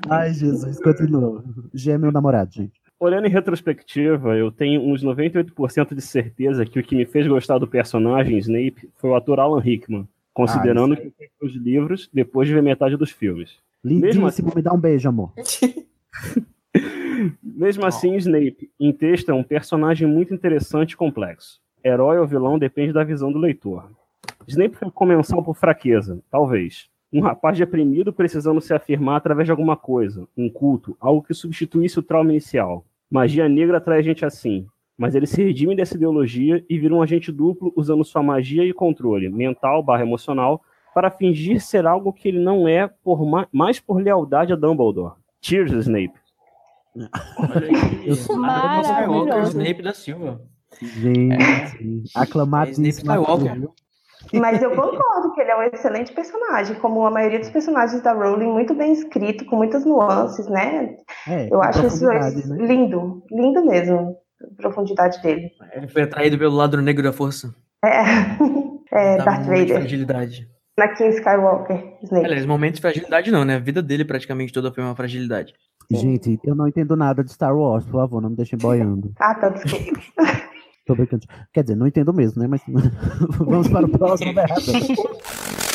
Ai, 0.09 0.33
Jesus, 0.33 0.79
continua. 0.81 1.43
G 1.73 1.91
é 1.91 1.97
meu 1.97 2.11
namorado, 2.11 2.51
gente. 2.53 2.73
olhando 2.99 3.27
em 3.27 3.29
retrospectiva, 3.31 4.35
eu 4.35 4.51
tenho 4.51 4.81
uns 4.81 5.03
98% 5.03 5.93
de 5.95 6.01
certeza 6.01 6.65
que 6.65 6.79
o 6.79 6.83
que 6.83 6.95
me 6.95 7.05
fez 7.05 7.27
gostar 7.27 7.57
do 7.57 7.67
personagem 7.67 8.37
Snape 8.37 8.89
foi 8.95 9.09
o 9.09 9.15
ator 9.15 9.39
Alan 9.39 9.59
Rickman, 9.59 10.07
considerando 10.33 10.93
Ah, 10.93 10.97
que 10.97 11.07
eu 11.07 11.47
os 11.47 11.55
livros 11.55 12.09
depois 12.13 12.47
de 12.47 12.53
ver 12.53 12.63
metade 12.63 12.95
dos 12.97 13.11
filmes. 13.11 13.57
Lindíssimo, 13.83 14.25
assim- 14.27 14.43
me 14.55 14.61
dá 14.61 14.73
um 14.73 14.79
beijo, 14.79 15.07
amor. 15.09 15.31
Mesmo 17.43 17.85
assim, 17.85 18.15
Snape, 18.17 18.69
em 18.79 18.91
texto, 18.91 19.29
é 19.29 19.33
um 19.33 19.43
personagem 19.43 20.07
muito 20.07 20.33
interessante 20.33 20.91
e 20.91 20.97
complexo. 20.97 21.59
Herói 21.83 22.17
ou 22.19 22.27
vilão 22.27 22.59
depende 22.59 22.91
da 22.91 23.03
visão 23.03 23.31
do 23.31 23.37
leitor. 23.39 23.89
Snape 24.47 24.75
foi 24.75 24.91
comensal 24.91 25.41
por 25.43 25.55
fraqueza, 25.55 26.19
talvez. 26.29 26.89
Um 27.15 27.21
rapaz 27.21 27.57
deprimido 27.57 28.11
precisando 28.11 28.59
se 28.59 28.73
afirmar 28.73 29.15
através 29.17 29.45
de 29.47 29.51
alguma 29.51 29.77
coisa, 29.77 30.27
um 30.37 30.49
culto, 30.49 30.97
algo 30.99 31.21
que 31.23 31.33
substituísse 31.33 31.97
o 31.97 32.03
trauma 32.03 32.31
inicial. 32.31 32.83
Magia 33.09 33.47
negra 33.47 33.77
atrai 33.77 33.99
a 33.99 34.01
gente 34.01 34.25
assim, 34.25 34.65
mas 34.97 35.15
ele 35.15 35.25
se 35.25 35.41
redime 35.43 35.75
dessa 35.75 35.95
ideologia 35.95 36.63
e 36.69 36.77
vira 36.77 36.93
um 36.93 37.01
agente 37.01 37.31
duplo 37.31 37.71
usando 37.75 38.03
sua 38.03 38.21
magia 38.21 38.63
e 38.65 38.73
controle, 38.73 39.29
mental 39.29 39.81
barra 39.81 40.01
emocional, 40.03 40.61
para 40.93 41.09
fingir 41.11 41.61
ser 41.61 41.85
algo 41.85 42.11
que 42.11 42.27
ele 42.27 42.39
não 42.39 42.67
é, 42.67 42.87
por 43.03 43.25
ma- 43.25 43.47
mais 43.51 43.79
por 43.79 44.01
lealdade 44.01 44.51
a 44.53 44.55
Dumbledore. 44.55 45.13
Cheers, 45.41 45.71
Snape. 45.71 46.13
Aí. 46.97 47.07
Maravilhoso. 48.37 48.81
Skywalker, 48.83 49.43
Snape 49.43 49.81
da 49.81 49.93
Silva. 49.93 50.41
Gente, 50.81 51.33
É 51.33 51.75
Snape 51.77 52.09
aclamadíssimo. 52.15 52.87
Skywalker. 52.87 53.69
Mas 54.33 54.61
eu 54.61 54.71
concordo 54.71 55.33
que 55.33 55.41
ele 55.41 55.51
é 55.51 55.57
um 55.57 55.63
excelente 55.63 56.11
personagem, 56.13 56.75
como 56.77 57.05
a 57.05 57.11
maioria 57.11 57.39
dos 57.39 57.49
personagens 57.49 58.01
da 58.01 58.13
Rowling, 58.13 58.47
muito 58.47 58.73
bem 58.73 58.93
escrito, 58.93 59.45
com 59.45 59.55
muitas 59.55 59.85
nuances, 59.85 60.47
né? 60.47 60.95
É, 61.27 61.47
Eu 61.51 61.61
acho 61.61 61.85
isso 61.85 62.05
né? 62.05 62.29
lindo, 62.57 63.23
lindo 63.31 63.65
mesmo, 63.65 64.17
a 64.41 64.61
profundidade 64.61 65.21
dele. 65.21 65.51
Ele 65.73 65.87
foi 65.87 66.03
atraído 66.03 66.37
pelo 66.37 66.55
lado 66.55 66.81
negro 66.81 67.03
da 67.03 67.13
força. 67.13 67.53
É, 67.83 67.89
é 68.91 69.17
Tava 69.17 69.31
Darth 69.31 69.45
Vader, 69.45 69.77
fragilidade. 69.77 70.49
Anakin 70.77 71.09
Skywalker, 71.09 71.97
Snape. 72.03 72.25
Aliás, 72.25 72.45
momento 72.45 72.75
de 72.75 72.81
fragilidade 72.81 73.31
não, 73.31 73.45
né? 73.45 73.55
A 73.55 73.59
vida 73.59 73.81
dele 73.81 74.03
praticamente 74.03 74.51
toda 74.51 74.73
foi 74.73 74.83
uma 74.83 74.95
fragilidade. 74.95 75.53
Gente, 75.89 76.39
eu 76.43 76.55
não 76.55 76.67
entendo 76.67 76.95
nada 76.95 77.23
de 77.23 77.31
Star 77.31 77.55
Wars, 77.55 77.85
por 77.85 77.93
favor, 77.93 78.21
não 78.21 78.29
me 78.31 78.35
deixem 78.35 78.57
boiando. 78.57 79.13
Ah, 79.19 79.35
tá, 79.35 79.49
desculpa. 79.49 80.01
Tô 80.85 80.95
brincando. 80.95 81.25
Quer 81.53 81.63
dizer, 81.63 81.75
não 81.75 81.87
entendo 81.87 82.13
mesmo, 82.13 82.41
né? 82.41 82.47
Mas 82.47 82.61
vamos 83.37 83.67
para 83.67 83.85
o 83.85 83.89
próximo. 83.89 84.33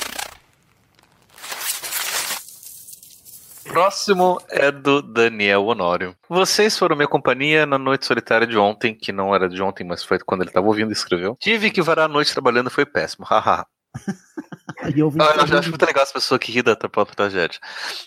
Próximo 3.70 4.40
é 4.48 4.72
do 4.72 5.00
Daniel 5.00 5.64
Honório. 5.64 6.16
Vocês 6.28 6.76
foram 6.76 6.96
minha 6.96 7.06
companhia 7.06 7.64
na 7.64 7.78
noite 7.78 8.04
solitária 8.04 8.44
de 8.44 8.58
ontem, 8.58 8.92
que 8.92 9.12
não 9.12 9.32
era 9.32 9.48
de 9.48 9.62
ontem, 9.62 9.84
mas 9.84 10.02
foi 10.02 10.18
quando 10.18 10.40
ele 10.40 10.50
estava 10.50 10.66
ouvindo 10.66 10.90
e 10.90 10.92
escreveu. 10.92 11.36
Tive 11.38 11.70
que 11.70 11.80
varar 11.80 12.06
a 12.06 12.12
noite 12.12 12.32
trabalhando, 12.32 12.68
foi 12.68 12.84
péssimo. 12.84 13.24
Haha. 13.30 13.64
Eu 14.96 15.12
Ah, 15.20 15.46
eu 15.48 15.58
acho 15.58 15.70
muito 15.70 15.86
legal 15.86 16.02
as 16.02 16.12
pessoas 16.12 16.40
que 16.40 16.50
ri 16.50 16.62
da 16.62 16.74
própria 16.74 17.14
tragédia. 17.14 17.61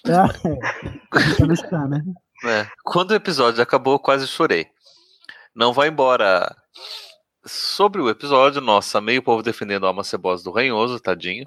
Ah, 0.05 0.27
é. 0.45 1.87
Né? 1.87 2.03
É. 2.45 2.67
Quando 2.83 3.11
o 3.11 3.15
episódio 3.15 3.63
acabou, 3.63 3.93
eu 3.93 3.99
quase 3.99 4.27
chorei. 4.27 4.67
Não 5.55 5.73
vai 5.73 5.89
embora. 5.89 6.55
Sobre 7.45 8.01
o 8.01 8.09
episódio, 8.09 8.61
nossa, 8.61 9.01
meio 9.01 9.21
povo 9.21 9.43
defendendo 9.43 9.85
a 9.85 9.89
alma 9.89 10.03
cebosa 10.03 10.43
do 10.43 10.51
ranhoso, 10.51 10.99
tadinho. 10.99 11.43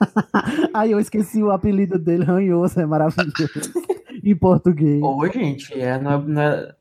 Ai, 0.72 0.94
eu 0.94 0.98
esqueci 0.98 1.42
o 1.42 1.50
apelido 1.50 1.98
dele, 1.98 2.24
ranhoso, 2.24 2.80
é 2.80 2.86
maravilhoso. 2.86 3.34
em 4.24 4.34
português. 4.34 5.02
Ô, 5.02 5.26
gente, 5.28 5.72
é, 5.78 5.98
não 5.98 6.12
é. 6.12 6.18
Não 6.18 6.42
é... 6.42 6.74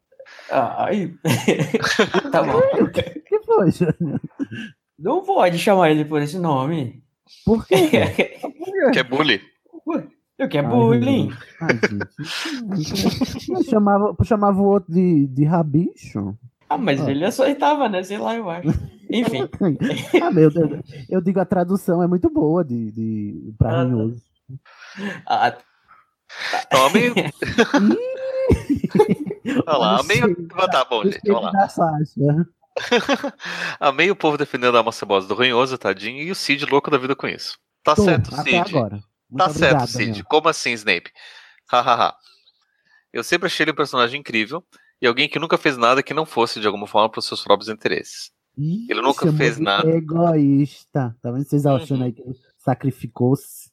Ah, 0.49 0.85
Ai. 0.85 1.13
tá 2.31 2.41
bom. 2.41 2.59
O 2.81 2.89
que 2.89 3.39
foi, 3.45 3.71
Júnior? 3.71 4.21
Não 4.97 5.23
pode 5.23 5.59
chamar 5.59 5.91
ele 5.91 6.05
por 6.05 6.21
esse 6.21 6.39
nome. 6.39 7.03
Por 7.45 7.67
quê? 7.67 7.89
Que 8.93 8.99
é 8.99 9.03
bully. 9.03 9.41
Eu 10.37 10.49
quero 10.49 10.67
Ai, 10.67 10.73
bullying. 10.73 11.31
Ai, 11.61 11.79
gente. 12.77 13.51
Eu 13.51 13.63
chamava, 13.63 14.15
chamava 14.23 14.59
o 14.59 14.65
outro 14.65 14.91
de, 14.91 15.27
de 15.27 15.43
rabicho. 15.43 16.37
Ah, 16.73 16.77
mas 16.77 17.01
Ah. 17.01 17.11
ele 17.11 17.25
aceitava, 17.25 17.89
né? 17.89 18.03
Sei 18.03 18.17
lá, 18.17 18.35
eu 18.35 18.49
acho. 18.49 18.69
Enfim. 19.09 19.47
Ah, 20.23 20.31
meu 20.31 20.49
Deus. 20.51 20.79
Eu 21.09 21.21
digo, 21.21 21.39
a 21.39 21.45
tradução 21.45 22.01
é 22.01 22.07
muito 22.07 22.29
boa 22.29 22.63
de, 22.63 22.91
de, 22.91 23.53
pra 23.57 23.69
Ah, 23.69 23.73
tá. 23.73 23.77
ranhoso. 23.79 24.21
Ah, 25.27 25.57
Tome. 26.71 27.13
Olha 29.67 29.77
lá, 29.77 29.93
Olha 29.95 30.03
meio. 30.03 30.31
o 30.31 30.67
Tá 30.69 30.85
bom, 30.85 31.03
gente. 31.03 31.19
Vamos 31.27 31.53
lá. 31.53 31.69
Amei 33.79 34.09
o 34.09 34.15
povo 34.15 34.37
defendendo 34.37 34.77
a 34.77 34.91
cebosa 34.91 35.27
do 35.27 35.35
ranhoso, 35.35 35.77
tadinho, 35.77 36.21
e 36.23 36.31
o 36.31 36.35
Cid 36.35 36.65
louco 36.65 36.89
da 36.89 36.97
vida 36.97 37.15
com 37.15 37.27
isso. 37.27 37.57
Tá 37.83 37.95
Tô, 37.95 38.03
certo, 38.03 38.33
até 38.33 38.63
Cid. 38.63 38.75
agora. 38.75 38.95
Muito 39.29 39.37
Tá 39.37 39.45
obrigado, 39.45 39.59
certo, 39.79 39.87
Cid. 39.87 40.05
Daniel. 40.07 40.25
Como 40.27 40.49
assim, 40.49 40.71
Snape? 40.73 41.11
Hahaha. 41.71 42.15
Eu 43.11 43.23
sempre 43.23 43.45
achei 43.45 43.63
ele 43.63 43.71
um 43.71 43.75
personagem 43.75 44.19
incrível 44.19 44.63
e 45.03 45.07
alguém 45.07 45.27
que 45.27 45.37
nunca 45.37 45.57
fez 45.57 45.75
nada 45.75 46.01
que 46.01 46.13
não 46.13 46.25
fosse 46.25 46.61
de 46.61 46.65
alguma 46.65 46.87
forma 46.87 47.09
para 47.09 47.19
os 47.19 47.25
seus 47.25 47.43
próprios 47.43 47.67
interesses. 47.67 48.31
Ih, 48.57 48.87
Ele 48.89 49.01
nunca 49.01 49.33
fez 49.33 49.57
de 49.57 49.61
nada. 49.61 49.85
Uhum. 49.85 49.97
Egoísta. 49.97 51.13
Tá 51.21 51.29
vendo 51.29 51.43
vocês 51.43 51.65
achando 51.65 52.05
aí 52.05 52.13
que 52.13 52.21
ele 52.21 52.33
sacrificou-se? 52.57 53.69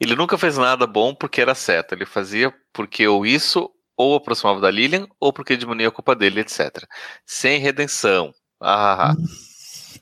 Ele 0.00 0.14
nunca 0.14 0.38
fez 0.38 0.56
nada 0.56 0.86
bom 0.86 1.12
porque 1.12 1.40
era 1.40 1.56
certo. 1.56 1.92
Ele 1.92 2.06
fazia 2.06 2.54
porque 2.72 3.04
ou 3.08 3.26
isso 3.26 3.68
ou 3.96 4.14
aproximava 4.14 4.60
da 4.60 4.70
Lilian 4.70 5.08
ou 5.18 5.32
porque 5.32 5.56
diminuía 5.56 5.88
a 5.88 5.92
culpa 5.92 6.14
dele, 6.14 6.42
etc. 6.42 6.86
Sem 7.26 7.58
redenção. 7.58 8.32
Ah, 8.60 9.12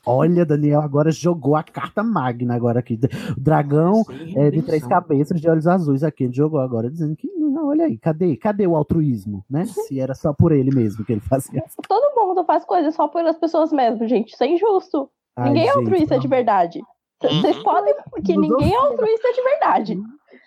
Olha, 0.05 0.45
Daniel 0.45 0.81
agora 0.81 1.11
jogou 1.11 1.55
a 1.55 1.63
carta 1.63 2.03
magna 2.03 2.55
agora 2.55 2.79
aqui. 2.79 2.99
O 3.37 3.39
dragão 3.39 4.03
é, 4.35 4.49
de 4.51 4.61
três 4.61 4.85
cabeças 4.85 5.39
de 5.39 5.49
olhos 5.49 5.67
azuis 5.67 6.03
aqui. 6.03 6.25
Ele 6.25 6.33
jogou 6.33 6.59
agora 6.59 6.89
dizendo 6.89 7.15
que, 7.15 7.27
não, 7.35 7.67
olha 7.69 7.85
aí, 7.85 7.97
cadê, 7.97 8.35
cadê 8.37 8.65
o 8.67 8.75
altruísmo, 8.75 9.43
né? 9.49 9.65
Se 9.65 9.99
era 9.99 10.13
só 10.15 10.33
por 10.33 10.51
ele 10.51 10.73
mesmo 10.73 11.03
que 11.05 11.11
ele 11.13 11.21
fazia. 11.21 11.63
Todo 11.87 12.15
mundo 12.15 12.43
faz 12.45 12.65
coisas 12.65 12.93
só 12.95 13.07
pelas 13.07 13.37
pessoas 13.37 13.71
mesmo, 13.71 14.07
gente. 14.07 14.33
Isso 14.33 14.43
é 14.43 14.47
injusto. 14.47 15.09
Ai, 15.35 15.49
ninguém 15.49 15.63
é 15.63 15.67
gente, 15.73 15.77
altruísta 15.79 16.19
de 16.19 16.25
não. 16.27 16.29
verdade. 16.35 16.81
Vocês 17.21 17.55
Uhum. 17.57 17.63
podem 17.63 17.95
que 18.25 18.35
ninguém 18.37 18.73
é 18.73 18.77
altruísta 18.77 19.31
de 19.33 19.41
verdade. 19.43 19.97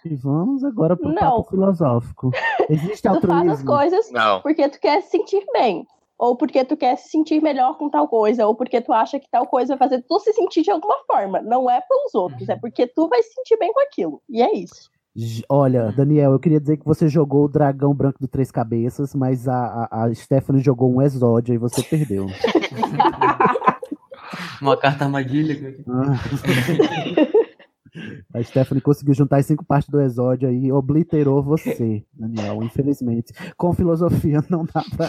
E 0.05 0.15
vamos 0.15 0.63
agora 0.63 0.97
pro 0.97 1.09
Não. 1.09 1.15
papo 1.17 1.45
filosófico. 1.51 2.31
Existe 2.69 3.03
Tu 3.03 3.09
faz 3.09 3.25
as 3.25 3.25
altruísmo? 3.25 3.67
coisas 3.67 4.11
não. 4.13 4.41
porque 4.41 4.69
tu 4.69 4.79
quer 4.79 5.01
se 5.03 5.11
sentir 5.11 5.45
bem. 5.53 5.87
Ou 6.19 6.37
porque 6.37 6.65
tu 6.65 6.77
quer 6.77 6.97
se 6.97 7.11
sentir 7.11 7.43
melhor 7.43 7.77
com 7.77 7.91
tal 7.91 8.09
coisa. 8.09 8.47
Ou 8.47 8.55
porque 8.55 8.81
tu 8.81 8.93
acha 8.93 9.21
que 9.21 9.29
tal 9.31 9.47
coisa 9.47 9.77
vai 9.77 9.89
fazer 9.89 10.05
tu 10.09 10.19
se 10.21 10.33
sentir 10.33 10.63
de 10.63 10.71
alguma 10.71 10.97
forma. 11.07 11.43
Não 11.43 11.71
é 11.71 11.81
pelos 11.81 12.15
outros, 12.15 12.49
é 12.49 12.57
porque 12.57 12.87
tu 12.87 13.09
vai 13.09 13.23
se 13.23 13.33
sentir 13.35 13.59
bem 13.59 13.73
com 13.73 13.81
aquilo. 13.81 14.23
E 14.29 14.43
é 14.43 14.55
isso. 14.55 14.91
Olha, 15.49 15.93
Daniel, 15.93 16.33
eu 16.33 16.39
queria 16.39 16.61
dizer 16.61 16.77
que 16.77 16.85
você 16.85 17.09
jogou 17.09 17.45
o 17.45 17.49
dragão 17.49 17.95
branco 17.95 18.19
de 18.21 18.29
três 18.29 18.51
cabeças, 18.51 19.15
mas 19.15 19.49
a, 19.49 19.89
a, 19.91 20.05
a 20.05 20.15
Stephanie 20.15 20.63
jogou 20.63 20.95
um 20.95 21.01
exódio 21.01 21.55
e 21.55 21.59
você 21.59 21.83
perdeu. 21.83 22.27
Uma 24.61 24.77
carta 24.77 25.05
armadilha. 25.05 25.57
A 28.37 28.43
Stephanie 28.43 28.83
conseguiu 28.83 29.15
juntar 29.15 29.39
as 29.39 29.47
cinco 29.47 29.65
partes 29.65 29.89
do 29.89 29.99
exódio 29.99 30.47
aí 30.47 30.67
e 30.67 30.73
obliterou 30.73 31.43
você, 31.43 32.05
Daniel, 32.13 32.63
infelizmente. 32.63 33.33
Com 33.57 33.73
filosofia 33.73 34.45
não 34.51 34.67
dá 34.67 34.85
pra, 34.95 35.09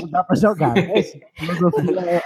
não 0.00 0.08
dá 0.08 0.22
pra 0.22 0.36
jogar, 0.36 0.74
né? 0.74 1.02
Filosofia 1.34 2.00
é, 2.00 2.22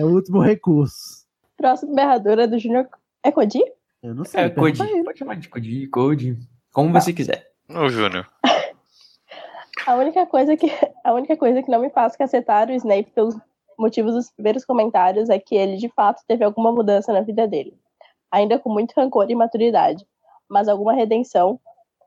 é 0.00 0.04
o 0.04 0.08
último 0.08 0.40
recurso. 0.40 1.24
Próximo 1.56 1.94
berrador 1.94 2.36
é 2.40 2.48
do 2.48 2.58
Junior. 2.58 2.88
É 3.22 3.30
Codi? 3.30 3.60
Eu 4.02 4.12
não 4.12 4.24
sei. 4.24 4.40
É, 4.40 4.44
ele. 4.46 4.54
Pode 5.04 5.18
chamar 5.18 5.36
de 5.36 5.48
Code, 5.48 5.86
Code. 5.86 6.38
Como 6.72 6.92
você 6.92 7.12
quiser. 7.12 7.46
Ô, 7.68 7.88
Júnior. 7.88 8.26
A 9.86 9.94
única 9.94 10.26
coisa 10.26 10.56
que 10.56 10.66
a 11.04 11.12
única 11.12 11.36
coisa 11.36 11.62
que 11.62 11.70
não 11.70 11.80
me 11.80 11.90
faz 11.90 12.16
cacetar 12.16 12.68
o 12.68 12.72
Snape 12.72 13.12
pelos 13.14 13.36
motivos 13.78 14.14
dos 14.14 14.30
primeiros 14.32 14.64
comentários 14.64 15.30
é 15.30 15.38
que 15.38 15.54
ele 15.54 15.76
de 15.76 15.88
fato 15.90 16.24
teve 16.26 16.44
alguma 16.44 16.72
mudança 16.72 17.12
na 17.12 17.20
vida 17.20 17.46
dele, 17.46 17.78
ainda 18.30 18.58
com 18.58 18.70
muito 18.70 18.92
rancor 18.96 19.30
e 19.30 19.34
maturidade, 19.34 20.04
mas 20.48 20.68
alguma 20.68 20.92
redenção 20.92 21.58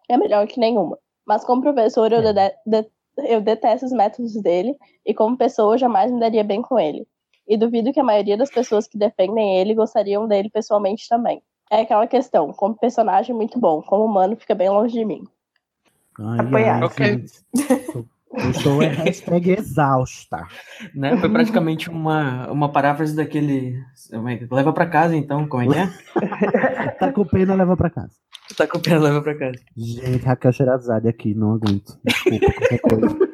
é 0.07 0.17
melhor 0.17 0.47
que 0.47 0.59
nenhuma. 0.59 0.97
Mas 1.25 1.43
como 1.43 1.61
professor 1.61 2.11
eu, 2.11 2.21
dede- 2.21 2.55
de- 2.65 2.89
eu 3.17 3.41
detesto 3.41 3.85
os 3.85 3.91
métodos 3.91 4.33
dele 4.41 4.75
e 5.05 5.13
como 5.13 5.37
pessoa 5.37 5.75
eu 5.75 5.77
jamais 5.79 6.11
me 6.11 6.19
daria 6.19 6.43
bem 6.43 6.61
com 6.61 6.79
ele. 6.79 7.07
E 7.47 7.57
duvido 7.57 7.91
que 7.91 7.99
a 7.99 8.03
maioria 8.03 8.37
das 8.37 8.49
pessoas 8.51 8.87
que 8.87 8.97
defendem 8.97 9.57
ele 9.57 9.73
gostariam 9.73 10.27
dele 10.27 10.49
pessoalmente 10.49 11.07
também. 11.07 11.41
É 11.71 11.81
aquela 11.81 12.07
questão, 12.07 12.51
como 12.53 12.75
personagem 12.77 13.35
muito 13.35 13.59
bom, 13.59 13.81
como 13.81 14.05
humano 14.05 14.35
fica 14.35 14.55
bem 14.55 14.69
longe 14.69 14.93
de 14.93 15.05
mim. 15.05 15.23
Ai, 16.19 16.39
Apoiado. 16.39 16.83
ai, 16.83 16.87
Ok. 16.87 18.09
Eu 18.31 18.51
estou 18.51 18.81
é 18.83 18.87
hashtag 18.87 19.51
exausta. 19.51 20.45
Né? 20.93 21.17
Foi 21.17 21.29
praticamente 21.29 21.89
uma, 21.89 22.49
uma 22.51 22.71
paráfrase 22.71 23.15
daquele. 23.15 23.75
Leva 24.51 24.71
pra 24.71 24.85
casa, 24.85 25.15
então, 25.15 25.47
como 25.47 25.63
é 25.63 25.67
que 25.67 25.79
é? 25.79 26.91
Tá 26.99 27.11
com 27.11 27.25
pena, 27.25 27.55
leva 27.55 27.75
pra 27.75 27.89
casa. 27.89 28.13
Tá 28.55 28.67
com 28.67 28.79
pena, 28.79 28.99
leva 28.99 29.21
pra 29.21 29.35
casa. 29.37 29.57
Gente, 29.75 30.23
Raquel 30.25 30.51
Sherazade 30.51 31.07
aqui, 31.07 31.33
não 31.33 31.53
aguento. 31.53 31.97
Desculpa, 32.03 32.45
qualquer 32.53 32.79
coisa. 32.79 33.29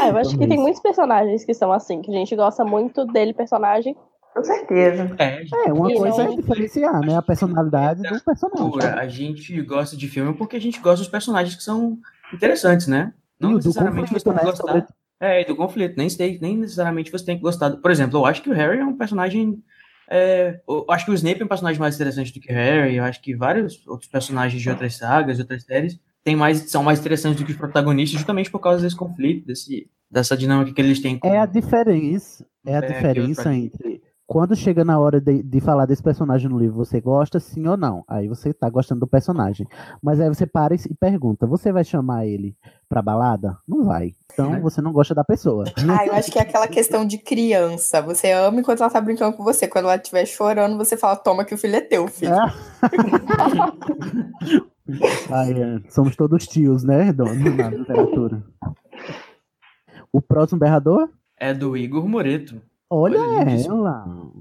Ah, 0.00 0.08
eu 0.08 0.16
acho 0.16 0.38
que 0.38 0.46
tem 0.46 0.58
muitos 0.58 0.80
personagens 0.80 1.44
que 1.44 1.52
são 1.54 1.72
assim, 1.72 2.00
que 2.00 2.10
a 2.10 2.14
gente 2.14 2.34
gosta 2.34 2.64
muito 2.64 3.04
dele, 3.06 3.34
personagem. 3.34 3.94
Com 4.34 4.44
certeza. 4.44 5.14
É, 5.18 5.42
É, 5.66 5.72
uma 5.72 5.90
E 5.90 5.96
coisa 5.96 6.24
não- 6.24 6.32
é 6.32 6.36
diferenciar, 6.36 7.00
né? 7.00 7.16
A 7.16 7.22
personalidade 7.22 8.02
do 8.02 8.20
personagem. 8.24 8.98
A 8.98 9.08
gente 9.08 9.60
gosta 9.62 9.96
de 9.96 10.08
filme 10.08 10.32
porque 10.34 10.56
a 10.56 10.60
gente 10.60 10.78
gosta 10.80 10.98
dos 10.98 11.08
personagens 11.08 11.56
que 11.56 11.62
são 11.62 11.98
interessantes, 12.32 12.86
né? 12.86 13.12
Não 13.40 13.54
necessariamente 13.54 14.12
você 14.12 14.24
tem 14.24 14.32
que 14.32 14.38
né? 14.38 14.44
gostar. 14.50 14.66
Sobre- 14.72 14.86
É, 15.20 15.44
do 15.44 15.56
conflito. 15.56 15.96
Nem, 15.96 16.08
nem 16.40 16.56
necessariamente 16.58 17.10
você 17.10 17.24
tem 17.24 17.36
que 17.36 17.42
gostar. 17.42 17.70
Por 17.76 17.90
exemplo, 17.90 18.18
eu 18.20 18.26
acho 18.26 18.40
que 18.42 18.50
o 18.50 18.54
Harry 18.54 18.78
é 18.78 18.84
um 18.84 18.96
personagem. 18.96 19.62
é, 20.10 20.60
eu 20.68 20.86
acho 20.90 21.04
que 21.04 21.10
o 21.10 21.14
Snape 21.14 21.40
é 21.42 21.44
um 21.44 21.48
personagem 21.48 21.80
mais 21.80 21.94
interessante 21.96 22.32
do 22.32 22.40
que 22.40 22.50
o 22.52 22.54
Harry. 22.54 22.96
Eu 22.96 23.04
acho 23.04 23.20
que 23.20 23.34
vários 23.34 23.86
outros 23.86 24.08
personagens 24.10 24.60
de 24.62 24.70
outras 24.70 24.94
sagas, 24.96 25.36
de 25.36 25.42
outras 25.42 25.64
séries, 25.64 25.98
tem 26.24 26.34
mais, 26.36 26.70
são 26.70 26.82
mais 26.82 26.98
interessantes 27.00 27.40
do 27.40 27.44
que 27.44 27.52
os 27.52 27.58
protagonistas, 27.58 28.18
justamente 28.18 28.50
por 28.50 28.58
causa 28.60 28.82
desse 28.82 28.96
conflito, 28.96 29.46
desse, 29.46 29.88
dessa 30.10 30.36
dinâmica 30.36 30.72
que 30.72 30.80
eles 30.80 31.00
têm 31.00 31.18
com 31.18 31.28
É 31.28 31.38
a 31.38 31.46
diferença. 31.46 32.46
É 32.64 32.76
a 32.76 32.78
É, 32.78 32.80
diferença 32.92 33.54
entre 33.54 34.02
quando 34.28 34.54
chega 34.54 34.84
na 34.84 34.98
hora 34.98 35.22
de, 35.22 35.42
de 35.42 35.58
falar 35.58 35.86
desse 35.86 36.02
personagem 36.02 36.50
no 36.50 36.58
livro, 36.58 36.76
você 36.76 37.00
gosta, 37.00 37.40
sim 37.40 37.66
ou 37.66 37.78
não? 37.78 38.04
Aí 38.06 38.28
você 38.28 38.52
tá 38.52 38.68
gostando 38.68 39.00
do 39.00 39.06
personagem. 39.06 39.66
Mas 40.02 40.20
aí 40.20 40.28
você 40.28 40.46
para 40.46 40.74
e, 40.74 40.78
pergunta: 41.00 41.46
você 41.46 41.72
vai 41.72 41.82
chamar 41.82 42.26
ele 42.26 42.54
pra 42.90 43.00
balada? 43.00 43.56
Não 43.66 43.86
vai. 43.86 44.12
Então 44.30 44.60
você 44.60 44.82
não 44.82 44.92
gosta 44.92 45.14
da 45.14 45.24
pessoa. 45.24 45.64
Ah, 45.88 46.06
eu 46.06 46.12
acho 46.12 46.30
que 46.30 46.38
é 46.38 46.42
aquela 46.42 46.68
questão 46.68 47.06
de 47.06 47.16
criança. 47.16 48.02
Você 48.02 48.30
ama 48.30 48.60
enquanto 48.60 48.82
ela 48.82 48.90
tá 48.90 49.00
brincando 49.00 49.34
com 49.34 49.42
você. 49.42 49.66
Quando 49.66 49.86
ela 49.86 49.96
estiver 49.96 50.26
chorando, 50.26 50.76
você 50.76 50.98
fala: 50.98 51.16
toma 51.16 51.46
que 51.46 51.54
o 51.54 51.58
filho 51.58 51.76
é 51.76 51.80
teu, 51.80 52.06
filho. 52.06 52.34
Ai, 55.30 55.52
é, 55.52 55.80
somos 55.88 56.14
todos 56.14 56.46
tios, 56.46 56.84
né, 56.84 57.10
Dona, 57.14 57.34
na 57.34 57.70
literatura. 57.70 58.44
O 60.12 60.20
próximo 60.20 60.60
berrador? 60.60 61.08
É 61.38 61.54
do 61.54 61.74
Igor 61.76 62.06
Moreto. 62.06 62.60
Olha 62.90 63.18
ela. 63.18 64.32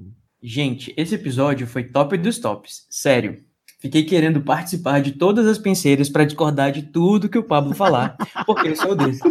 Gente, 0.42 0.94
esse 0.96 1.16
episódio 1.16 1.68
foi 1.68 1.84
top 1.84 2.18
dos 2.18 2.40
tops. 2.40 2.86
Sério. 2.90 3.44
Fiquei 3.80 4.04
querendo 4.04 4.42
participar 4.42 5.02
de 5.02 5.12
todas 5.12 5.46
as 5.46 5.58
penseiras 5.58 6.10
para 6.10 6.26
discordar 6.26 6.72
de 6.72 6.82
tudo 6.82 7.30
que 7.30 7.38
o 7.38 7.44
Pablo 7.44 7.76
falar, 7.76 8.18
porque 8.46 8.70
eu 8.70 8.76
sou 8.76 8.96
desses. 8.96 9.22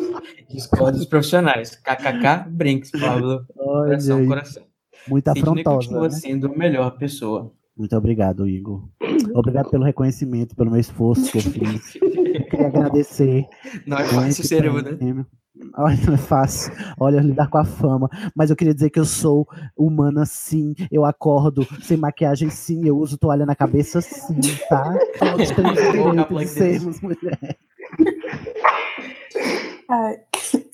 Discordo 0.48 0.98
dos 0.98 1.06
profissionais. 1.06 1.74
KKK, 1.76 2.48
Brinks, 2.48 2.90
Pablo. 2.92 3.44
Coração, 3.54 4.18
aí. 4.18 4.26
coração. 4.26 4.62
Muito 5.08 5.28
afrontosa. 5.28 5.64
continua 5.64 6.02
né? 6.02 6.10
sendo 6.10 6.46
a 6.46 6.56
melhor 6.56 6.90
pessoa. 6.96 7.52
Muito 7.76 7.96
obrigado, 7.96 8.48
Igor. 8.48 8.88
Obrigado 9.34 9.68
pelo 9.70 9.84
reconhecimento, 9.84 10.54
pelo 10.54 10.70
meu 10.70 10.80
esforço 10.80 11.30
que 11.30 11.38
eu 11.38 11.42
fiz. 11.42 11.96
Eu 11.96 12.44
queria 12.46 12.66
agradecer. 12.68 13.44
Não 13.86 13.98
é 13.98 14.04
fácil 14.04 14.44
ser 14.44 14.64
eu, 14.64 14.80
né? 14.80 15.26
Olha, 15.76 15.96
não 16.07 16.14
é 16.14 16.18
fácil. 16.18 16.72
Olha, 16.98 17.20
lidar 17.20 17.48
com 17.48 17.59
a 17.59 17.64
fama. 17.64 18.09
Mas 18.34 18.50
eu 18.50 18.57
queria 18.57 18.74
dizer 18.74 18.90
que 18.90 18.98
eu 18.98 19.04
sou 19.04 19.48
humana, 19.76 20.24
sim. 20.26 20.74
Eu 20.90 21.04
acordo 21.04 21.66
sem 21.82 21.96
maquiagem, 21.96 22.50
sim. 22.50 22.86
Eu 22.86 22.98
uso 22.98 23.18
toalha 23.18 23.46
na 23.46 23.54
cabeça, 23.54 24.00
sim, 24.00 24.40
tá? 24.68 24.98
Todos 25.18 25.50
temos 25.50 25.78
o 25.78 25.92
direito 25.92 26.36
de 26.36 26.46
sermos 26.46 27.00
mulheres. 27.00 27.57
Ai, 29.88 30.20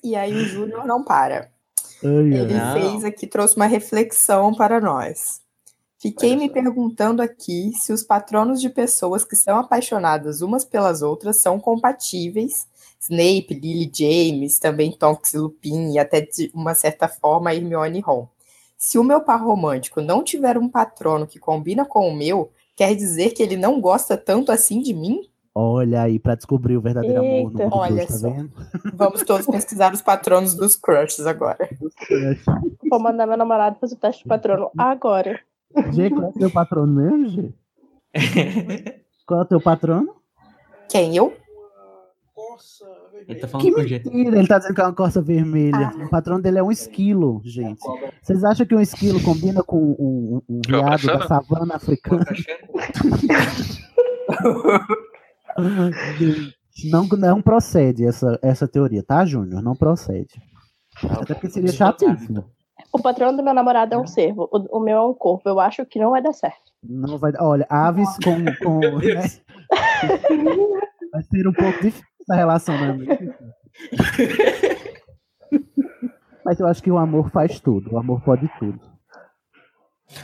E 0.03 0.17
aí 0.17 0.35
o 0.35 0.45
Júnior 0.47 0.87
não 0.87 1.05
para. 1.05 1.51
Ele 2.03 2.59
fez 2.73 3.05
aqui, 3.05 3.27
trouxe 3.27 3.55
uma 3.57 3.67
reflexão 3.67 4.55
para 4.55 4.81
nós. 4.81 5.43
Fiquei 5.99 6.35
me 6.35 6.51
perguntando 6.51 7.23
aqui 7.23 7.71
se 7.75 7.93
os 7.93 8.03
patronos 8.03 8.61
de 8.61 8.69
pessoas 8.69 9.25
que 9.25 9.37
são 9.37 9.57
apaixonadas 9.57 10.41
umas 10.41 10.65
pelas 10.65 11.01
outras 11.01 11.37
são 11.37 11.61
compatíveis. 11.61 12.67
Snape, 13.03 13.55
Lily 13.55 13.91
James, 13.93 14.59
também 14.59 14.93
Tonks 14.93 15.35
e 15.35 15.39
Lupin, 15.39 15.93
e 15.93 15.99
até 15.99 16.21
de 16.21 16.51
uma 16.55 16.75
certa 16.75 17.09
forma 17.09 17.53
Hermione 17.53 17.99
e 17.99 18.01
Ron. 18.01 18.29
Se 18.79 18.99
o 18.99 19.05
meu 19.05 19.21
par 19.21 19.43
romântico 19.43 20.01
não 20.01 20.23
tiver 20.23 20.57
um 20.57 20.69
patrono 20.69 21.27
que 21.27 21.39
combina 21.39 21.85
com 21.85 22.09
o 22.09 22.17
meu, 22.17 22.53
quer 22.77 22.95
dizer 22.95 23.31
que 23.31 23.43
ele 23.43 23.57
não 23.57 23.81
gosta 23.81 24.17
tanto 24.17 24.53
assim 24.53 24.81
de 24.81 24.95
mim? 24.95 25.29
Olha 25.55 26.03
aí, 26.03 26.19
pra 26.19 26.35
descobrir 26.35 26.77
o 26.77 26.81
verdadeiro 26.81 27.21
amor 27.21 27.53
no 27.53 27.61
Eita. 27.61 27.65
mundo 27.65 27.77
Olha 27.77 28.07
tá 28.07 28.13
só. 28.15 28.31
vendo? 28.31 28.51
Vamos 28.95 29.23
todos 29.23 29.47
pesquisar 29.47 29.93
os 29.93 30.01
patronos 30.01 30.55
dos 30.55 30.77
crushes 30.77 31.27
agora. 31.27 31.69
Vou 32.89 32.99
mandar 33.01 33.27
meu 33.27 33.37
namorado 33.37 33.79
fazer 33.79 33.95
o 33.95 33.99
teste 33.99 34.23
de 34.23 34.29
patrono 34.29 34.71
agora. 34.79 35.41
G, 35.93 36.09
qual 36.11 36.25
é 36.25 36.29
o 36.29 36.33
teu 36.33 36.51
patrono 36.51 36.93
mesmo, 36.93 37.29
G? 37.29 37.53
Qual 39.27 39.41
é 39.41 39.43
o 39.45 39.47
teu 39.47 39.61
patrono? 39.61 40.17
Quem, 40.89 41.17
eu? 41.17 41.33
Ele 43.29 43.41
tá 43.41 43.47
Que 43.47 43.53
falando 43.53 43.75
com 43.75 43.81
o 43.81 43.89
G. 43.89 44.03
mentira, 44.05 44.39
ele 44.39 44.49
tá 44.49 44.59
dizendo 44.59 44.75
que 44.75 44.81
é 44.81 44.85
uma 44.85 44.95
corça 44.95 45.23
vermelha. 45.23 45.91
Ah. 45.95 46.05
O 46.05 46.11
patrono 46.11 46.43
dele 46.43 46.59
é 46.59 46.63
um 46.63 46.71
esquilo, 46.71 47.41
gente. 47.45 47.81
Vocês 48.23 48.45
acham 48.45 48.67
que 48.67 48.75
um 48.75 48.81
esquilo 48.81 49.23
combina 49.23 49.63
com 49.63 49.79
um 49.99 50.43
É 50.69 50.77
uma 50.77 50.97
viado 50.97 51.19
da 51.19 51.27
savana 51.27 51.77
africana? 51.77 52.25
Não, 56.91 57.07
não 57.07 57.43
procede 57.43 58.07
essa, 58.07 58.39
essa 58.43 58.67
teoria, 58.67 59.03
tá, 59.03 59.25
Júnior? 59.27 59.63
Não 59.63 59.77
procede. 59.77 60.41
Até 61.05 61.35
porque 61.35 61.51
seria 61.51 61.71
chatíssimo. 61.71 62.45
O 62.93 63.01
patrono 63.01 63.37
do 63.37 63.43
meu 63.43 63.55
namorado 63.55 63.95
é 63.95 63.99
um 63.99 64.07
cervo, 64.07 64.49
o, 64.51 64.79
o 64.79 64.81
meu 64.81 64.97
é 64.97 65.03
um 65.03 65.15
corpo. 65.15 65.49
Eu 65.49 65.61
acho 65.61 65.85
que 65.87 65.99
não 65.99 66.11
vai 66.11 66.23
dar 66.23 66.33
certo. 66.33 66.73
Não 66.83 67.19
vai, 67.19 67.33
olha, 67.39 67.67
aves 67.71 68.09
com. 68.23 68.45
com 68.63 68.81
né? 68.81 69.23
Vai 71.13 71.23
ser 71.25 71.47
um 71.47 71.53
pouco 71.53 71.83
difícil 71.83 72.07
a 72.31 72.35
relação, 72.37 72.75
né? 72.97 73.07
Mas 76.45 76.59
eu 76.59 76.67
acho 76.67 76.83
que 76.83 76.91
o 76.91 76.99
amor 76.99 77.31
faz 77.31 77.61
tudo. 77.61 77.93
O 77.95 77.99
amor 77.99 78.21
pode 78.23 78.49
tudo. 78.59 78.81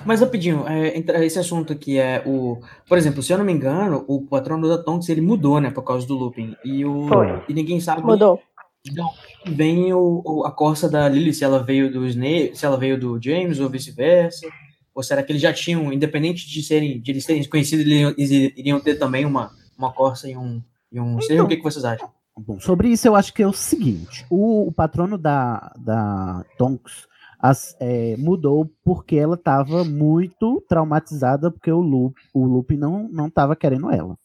Mas 0.04 0.20
rapidinho, 0.20 0.66
é, 0.68 0.98
esse 1.24 1.38
assunto 1.38 1.72
aqui 1.72 1.98
é 1.98 2.22
o. 2.26 2.60
Por 2.86 2.98
exemplo, 2.98 3.22
se 3.22 3.32
eu 3.32 3.38
não 3.38 3.44
me 3.44 3.52
engano, 3.52 4.04
o 4.06 4.26
patrono 4.26 4.68
da 4.68 4.82
Tonks 4.82 5.08
ele 5.08 5.20
mudou, 5.20 5.60
né? 5.60 5.70
Por 5.70 5.82
causa 5.82 6.06
do 6.06 6.14
Lupin. 6.14 6.54
E, 6.64 6.84
o, 6.84 7.08
Foi. 7.08 7.42
e 7.48 7.54
ninguém 7.54 7.80
sabe. 7.80 8.02
Mudou. 8.02 8.40
Então, 8.86 9.06
vem 9.46 9.92
o, 9.92 10.22
o- 10.24 10.44
a 10.46 10.52
corça 10.52 10.88
da 10.88 11.08
Lily, 11.08 11.32
se 11.32 11.42
ela 11.44 11.62
veio 11.62 11.90
do 11.90 12.06
Snape, 12.06 12.52
se 12.54 12.64
ela 12.66 12.76
veio 12.76 12.98
do 12.98 13.18
James 13.22 13.60
ou 13.60 13.68
vice-versa. 13.68 14.46
Ou 14.94 15.02
será 15.02 15.22
que 15.22 15.30
eles 15.32 15.40
já 15.42 15.52
tinham, 15.52 15.92
independente 15.92 16.46
de 16.48 16.62
serem, 16.62 17.00
de 17.00 17.10
eles 17.12 17.24
terem 17.24 17.44
conhecido, 17.48 17.82
eles 17.82 17.92
iriam, 17.92 18.14
eles 18.18 18.30
iriam 18.56 18.80
ter 18.80 18.96
também 18.96 19.24
uma, 19.24 19.52
uma 19.76 19.92
corça 19.92 20.28
e 20.28 20.36
um, 20.36 20.60
e 20.92 21.00
um 21.00 21.20
cervo? 21.20 21.44
O 21.44 21.48
que, 21.48 21.56
que 21.56 21.62
vocês 21.62 21.84
acham? 21.84 22.10
Bom, 22.38 22.60
sobre 22.60 22.88
isso 22.88 23.06
eu 23.08 23.14
acho 23.16 23.34
que 23.34 23.42
é 23.42 23.46
o 23.46 23.52
seguinte: 23.52 24.24
o, 24.30 24.68
o 24.68 24.72
patrono 24.72 25.18
da, 25.18 25.72
da 25.78 26.44
Tonks 26.56 27.06
as- 27.40 27.76
é, 27.80 28.16
mudou 28.16 28.70
porque 28.84 29.16
ela 29.16 29.34
estava 29.34 29.84
muito 29.84 30.62
traumatizada 30.68 31.50
porque 31.50 31.70
o 31.70 31.80
Lup, 31.80 32.16
o 32.32 32.44
Lupe 32.44 32.76
não 32.76 33.08
não 33.08 33.26
estava 33.26 33.56
querendo 33.56 33.90
ela. 33.90 34.16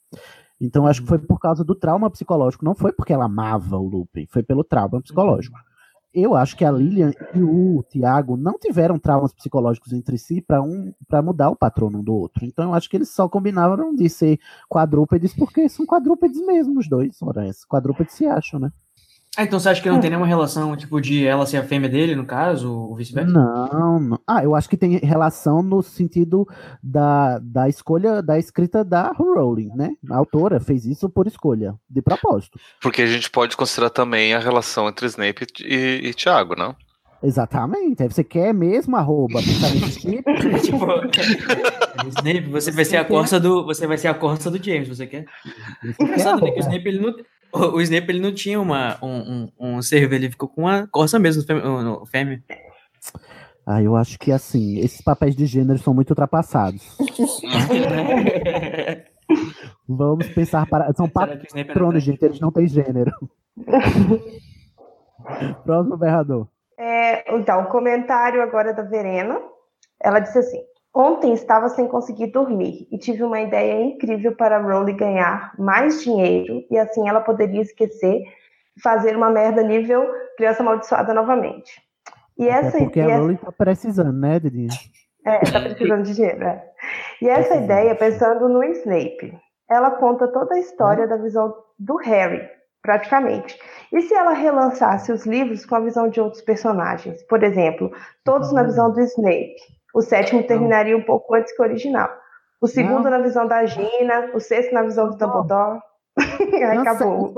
Então 0.61 0.87
acho 0.87 1.01
que 1.01 1.07
foi 1.07 1.17
por 1.19 1.39
causa 1.39 1.63
do 1.63 1.75
trauma 1.75 2.09
psicológico, 2.09 2.63
não 2.63 2.75
foi 2.75 2.93
porque 2.93 3.11
ela 3.11 3.25
amava 3.25 3.77
o 3.77 3.87
Lupin, 3.87 4.25
foi 4.29 4.43
pelo 4.43 4.63
trauma 4.63 5.01
psicológico. 5.01 5.57
Eu 6.13 6.35
acho 6.35 6.55
que 6.55 6.63
a 6.63 6.71
Lilian 6.71 7.11
e 7.33 7.41
o 7.41 7.83
Tiago 7.89 8.37
não 8.37 8.57
tiveram 8.59 8.99
traumas 8.99 9.33
psicológicos 9.33 9.93
entre 9.93 10.17
si 10.19 10.41
para 10.41 10.61
um 10.61 10.93
para 11.07 11.23
mudar 11.23 11.49
o 11.49 11.55
patrono 11.55 11.99
um 11.99 12.03
do 12.03 12.13
outro. 12.13 12.45
Então 12.45 12.65
eu 12.65 12.73
acho 12.75 12.87
que 12.87 12.95
eles 12.95 13.09
só 13.09 13.27
combinavam 13.27 13.95
de 13.95 14.07
ser 14.09 14.39
quadrúpedes 14.69 15.33
porque 15.33 15.67
são 15.67 15.87
quadrúpedes 15.87 16.39
mesmo 16.45 16.79
os 16.79 16.87
dois. 16.87 17.19
Ora, 17.21 17.47
esse 17.47 17.67
quadrúpedes 17.67 18.13
se 18.13 18.27
acham, 18.27 18.59
né? 18.59 18.71
Ah, 19.35 19.43
então 19.43 19.59
você 19.59 19.69
acha 19.69 19.81
que 19.81 19.89
não 19.89 19.99
tem 19.99 20.11
nenhuma 20.11 20.27
relação, 20.27 20.75
tipo, 20.77 21.01
de 21.01 21.25
ela 21.25 21.45
ser 21.47 21.57
a 21.57 21.63
fêmea 21.63 21.89
dele, 21.89 22.15
no 22.15 22.23
caso, 22.23 22.71
ou 22.71 22.95
vice-versa? 22.95 23.31
Não, 23.31 23.99
não. 23.99 24.19
Ah, 24.27 24.43
eu 24.43 24.53
acho 24.53 24.69
que 24.69 24.77
tem 24.77 24.97
relação 24.97 25.63
no 25.63 25.81
sentido 25.81 26.47
da, 26.83 27.39
da 27.39 27.67
escolha, 27.67 28.21
da 28.21 28.37
escrita 28.37 28.83
da 28.83 29.11
Rowling, 29.11 29.71
né? 29.75 29.95
A 30.11 30.17
autora 30.17 30.59
fez 30.59 30.85
isso 30.85 31.09
por 31.09 31.25
escolha, 31.25 31.73
de 31.89 31.99
propósito. 31.99 32.59
Porque 32.79 33.01
a 33.01 33.07
gente 33.07 33.27
pode 33.31 33.57
considerar 33.57 33.89
também 33.89 34.35
a 34.35 34.39
relação 34.39 34.87
entre 34.87 35.07
Snape 35.07 35.47
e, 35.61 36.01
e 36.03 36.13
Thiago, 36.13 36.55
não? 36.55 36.75
Exatamente. 37.23 38.03
Aí 38.03 38.09
você 38.09 38.23
quer 38.23 38.53
mesmo 38.53 38.95
arroba 38.97 39.39
tipo? 39.99 40.23
tipo, 40.59 40.85
Snape, 42.19 42.49
você 42.51 42.71
vai 42.71 42.85
ser 42.85 42.97
a 42.97 43.05
corça 43.05 43.39
do, 43.39 43.65
você 43.65 43.87
vai 43.87 43.97
ser 43.97 44.09
a 44.09 44.13
corça 44.13 44.51
do 44.51 44.63
James, 44.63 44.89
você 44.89 45.07
quer? 45.07 45.25
Engraçado, 45.99 46.43
né, 46.43 46.51
que 46.51 46.59
o 46.59 46.61
Snape 46.61 46.87
ele 46.87 46.99
não, 46.99 47.15
o, 47.53 47.75
o 47.77 47.81
Snape 47.81 48.09
ele 48.09 48.19
não 48.19 48.33
tinha 48.33 48.59
uma 48.59 48.97
um, 49.01 49.47
um, 49.59 49.75
um 49.77 49.81
cervo, 49.81 50.13
ele 50.15 50.29
ficou 50.29 50.49
com 50.49 50.63
uma 50.63 50.87
corça 50.87 51.17
mesmo, 51.19 51.43
fêmea. 51.43 51.63
no- 51.63 52.05
fêmea. 52.05 52.43
Ah, 53.65 53.81
eu 53.81 53.95
acho 53.95 54.19
que 54.19 54.31
assim, 54.31 54.77
esses 54.79 55.01
papéis 55.01 55.35
de 55.35 55.45
gênero 55.45 55.79
são 55.79 55.93
muito 55.93 56.09
ultrapassados. 56.09 56.97
Vamos 59.87 60.27
pensar 60.29 60.65
para. 60.67 60.91
São 60.93 61.07
patronos, 61.09 62.03
gente, 62.03 62.23
eles 62.23 62.39
não 62.39 62.51
têm 62.51 62.67
gênero. 62.67 63.11
Próximo 65.63 65.97
berrador. 65.97 66.47
É, 66.77 67.35
então, 67.35 67.63
o 67.63 67.67
comentário 67.67 68.41
agora 68.41 68.73
da 68.73 68.83
Verena. 68.83 69.39
Ela 70.01 70.19
disse 70.19 70.37
assim: 70.39 70.61
Ontem 70.95 71.33
estava 71.33 71.69
sem 71.69 71.87
conseguir 71.87 72.27
dormir 72.27 72.87
e 72.91 72.97
tive 72.99 73.23
uma 73.23 73.41
ideia 73.41 73.81
incrível 73.81 74.35
para 74.35 74.57
a 74.57 74.61
Rowley 74.61 74.95
ganhar 74.95 75.53
mais 75.57 76.03
dinheiro 76.03 76.63
e 76.69 76.77
assim 76.77 77.09
ela 77.09 77.19
poderia 77.21 77.61
esquecer 77.61 78.21
e 78.77 78.81
fazer 78.81 79.15
uma 79.15 79.29
merda 79.29 79.63
nível 79.63 80.05
criança 80.37 80.61
amaldiçoada 80.61 81.13
novamente. 81.13 81.81
E 82.37 82.47
essa, 82.47 82.77
porque 82.77 82.99
a 82.99 83.05
essa- 83.05 83.17
Rowling 83.19 83.37
tá 83.37 83.51
precisando, 83.51 84.13
né, 84.19 84.39
Didi? 84.39 84.67
é, 85.25 85.39
tá 85.39 85.61
precisando 85.61 86.03
de 86.03 86.13
dinheiro, 86.15 86.43
é. 86.43 86.63
E 87.21 87.29
essa 87.29 87.55
ideia, 87.55 87.95
pensando 87.95 88.47
no 88.49 88.63
Snape, 88.63 89.35
ela 89.69 89.91
conta 89.91 90.27
toda 90.27 90.55
a 90.55 90.59
história 90.59 91.07
da 91.07 91.17
visão 91.17 91.55
do 91.79 91.95
Harry, 91.97 92.47
praticamente. 92.81 93.57
E 93.91 94.01
se 94.01 94.13
ela 94.13 94.33
relançasse 94.33 95.11
os 95.11 95.25
livros 95.25 95.65
com 95.65 95.75
a 95.75 95.79
visão 95.79 96.07
de 96.09 96.19
outros 96.19 96.41
personagens? 96.41 97.23
Por 97.23 97.41
exemplo, 97.43 97.91
todos 98.23 98.51
na 98.51 98.61
visão 98.63 98.91
do 98.91 98.99
Snape. 99.01 99.55
O 99.93 100.01
sétimo 100.01 100.43
terminaria 100.43 100.97
um 100.97 101.03
pouco 101.03 101.35
antes 101.35 101.55
que 101.55 101.61
o 101.61 101.65
original. 101.65 102.09
O 102.61 102.67
segundo 102.67 103.09
na 103.09 103.19
visão 103.19 103.45
da 103.47 103.65
Gina, 103.65 104.31
o 104.33 104.39
sexto 104.39 104.73
na 104.73 104.81
visão 104.83 105.09
do 105.09 105.17
Dumbledore. 105.17 105.79
Aí 106.17 106.77
acabou. 106.77 107.33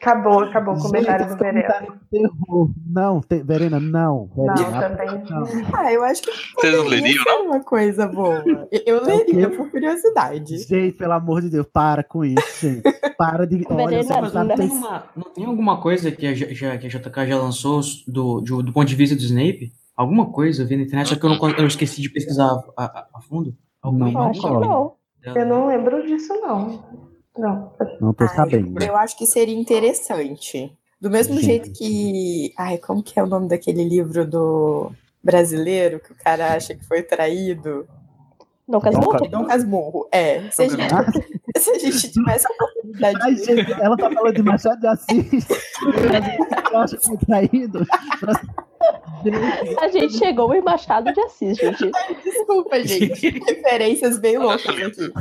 Acabou, 0.00 0.40
acabou 0.44 0.74
o 0.76 0.80
comentário 0.80 1.26
Gente, 1.28 1.36
do 1.36 1.44
Verena. 1.44 1.74
terror. 2.10 2.70
Não, 2.90 3.20
te- 3.20 3.42
Verena, 3.42 3.78
não. 3.78 4.30
Não, 4.34 4.54
Verena, 4.56 4.80
também. 4.88 5.24
não. 5.28 5.44
Ah, 5.74 5.92
eu 5.92 6.02
acho 6.02 6.22
que 6.22 6.30
Vocês 6.54 6.74
não 6.74 6.84
leriam, 6.86 7.22
ser 7.22 7.30
uma 7.42 7.60
coisa 7.62 8.06
boa. 8.08 8.42
Eu- 8.72 8.80
Eu 8.86 9.04
leria 9.04 9.50
por 9.50 9.70
curiosidade. 9.70 10.56
Gente, 10.56 10.96
pelo 10.96 11.12
amor 11.12 11.42
de 11.42 11.50
Deus, 11.50 11.66
para 11.70 12.02
com 12.02 12.24
isso, 12.24 12.66
gente. 12.66 12.82
Para 13.18 13.46
de. 13.46 13.62
Olha, 13.68 13.88
Verena, 13.88 14.02
você 14.22 14.38
não 14.38 14.44
não 14.46 14.56
tem, 14.56 14.68
uma- 14.70 15.04
não 15.14 15.24
tem 15.34 15.44
alguma 15.44 15.82
coisa 15.82 16.10
que 16.10 16.26
a, 16.26 16.32
que 16.34 16.64
a 16.86 16.88
JK 16.88 17.26
já 17.26 17.36
lançou 17.36 17.82
do, 18.08 18.40
de- 18.40 18.62
do 18.62 18.72
ponto 18.72 18.86
de 18.86 18.94
vista 18.94 19.14
do 19.14 19.20
Snape? 19.22 19.70
Alguma 19.96 20.30
coisa 20.32 20.62
eu 20.62 20.66
vi 20.66 20.76
na 20.76 20.82
internet, 20.84 21.08
só 21.08 21.16
que 21.16 21.24
eu, 21.24 21.30
não, 21.30 21.50
eu 21.50 21.66
esqueci 21.66 22.00
de 22.00 22.08
pesquisar 22.10 22.46
a, 22.76 22.84
a- 22.84 23.06
a 23.14 23.20
fundo. 23.20 23.54
Alguma 23.82 24.10
Não, 24.10 24.22
Eu 24.24 24.28
acho 24.30 24.40
que 24.40 24.48
não. 24.48 24.92
Eu 25.34 25.46
não 25.46 25.66
lembro 25.66 26.06
disso, 26.06 26.32
não. 26.40 26.82
Não. 27.36 27.72
Não 28.00 28.12
tô 28.14 28.24
Ai, 28.24 28.34
sabendo. 28.34 28.82
Eu 28.82 28.96
acho 28.96 29.16
que 29.16 29.26
seria 29.26 29.54
interessante. 29.58 30.72
Do 31.00 31.10
mesmo 31.10 31.34
Gente. 31.34 31.44
jeito 31.44 31.72
que. 31.72 32.52
Ai, 32.58 32.78
como 32.78 33.02
que 33.02 33.18
é 33.18 33.22
o 33.22 33.26
nome 33.26 33.48
daquele 33.48 33.84
livro 33.84 34.26
do 34.26 34.92
brasileiro 35.22 36.00
que 36.00 36.12
o 36.12 36.16
cara 36.16 36.54
acha 36.54 36.74
que 36.74 36.84
foi 36.84 37.02
traído? 37.02 37.86
Não 38.68 38.80
casou? 38.80 39.16
Dom 39.28 39.46
Casmurro. 39.46 40.08
É. 40.12 40.48
Se 40.50 40.62
a, 40.62 40.68
gente, 40.68 40.94
Ah, 40.94 41.04
se 41.58 41.70
a 41.70 41.78
gente 41.78 42.10
tivesse 42.12 42.46
a 42.46 42.50
oportunidade 42.52 43.18
Ai, 43.22 43.34
de 43.34 43.44
gente, 43.44 43.72
ela 43.72 43.96
tá 43.96 44.10
falando 44.10 44.34
de 44.34 44.42
Machado 44.42 44.80
de 44.80 44.86
Assis. 44.86 45.46
Eu 46.72 46.78
acho 46.78 46.96
que 46.98 47.06
foi 47.06 47.16
traído. 47.18 47.84
A 49.80 49.88
gente 49.88 50.16
chegou 50.16 50.54
em 50.54 50.62
Machado 50.62 51.12
de 51.12 51.20
Assis, 51.20 51.56
gente. 51.56 51.90
Desculpa, 52.24 52.82
gente. 52.82 53.28
Referências 53.46 54.18
bem 54.18 54.38
loucas 54.38 54.66
aqui. 54.66 55.10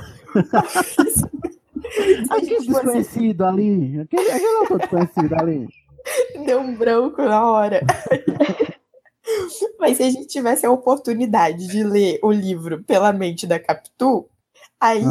Aquele 2.29 2.59
desconhecido 2.59 3.43
ali. 3.43 4.01
Aquele, 4.01 4.31
aquele 4.31 4.57
autor 4.57 4.79
desconhecido 4.79 5.33
ali. 5.33 5.67
Deu 6.45 6.59
um 6.59 6.75
branco 6.75 7.21
na 7.21 7.49
hora. 7.49 7.81
Mas 9.79 9.97
se 9.97 10.03
a 10.03 10.09
gente 10.09 10.27
tivesse 10.27 10.65
a 10.65 10.71
oportunidade 10.71 11.67
de 11.67 11.83
ler 11.83 12.19
o 12.23 12.31
livro 12.31 12.83
pela 12.83 13.11
mente 13.11 13.45
da 13.45 13.59
Capitu, 13.59 14.27
aí, 14.79 15.03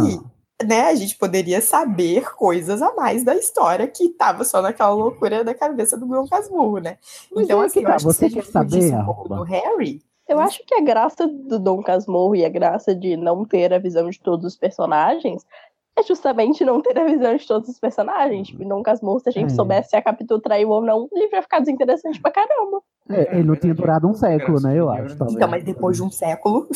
né, 0.64 0.82
a 0.86 0.94
gente 0.94 1.16
poderia 1.16 1.60
saber 1.60 2.34
coisas 2.34 2.82
a 2.82 2.92
mais 2.94 3.22
da 3.22 3.34
história 3.34 3.86
que 3.86 4.08
tava 4.10 4.44
só 4.44 4.60
naquela 4.60 4.90
loucura 4.90 5.44
da 5.44 5.54
cabeça 5.54 5.96
do 5.96 6.06
Dom 6.06 6.26
Casmurro, 6.26 6.78
né? 6.78 6.98
Mas 7.32 7.44
Então, 7.44 7.62
é 7.62 7.66
assim, 7.66 7.80
que 7.80 7.86
eu 7.86 7.88
tá, 7.90 7.94
acho 7.96 8.06
que 8.06 8.12
se 8.12 8.18
você 8.18 8.24
a 8.24 8.28
gente 8.28 8.44
quer 8.44 8.50
saber, 8.50 8.94
um 8.94 9.36
do 9.36 9.42
Harry, 9.44 10.02
Eu 10.26 10.38
acho 10.40 10.62
que 10.66 10.74
a 10.74 10.80
graça 10.80 11.26
do 11.26 11.58
Dom 11.58 11.82
Casmurro 11.82 12.34
e 12.36 12.44
a 12.44 12.48
graça 12.48 12.94
de 12.94 13.16
não 13.16 13.44
ter 13.44 13.72
a 13.72 13.78
visão 13.78 14.10
de 14.10 14.20
todos 14.20 14.44
os 14.44 14.56
personagens 14.56 15.46
é 15.96 16.02
justamente 16.02 16.64
não 16.64 16.80
ter 16.80 16.96
a 16.98 17.04
visão 17.04 17.34
de 17.36 17.46
todos 17.46 17.68
os 17.68 17.80
personagens. 17.80 18.48
Tipo, 18.48 18.62
em 18.62 18.68
Dom 18.68 18.82
Casmurro, 18.82 19.18
se 19.20 19.28
a 19.28 19.32
gente 19.32 19.52
É. 19.52 19.54
soubesse 19.54 19.90
se 19.90 19.96
a 19.96 20.02
Capitu 20.02 20.38
traiu 20.38 20.70
ou 20.70 20.80
não, 20.82 21.08
o 21.10 21.18
livro 21.18 21.34
ia 21.34 21.42
ficar 21.42 21.60
desinteressante 21.60 22.20
pra 22.20 22.30
caramba. 22.30 22.82
É, 23.10 23.36
ele 23.38 23.44
não 23.44 23.56
tinha 23.56 23.74
durado 23.74 24.06
um 24.06 24.14
século, 24.14 24.60
né? 24.60 24.78
Eu 24.78 24.90
acho. 24.90 25.16
Talvez. 25.16 25.36
então, 25.36 25.48
mas 25.48 25.64
depois 25.64 25.96
de 25.96 26.02
um 26.02 26.10
século, 26.10 26.68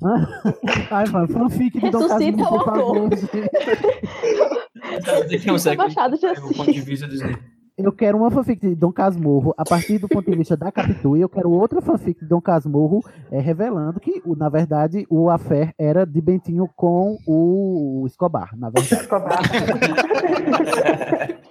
Ai, 0.90 1.06
mano, 1.08 1.28
fanfic 1.28 1.80
de 1.80 1.90
Dom 1.90 2.08
Casmurro, 2.08 2.58
por 2.58 2.64
favor. 2.64 3.08
Daqui 5.30 5.48
a 5.48 5.52
um 5.52 5.58
século, 5.58 5.88
Machado 5.88 6.18
de 6.18 6.26
o 6.26 6.34
ponto 6.34 6.64
de 6.64 6.70
Assis. 6.70 6.84
vista 6.84 7.06
do 7.06 7.14
Snape. 7.14 7.52
Eu 7.76 7.90
quero 7.90 8.18
uma 8.18 8.30
fanfic 8.30 8.60
de 8.60 8.74
Dom 8.74 8.92
Casmurro 8.92 9.54
a 9.56 9.64
partir 9.64 9.98
do 9.98 10.06
ponto 10.06 10.30
de 10.30 10.36
vista 10.36 10.56
da 10.56 10.70
Capitu, 10.70 11.16
e 11.16 11.22
eu 11.22 11.28
quero 11.28 11.50
outra 11.50 11.80
fanfic 11.80 12.20
de 12.20 12.26
Dom 12.26 12.40
Casmurro 12.40 13.00
é, 13.30 13.40
revelando 13.40 13.98
que, 13.98 14.22
na 14.36 14.48
verdade, 14.48 15.06
o 15.08 15.30
affair 15.30 15.72
era 15.78 16.04
de 16.04 16.20
Bentinho 16.20 16.68
com 16.76 17.16
o 17.26 18.04
Escobar, 18.06 18.50
na 18.56 18.70
verdade. 18.70 19.02
Escobar. 19.02 19.40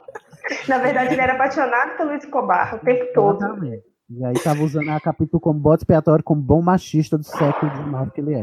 Na 0.67 0.77
verdade, 0.77 1.13
ele 1.13 1.21
era 1.21 1.33
apaixonado 1.33 1.97
pelo 1.97 2.13
Escobar 2.13 2.75
o 2.75 2.79
tempo 2.79 3.05
todo. 3.13 3.37
Exatamente. 3.37 3.83
E 4.13 4.25
aí 4.25 4.33
tava 4.43 4.61
usando 4.63 4.89
a 4.89 4.99
Capitu 4.99 5.39
como 5.39 5.59
bode 5.59 5.81
expiatório, 5.81 6.23
como 6.23 6.41
bom 6.41 6.61
machista 6.61 7.17
do 7.17 7.23
século 7.23 7.71
XIX 7.71 8.11
que 8.13 8.21
ele 8.21 8.33
é. 8.35 8.41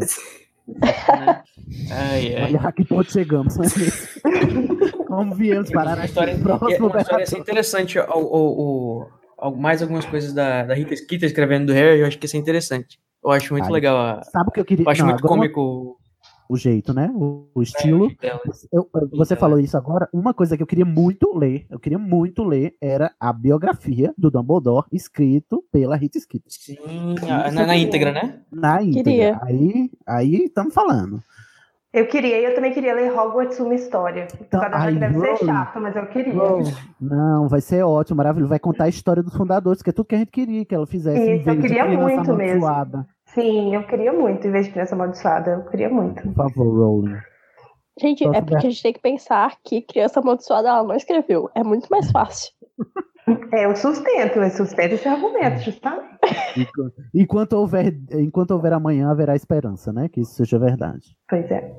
Ai, 1.91 2.35
ai. 2.35 2.43
Olha 2.45 2.61
a 2.63 2.73
que 2.73 2.85
ponto 2.85 3.13
chegamos, 3.13 3.57
né? 3.57 3.67
Como 5.07 5.35
viemos 5.35 5.71
parar 5.71 5.95
aqui. 5.99 6.07
história, 6.07 6.33
é 6.33 6.39
Próximo 6.39 6.89
uma 6.89 7.01
história 7.01 7.25
assim, 7.25 7.39
interessante. 7.39 7.99
O, 7.99 8.05
o, 8.19 9.07
o- 9.41 9.51
mais 9.57 9.83
algumas 9.83 10.05
coisas 10.07 10.33
da, 10.33 10.65
da 10.65 10.75
Rita 10.75 10.95
Skeeter 10.97 11.27
escrevendo 11.29 11.67
do 11.67 11.73
Harry, 11.73 12.01
eu 12.01 12.07
acho 12.07 12.19
que 12.19 12.27
isso 12.27 12.37
é 12.37 12.41
interessante. 12.41 12.99
Eu 13.23 13.31
acho 13.31 13.53
muito 13.53 13.67
Ai, 13.67 13.73
legal. 13.73 13.97
a- 13.99 14.23
Sabe 14.25 14.49
o 14.49 14.53
que 14.53 14.61
eu 14.61 14.65
queria? 14.65 14.85
eu 14.87 14.91
acho 14.91 15.01
Não, 15.03 15.09
muito 15.09 15.21
agora 15.25 15.35
cômico 15.41 15.98
o 16.49 16.57
jeito, 16.57 16.95
né? 16.95 17.11
O, 17.15 17.47
o 17.55 17.63
estilo. 17.63 18.11
dela. 18.21 18.41
Eu- 18.73 18.89
você 19.13 19.35
Então, 19.35 19.37
falou 19.37 19.59
isso 19.59 19.77
agora. 19.77 20.09
Uma 20.13 20.33
coisa 20.33 20.57
que 20.57 20.63
eu 20.63 20.67
queria 20.67 20.85
muito 20.85 21.37
ler, 21.37 21.67
eu 21.71 21.79
queria 21.79 21.99
muito 21.99 22.43
ler, 22.43 22.75
era 22.81 23.13
a 23.21 23.33
biografia 23.33 24.13
do 24.17 24.31
Dumbledore, 24.31 24.87
escrito 24.93 25.63
pela 25.71 25.97
Rita 25.97 26.19
Skeeter. 26.19 26.51
Sim, 26.51 27.15
na, 27.53 27.67
na 27.67 27.77
íntegra, 27.77 28.13
né? 28.13 28.41
Na 28.51 28.83
íntegra. 28.83 29.05
Queria. 29.05 29.41
Aí, 29.43 29.91
aí 30.07 30.45
estamos 30.45 30.73
falando. 30.73 31.23
Eu 31.91 32.07
queria, 32.07 32.39
e 32.39 32.45
eu 32.45 32.55
também 32.55 32.71
queria 32.73 32.95
ler 32.95 33.11
Hogwarts 33.11 33.59
Uma 33.61 33.75
História. 33.75 34.29
Então, 34.41 34.61
Cada 34.61 34.77
ai, 34.77 34.95
deve 34.95 35.19
ser 35.19 35.37
chato, 35.39 35.81
mas 35.81 35.97
eu 35.97 36.07
queria. 36.07 36.35
Não, 37.01 37.49
vai 37.49 37.63
ser 37.63 37.83
ótimo, 37.83 38.19
maravilhoso. 38.19 38.51
Vai 38.51 38.59
contar 38.59 38.85
a 38.85 38.89
história 38.89 39.23
dos 39.23 39.35
fundadores, 39.35 39.81
que 39.83 39.89
é 39.89 39.93
tudo 39.93 40.07
que 40.07 40.15
a 40.15 40.19
gente 40.19 40.31
queria 40.31 40.65
que 40.67 40.75
ela 40.75 40.87
fizesse. 40.87 41.37
Isso, 41.37 41.49
eu 41.49 41.61
queria 41.61 41.87
muito 41.87 42.35
mesmo. 42.35 42.67
amaldiçoada. 42.67 43.07
Sim, 43.39 43.75
eu 43.75 43.87
queria 43.87 44.13
muito, 44.13 44.47
em 44.47 44.51
vez 44.51 44.67
de 44.67 44.73
criança 44.73 44.95
amaldiçoada, 44.95 45.51
eu 45.51 45.65
queria 45.71 45.89
muito. 45.89 46.23
Por 46.23 46.35
favor, 46.35 46.77
Rowling. 46.77 47.19
Gente, 48.01 48.25
Só 48.25 48.33
é 48.33 48.41
porque 48.41 48.67
a 48.67 48.71
gente 48.71 48.83
tem 48.83 48.93
que 48.93 49.01
pensar 49.01 49.57
que 49.65 49.83
criança 49.83 50.21
amaldiçoada 50.21 50.69
ela 50.69 50.83
não 50.83 50.95
escreveu. 50.95 51.51
É 51.55 51.63
muito 51.63 51.89
mais 51.89 52.11
fácil. 52.11 52.53
É, 53.53 53.67
eu 53.67 53.77
sustento, 53.77 54.39
eu 54.39 54.51
sustento 54.51 54.95
esse 54.95 55.07
argumento, 55.07 55.61
justamente. 55.61 56.19
Enquanto 57.15 57.53
houver, 57.53 57.95
enquanto 58.13 58.53
houver 58.53 58.73
amanhã, 58.73 59.11
haverá 59.11 59.37
esperança, 59.37 59.93
né? 59.93 60.09
Que 60.09 60.23
isso 60.23 60.33
seja 60.33 60.59
verdade. 60.59 61.15
Pois 61.29 61.51
é. 61.51 61.77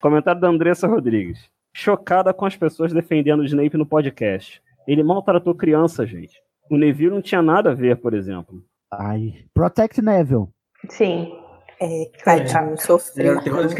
Comentário 0.00 0.40
da 0.40 0.48
Andressa 0.48 0.88
Rodrigues. 0.88 1.46
Chocada 1.74 2.32
com 2.32 2.46
as 2.46 2.56
pessoas 2.56 2.90
defendendo 2.90 3.40
o 3.40 3.44
Snape 3.44 3.76
no 3.76 3.84
podcast. 3.84 4.62
Ele 4.86 5.02
maltratou 5.02 5.54
criança, 5.54 6.06
gente. 6.06 6.40
O 6.70 6.78
Neville 6.78 7.10
não 7.14 7.20
tinha 7.20 7.42
nada 7.42 7.72
a 7.72 7.74
ver, 7.74 8.00
por 8.00 8.14
exemplo. 8.14 8.64
Ai. 8.90 9.44
Protect 9.52 10.00
Neville. 10.00 10.48
Sim. 10.90 11.32
é, 11.80 12.10
tadinho, 12.24 12.68
Ele 12.70 12.76
sofreu. 12.78 13.38
era 13.40 13.78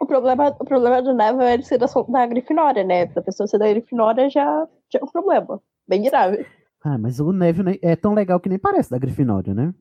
o 0.00 0.06
problema, 0.06 0.48
o 0.60 0.64
problema 0.64 1.02
do 1.02 1.14
Neville 1.14 1.44
é 1.44 1.54
ele 1.54 1.62
ser 1.62 1.78
da, 1.78 1.86
da 1.86 2.26
Grifinória, 2.26 2.84
né? 2.84 3.06
Pra 3.06 3.22
pessoa 3.22 3.46
ser 3.46 3.58
da 3.58 3.68
Grifinória 3.68 4.28
já, 4.30 4.66
já 4.92 4.98
é 5.00 5.04
um 5.04 5.08
problema. 5.08 5.60
Bem 5.88 6.02
grave. 6.02 6.46
Ah, 6.84 6.98
mas 6.98 7.20
o 7.20 7.32
Neville 7.32 7.78
é 7.82 7.94
tão 7.96 8.14
legal 8.14 8.40
que 8.40 8.48
nem 8.48 8.58
parece 8.58 8.90
da 8.90 8.98
Grifinória, 8.98 9.54
né? 9.54 9.72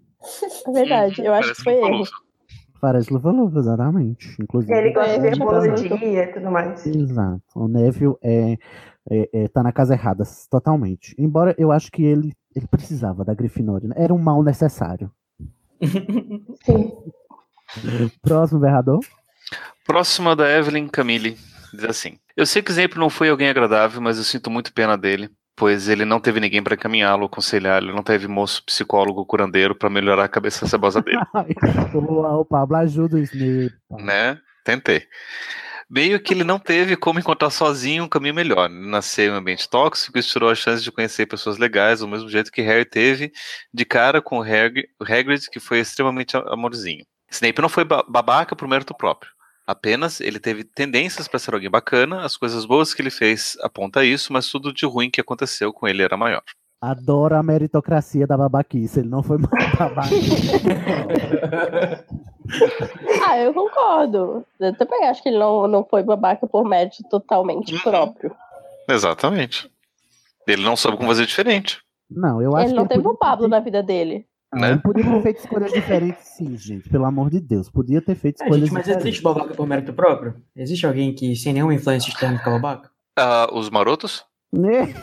É 0.67 0.71
verdade. 0.71 1.23
Eu 1.25 1.33
acho 1.33 1.53
que 1.55 1.63
foi 1.63 1.73
erro. 1.73 2.03
Parece 2.79 3.13
Luva-Luva, 3.13 3.59
exatamente. 3.59 4.35
Inclusive. 4.41 4.73
Ele 4.75 4.91
gosta 4.91 5.19
de 5.19 5.93
É, 5.93 5.97
dia 5.97 6.23
e 6.23 6.27
tudo 6.33 6.49
mais. 6.51 6.85
Exato. 6.85 7.41
O 7.55 7.67
Neville 7.67 8.15
é, 8.23 8.53
é, 9.09 9.29
é- 9.33 9.47
tá 9.47 9.61
na 9.61 9.71
casa 9.71 9.93
errada, 9.93 10.23
totalmente. 10.49 11.15
Embora 11.17 11.53
eu 11.59 11.71
acho 11.71 11.91
que 11.91 12.03
ele, 12.03 12.33
ele 12.55 12.67
precisava 12.67 13.23
da 13.23 13.33
Grifinória. 13.35 13.87
né? 13.87 13.95
Era 13.97 14.13
um 14.13 14.17
mal 14.17 14.41
necessário. 14.43 15.11
Sim. 16.65 16.91
Próximo 18.21 18.59
berrador. 18.59 18.99
Próxima 19.85 20.35
da 20.35 20.49
Evelyn 20.49 20.87
Camille. 20.87 21.37
Diz 21.73 21.85
assim: 21.85 22.17
Eu 22.35 22.45
sei 22.45 22.61
que 22.61 22.71
Snape 22.71 22.97
não 22.97 23.09
foi 23.09 23.29
alguém 23.29 23.49
agradável, 23.49 24.01
mas 24.01 24.17
eu 24.17 24.23
sinto 24.23 24.49
muito 24.49 24.73
pena 24.73 24.97
dele, 24.97 25.29
pois 25.55 25.87
ele 25.87 26.03
não 26.05 26.19
teve 26.19 26.39
ninguém 26.39 26.61
para 26.61 26.75
encaminhá-lo, 26.75 27.25
aconselhar, 27.25 27.81
ele 27.81 27.93
não 27.93 28.03
teve 28.03 28.27
moço 28.27 28.63
psicólogo 28.65 29.25
curandeiro 29.25 29.73
para 29.73 29.89
melhorar 29.89 30.25
a 30.25 30.29
cabeça 30.29 30.67
cebosa 30.67 31.01
dele, 31.01 31.19
o, 31.93 32.39
o 32.39 32.45
Pablo 32.45 32.75
ajuda 32.77 33.17
o 33.17 33.19
Snape. 33.19 33.73
né? 33.89 34.37
Tentei. 34.65 35.03
Meio 35.93 36.23
que 36.23 36.33
ele 36.33 36.45
não 36.45 36.57
teve 36.57 36.95
como 36.95 37.19
encontrar 37.19 37.49
sozinho 37.49 38.05
um 38.05 38.07
caminho 38.07 38.33
melhor. 38.33 38.69
Nasceu 38.69 39.25
em 39.25 39.35
um 39.35 39.39
ambiente 39.39 39.69
tóxico 39.69 40.17
e 40.17 40.23
tirou 40.23 40.49
a 40.49 40.55
chance 40.55 40.81
de 40.81 40.89
conhecer 40.89 41.25
pessoas 41.25 41.57
legais, 41.57 41.99
do 41.99 42.07
mesmo 42.07 42.29
jeito 42.29 42.49
que 42.49 42.61
Harry 42.61 42.85
teve 42.85 43.33
de 43.73 43.83
cara 43.83 44.21
com 44.21 44.39
o 44.39 44.41
Hag- 44.41 44.87
Hagrid, 45.01 45.49
que 45.51 45.59
foi 45.59 45.79
extremamente 45.79 46.37
amorzinho. 46.37 47.05
Snape 47.29 47.61
não 47.61 47.67
foi 47.67 47.83
ba- 47.83 48.05
babaca 48.07 48.55
por 48.55 48.69
mérito 48.69 48.95
próprio. 48.95 49.33
Apenas 49.67 50.21
ele 50.21 50.39
teve 50.39 50.63
tendências 50.63 51.27
para 51.27 51.39
ser 51.39 51.53
alguém 51.53 51.69
bacana, 51.69 52.23
as 52.23 52.37
coisas 52.37 52.65
boas 52.65 52.93
que 52.93 53.01
ele 53.01 53.11
fez 53.11 53.57
aponta 53.61 54.05
isso, 54.05 54.31
mas 54.31 54.47
tudo 54.47 54.73
de 54.73 54.85
ruim 54.85 55.09
que 55.09 55.19
aconteceu 55.19 55.73
com 55.73 55.89
ele 55.89 56.03
era 56.03 56.15
maior. 56.15 56.41
Adoro 56.81 57.35
a 57.35 57.43
meritocracia 57.43 58.25
da 58.25 58.35
babaquice. 58.35 59.01
Ele 59.01 59.09
não 59.09 59.21
foi 59.21 59.37
mais 59.37 59.69
babaca. 59.77 60.09
Ah, 63.25 63.37
eu 63.37 63.53
concordo. 63.53 64.45
Eu 64.59 64.75
também 64.75 65.05
acho 65.05 65.21
que 65.23 65.29
ele 65.29 65.37
não, 65.37 65.67
não 65.67 65.85
foi 65.85 66.03
babaca 66.03 66.45
por 66.47 66.65
mérito 66.65 67.03
totalmente 67.09 67.77
próprio. 67.81 68.35
Exatamente. 68.89 69.69
Ele 70.47 70.63
não 70.63 70.75
soube 70.75 70.97
como 70.97 71.09
fazer 71.09 71.25
diferente. 71.25 71.79
Não, 72.09 72.41
eu 72.41 72.55
acho 72.55 72.65
Ele 72.65 72.69
que 72.71 72.75
não 72.75 72.83
ele 72.83 72.89
teve 72.89 73.03
podia 73.03 73.15
o 73.15 73.17
Pablo 73.17 73.47
na 73.47 73.59
vida 73.59 73.81
dele. 73.81 74.25
Não, 74.53 74.67
ele 74.67 74.79
podia 74.79 75.03
ter 75.05 75.21
feito 75.21 75.37
escolhas 75.39 75.71
diferentes, 75.71 76.27
sim, 76.27 76.57
gente. 76.57 76.89
Pelo 76.89 77.05
amor 77.05 77.29
de 77.29 77.39
Deus. 77.39 77.69
Podia 77.69 78.01
ter 78.01 78.15
feito 78.15 78.41
É, 78.41 78.43
escolhas 78.43 78.65
gente, 78.65 78.73
mas 78.73 78.83
diferentes. 78.83 79.05
existe 79.07 79.23
babaca 79.23 79.53
por 79.53 79.65
mérito 79.65 79.93
próprio? 79.93 80.35
Existe 80.53 80.85
alguém 80.85 81.13
que 81.15 81.33
sem 81.37 81.53
nenhuma 81.53 81.73
influência 81.73 82.09
externa 82.09 82.37
fica 82.37 82.51
babaca? 82.51 82.89
Ah, 83.17 83.47
os 83.53 83.69
marotos? 83.69 84.25
Né? 84.51 84.93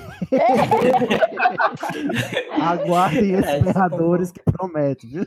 Aguardem 2.62 3.32
esses 3.32 3.46
É, 3.46 3.58
é 3.58 3.62
ferradores 3.64 4.30
que 4.30 4.40
prometem, 4.42 5.10
viu? 5.10 5.26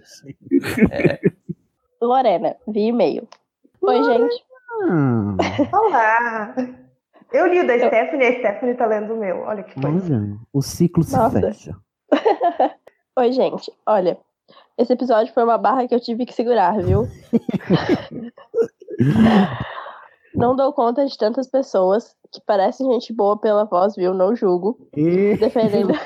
Lorena, 2.00 2.56
vi 2.68 2.88
e-mail. 2.88 3.28
Oi, 3.82 4.04
gente. 4.04 4.44
Hum, 4.84 5.38
Olá! 5.74 6.54
Eu 7.34 7.48
li 7.48 7.60
o 7.62 7.68
da 7.68 7.78
Stephanie, 7.78 8.28
a 8.28 8.40
Stephanie 8.40 8.76
tá 8.76 8.86
lendo 8.86 9.14
o 9.14 9.18
meu. 9.18 9.40
Olha 9.40 9.64
que 9.64 9.80
coisa. 9.80 10.16
olha, 10.16 10.38
o 10.54 10.62
ciclo 10.62 11.04
se 11.04 11.16
Nossa. 11.16 11.40
fecha. 11.40 11.76
Oi, 13.18 13.32
gente. 13.32 13.72
Olha, 13.86 14.18
esse 14.78 14.94
episódio 14.94 15.34
foi 15.34 15.44
uma 15.44 15.58
barra 15.58 15.88
que 15.88 15.96
eu 15.96 16.00
tive 16.00 16.26
que 16.26 16.34
segurar, 16.34 16.78
viu? 16.82 17.08
Não 20.34 20.56
dou 20.56 20.72
conta 20.72 21.06
de 21.06 21.18
tantas 21.18 21.48
pessoas 21.48 22.16
que 22.32 22.40
parecem 22.46 22.90
gente 22.92 23.12
boa 23.12 23.38
pela 23.38 23.66
voz, 23.66 23.96
viu? 23.96 24.14
Não 24.14 24.36
julgo. 24.36 24.88
E 24.96 25.36
Defendendo. 25.38 25.94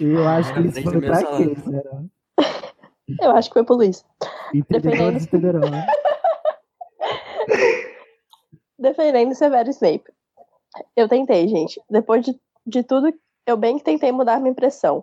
eu 0.00 0.28
acho 0.28 0.52
que 0.54 0.60
isso 0.60 0.82
foi 0.82 1.00
pra 1.00 1.24
quê, 1.24 1.56
será? 1.56 2.02
Eu 3.20 3.30
acho 3.30 3.48
que 3.48 3.54
foi 3.54 3.64
pro 3.64 3.76
Luiz. 3.76 4.04
Entenderão. 4.52 5.70
né? 5.70 5.86
Defendendo 8.78 9.34
Severo 9.34 9.70
Snape. 9.70 10.04
Eu 10.94 11.08
tentei, 11.08 11.48
gente. 11.48 11.80
Depois 11.88 12.24
de, 12.24 12.38
de 12.66 12.82
tudo, 12.82 13.12
eu 13.46 13.56
bem 13.56 13.78
que 13.78 13.84
tentei 13.84 14.12
mudar 14.12 14.38
minha 14.38 14.52
impressão. 14.52 15.02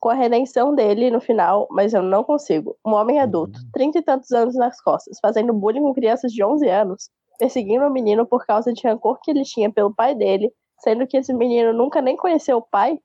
Com 0.00 0.10
a 0.10 0.14
redenção 0.14 0.74
dele 0.74 1.10
no 1.10 1.20
final, 1.20 1.66
mas 1.70 1.92
eu 1.92 2.02
não 2.02 2.22
consigo. 2.22 2.76
Um 2.86 2.92
homem 2.92 3.18
adulto, 3.18 3.58
trinta 3.72 3.98
e 3.98 4.02
tantos 4.02 4.30
anos 4.30 4.54
nas 4.54 4.80
costas, 4.80 5.18
fazendo 5.20 5.52
bullying 5.52 5.82
com 5.82 5.92
crianças 5.92 6.32
de 6.32 6.44
11 6.44 6.68
anos, 6.68 7.10
perseguindo 7.38 7.84
o 7.84 7.90
menino 7.90 8.26
por 8.26 8.46
causa 8.46 8.72
de 8.72 8.86
rancor 8.86 9.18
que 9.22 9.30
ele 9.30 9.42
tinha 9.42 9.72
pelo 9.72 9.94
pai 9.94 10.14
dele, 10.14 10.52
sendo 10.80 11.06
que 11.06 11.16
esse 11.16 11.34
menino 11.34 11.72
nunca 11.72 12.00
nem 12.00 12.16
conheceu 12.16 12.58
o 12.58 12.62
pai. 12.62 12.98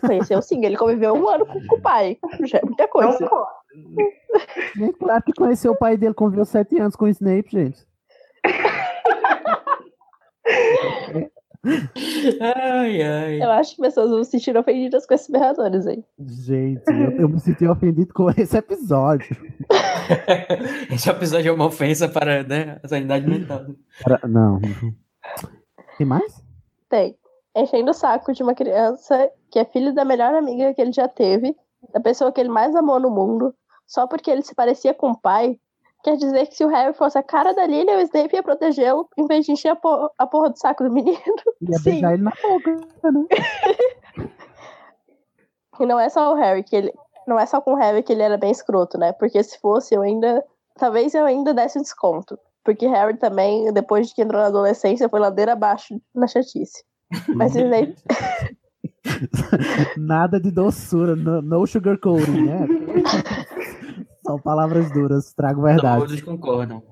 Conheceu 0.00 0.40
sim, 0.40 0.64
ele 0.64 0.76
conviveu 0.76 1.14
um 1.14 1.28
ano 1.28 1.46
com, 1.46 1.58
o 1.58 1.80
pai. 1.80 2.16
Já 2.44 2.58
é 2.58 2.64
muita 2.64 2.88
coisa. 2.88 3.18
Gente, 4.74 4.98
claro 4.98 5.22
que 5.22 5.32
conheceu 5.32 5.72
o 5.72 5.78
pai 5.78 5.96
dele, 5.96 6.14
conviveu 6.14 6.44
sete 6.44 6.78
anos 6.78 6.96
com 6.96 7.06
o 7.06 7.08
Snape, 7.08 7.50
gente. 7.50 7.86
Ai, 12.40 13.02
ai. 13.02 13.42
Eu 13.42 13.50
acho 13.50 13.74
que 13.74 13.82
pessoas 13.82 14.10
vão 14.10 14.22
se 14.24 14.30
sentir 14.30 14.56
ofendidas 14.56 15.06
com 15.06 15.14
esses 15.14 15.28
berradores 15.28 15.86
aí. 15.86 16.04
Gente, 16.18 16.82
eu, 16.88 17.10
eu 17.12 17.28
me 17.28 17.40
senti 17.40 17.66
ofendido 17.66 18.12
com 18.14 18.30
esse 18.30 18.56
episódio. 18.56 19.36
Esse 20.90 21.10
episódio 21.10 21.48
é 21.48 21.52
uma 21.52 21.66
ofensa 21.66 22.08
para 22.08 22.42
né, 22.44 22.78
a 22.82 22.88
sanidade 22.88 23.28
mental. 23.28 23.66
Cara, 24.00 24.20
Não. 24.26 24.60
Tem 25.98 26.06
mais? 26.06 26.42
Tem. 26.88 27.16
Enchendo 27.54 27.90
o 27.90 27.94
saco 27.94 28.32
de 28.32 28.42
uma 28.42 28.54
criança 28.54 29.30
que 29.50 29.58
é 29.58 29.64
filho 29.64 29.94
da 29.94 30.04
melhor 30.04 30.34
amiga 30.34 30.74
que 30.74 30.80
ele 30.80 30.92
já 30.92 31.08
teve, 31.08 31.56
da 31.92 32.00
pessoa 32.00 32.30
que 32.30 32.40
ele 32.40 32.48
mais 32.48 32.74
amou 32.74 33.00
no 33.00 33.10
mundo, 33.10 33.54
só 33.86 34.06
porque 34.06 34.30
ele 34.30 34.42
se 34.42 34.54
parecia 34.54 34.92
com 34.92 35.10
o 35.10 35.18
pai. 35.18 35.58
Quer 36.06 36.16
dizer 36.18 36.46
que 36.46 36.54
se 36.54 36.64
o 36.64 36.68
Harry 36.68 36.94
fosse 36.94 37.18
a 37.18 37.22
cara 37.22 37.52
da 37.52 37.66
Lily, 37.66 37.90
o 37.96 38.00
Snape 38.02 38.36
ia 38.36 38.42
protegê-lo 38.44 39.08
em 39.18 39.26
vez 39.26 39.44
de 39.44 39.50
encher 39.50 39.70
a, 39.70 39.74
por- 39.74 40.12
a 40.16 40.24
porra 40.24 40.50
do 40.50 40.56
saco 40.56 40.84
do 40.84 40.92
menino. 40.92 41.18
Ia 41.60 41.78
Sim. 41.78 41.90
beijar 41.90 42.12
ele 42.14 42.22
na 42.22 42.32
boca, 42.40 42.70
né? 43.10 43.24
E 45.80 45.84
não 45.84 45.98
é 45.98 46.08
só 46.08 46.32
o 46.32 46.36
Harry 46.36 46.62
que 46.62 46.76
ele. 46.76 46.92
Não 47.26 47.36
é 47.40 47.44
só 47.44 47.60
com 47.60 47.72
o 47.72 47.76
Harry 47.76 48.04
que 48.04 48.12
ele 48.12 48.22
era 48.22 48.38
bem 48.38 48.52
escroto, 48.52 48.96
né? 48.96 49.12
Porque 49.14 49.42
se 49.42 49.58
fosse, 49.58 49.96
eu 49.96 50.02
ainda. 50.02 50.44
Talvez 50.78 51.12
eu 51.12 51.24
ainda 51.24 51.52
desse 51.52 51.76
um 51.76 51.82
desconto. 51.82 52.38
Porque 52.64 52.86
Harry 52.86 53.16
também, 53.16 53.72
depois 53.72 54.06
de 54.06 54.14
que 54.14 54.22
entrou 54.22 54.40
na 54.40 54.46
adolescência, 54.46 55.08
foi 55.08 55.18
ladeira 55.18 55.54
abaixo 55.54 56.00
na 56.14 56.28
chatice. 56.28 56.84
Mas 57.34 57.52
o 57.56 57.58
Snape. 57.58 57.96
Nada 59.98 60.38
de 60.40 60.52
doçura, 60.52 61.16
no, 61.16 61.42
no 61.42 61.66
sugarcoating, 61.66 62.42
né? 62.46 62.60
São 64.26 64.38
palavras 64.38 64.90
duras, 64.90 65.32
trago 65.32 65.62
verdade. 65.62 66.00
Todos 66.00 66.22
concordam. 66.22 66.82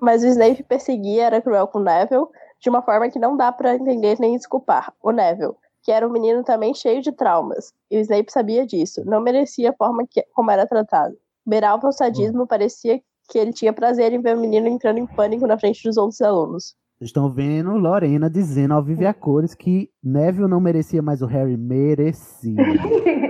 Mas 0.00 0.22
o 0.22 0.26
Snape 0.26 0.62
perseguia, 0.62 1.24
era 1.24 1.40
cruel 1.40 1.66
com 1.66 1.78
o 1.78 1.82
Neville, 1.82 2.26
de 2.60 2.68
uma 2.68 2.82
forma 2.82 3.08
que 3.08 3.18
não 3.18 3.36
dá 3.36 3.50
pra 3.50 3.74
entender 3.74 4.18
nem 4.20 4.36
desculpar. 4.36 4.92
O 5.02 5.10
Neville, 5.10 5.54
que 5.82 5.90
era 5.90 6.06
um 6.06 6.12
menino 6.12 6.42
também 6.42 6.74
cheio 6.74 7.00
de 7.00 7.12
traumas, 7.12 7.72
e 7.90 7.96
o 7.96 8.00
Snape 8.00 8.30
sabia 8.30 8.66
disso, 8.66 9.02
não 9.04 9.20
merecia 9.20 9.70
a 9.70 9.74
forma 9.74 10.06
que, 10.08 10.22
como 10.34 10.50
era 10.50 10.66
tratado. 10.66 11.16
Beirava 11.46 11.88
o 11.88 11.92
sadismo, 11.92 12.46
parecia 12.46 13.00
que 13.28 13.38
ele 13.38 13.52
tinha 13.52 13.72
prazer 13.72 14.12
em 14.12 14.20
ver 14.20 14.36
o 14.36 14.40
menino 14.40 14.68
entrando 14.68 14.98
em 14.98 15.06
pânico 15.06 15.46
na 15.46 15.58
frente 15.58 15.82
dos 15.84 15.96
outros 15.96 16.20
alunos. 16.20 16.74
Vocês 16.98 17.08
estão 17.08 17.30
vendo 17.30 17.76
Lorena 17.76 18.30
dizendo 18.30 18.74
ao 18.74 18.82
vivo 18.82 19.02
e 19.02 19.06
a 19.06 19.12
cores 19.12 19.54
que 19.54 19.90
Neville 20.02 20.48
não 20.48 20.60
merecia, 20.60 21.02
mas 21.02 21.22
o 21.22 21.26
Harry 21.26 21.56
merecia. 21.56 22.54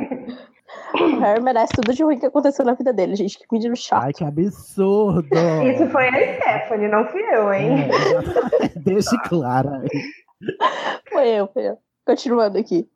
O 0.95 1.19
Harry 1.19 1.43
merece 1.43 1.73
tudo 1.75 1.93
de 1.93 2.03
ruim 2.05 2.19
que 2.19 2.27
aconteceu 2.27 2.65
na 2.65 2.75
vida 2.75 2.93
dele, 2.93 3.17
gente. 3.17 3.39
Que 3.39 3.47
menino 3.51 3.75
chato. 3.75 4.05
Ai, 4.05 4.13
que 4.13 4.25
absurdo! 4.25 5.27
Isso 5.65 5.89
foi 5.91 6.09
a 6.09 6.35
Stephanie, 6.37 6.89
não 6.89 7.07
fui 7.09 7.23
eu, 7.23 7.53
hein? 7.53 7.89
É, 8.61 8.69
Deixe 8.79 9.17
claro. 9.29 9.71
aí. 9.71 9.89
Foi 11.11 11.29
eu, 11.29 11.49
foi 11.49 11.69
eu. 11.69 11.79
Continuando 12.07 12.59
aqui. 12.59 12.89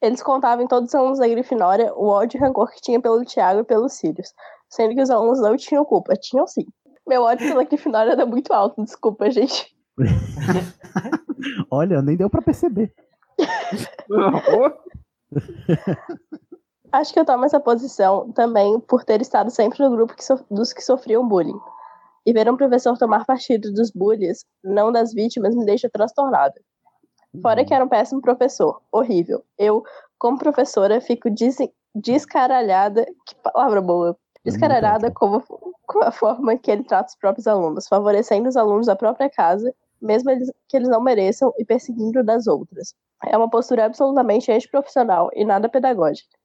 Eles 0.00 0.22
contavam 0.22 0.64
em 0.64 0.68
todos 0.68 0.88
os 0.88 0.94
alunos 0.94 1.18
da 1.20 1.28
Grifinória 1.28 1.92
o 1.94 2.08
ódio 2.08 2.38
e 2.38 2.40
rancor 2.40 2.70
que 2.72 2.80
tinha 2.80 3.00
pelo 3.00 3.24
Tiago 3.24 3.60
e 3.60 3.64
pelos 3.64 3.92
Sirius, 3.92 4.32
sendo 4.68 4.94
que 4.94 5.02
os 5.02 5.10
alunos 5.10 5.40
não 5.40 5.56
tinham 5.56 5.84
culpa. 5.84 6.16
Tinham 6.16 6.46
sim. 6.46 6.66
Meu 7.06 7.22
ódio 7.22 7.46
pela 7.46 7.62
Grifinória 7.62 8.12
era 8.12 8.26
muito 8.26 8.52
alto, 8.52 8.82
desculpa, 8.82 9.30
gente. 9.30 9.72
Olha, 11.70 12.02
nem 12.02 12.16
deu 12.16 12.28
pra 12.28 12.42
perceber. 12.42 12.92
Acho 16.92 17.12
que 17.12 17.18
eu 17.18 17.24
tomo 17.24 17.44
essa 17.44 17.58
posição 17.58 18.30
também 18.32 18.78
por 18.80 19.02
ter 19.04 19.20
estado 19.22 19.50
sempre 19.50 19.82
no 19.82 19.90
grupo 19.90 20.14
que 20.14 20.24
so- 20.24 20.44
dos 20.50 20.72
que 20.72 20.82
sofriam 20.82 21.26
bullying. 21.26 21.58
E 22.24 22.32
ver 22.32 22.48
um 22.50 22.56
professor 22.56 22.96
tomar 22.96 23.24
partido 23.24 23.72
dos 23.72 23.90
bullies, 23.90 24.44
não 24.62 24.92
das 24.92 25.12
vítimas, 25.12 25.54
me 25.56 25.64
deixa 25.64 25.88
transtornada. 25.90 26.54
Fora 27.40 27.64
que 27.64 27.72
era 27.72 27.84
um 27.84 27.88
péssimo 27.88 28.20
professor, 28.20 28.80
horrível. 28.92 29.42
Eu, 29.58 29.82
como 30.18 30.38
professora, 30.38 31.00
fico 31.00 31.30
des 31.30 31.56
descaralhada. 31.94 33.06
Que 33.26 33.34
palavra 33.36 33.80
boa! 33.80 34.16
Descaralhada 34.44 35.10
com, 35.10 35.40
com 35.86 36.04
a 36.04 36.10
forma 36.12 36.56
que 36.58 36.70
ele 36.70 36.84
trata 36.84 37.08
os 37.08 37.16
próprios 37.16 37.46
alunos, 37.46 37.88
favorecendo 37.88 38.48
os 38.48 38.56
alunos 38.56 38.86
da 38.86 38.94
própria 38.96 39.30
casa, 39.30 39.72
mesmo 40.00 40.30
eles, 40.30 40.50
que 40.68 40.76
eles 40.76 40.88
não 40.88 41.00
mereçam, 41.00 41.52
e 41.58 41.64
perseguindo 41.64 42.22
das 42.22 42.46
outras. 42.46 42.94
É 43.24 43.36
uma 43.36 43.48
postura 43.48 43.84
absolutamente 43.84 44.50
antiprofissional 44.50 45.30
e 45.32 45.44
nada 45.44 45.68
pedagógica. 45.68 46.36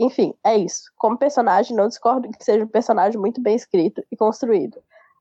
Enfim, 0.00 0.34
é 0.42 0.56
isso. 0.56 0.90
Como 0.96 1.18
personagem, 1.18 1.76
não 1.76 1.86
discordo 1.86 2.28
que 2.30 2.42
seja 2.42 2.64
um 2.64 2.68
personagem 2.68 3.20
muito 3.20 3.40
bem 3.40 3.54
escrito 3.54 4.02
e 4.10 4.16
construído. 4.16 4.78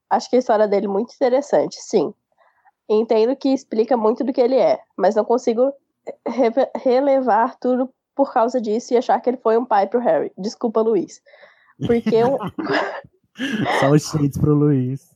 Acho 0.10 0.30
que 0.30 0.38
a 0.38 0.40
história 0.40 0.68
dele 0.68 0.86
é 0.86 0.90
muito 0.90 1.14
interessante, 1.14 1.76
sim. 1.82 2.14
Entendo 2.90 3.36
que 3.36 3.50
explica 3.50 3.96
muito 3.98 4.24
do 4.24 4.32
que 4.34 4.42
ele 4.42 4.56
é, 4.56 4.80
mas 4.98 5.16
não 5.16 5.26
consigo 5.26 5.72
re- 6.26 6.72
relevar 6.76 7.58
tudo 7.60 7.94
por 8.16 8.34
causa 8.34 8.60
disso 8.60 8.94
e 8.94 8.98
achar 8.98 9.20
que 9.20 9.30
ele 9.30 9.38
foi 9.38 9.58
um 9.58 9.66
pai 9.66 9.86
pro 9.86 10.00
Harry. 10.00 10.32
Desculpa, 10.38 10.82
Luiz. 10.82 11.22
Porque, 11.86 12.24
um- 12.24 12.38
Só 13.80 13.92
os 13.92 14.04
shades 14.10 14.38
pro 14.38 14.54
Luiz. 14.54 15.16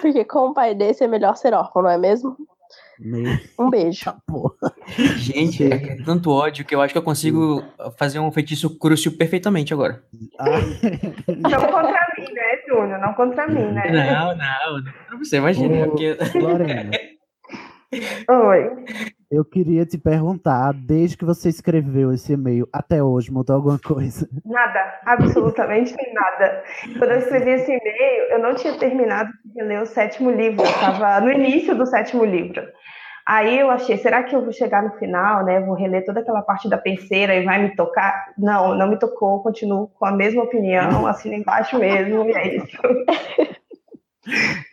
porque 0.00 0.24
com 0.24 0.48
um 0.48 0.54
pai 0.54 0.74
desse 0.74 1.04
é 1.04 1.06
melhor 1.08 1.36
ser 1.36 1.52
órfão, 1.52 1.82
não 1.82 1.90
é 1.90 1.98
mesmo? 1.98 2.36
Um 3.58 3.70
beijo. 3.70 4.12
porra. 4.26 4.74
Gente, 5.16 5.64
é 5.64 5.96
tanto 6.04 6.30
ódio 6.30 6.64
que 6.64 6.74
eu 6.74 6.82
acho 6.82 6.92
que 6.92 6.98
eu 6.98 7.02
consigo 7.02 7.64
fazer 7.98 8.18
um 8.18 8.30
feitiço 8.30 8.78
crucio 8.78 9.16
perfeitamente 9.16 9.72
agora. 9.72 10.02
Não 11.28 11.60
contra 11.60 12.06
mim, 12.18 12.32
né, 12.32 12.58
Júnior? 12.68 13.00
Não 13.00 13.14
contra 13.14 13.46
mim, 13.46 13.72
né? 13.72 13.90
Não, 13.90 14.36
não, 14.36 14.92
não 15.10 15.18
você, 15.18 15.38
imagina. 15.38 15.86
Ô, 15.86 15.90
porque... 15.90 16.16
Lorena, 16.34 16.90
Oi. 17.92 18.84
eu 19.30 19.44
queria 19.44 19.84
te 19.84 19.98
perguntar, 19.98 20.72
desde 20.72 21.16
que 21.16 21.24
você 21.24 21.48
escreveu 21.48 22.12
esse 22.12 22.32
e-mail 22.32 22.68
até 22.72 23.02
hoje, 23.02 23.32
mudou 23.32 23.56
alguma 23.56 23.78
coisa? 23.80 24.28
Nada, 24.44 25.00
absolutamente 25.04 25.94
nada. 26.12 26.62
Quando 26.98 27.10
eu 27.10 27.18
escrevi 27.18 27.50
esse 27.50 27.72
e-mail, 27.72 28.22
eu 28.30 28.38
não 28.38 28.54
tinha 28.54 28.78
terminado 28.78 29.30
de 29.44 29.62
ler 29.62 29.82
o 29.82 29.86
sétimo 29.86 30.30
livro, 30.30 30.62
eu 30.62 30.70
estava 30.70 31.20
no 31.20 31.32
início 31.32 31.76
do 31.76 31.84
sétimo 31.84 32.24
livro. 32.24 32.62
Aí 33.26 33.58
eu 33.58 33.70
achei, 33.70 33.96
será 33.96 34.22
que 34.22 34.34
eu 34.34 34.42
vou 34.42 34.52
chegar 34.52 34.82
no 34.82 34.96
final, 34.98 35.44
né? 35.44 35.60
Vou 35.60 35.74
reler 35.74 36.04
toda 36.04 36.20
aquela 36.20 36.42
parte 36.42 36.68
da 36.68 36.78
terceira 36.78 37.34
e 37.34 37.44
vai 37.44 37.62
me 37.62 37.76
tocar? 37.76 38.32
Não, 38.38 38.74
não 38.76 38.88
me 38.88 38.98
tocou, 38.98 39.42
continuo 39.42 39.88
com 39.88 40.06
a 40.06 40.12
mesma 40.12 40.42
opinião, 40.42 41.06
assino 41.06 41.34
embaixo 41.34 41.78
mesmo, 41.78 42.24
e 42.24 42.32
é 42.32 42.56
isso. 42.56 42.78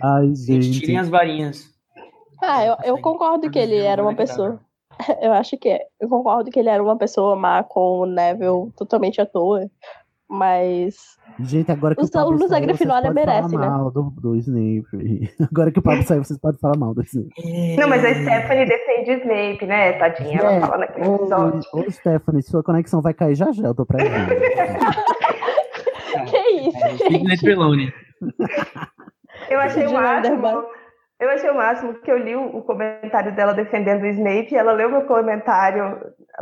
Ai, 0.01 0.33
gente. 0.35 0.79
tirem 0.79 0.97
as 0.97 1.09
varinhas. 1.09 1.76
Ah, 2.41 2.65
eu, 2.65 2.75
eu 2.83 2.97
concordo 2.99 3.49
que 3.49 3.59
ele 3.59 3.77
era 3.79 4.01
uma 4.01 4.15
pessoa. 4.15 4.59
Eu 5.21 5.31
acho 5.33 5.57
que 5.57 5.69
é. 5.69 5.85
Eu 5.99 6.09
concordo 6.09 6.49
que 6.49 6.59
ele 6.59 6.69
era 6.69 6.81
uma 6.83 6.97
pessoa 6.97 7.35
má 7.35 7.63
com 7.63 7.99
o 7.99 8.05
Neville 8.05 8.71
totalmente 8.75 9.21
à 9.21 9.25
toa. 9.25 9.69
Mas 10.29 11.15
Gente, 11.39 11.71
agora 11.71 11.95
que 11.95 12.01
Os 12.01 12.09
o 12.09 12.11
Pablo 12.11 12.27
alunos 12.31 12.49
da 12.49 12.55
saiu, 12.57 12.65
vocês 12.65 12.77
Grifinória 12.77 13.07
podem 13.09 13.23
falar 13.25 13.35
merecem, 13.41 13.59
né? 13.59 13.67
mal 13.69 13.91
do, 13.91 14.01
do 14.19 14.35
Snape. 14.35 15.33
Agora 15.49 15.71
que 15.71 15.79
o 15.79 15.81
Pablo 15.81 16.03
saiu, 16.03 16.21
vocês 16.23 16.37
podem 16.37 16.59
falar 16.59 16.77
mal 16.77 16.93
do 16.93 17.01
Snape. 17.03 17.29
Não, 17.77 17.87
mas 17.87 18.03
a 18.03 18.09
Stephanie 18.13 18.65
defende 18.65 19.11
o 19.11 19.17
Snape, 19.19 19.65
né, 19.65 19.93
tadinha? 19.93 20.39
Ela 20.39 20.51
É, 20.51 20.59
fala 20.59 20.77
naquele 20.79 21.07
ô, 21.07 21.15
episódio. 21.15 21.61
ô, 21.73 21.91
Stephanie, 21.91 22.43
sua 22.43 22.61
conexão 22.61 23.01
vai 23.01 23.13
cair 23.13 23.35
já 23.35 23.51
já, 23.53 23.67
eu 23.67 23.75
tô 23.75 23.85
prevendo. 23.85 24.29
que 26.29 26.37
isso? 26.37 26.97
Sidney 27.07 27.37
Trelawney. 27.37 27.93
Eu 29.49 29.59
achei 29.61 29.87
o 29.87 29.93
máximo. 29.93 30.65
Eu 31.19 31.29
achei 31.31 31.49
o 31.49 31.55
máximo 31.55 31.95
que 31.95 32.11
eu 32.11 32.17
li 32.17 32.35
o, 32.35 32.61
comentário 32.61 33.35
dela 33.35 33.53
defendendo 33.53 34.03
o 34.03 34.07
Snape 34.07 34.53
e 34.53 34.55
ela 34.55 34.71
leu 34.71 34.89
meu 34.89 35.05
comentário 35.05 35.99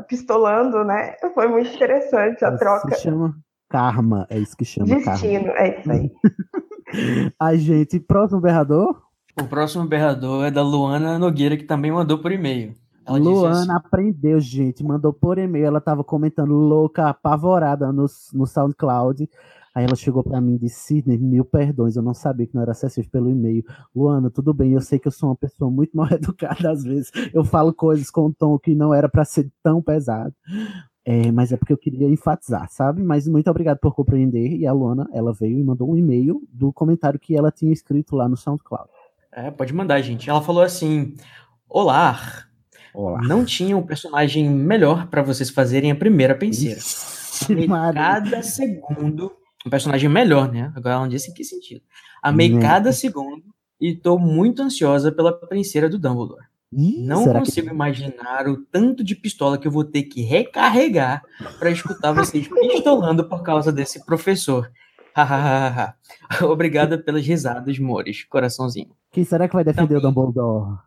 pistolando, 0.07 0.83
né? 0.83 1.15
Foi 1.33 1.47
muito 1.47 1.73
interessante 1.73 2.43
a 2.43 2.57
troca. 2.57 2.93
Se 2.95 3.03
chama 3.03 3.33
karma, 3.69 4.27
é 4.29 4.37
isso 4.37 4.55
que 4.55 4.65
chama 4.65 4.87
Destino, 4.87 5.49
é 5.51 5.79
isso 5.79 5.91
aí. 5.91 6.09
karma. 6.09 7.31
Ai, 7.39 7.57
gente, 7.57 7.99
próximo 7.99 8.41
berrador? 8.41 9.01
O 9.39 9.45
próximo 9.47 9.85
berrador 9.85 10.45
é 10.45 10.51
da 10.51 10.61
Luana 10.61 11.17
Nogueira, 11.17 11.57
que 11.57 11.63
também 11.63 11.91
mandou 11.91 12.19
por 12.19 12.31
e-mail. 12.31 12.73
Ela 13.07 13.19
Luana 13.19 13.59
assim, 13.59 13.71
aprendeu, 13.71 14.39
gente, 14.39 14.83
mandou 14.83 15.13
por 15.13 15.37
e-mail, 15.37 15.67
ela 15.67 15.81
tava 15.81 16.03
comentando 16.03 16.53
louca, 16.53 17.09
apavorada 17.09 17.91
no, 17.91 18.05
no 18.33 18.47
SoundCloud. 18.47 19.29
Aí 19.75 19.83
ela 19.83 19.95
chegou 19.95 20.23
pra 20.23 20.39
mim 20.39 20.55
e 20.55 20.59
disse, 20.59 20.79
Sidney, 20.79 21.17
mil 21.17 21.43
perdões, 21.43 21.97
eu 21.97 22.01
não 22.01 22.13
sabia 22.13 22.47
que 22.47 22.55
não 22.55 22.61
era 22.61 22.71
acessível 22.71 23.11
pelo 23.11 23.29
e-mail. 23.29 23.61
Luana, 23.93 24.29
tudo 24.29 24.53
bem, 24.53 24.71
eu 24.71 24.79
sei 24.79 24.97
que 24.97 25.09
eu 25.09 25.11
sou 25.11 25.27
uma 25.27 25.35
pessoa 25.35 25.69
muito 25.69 25.97
mal 25.97 26.07
educada 26.15 26.71
às 26.71 26.85
vezes. 26.85 27.11
Eu 27.33 27.43
falo 27.43 27.73
coisas 27.73 28.09
com 28.09 28.27
um 28.27 28.31
tom 28.31 28.57
que 28.57 28.73
não 28.73 28.93
era 28.93 29.09
pra 29.09 29.25
ser 29.25 29.51
tão 29.61 29.81
pesado. 29.81 30.33
É, 31.03 31.29
mas 31.29 31.51
é 31.51 31.57
porque 31.57 31.73
eu 31.73 31.77
queria 31.77 32.07
enfatizar, 32.07 32.69
sabe? 32.71 33.03
Mas 33.03 33.27
muito 33.27 33.49
obrigado 33.49 33.77
por 33.79 33.93
compreender. 33.93 34.55
E 34.55 34.65
a 34.65 34.71
Luana, 34.71 35.09
ela 35.11 35.33
veio 35.33 35.59
e 35.59 35.63
mandou 35.63 35.91
um 35.91 35.97
e-mail 35.97 36.41
do 36.49 36.71
comentário 36.71 37.19
que 37.19 37.35
ela 37.35 37.51
tinha 37.51 37.73
escrito 37.73 38.15
lá 38.15 38.29
no 38.29 38.37
SoundCloud. 38.37 38.89
É, 39.29 39.51
pode 39.51 39.73
mandar, 39.73 40.01
gente. 40.01 40.29
Ela 40.29 40.41
falou 40.41 40.63
assim: 40.63 41.13
Olá, 41.69 42.17
Olá. 42.93 43.21
não 43.21 43.43
tinha 43.43 43.75
um 43.75 43.83
personagem 43.85 44.49
melhor 44.49 45.07
pra 45.07 45.21
vocês 45.21 45.49
fazerem 45.49 45.91
a 45.91 45.95
primeira 45.95 46.33
penseira. 46.33 46.79
Cada 47.93 48.41
segundo. 48.41 49.31
Um 49.65 49.69
personagem 49.69 50.07
melhor, 50.09 50.51
né? 50.51 50.71
Agora 50.75 50.95
ela 50.95 51.01
não 51.03 51.09
disse 51.09 51.31
em 51.31 51.33
que 51.33 51.43
sentido. 51.43 51.81
Amei 52.21 52.49
Né. 52.49 52.61
cada 52.61 52.91
segundo 52.91 53.43
e 53.81 53.95
tô 53.95 54.17
muito 54.19 54.61
ansiosa 54.61 55.11
pela 55.11 55.33
penseira 55.33 55.89
do 55.89 55.97
Dumbledore. 55.97 56.45
Ih, 56.73 57.05
Não 57.05 57.23
será 57.23 57.39
que- 57.39 57.45
consigo 57.45 57.69
imaginar 57.69 58.47
o 58.47 58.57
tanto 58.57 59.03
de 59.03 59.15
pistola 59.15 59.57
que 59.57 59.67
eu 59.67 59.71
vou 59.71 59.83
ter 59.85 60.03
que 60.03 60.21
recarregar 60.21 61.23
pra 61.57 61.69
escutar 61.71 62.11
vocês 62.11 62.47
pistolando 62.49 63.27
por 63.29 63.41
causa 63.43 63.71
desse 63.71 64.05
professor. 64.05 64.69
Hahaha. 65.15 65.95
Obrigada 66.43 66.97
pelas 66.97 67.25
risadas, 67.25 67.79
Mores. 67.79 68.23
Coraçãozinho. 68.25 68.91
Quem 69.11 69.23
será 69.23 69.47
que 69.47 69.53
vai 69.55 69.63
defender 69.63 69.95
o 69.95 70.01
Dumbledore? 70.01 70.77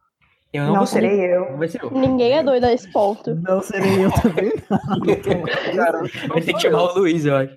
Eu 0.53 0.64
não, 0.66 0.74
Não 0.74 0.87
ser- 0.87 1.01
serei 1.01 1.35
eu. 1.35 1.51
Não 1.53 1.59
vai 1.59 1.68
ser 1.68 1.83
eu. 1.83 1.91
Ninguém 1.91 2.33
é 2.33 2.43
doido 2.43 2.64
a 2.64 2.72
esse 2.72 2.91
ponto. 2.93 3.35
Não 3.37 3.61
serei 3.62 4.05
eu 4.05 4.11
também. 4.12 4.53
Vai 6.29 6.41
ter 6.43 6.53
que 6.55 6.61
chamar 6.61 6.83
o 6.85 6.99
Luiz, 6.99 7.24
eu 7.24 7.37
acho. 7.37 7.57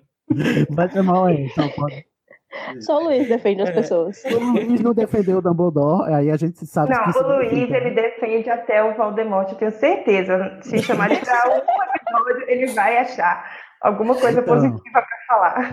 Vai 0.70 0.90
chamar 0.90 1.22
o 1.24 1.30
então 1.30 1.70
pode. 1.70 2.06
Só 2.82 2.98
o 3.00 3.04
Luiz 3.06 3.30
defende 3.30 3.62
as 3.62 3.70
É. 3.70 3.72
pessoas. 3.72 4.22
O 4.26 4.40
Luiz 4.52 4.82
não 4.82 4.94
defendeu 4.94 5.38
o 5.38 5.42
Dumbledore, 5.42 6.14
aí 6.14 6.30
a 6.30 6.36
gente 6.36 6.66
sabe 6.66 6.92
que 6.94 7.20
Não, 7.22 7.30
o 7.30 7.38
Luiz, 7.38 7.72
ele 7.72 7.92
defende 7.92 8.50
até 8.50 8.84
o 8.84 8.94
Voldemort, 8.96 9.50
eu 9.52 9.58
tenho 9.58 9.72
certeza. 9.72 10.58
Se 10.62 10.80
chamar 10.80 11.12
ele 11.12 11.22
pra 11.22 11.44
um 11.48 11.58
episódio, 11.58 12.50
ele 12.50 12.68
vai 12.74 12.98
achar 12.98 13.46
alguma 13.82 14.16
coisa 14.16 14.42
Então. 14.42 14.54
positiva 14.54 15.02
pra 15.02 15.18
falar. 15.28 15.72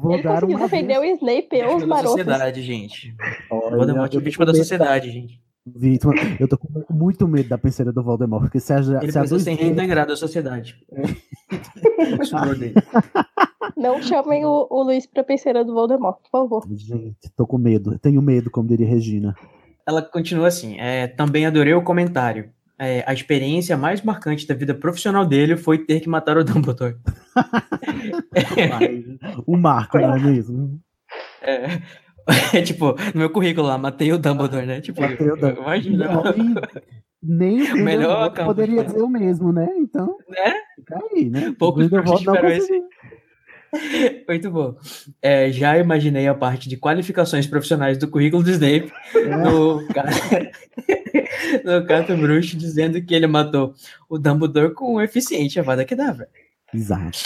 Vou 0.00 0.12
Ele 0.14 0.22
dar 0.22 0.34
conseguiu 0.34 0.58
defender 0.60 0.98
o 1.00 1.04
Snape 1.04 1.48
e 1.52 1.64
os 1.66 1.80
da 1.80 1.86
marotos. 1.88 2.10
sociedade, 2.12 2.62
gente. 2.62 3.12
Olha, 3.50 3.76
Voldemort 3.76 4.14
é 4.14 4.20
vítima 4.20 4.46
da 4.46 4.54
sociedade, 4.54 5.10
gente. 5.10 5.40
Vítima, 5.76 6.12
eu 6.38 6.48
tô 6.48 6.56
com 6.58 6.68
muito 6.92 7.26
medo 7.28 7.48
da 7.48 7.58
penseira 7.58 7.92
do 7.92 8.02
Voldemort, 8.02 8.42
porque 8.42 8.60
se 8.60 8.72
a, 8.72 8.76
Ele 8.78 8.84
se 8.84 8.94
a 8.96 9.00
precisa 9.00 9.22
do 9.22 9.28
ser 9.40 9.50
Snape- 9.52 9.62
reintegrado 9.62 10.12
à 10.12 10.16
sociedade. 10.16 10.76
Dele. 12.58 12.74
Não 13.76 14.02
chamem 14.02 14.44
o, 14.44 14.66
o 14.70 14.82
Luiz 14.82 15.06
pra 15.06 15.24
penseira 15.24 15.64
do 15.64 15.74
Voldemort, 15.74 16.18
por 16.22 16.30
favor. 16.30 16.64
Gente, 16.70 17.16
tô 17.36 17.46
com 17.46 17.58
medo. 17.58 17.94
Eu 17.94 17.98
tenho 17.98 18.20
medo, 18.22 18.50
como 18.50 18.68
diria 18.68 18.86
Regina. 18.86 19.34
Ela 19.86 20.02
continua 20.02 20.48
assim. 20.48 20.78
é, 20.78 21.06
também 21.06 21.46
adorei 21.46 21.74
o 21.74 21.82
comentário. 21.82 22.50
É, 22.78 23.04
a 23.06 23.12
experiência 23.12 23.76
mais 23.76 24.02
marcante 24.02 24.46
da 24.46 24.54
vida 24.54 24.74
profissional 24.74 25.26
dele 25.26 25.56
foi 25.56 25.78
ter 25.78 26.00
que 26.00 26.08
matar 26.08 26.38
o 26.38 26.44
Dumbledore. 26.44 26.96
o 29.46 29.56
Marco, 29.56 29.98
não 29.98 30.14
é 30.14 30.18
mesmo? 30.18 30.80
É, 31.42 31.54
é, 31.74 31.82
tipo, 32.64 32.94
no 33.14 33.20
meu 33.20 33.30
currículo 33.30 33.66
lá, 33.66 33.76
matei 33.78 34.12
o 34.12 34.18
Dumbledore, 34.18 34.66
né? 34.66 34.80
Tipo, 34.80 35.00
Matei 35.00 35.26
o 35.30 35.36
Dumbledore. 35.36 35.60
imagina. 35.62 36.08
Nem 37.22 37.72
o 37.72 37.76
Melhor 37.84 38.32
poderia 38.32 38.82
dizer 38.84 39.02
o 39.02 39.08
mesmo, 39.08 39.52
né? 39.52 39.68
Então, 39.78 40.16
Né? 40.28 40.54
fica 40.76 40.98
aí, 41.12 41.28
né? 41.28 41.54
Poucos 41.58 41.88
conseguiu. 41.88 42.32
Muito 44.28 44.50
bom. 44.50 44.74
É, 45.22 45.50
já 45.52 45.78
imaginei 45.78 46.26
a 46.26 46.34
parte 46.34 46.68
de 46.68 46.76
qualificações 46.76 47.46
profissionais 47.46 47.96
do 47.98 48.08
currículo 48.08 48.42
do 48.42 48.50
Snape 48.50 48.90
no, 49.44 49.86
ca- 49.88 50.06
no 51.64 51.86
Cato 51.86 52.16
Bruxo 52.16 52.56
dizendo 52.56 53.00
que 53.00 53.14
ele 53.14 53.26
matou 53.28 53.72
o 54.08 54.18
Dumbledore 54.18 54.74
com 54.74 54.94
um 54.96 55.00
eficiente 55.00 55.60
Avada 55.60 55.84
Kedavra. 55.84 56.28
Exato. 56.74 57.18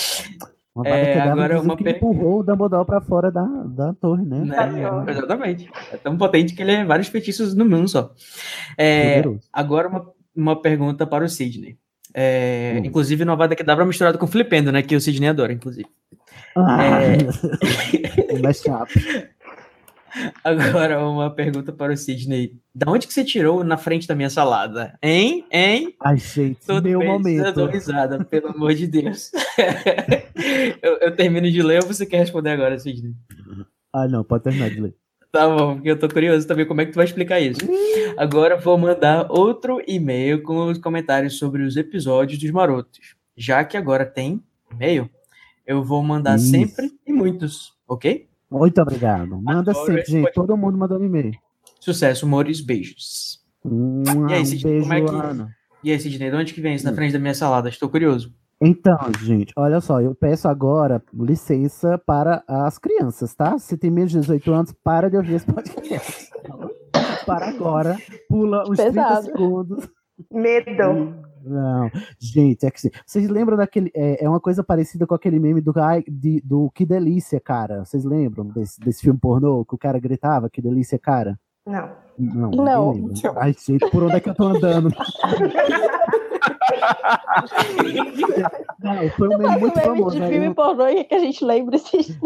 Uma 0.75 0.89
É, 0.89 1.13
que 1.13 1.19
agora 1.21 1.61
uma 1.61 1.77
que 1.77 1.85
per- 1.85 1.97
empurrou 1.97 2.41
o 2.41 2.43
Dumbledore 2.43 2.85
pra 2.85 3.01
fora 3.01 3.31
da, 3.31 3.45
da 3.45 3.93
torre, 3.95 4.25
né? 4.25 4.41
Né? 4.41 5.13
Exatamente. 5.13 5.71
É 5.93 5.97
tão 5.97 6.17
potente 6.17 6.53
que 6.55 6.63
ele 6.63 6.73
é 6.73 6.85
vários 6.85 7.07
feitiços 7.09 7.55
no 7.55 7.65
mundo 7.65 7.87
só. 7.89 8.13
É, 8.77 9.23
agora 9.53 9.87
uma, 9.89 10.05
uma 10.35 10.61
pergunta 10.61 11.07
para 11.07 11.25
o 11.25 11.29
Sidney. 11.29 11.77
É, 12.13 12.75
Hum. 12.77 12.87
Inclusive 12.87 13.25
no 13.25 13.33
Avada 13.33 13.55
Kedavra 13.57 13.85
misturado 13.85 14.19
com 14.19 14.27
Flipendo, 14.27 14.71
né? 14.73 14.83
Que 14.83 14.97
o 14.97 15.01
Sidney 15.01 15.29
adora, 15.29 15.53
inclusive. 15.53 15.87
Ah, 16.57 16.79
É. 17.03 18.39
mais 18.43 18.59
chato. 18.63 18.93
Agora 20.43 21.07
uma 21.07 21.31
pergunta 21.31 21.73
para 21.73 21.93
o 21.93 21.97
Sidney. 21.97 22.59
Da 22.75 22.91
onde 22.91 23.07
que 23.07 23.15
você 23.15 23.25
tirou 23.25 23.65
na 23.65 23.77
frente 23.77 24.07
da 24.07 24.15
minha 24.15 24.31
salada? 24.31 24.99
Hein? 25.03 25.45
Hein? 25.51 25.95
Ai, 26.01 26.17
gente, 26.17 26.61
Tudo 26.67 26.89
meu 26.89 27.01
momento. 27.01 27.67
Risada, 27.67 28.25
pelo 28.25 28.49
amor 28.49 28.75
de 28.75 28.87
Deus. 28.87 29.31
eu, 30.83 30.99
eu 30.99 31.17
termino 31.17 31.51
de 31.51 31.63
ler 31.63 31.83
ou 31.83 31.89
você 31.89 32.07
quer 32.07 32.19
responder 32.19 32.51
agora, 32.51 32.79
Sidney? 32.79 33.15
Ah, 33.93 34.09
não, 34.09 34.25
pode 34.25 34.45
terminar 34.45 34.71
de 34.71 34.81
ler. 34.81 34.95
Tá 35.31 35.49
bom, 35.49 35.75
porque 35.75 35.91
eu 35.91 35.99
tô 35.99 36.09
curioso 36.09 36.47
também 36.47 36.65
como 36.65 36.81
é 36.81 36.87
que 36.87 36.93
tu 36.93 36.97
vai 36.97 37.05
explicar 37.05 37.41
isso. 37.41 37.61
Agora 38.17 38.57
vou 38.57 38.79
mandar 38.79 39.27
outro 39.29 39.83
e-mail 39.87 40.43
com 40.43 40.67
os 40.67 40.79
comentários 40.79 41.39
sobre 41.39 41.63
os 41.63 41.77
episódios 41.77 42.39
dos 42.39 42.51
Marotos. 42.53 43.17
Já 43.37 43.65
que 43.65 43.77
agora 43.77 44.07
tem 44.07 44.41
e-mail, 44.71 45.11
eu 45.67 45.83
vou 45.83 46.03
mandar 46.03 46.37
Isso. 46.37 46.51
sempre 46.51 46.93
e 47.07 47.13
muitos, 47.13 47.73
ok? 47.89 48.29
Muito 48.59 48.81
obrigado. 48.81 49.41
Manda 49.43 49.71
Adoro 49.73 49.87
sempre, 49.87 50.05
gente. 50.05 50.23
podcast. 50.23 50.35
Todo 50.35 50.57
mundo 50.57 50.79
mandando 50.79 51.05
e-mail. 51.05 51.33
Sucesso, 51.81 52.25
amores, 52.27 52.61
beijos. 52.61 53.43
Um, 53.65 54.03
E 54.29 54.35
aí, 54.35 54.47
Sidney, 54.47 54.73
beijo, 54.73 54.83
como 54.89 54.95
é 54.95 55.01
que- 55.03 55.27
Ana. 55.27 55.49
E 55.83 55.91
aí, 55.93 56.01
Sidney, 56.01 56.31
de 56.31 56.37
onde 56.37 56.55
que 56.55 56.61
vem 56.61 56.75
isso 56.75 56.85
na 56.85 56.93
frente 56.95 57.13
da 57.13 57.19
minha 57.19 57.35
salada? 57.35 57.69
Estou 57.69 57.89
curioso. 57.89 58.33
Então, 58.61 58.97
gente, 59.21 59.53
olha 59.57 59.81
só, 59.81 60.01
eu 60.01 60.15
peço 60.15 60.49
agora 60.49 61.03
licença 61.13 61.99
para 62.07 62.43
as 62.49 62.79
crianças, 62.79 63.35
tá? 63.35 63.59
Se 63.59 63.77
tem 63.77 63.91
menos 63.91 64.13
de 64.13 64.21
18 64.21 64.53
anos, 64.53 64.73
para 64.83 65.11
de 65.11 65.17
ouvir 65.17 65.35
esse 65.35 65.47
podcast. 65.47 66.31
para 67.27 67.49
agora, 67.49 67.99
pula 68.29 68.63
uns 68.63 68.77
30 68.79 68.93
Pesado. 68.93 69.25
segundos. 69.27 69.89
Medo. 70.33 71.15
Não, 71.45 71.91
gente, 72.19 72.65
é 72.67 72.71
que 72.71 72.81
sim. 72.81 72.91
Vocês 73.07 73.29
lembram 73.29 73.57
daquele. 73.57 73.91
É, 73.95 74.25
é 74.25 74.29
uma 74.29 74.41
coisa 74.41 74.65
parecida 74.65 75.07
com 75.07 75.15
aquele 75.15 75.39
meme 75.39 75.61
do, 75.61 75.73
de- 76.09 76.41
do 76.45 76.71
Que 76.75 76.87
Delícia, 76.87 77.39
cara. 77.41 77.85
Vocês 77.85 78.05
lembram 78.05 78.47
desse, 78.47 78.81
desse 78.81 79.03
filme 79.03 79.19
pornô 79.19 79.65
que 79.65 79.75
o 79.75 79.79
cara 79.79 79.99
gritava 79.99 80.49
Que 80.51 80.63
Delícia, 80.63 80.99
cara? 80.99 81.39
Não. 81.67 81.89
Não, 82.19 82.51
Não. 82.51 82.93
lembra. 82.93 83.15
Ai, 83.39 83.55
gente, 83.59 83.91
por 83.91 84.03
onde 84.05 84.15
é 84.17 84.21
que 84.21 84.31
eu 84.31 84.35
tô 84.35 84.45
andando? 84.45 84.89
Não, 88.83 89.09
foi 89.11 89.29
um 89.29 89.39
meme 89.39 89.61
muito 89.61 89.81
famoso. 89.81 90.17
de 90.17 90.21
né? 90.21 90.29
filme 90.29 90.55
pornô 90.55 90.87
e 90.89 91.05
que 91.05 91.15
a 91.15 91.19
gente 91.19 91.45
lembra 91.45 91.77
esse 91.77 92.19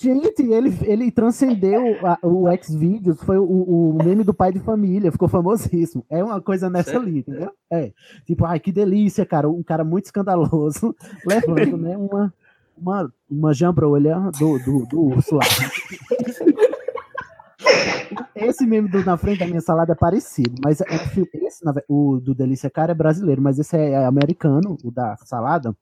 Gente, 0.00 0.42
ele, 0.42 0.76
ele 0.82 1.10
transcendeu 1.10 1.96
a- 2.06 2.18
o 2.22 2.48
X-Videos, 2.48 3.20
foi 3.22 3.38
o, 3.38 3.44
o 3.44 3.98
meme 4.02 4.24
do 4.24 4.32
pai 4.34 4.52
de 4.52 4.60
família, 4.60 5.12
ficou 5.12 5.28
famosíssimo. 5.28 6.04
É 6.08 6.22
uma 6.22 6.40
coisa 6.40 6.70
nessa 6.70 6.96
ali, 6.96 7.18
entendeu? 7.18 7.50
É. 7.70 7.92
Tipo, 8.24 8.44
ai, 8.46 8.58
que 8.60 8.72
delícia, 8.72 9.26
cara. 9.26 9.48
Um 9.48 9.62
cara 9.62 9.84
muito 9.84 10.06
escandaloso, 10.06 10.94
levando, 11.26 11.76
né, 11.76 11.96
uma, 11.96 12.32
uma, 12.76 13.12
uma 13.30 13.54
jambrolha 13.54 14.18
do, 14.38 14.58
do, 14.58 14.86
do 14.86 15.00
urso 15.02 15.36
lá. 15.36 15.44
Esse 18.36 18.66
meme 18.66 18.86
do 18.88 19.02
Na 19.02 19.16
Frente 19.16 19.38
da 19.38 19.46
Minha 19.46 19.62
Salada 19.62 19.92
é 19.92 19.96
parecido, 19.96 20.60
mas 20.62 20.82
é 20.82 20.84
esse, 20.94 21.66
o 21.88 22.20
do 22.20 22.34
Delícia 22.34 22.68
Cara 22.68 22.92
é 22.92 22.94
brasileiro, 22.94 23.40
mas 23.40 23.58
esse 23.58 23.74
é 23.74 24.04
americano, 24.04 24.76
o 24.84 24.90
da 24.90 25.16
salada. 25.16 25.74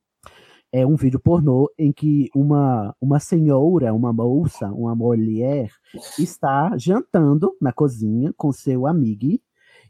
é 0.71 0.85
um 0.85 0.95
vídeo 0.95 1.19
pornô 1.19 1.69
em 1.77 1.91
que 1.91 2.29
uma, 2.33 2.95
uma 2.99 3.19
senhora, 3.19 3.93
uma 3.93 4.13
moça, 4.13 4.67
uma 4.71 4.95
mulher, 4.95 5.69
está 6.17 6.77
jantando 6.77 7.55
na 7.61 7.73
cozinha 7.73 8.33
com 8.37 8.51
seu 8.53 8.87
amigo. 8.87 9.37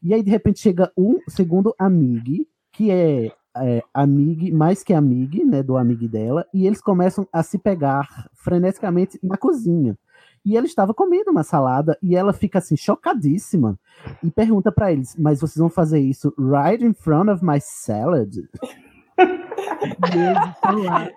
E 0.02 0.14
aí, 0.14 0.24
de 0.24 0.32
repente, 0.32 0.60
chega 0.60 0.92
um 0.98 1.20
segundo 1.30 1.74
amigo, 1.78 2.46
que 2.72 2.90
é, 2.92 3.32
é 3.58 3.84
amigo, 3.94 4.56
mais 4.56 4.84
que 4.84 4.94
amigo, 4.94 5.46
né, 5.46 5.62
do 5.62 5.78
amigo 5.78 6.08
dela, 6.08 6.46
e 6.54 6.66
eles 6.66 6.82
começam 6.82 7.28
a 7.32 7.44
se 7.44 7.60
pegar 7.60 8.28
freneticamente 8.34 9.20
na 9.24 9.38
cozinha. 9.38 9.98
E 10.46 10.56
ele 10.56 10.68
estava 10.68 10.94
comendo 10.94 11.32
uma 11.32 11.44
salada 11.44 11.98
e 12.02 12.16
ela 12.16 12.32
fica 12.32 12.60
assim 12.60 12.78
chocadíssima 12.78 13.80
e 14.24 14.30
pergunta 14.30 14.72
para 14.72 14.92
eles: 14.92 15.16
"Mas 15.18 15.42
vocês 15.42 15.58
vão 15.58 15.70
fazer 15.70 16.00
isso 16.00 16.34
right 16.38 16.84
in 16.84 16.94
front 16.94 17.30
of 17.30 17.44
my 17.44 17.60
salad?" 17.60 18.36
e 18.38 20.18
eles 20.18 20.50
estão 20.54 20.84
lá. 20.84 21.10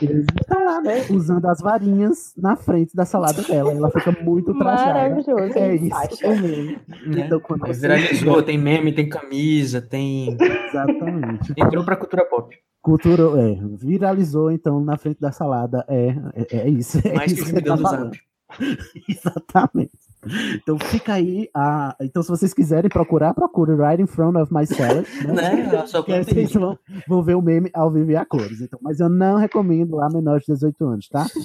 Eles 0.00 0.26
estão 0.40 0.64
lá, 0.64 0.80
né? 0.80 1.04
Usando 1.10 1.44
as 1.46 1.60
varinhas 1.60 2.32
na 2.36 2.54
frente 2.54 2.94
da 2.94 3.04
salada 3.04 3.42
dela. 3.42 3.72
Ela 3.72 3.90
fica 3.90 4.12
muito 4.22 4.56
trajada. 4.56 4.92
Maravilhoso. 4.92 5.58
É 5.58 5.74
isso. 5.74 6.24
É 6.24 6.40
mesmo. 6.40 6.80
Então, 7.06 7.40
quando 7.40 7.62
Mas 7.62 7.80
viralizou, 7.80 8.42
tem 8.42 8.56
meme, 8.56 8.92
tem 8.92 9.08
camisa, 9.08 9.82
tem. 9.82 10.36
Exatamente. 10.40 11.52
Entrou 11.56 11.84
pra 11.84 11.96
cultura 11.96 12.24
pop. 12.24 12.56
Cultura, 12.88 13.22
é, 13.42 13.58
viralizou 13.76 14.50
então 14.50 14.80
na 14.80 14.96
frente 14.96 15.20
da 15.20 15.30
salada. 15.30 15.84
É, 15.86 16.08
é, 16.34 16.56
é 16.60 16.68
isso. 16.70 16.98
É 17.04 17.12
Mais 17.12 17.30
que 17.30 17.40
isso 17.40 17.42
o 17.42 17.54
que 17.54 17.60
gemidão 17.60 17.82
tá. 17.82 17.90
Zap. 17.90 18.20
Exatamente. 19.06 19.92
Então 20.54 20.78
fica 20.78 21.12
aí. 21.12 21.50
A... 21.52 21.94
Então, 22.00 22.22
se 22.22 22.30
vocês 22.30 22.54
quiserem 22.54 22.88
procurar, 22.88 23.34
procure 23.34 23.74
Right 23.74 24.02
in 24.02 24.06
Front 24.06 24.36
of 24.36 24.52
My 24.52 24.66
Salad. 24.66 25.06
Né? 25.26 25.66
Né? 25.66 25.86
Só 25.86 26.02
Que 26.02 26.14
aí 26.14 26.24
vocês 26.24 26.50
vão, 26.54 26.78
vão 27.06 27.22
ver 27.22 27.34
o 27.34 27.42
meme 27.42 27.70
ao 27.74 27.90
vivo 27.90 28.10
e 28.10 28.16
a 28.16 28.24
cores. 28.24 28.62
Então, 28.62 28.78
mas 28.82 29.00
eu 29.00 29.10
não 29.10 29.36
recomendo 29.36 30.00
a 30.00 30.08
menores 30.08 30.46
de 30.46 30.54
18 30.54 30.86
anos, 30.86 31.08
tá? 31.10 31.26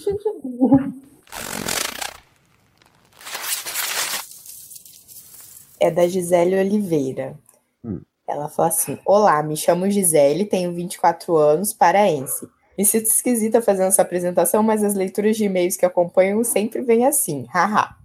É 5.80 5.92
da 5.92 6.08
Gisele 6.08 6.58
Oliveira. 6.58 7.38
Hum. 7.84 8.00
Ela 8.28 8.48
fala 8.50 8.70
assim: 8.70 8.98
Olá, 9.06 9.42
me 9.44 9.56
chamo 9.58 9.90
Gisele, 9.90 10.46
tenho 10.46 10.74
24 10.74 11.36
anos, 11.38 11.74
paraense. 11.74 12.48
Me 12.78 12.86
sinto 12.86 13.06
esquisita 13.06 13.62
fazendo 13.62 13.88
essa 13.88 14.02
apresentação, 14.02 14.64
mas 14.64 14.84
as 14.84 14.96
leituras 14.96 15.36
de 15.38 15.44
e-mails 15.46 15.78
que 15.78 15.86
acompanham 15.86 16.44
sempre 16.44 16.82
vêm 16.82 17.06
assim. 17.06 17.46
Haha. 17.54 17.96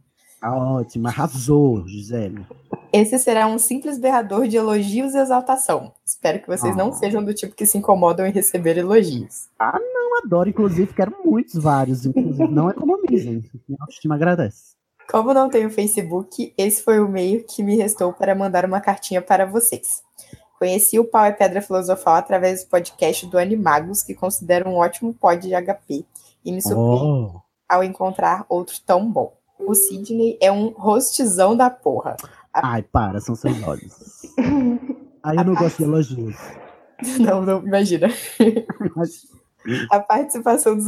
Ah, 0.41 0.55
Ótimo, 0.57 1.09
arrasou, 1.09 1.87
Gisele. 1.89 2.47
Esse 2.93 3.19
será 3.19 3.47
um 3.47 3.59
simples 3.59 3.99
berrador 3.99 4.47
de 4.47 4.57
elogios 4.57 5.15
e 5.15 5.19
exaltação. 5.19 5.93
Espero 6.05 6.41
que 6.41 6.47
vocês 6.47 6.77
não 6.77 6.89
Ah. 6.89 6.93
sejam 6.93 7.25
do 7.25 7.35
tipo 7.35 7.55
que 7.55 7.67
se 7.67 7.77
incomodam 7.79 8.27
em 8.27 8.31
receber 8.31 8.77
elogios. 8.79 9.49
Ah, 9.59 9.79
não, 9.79 10.19
adoro. 10.19 10.49
Inclusive, 10.49 10.93
quero 10.95 11.15
muitos, 11.25 11.55
vários. 11.55 12.07
Inclusive, 12.07 12.49
não 12.49 12.71
economizem. 12.71 13.43
Minha 13.69 13.79
autoestima 13.81 14.15
agradece. 14.15 14.77
Como 15.11 15.33
não 15.33 15.49
tenho 15.49 15.71
Facebook, 15.71 16.53
esse 16.57 16.83
foi 16.83 17.01
o 17.01 17.09
meio 17.09 17.43
que 17.45 17.63
me 17.63 17.77
restou 17.77 18.13
para 18.13 18.35
mandar 18.35 18.67
uma 18.67 18.79
cartinha 18.79 19.23
para 19.23 19.47
vocês. 19.47 20.03
Conheci 20.59 20.99
o 20.99 21.05
Pau 21.05 21.25
é 21.25 21.33
Pedra 21.33 21.63
Filosofal 21.63 22.17
através 22.17 22.63
do 22.63 22.69
podcast 22.69 23.27
do 23.27 23.39
Animagos, 23.39 24.03
que 24.03 24.15
considero 24.15 24.69
um 24.69 24.77
ótimo 24.77 25.15
pod 25.15 25.41
de 25.41 25.55
HP, 25.55 26.05
e 26.45 26.53
me 26.53 26.61
surpreendi 26.61 27.33
Oh. 27.35 27.41
ao 27.67 27.83
encontrar 27.83 28.45
outro 28.51 28.77
tão 28.85 29.11
bom. 29.11 29.33
O 29.59 29.75
Sidney 29.75 30.37
é 30.43 30.53
um 30.53 30.75
hostzão 30.77 31.57
da 31.57 31.71
porra. 31.71 32.17
Ai, 32.53 32.83
para, 32.83 33.19
são 33.21 33.35
seus 33.35 33.63
olhos. 33.63 33.95
Aí 35.23 35.37
eu 35.39 35.45
não 35.45 35.55
gosto 35.55 35.79
de 35.79 35.85
elogios. 35.85 36.37
Não, 37.21 37.43
não, 37.43 37.65
imagina. 37.65 38.09
A 39.91 40.01
participação 40.01 40.77
dos 40.77 40.87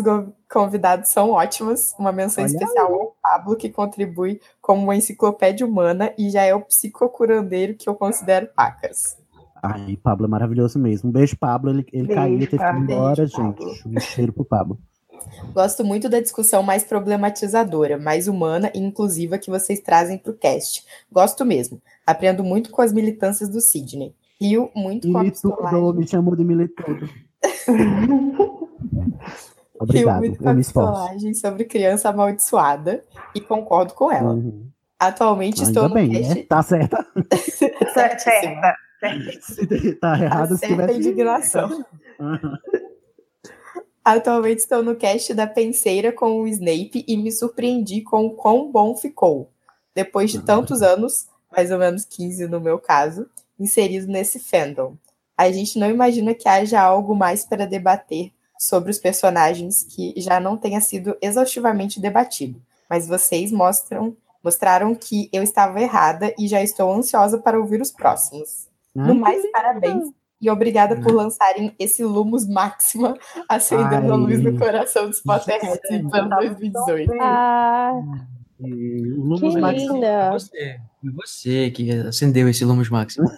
convidados 0.51 1.11
são 1.11 1.31
ótimas. 1.31 1.95
Uma 1.99 2.11
menção 2.11 2.43
Olha 2.43 2.51
especial 2.51 2.93
ao 2.93 3.17
Pablo, 3.31 3.57
que 3.57 3.71
contribui 3.71 4.41
como 4.61 4.83
uma 4.83 4.97
enciclopédia 4.97 5.65
humana 5.65 6.13
e 6.19 6.31
já 6.31 6.43
é 6.43 6.55
o 6.55 6.63
psicocurandeiro 6.63 7.75
que 7.75 7.89
eu 7.89 7.95
considero 7.95 8.49
pacas. 8.57 9.17
ai, 9.63 9.97
Pablo 10.03 10.27
é 10.27 10.29
maravilhoso 10.29 10.79
mesmo. 10.79 11.09
Um 11.09 11.13
beijo, 11.13 11.37
Pablo. 11.39 11.71
Ele, 11.71 11.87
ele 11.93 12.09
Beijo, 12.09 12.21
caiu, 12.21 12.39
teve 12.41 12.59
que 12.59 12.65
ir 12.65 12.77
embora, 12.77 13.17
Beijo, 13.17 13.37
gente. 13.37 13.57
Pablo. 13.57 13.75
Um 13.87 14.01
cheiro 14.01 14.33
pro 14.33 14.45
Pablo. 14.45 14.79
Gosto 15.53 15.85
muito 15.85 16.09
da 16.09 16.19
discussão 16.19 16.63
mais 16.63 16.83
problematizadora, 16.83 17.99
mais 17.99 18.27
humana 18.27 18.73
e 18.75 18.79
inclusiva 18.79 19.39
que 19.39 19.51
vocês 19.51 19.79
trazem 19.81 20.19
para 20.19 20.33
o 20.33 20.37
cast. 20.37 20.85
Gosto 21.13 21.45
mesmo. 21.45 21.81
Aprendo 22.07 22.43
muito 22.43 22.71
com 22.71 22.83
as 22.83 22.93
militâncias 22.93 23.49
do 23.49 23.61
Sidney. 23.61 24.15
Rio 24.41 24.71
muito 24.75 25.13
com 25.13 25.19
a 25.19 25.25
pistolagem. 25.25 25.95
me 25.95 26.09
chamou 26.09 26.35
de 26.35 26.43
militudo. 26.43 27.09
Obrigado, 29.81 30.19
muito 30.19 30.39
com 30.39 30.45
eu 30.45 30.51
a 30.51 30.55
me 30.55 30.61
esforço. 30.61 30.93
pistolagem 30.93 31.35
sobre 31.35 31.65
criança 31.65 32.09
amaldiçoada 32.11 33.05
e 33.35 33.41
concordo 33.41 33.95
com 33.95 34.13
ela. 34.13 34.35
Uhum. 34.35 34.69
Atualmente 34.99 35.63
estou 35.63 35.89
no 35.89 35.95
bem, 35.95 36.11
cast. 36.11 36.35
né? 36.35 36.43
Tá 36.49 36.63
certa. 36.63 37.07
Certa. 37.95 38.77
Se 39.41 39.95
tá 39.95 40.19
errado, 40.21 40.57
se 40.59 40.67
tivesse. 40.67 40.99
indignação. 40.99 41.85
Aham. 42.21 42.59
Atualmente 44.05 44.59
estou 44.61 44.83
no 44.83 44.97
cast 44.97 45.33
da 45.35 45.47
Penseira 45.47 46.11
com 46.13 46.41
o 46.41 46.49
Snape 46.49 47.05
e 47.07 47.17
me 47.17 47.31
surpreendi 47.31 48.01
com 48.03 48.27
o 48.27 48.31
quão 48.31 48.71
bom 48.71 48.97
ficou. 48.97 49.51
Depois 49.95 50.31
de 50.31 50.41
tantos 50.41 50.83
anos, 50.83 51.29
mais 51.55 51.71
ou 51.71 51.79
menos 51.79 52.05
15 52.05 52.47
no 52.49 52.61
meu 52.61 52.79
caso, 52.79 53.27
inserido 53.59 54.07
nesse 54.07 54.39
fandom. 54.39 54.97
A 55.37 55.51
gente 55.51 55.79
não 55.79 55.89
imagina 55.91 56.35
que 56.35 56.49
haja 56.49 56.81
algo 56.81 57.15
mais 57.15 57.45
para 57.45 57.67
debater 57.67 58.33
sobre 58.61 58.91
os 58.91 58.99
personagens 58.99 59.83
que 59.85 60.13
já 60.19 60.39
não 60.39 60.55
tenha 60.55 60.83
sido 60.83 61.17
exaustivamente 61.23 61.99
debatido. 61.99 62.61
Mas 62.91 63.09
vocês 63.09 63.51
mostram, 63.51 64.15
mostraram 64.45 64.95
que 64.95 65.31
eu 65.33 65.43
estava 65.43 65.81
errada 65.81 66.35
e 66.39 66.47
já 66.47 66.63
estou 66.63 66.93
ansiosa 66.93 67.39
para 67.39 67.59
ouvir 67.59 67.81
os 67.81 67.91
próximos. 67.91 68.69
No 68.95 69.13
Ai, 69.13 69.15
mais, 69.15 69.51
parabéns. 69.51 70.13
E 70.39 70.51
obrigada 70.51 71.01
por 71.01 71.11
lançarem 71.13 71.75
esse 71.79 72.05
Lumos 72.05 72.47
Máxima 72.47 73.17
acendendo 73.49 74.13
a 74.13 74.17
luz 74.17 74.43
no 74.43 74.59
coração 74.59 75.09
dos 75.09 75.21
Potterheads 75.21 75.91
em 75.91 76.07
plano 76.07 76.29
2018. 76.29 77.13
Ah, 77.19 77.93
e 78.61 79.15
o 79.17 79.23
Lumos 79.23 79.55
linda. 79.55 80.33
Você, 80.33 80.81
foi 81.01 81.13
você 81.13 81.71
que 81.71 81.91
acendeu 81.93 82.47
esse 82.47 82.63
Lumos 82.65 82.91
Máximo. 82.91 83.31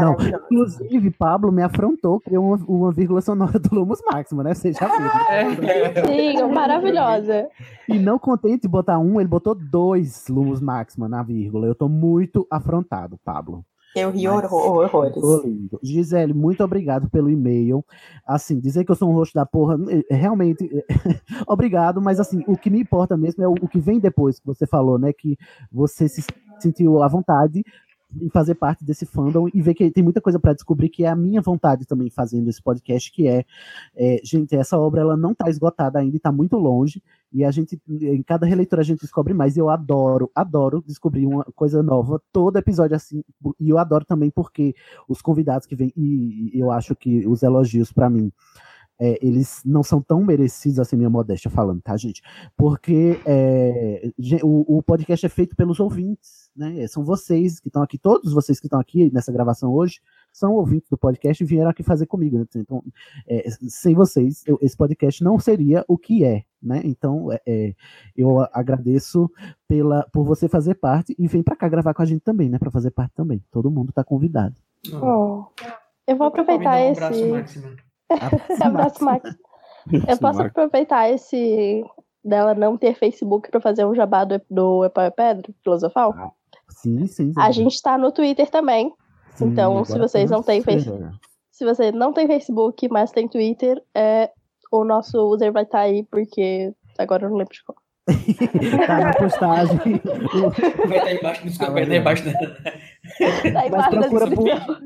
Não, 0.00 0.16
inclusive, 0.50 1.10
Pablo 1.10 1.50
me 1.52 1.62
afrontou, 1.62 2.20
criou 2.20 2.44
uma, 2.44 2.56
uma 2.66 2.92
vírgula 2.92 3.20
sonora 3.20 3.58
do 3.58 3.74
Lumos 3.74 4.00
Máximo, 4.10 4.42
né? 4.42 4.54
Você 4.54 4.72
já 4.72 4.86
viu. 4.86 6.04
Sim, 6.06 6.52
maravilhosa. 6.52 7.48
E 7.88 7.98
não 7.98 8.18
contente 8.18 8.62
de 8.62 8.68
botar 8.68 8.98
um, 8.98 9.20
ele 9.20 9.28
botou 9.28 9.54
dois 9.54 10.26
Lumos 10.28 10.60
Máxima 10.60 11.08
na 11.08 11.22
vírgula. 11.22 11.66
Eu 11.66 11.74
tô 11.74 11.88
muito 11.88 12.46
afrontado, 12.50 13.18
Pablo. 13.24 13.64
Eu 13.96 14.10
ri 14.12 14.24
Mas- 14.28 14.44
horror- 14.52 14.84
horrores. 14.84 15.16
Lindo. 15.44 15.80
Gisele, 15.82 16.32
muito 16.32 16.62
obrigado 16.62 17.10
pelo 17.10 17.28
e-mail. 17.28 17.84
Assim, 18.24 18.60
dizer 18.60 18.84
que 18.84 18.92
eu 18.92 18.94
sou 18.94 19.10
um 19.10 19.14
rosto 19.14 19.34
da 19.34 19.44
porra, 19.44 19.76
eh, 19.88 20.14
realmente, 20.14 20.70
eh, 20.72 20.84
obrigado, 21.48 22.00
mas 22.00 22.20
assim, 22.20 22.44
o 22.46 22.56
que 22.56 22.70
me 22.70 22.80
importa 22.80 23.16
mesmo 23.16 23.42
é 23.42 23.48
o, 23.48 23.54
o 23.60 23.66
que 23.68 23.80
vem 23.80 23.98
depois 23.98 24.38
que 24.38 24.46
você 24.46 24.64
falou, 24.64 24.96
né? 24.96 25.12
Que 25.12 25.36
você 25.72 26.08
se 26.08 26.22
sentiu 26.60 27.02
à 27.02 27.08
vontade 27.08 27.64
em 28.18 28.28
fazer 28.28 28.54
parte 28.54 28.84
desse 28.84 29.04
fandom 29.06 29.48
e 29.52 29.60
ver 29.60 29.74
que 29.74 29.90
tem 29.90 30.02
muita 30.02 30.20
coisa 30.20 30.38
para 30.38 30.52
descobrir 30.52 30.88
que 30.88 31.04
é 31.04 31.08
a 31.08 31.16
minha 31.16 31.40
vontade 31.40 31.86
também 31.86 32.10
fazendo 32.10 32.48
esse 32.48 32.62
podcast, 32.62 33.10
que 33.12 33.28
é, 33.28 33.44
é, 33.96 34.20
gente, 34.24 34.54
essa 34.56 34.78
obra 34.78 35.00
ela 35.00 35.16
não 35.16 35.34
tá 35.34 35.48
esgotada 35.48 35.98
ainda, 35.98 36.16
está 36.16 36.32
muito 36.32 36.56
longe 36.56 37.02
e 37.32 37.44
a 37.44 37.50
gente 37.50 37.80
em 37.88 38.22
cada 38.22 38.46
releitura 38.46 38.82
a 38.82 38.84
gente 38.84 39.00
descobre 39.00 39.32
mais. 39.32 39.56
E 39.56 39.60
eu 39.60 39.68
adoro, 39.68 40.30
adoro 40.34 40.82
descobrir 40.86 41.26
uma 41.26 41.44
coisa 41.54 41.82
nova 41.82 42.20
todo 42.32 42.56
episódio 42.56 42.96
assim. 42.96 43.22
E 43.58 43.70
eu 43.70 43.78
adoro 43.78 44.04
também 44.04 44.30
porque 44.30 44.74
os 45.08 45.22
convidados 45.22 45.66
que 45.66 45.76
vêm 45.76 45.92
e 45.96 46.50
eu 46.54 46.70
acho 46.70 46.94
que 46.96 47.26
os 47.26 47.42
elogios 47.42 47.92
para 47.92 48.10
mim 48.10 48.32
é, 49.00 49.18
eles 49.24 49.62
não 49.64 49.82
são 49.82 50.02
tão 50.02 50.22
merecidos 50.22 50.78
assim, 50.78 50.94
minha 50.94 51.08
modéstia 51.08 51.50
falando, 51.50 51.80
tá, 51.80 51.96
gente? 51.96 52.20
Porque 52.56 53.18
é, 53.24 54.12
o, 54.42 54.76
o 54.78 54.82
podcast 54.82 55.24
é 55.24 55.28
feito 55.28 55.56
pelos 55.56 55.80
ouvintes, 55.80 56.50
né? 56.54 56.86
São 56.86 57.02
vocês 57.02 57.58
que 57.58 57.68
estão 57.68 57.82
aqui, 57.82 57.96
todos 57.96 58.32
vocês 58.34 58.60
que 58.60 58.66
estão 58.66 58.78
aqui 58.78 59.10
nessa 59.12 59.32
gravação 59.32 59.72
hoje, 59.72 60.00
são 60.32 60.52
ouvintes 60.52 60.90
do 60.90 60.98
podcast 60.98 61.42
e 61.42 61.46
vieram 61.46 61.70
aqui 61.70 61.82
fazer 61.82 62.04
comigo, 62.06 62.38
né? 62.38 62.44
Então, 62.54 62.84
é, 63.26 63.48
sem 63.68 63.94
vocês, 63.94 64.42
eu- 64.46 64.58
esse 64.60 64.76
podcast 64.76 65.24
não 65.24 65.38
seria 65.38 65.84
o 65.88 65.96
que 65.96 66.22
é, 66.24 66.44
né? 66.62 66.82
Então, 66.84 67.32
é, 67.32 67.40
é, 67.46 67.74
eu 68.14 68.38
agradeço 68.52 69.30
pela, 69.66 70.02
por 70.12 70.24
você 70.24 70.46
fazer 70.48 70.74
parte 70.74 71.16
e 71.18 71.26
vem 71.26 71.42
pra 71.42 71.56
cá 71.56 71.68
gravar 71.68 71.94
com 71.94 72.02
a 72.02 72.06
gente 72.06 72.20
também, 72.20 72.50
né? 72.50 72.58
Pra 72.58 72.70
fazer 72.70 72.90
parte 72.90 73.14
também. 73.14 73.42
Todo 73.50 73.70
mundo 73.70 73.92
tá 73.92 74.04
convidado. 74.04 74.54
Oh. 75.02 75.46
Eu 76.06 76.16
vou 76.16 76.26
aproveitar 76.26 76.76
um 76.80 76.90
esse. 76.92 77.02
abraço, 77.02 77.28
Máximo. 77.28 77.89
Abraço, 78.60 79.02
Max. 79.04 79.36
Eu 80.08 80.18
posso 80.18 80.42
aproveitar 80.42 81.10
esse 81.10 81.84
dela 82.22 82.54
não 82.54 82.76
ter 82.76 82.94
Facebook 82.94 83.50
pra 83.50 83.60
fazer 83.60 83.84
um 83.84 83.94
jabá 83.94 84.24
do, 84.24 84.40
do 84.50 84.84
Epau 84.84 85.04
e 85.04 85.10
Pedra 85.10 85.52
Filosofal? 85.62 86.34
Sim, 86.68 87.06
sim. 87.06 87.32
A 87.36 87.50
gente 87.50 87.80
tá 87.80 87.96
no 87.96 88.12
Twitter 88.12 88.48
também. 88.50 88.92
Sim, 89.34 89.46
então, 89.46 89.84
se 89.84 89.98
vocês 89.98 90.30
não 90.30 90.42
têm. 90.42 90.62
Facebook. 90.62 91.04
Se 91.50 91.64
você 91.64 91.92
não 91.92 92.12
tem 92.12 92.26
Facebook, 92.26 92.88
mas 92.88 93.10
tem 93.10 93.28
Twitter, 93.28 93.82
é, 93.94 94.30
o 94.72 94.84
nosso 94.84 95.18
user 95.30 95.52
vai 95.52 95.64
estar 95.64 95.80
aí, 95.80 96.06
porque 96.10 96.72
agora 96.98 97.26
eu 97.26 97.30
não 97.30 97.36
lembro 97.36 97.52
de 97.52 97.62
qual. 97.64 97.76
tá 98.86 98.98
na 98.98 99.12
postagem. 99.14 99.78
Vai 100.88 100.98
estar 100.98 101.12
embaixo 101.12 101.44
do 101.44 101.72
vai 101.72 101.82
estar 101.82 101.96
embaixo 101.96 102.24
da. 102.24 102.32
Tá 102.32 103.66
embaixo 103.66 103.90
da 103.90 104.08
por, 104.08 104.82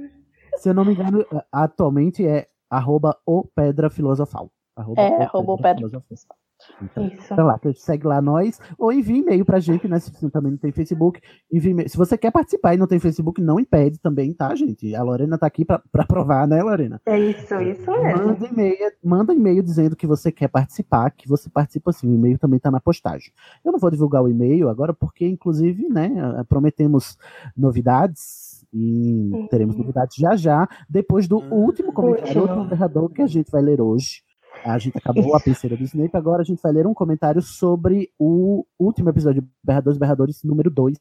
se 0.58 0.68
eu 0.68 0.74
não 0.74 0.84
me 0.84 0.94
engano, 0.94 1.24
atualmente 1.52 2.26
é 2.26 2.48
arroba 2.76 3.16
o 3.26 3.44
Pedra 3.44 3.90
Filosofal. 3.90 4.50
Arroba 4.76 5.00
É, 5.00 5.18
o 5.18 5.22
arroba 5.22 5.52
o 5.52 5.56
Pedra 5.56 5.88
Filosofal. 5.88 6.36
Então, 6.80 7.06
Isso. 7.06 7.32
então 7.32 7.46
lá, 7.46 7.60
segue 7.74 8.06
lá 8.06 8.22
nós, 8.22 8.58
ou 8.78 8.92
envie 8.92 9.18
e-mail 9.18 9.44
pra 9.44 9.60
gente, 9.60 9.86
né? 9.86 9.98
Se 9.98 10.10
você 10.10 10.30
também 10.30 10.52
não 10.52 10.58
tem 10.58 10.72
Facebook, 10.72 11.20
envie. 11.52 11.88
Se 11.88 11.96
você 11.96 12.16
quer 12.16 12.30
participar 12.30 12.74
e 12.74 12.76
não 12.76 12.86
tem 12.86 12.98
Facebook, 12.98 13.40
não 13.40 13.60
impede 13.60 13.98
também, 13.98 14.32
tá, 14.32 14.54
gente? 14.54 14.94
A 14.94 15.02
Lorena 15.02 15.36
tá 15.36 15.46
aqui 15.46 15.64
pra, 15.64 15.82
pra 15.92 16.06
provar, 16.06 16.46
né, 16.48 16.62
Lorena? 16.62 17.00
É 17.06 17.18
isso, 17.18 17.54
isso 17.60 17.90
mesmo. 17.90 18.26
Manda 18.28 18.46
e-mail, 18.46 18.92
manda 19.02 19.34
e-mail 19.34 19.62
dizendo 19.62 19.96
que 19.96 20.06
você 20.06 20.32
quer 20.32 20.48
participar, 20.48 21.10
que 21.10 21.28
você 21.28 21.50
participa 21.50 21.92
sim. 21.92 22.08
O 22.08 22.14
e-mail 22.14 22.38
também 22.38 22.58
tá 22.58 22.70
na 22.70 22.80
postagem. 22.80 23.32
Eu 23.64 23.72
não 23.72 23.78
vou 23.78 23.90
divulgar 23.90 24.22
o 24.22 24.28
e-mail 24.28 24.68
agora, 24.68 24.94
porque, 24.94 25.26
inclusive, 25.26 25.88
né, 25.88 26.44
prometemos 26.48 27.18
novidades 27.56 28.43
e 28.74 29.30
teremos 29.50 29.76
novidades 29.76 30.16
já 30.16 30.34
já, 30.34 30.68
depois 30.90 31.28
do 31.28 31.38
último 31.38 31.92
comentário, 31.92 32.38
o 32.38 32.40
Último. 32.40 32.58
último 32.58 32.68
berrador 32.68 33.08
que 33.10 33.22
a 33.22 33.26
gente 33.26 33.50
vai 33.50 33.62
ler 33.62 33.80
hoje. 33.80 34.22
A 34.64 34.78
gente 34.78 34.96
acabou 34.96 35.34
a 35.34 35.40
penseira 35.40 35.76
do 35.76 35.82
Snape, 35.84 36.16
agora 36.16 36.42
a 36.42 36.44
gente 36.44 36.60
vai 36.62 36.72
ler 36.72 36.86
um 36.86 36.94
comentário 36.94 37.42
sobre 37.42 38.10
o 38.18 38.64
último 38.78 39.10
episódio 39.10 39.42
de 39.42 39.48
Berradores 39.62 39.98
Berradores 39.98 40.42
número 40.42 40.70
2, 40.70 40.96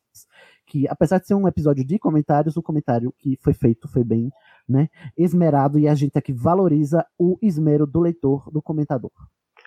que 0.68 0.88
apesar 0.88 1.20
de 1.20 1.28
ser 1.28 1.36
um 1.36 1.48
episódio 1.48 1.86
de 1.86 1.98
comentários, 2.00 2.58
o 2.58 2.64
comentário 2.64 3.14
que 3.18 3.38
foi 3.42 3.54
feito 3.54 3.88
foi 3.88 4.04
bem 4.04 4.30
né, 4.68 4.90
esmerado 5.18 5.80
e 5.80 5.88
a 5.88 5.96
gente 5.96 6.18
aqui 6.18 6.34
valoriza 6.34 7.06
o 7.18 7.38
esmero 7.42 7.86
do 7.86 8.00
leitor, 8.00 8.50
do 8.52 8.62
comentador. 8.62 9.12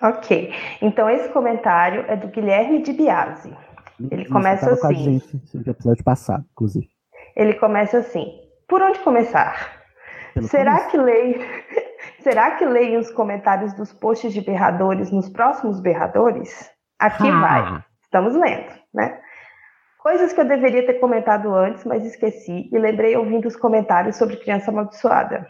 Ok. 0.03 0.53
Então, 0.83 1.09
esse 1.09 1.28
comentário 1.31 2.03
é 2.03 2.16
do 2.16 2.28
Guilherme 2.28 2.83
de 2.83 2.93
Biasi. 2.93 3.53
Ele 4.11 4.27
começa 4.27 4.66
tava 4.66 4.77
com 4.78 4.87
a 4.87 4.91
assim. 4.91 5.20
gente 5.20 5.43
no 5.55 5.70
episódio 5.70 6.05
passado, 6.05 6.45
inclusive. 6.53 6.89
Ele 7.37 7.55
começa 7.55 7.99
assim: 7.99 8.27
Por 8.69 8.83
onde 8.83 8.99
começar? 9.01 9.85
Pelo 10.35 10.49
Será 10.49 10.73
começo. 10.79 10.91
que 10.91 10.97
leio? 10.97 11.41
Será 12.21 12.51
que 12.53 12.65
leio 12.65 12.99
os 12.99 13.11
comentários 13.11 13.73
dos 13.75 13.93
posts 13.93 14.33
de 14.33 14.41
berradores 14.41 15.11
nos 15.13 15.29
próximos 15.29 15.81
berradores? 15.81 16.71
Aqui 16.99 17.29
Ah. 17.29 17.41
vai. 17.41 17.85
Estamos 18.03 18.35
lendo, 18.35 18.73
né? 18.95 19.21
Coisas 19.99 20.33
que 20.33 20.41
eu 20.41 20.45
deveria 20.45 20.87
ter 20.87 20.95
comentado 20.95 21.55
antes, 21.55 21.85
mas 21.85 22.05
esqueci 22.05 22.69
e 22.73 22.79
lembrei 22.79 23.17
ouvindo 23.17 23.47
os 23.47 23.57
comentários 23.57 24.17
sobre 24.17 24.37
criança 24.37 24.71
amaldiçoada. 24.71 25.47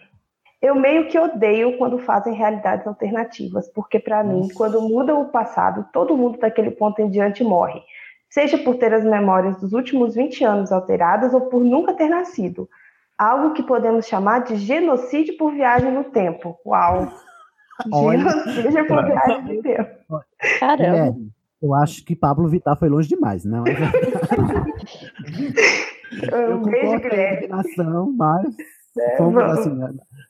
Eu 0.62 0.74
meio 0.74 1.08
que 1.08 1.18
odeio 1.18 1.76
quando 1.76 1.98
fazem 1.98 2.32
realidades 2.34 2.86
alternativas, 2.86 3.70
porque 3.74 3.98
para 4.00 4.24
mim, 4.24 4.48
quando 4.56 4.80
mudam 4.80 5.20
o 5.20 5.28
passado, 5.30 5.86
todo 5.92 6.16
mundo 6.16 6.38
daquele 6.38 6.70
ponto 6.70 7.00
em 7.02 7.10
diante 7.10 7.44
morre. 7.44 7.82
Seja 8.28 8.58
por 8.58 8.76
ter 8.76 8.92
as 8.92 9.04
memórias 9.04 9.60
dos 9.60 9.72
últimos 9.72 10.14
20 10.14 10.44
anos 10.44 10.72
alteradas 10.72 11.32
ou 11.32 11.42
por 11.42 11.62
nunca 11.62 11.94
ter 11.94 12.08
nascido. 12.08 12.68
Algo 13.16 13.54
que 13.54 13.62
podemos 13.62 14.06
chamar 14.06 14.40
de 14.44 14.56
genocídio 14.56 15.36
por 15.38 15.52
viagem 15.52 15.92
no 15.92 16.04
tempo. 16.04 16.58
Uau! 16.66 17.08
Genocídio 17.86 18.86
por 18.86 19.04
viagem 19.04 19.56
no 19.56 19.62
tempo. 19.62 19.90
Caramba. 20.60 20.76
Guilherme, 20.76 21.30
eu 21.62 21.74
acho 21.74 22.04
que 22.04 22.16
Pablo 22.16 22.48
Vittar 22.48 22.78
foi 22.78 22.88
longe 22.88 23.08
demais, 23.08 23.44
não 23.44 23.64
é? 23.66 23.70
Eu 26.32 26.56
Um 26.56 26.62
beijo, 26.62 26.98
Guilherme. 27.00 27.48
mas 27.48 27.66
É, 28.98 29.18
vamos, 29.18 29.34
vamos. 29.34 29.58
assim, 29.58 29.78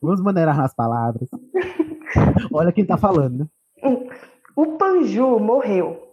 vamos 0.02 0.20
maneirar 0.22 0.56
nas 0.56 0.74
palavras. 0.74 1.28
Olha 2.52 2.72
quem 2.72 2.84
tá 2.84 2.96
falando, 2.96 3.38
né? 3.38 3.46
O 4.56 4.66
Panju 4.78 5.38
morreu 5.38 6.05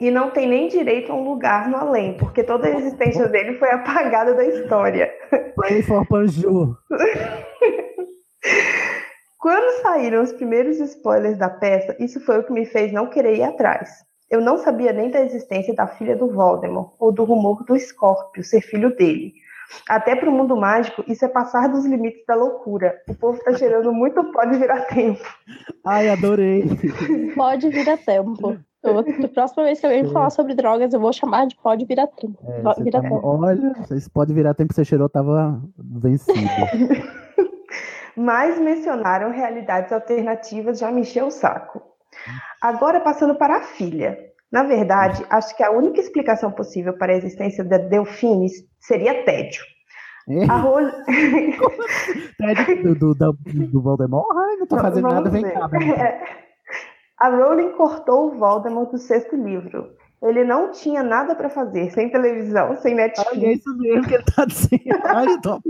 e 0.00 0.10
não 0.10 0.30
tem 0.30 0.48
nem 0.48 0.66
direito 0.68 1.12
a 1.12 1.14
um 1.14 1.22
lugar 1.22 1.68
no 1.68 1.76
além, 1.76 2.16
porque 2.16 2.42
toda 2.42 2.66
a 2.66 2.70
existência 2.70 3.28
dele 3.28 3.58
foi 3.58 3.70
apagada 3.70 4.34
da 4.34 4.44
história. 4.44 5.12
Pray 5.54 5.82
for 5.82 6.06
Panju. 6.06 6.74
Quando 9.38 9.82
saíram 9.82 10.22
os 10.22 10.32
primeiros 10.32 10.78
spoilers 10.80 11.38
da 11.38 11.48
peça, 11.48 11.96
isso 11.98 12.20
foi 12.20 12.38
o 12.38 12.44
que 12.44 12.52
me 12.52 12.66
fez 12.66 12.92
não 12.92 13.08
querer 13.08 13.36
ir 13.36 13.42
atrás. 13.42 13.90
Eu 14.30 14.40
não 14.40 14.58
sabia 14.58 14.92
nem 14.92 15.10
da 15.10 15.20
existência 15.20 15.74
da 15.74 15.86
filha 15.86 16.16
do 16.16 16.28
Voldemort 16.30 16.92
ou 16.98 17.10
do 17.10 17.24
rumor 17.24 17.64
do 17.64 17.78
Scorpio 17.78 18.44
ser 18.44 18.60
filho 18.60 18.94
dele. 18.94 19.32
Até 19.88 20.14
para 20.16 20.28
o 20.28 20.32
mundo 20.32 20.56
mágico, 20.56 21.04
isso 21.06 21.24
é 21.24 21.28
passar 21.28 21.68
dos 21.68 21.84
limites 21.84 22.24
da 22.26 22.34
loucura. 22.34 23.00
O 23.08 23.14
povo 23.14 23.42
tá 23.42 23.52
gerando 23.52 23.92
muito 23.92 24.22
pode 24.32 24.58
virar 24.58 24.82
tempo. 24.86 25.24
Ai, 25.84 26.08
adorei. 26.08 26.64
Pode 27.34 27.68
vir 27.70 27.88
a 27.88 27.96
tempo. 27.96 28.58
Eu, 28.82 28.98
a 28.98 29.02
próxima 29.28 29.64
vez 29.64 29.80
que 29.80 29.86
alguém 29.86 30.02
me 30.02 30.12
falar 30.12 30.30
sobre 30.30 30.54
drogas, 30.54 30.92
eu 30.92 31.00
vou 31.00 31.12
chamar 31.12 31.46
de 31.46 31.56
pode 31.56 31.84
vir 31.84 32.00
a 32.00 32.06
tempo. 32.06 32.38
É, 32.46 32.62
tá- 32.62 33.02
tempo. 33.02 33.20
olha, 33.22 33.74
vocês 33.78 34.08
podem 34.08 34.34
virar 34.34 34.54
tempo 34.54 34.68
que 34.70 34.74
você 34.74 34.84
cheirou, 34.84 35.08
tava 35.08 35.62
vencido. 35.78 36.38
Mas 38.16 38.58
mencionaram 38.58 39.30
realidades 39.30 39.92
alternativas, 39.92 40.78
já 40.78 40.90
me 40.90 41.02
encheu 41.02 41.26
o 41.26 41.30
saco. 41.30 41.80
Agora 42.60 43.00
passando 43.00 43.34
para 43.34 43.58
a 43.58 43.62
filha. 43.62 44.18
Na 44.50 44.64
verdade, 44.64 45.24
acho 45.30 45.56
que 45.56 45.62
a 45.62 45.70
única 45.70 46.00
explicação 46.00 46.50
possível 46.50 46.92
para 46.98 47.12
a 47.12 47.16
existência 47.16 47.62
da 47.62 47.78
Delfines 47.78 48.52
seria 48.80 49.24
tédio. 49.24 49.62
É? 50.28 50.44
A 50.44 50.56
Rose... 50.56 50.92
Ted 52.36 52.82
do, 52.82 52.94
do, 52.94 53.14
do, 53.14 53.32
do 53.68 53.80
Voldemort? 53.80 54.26
Ai, 54.32 54.56
não 54.56 54.66
tô 54.66 54.76
fazendo 54.76 55.08
Vamos 55.08 55.24
nada, 55.24 55.30
vem 55.30 55.42
cá. 55.42 55.66
vem 55.68 55.94
cá. 55.94 56.20
É. 57.22 57.26
A 57.26 57.28
Rowling 57.28 57.72
cortou 57.72 58.28
o 58.28 58.38
Voldemort 58.38 58.90
do 58.90 58.98
sexto 58.98 59.36
livro. 59.36 59.90
Ele 60.22 60.44
não 60.44 60.70
tinha 60.70 61.02
nada 61.02 61.34
para 61.34 61.48
fazer, 61.48 61.90
sem 61.92 62.10
televisão, 62.10 62.76
sem 62.76 62.92
Olha, 62.94 63.02
é 63.02 63.06
Netflix, 63.06 63.60
isso 63.60 63.78
mesmo 63.78 64.06
que 64.06 64.14
ele 64.14 64.24
tá 64.24 64.44
dizendo. 64.44 64.80
Tô... 65.42 65.60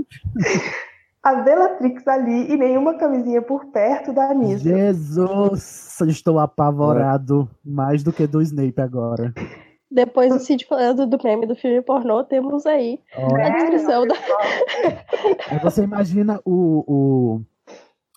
a 1.22 1.34
Bellatrix 1.36 2.08
ali 2.08 2.52
e 2.52 2.56
nenhuma 2.56 2.94
camisinha 2.94 3.40
por 3.40 3.66
perto 3.66 4.12
da 4.12 4.30
Anissa. 4.30 4.64
Jesus, 4.64 6.00
estou 6.08 6.40
apavorado 6.40 7.48
mais 7.64 8.02
do 8.02 8.12
que 8.12 8.26
do 8.26 8.42
Snape 8.42 8.80
agora. 8.80 9.32
Depois 9.90 10.32
do 10.32 10.38
Cid 10.38 10.66
falando 10.66 11.04
do 11.04 11.18
meme 11.22 11.46
do 11.46 11.56
filme 11.56 11.82
pornô, 11.82 12.22
temos 12.22 12.64
aí 12.64 13.00
Olha, 13.16 13.46
a 13.46 13.50
descrição 13.50 14.06
da. 14.06 14.14
Aí 15.48 15.58
você 15.60 15.82
imagina 15.82 16.40
o, 16.44 16.84
o, 16.86 17.42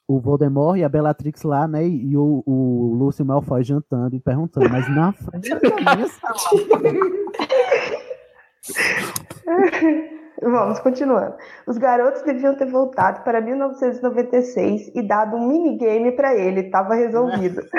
o 0.07 0.19
Voldemort 0.19 0.77
e 0.77 0.83
a 0.83 0.89
Bellatrix 0.89 1.43
lá, 1.43 1.67
né? 1.67 1.87
E 1.87 2.15
o, 2.17 2.43
o 2.45 2.93
Lúcio 2.95 3.25
Malfoy 3.25 3.63
jantando 3.63 4.15
e 4.15 4.19
perguntando, 4.19 4.69
mas 4.69 4.89
na 4.89 5.13
frente 5.13 5.49
da 5.49 5.95
minha 5.95 6.07
sala. 6.07 6.35
Vamos, 10.41 10.79
continuando. 10.79 11.35
Os 11.67 11.77
garotos 11.77 12.21
deviam 12.23 12.55
ter 12.55 12.65
voltado 12.65 13.21
para 13.23 13.41
1996 13.41 14.91
e 14.95 15.01
dado 15.01 15.35
um 15.35 15.47
minigame 15.47 16.11
para 16.11 16.35
ele, 16.35 16.61
estava 16.61 16.95
resolvido. 16.95 17.61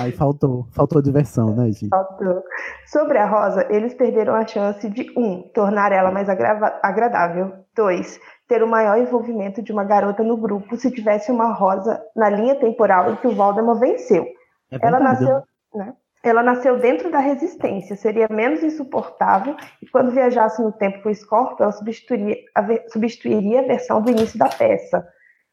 Ai, 0.00 0.12
faltou. 0.12 0.66
Faltou 0.72 1.02
diversão, 1.02 1.54
né, 1.54 1.66
gente? 1.66 1.88
Faltou. 1.88 2.42
Sobre 2.86 3.18
a 3.18 3.26
Rosa, 3.26 3.66
eles 3.70 3.94
perderam 3.94 4.34
a 4.34 4.46
chance 4.46 4.88
de, 4.88 5.12
um, 5.16 5.42
tornar 5.54 5.92
ela 5.92 6.10
mais 6.10 6.28
agradável. 6.28 7.52
Dois, 7.76 8.18
ter 8.48 8.62
o 8.62 8.68
maior 8.68 8.98
envolvimento 8.98 9.62
de 9.62 9.70
uma 9.70 9.84
garota 9.84 10.22
no 10.24 10.36
grupo 10.36 10.76
se 10.76 10.90
tivesse 10.90 11.30
uma 11.30 11.52
Rosa 11.52 12.02
na 12.16 12.28
linha 12.28 12.58
temporal 12.58 13.12
em 13.12 13.16
que 13.16 13.28
o 13.28 13.34
Voldemort 13.34 13.78
venceu. 13.78 14.26
É 14.70 14.78
Ela 14.82 14.98
nasceu, 14.98 15.42
né? 15.74 15.94
Ela 16.28 16.42
nasceu 16.42 16.78
dentro 16.78 17.10
da 17.10 17.18
resistência, 17.18 17.96
seria 17.96 18.28
menos 18.30 18.62
insuportável 18.62 19.56
e 19.82 19.88
quando 19.88 20.10
viajasse 20.10 20.62
no 20.62 20.72
tempo 20.72 21.02
com 21.02 21.08
o 21.08 21.14
Scorpio, 21.14 21.62
ela 21.62 21.72
substituiria 21.72 22.36
a, 22.54 22.60
ver- 22.60 22.84
substituiria 22.88 23.60
a 23.60 23.66
versão 23.66 24.02
do 24.02 24.10
início 24.10 24.38
da 24.38 24.48
peça. 24.48 25.06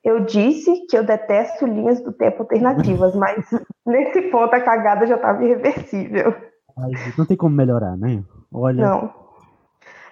Eu 0.04 0.20
disse 0.20 0.86
que 0.88 0.98
eu 0.98 1.04
detesto 1.04 1.66
linhas 1.66 2.00
do 2.02 2.12
tempo 2.12 2.44
alternativas, 2.44 3.16
mas 3.18 3.44
nesse 3.86 4.22
ponto 4.24 4.54
a 4.54 4.62
cagada 4.62 5.06
já 5.08 5.16
estava 5.16 5.44
irreversível. 5.44 6.36
Ai, 6.78 6.92
não 7.18 7.26
tem 7.26 7.38
como 7.38 7.56
melhorar, 7.56 7.96
né? 7.98 8.22
Olha. 8.54 8.86
Não. 8.86 9.14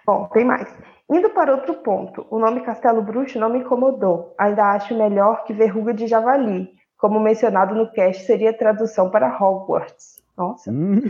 Bom, 0.05 0.29
tem 0.33 0.45
mais. 0.45 0.67
Indo 1.11 1.29
para 1.29 1.53
outro 1.53 1.75
ponto, 1.75 2.25
o 2.29 2.39
nome 2.39 2.61
Castelo 2.61 3.01
Bruxo 3.01 3.37
não 3.37 3.49
me 3.49 3.59
incomodou. 3.59 4.33
Ainda 4.39 4.71
acho 4.71 4.97
melhor 4.97 5.43
que 5.43 5.53
Verruga 5.53 5.93
de 5.93 6.07
Javali. 6.07 6.69
Como 6.97 7.19
mencionado 7.19 7.75
no 7.75 7.91
cast, 7.91 8.25
seria 8.25 8.57
tradução 8.57 9.09
para 9.09 9.27
Hogwarts. 9.37 10.22
Nossa. 10.37 10.71
Hum. 10.71 11.01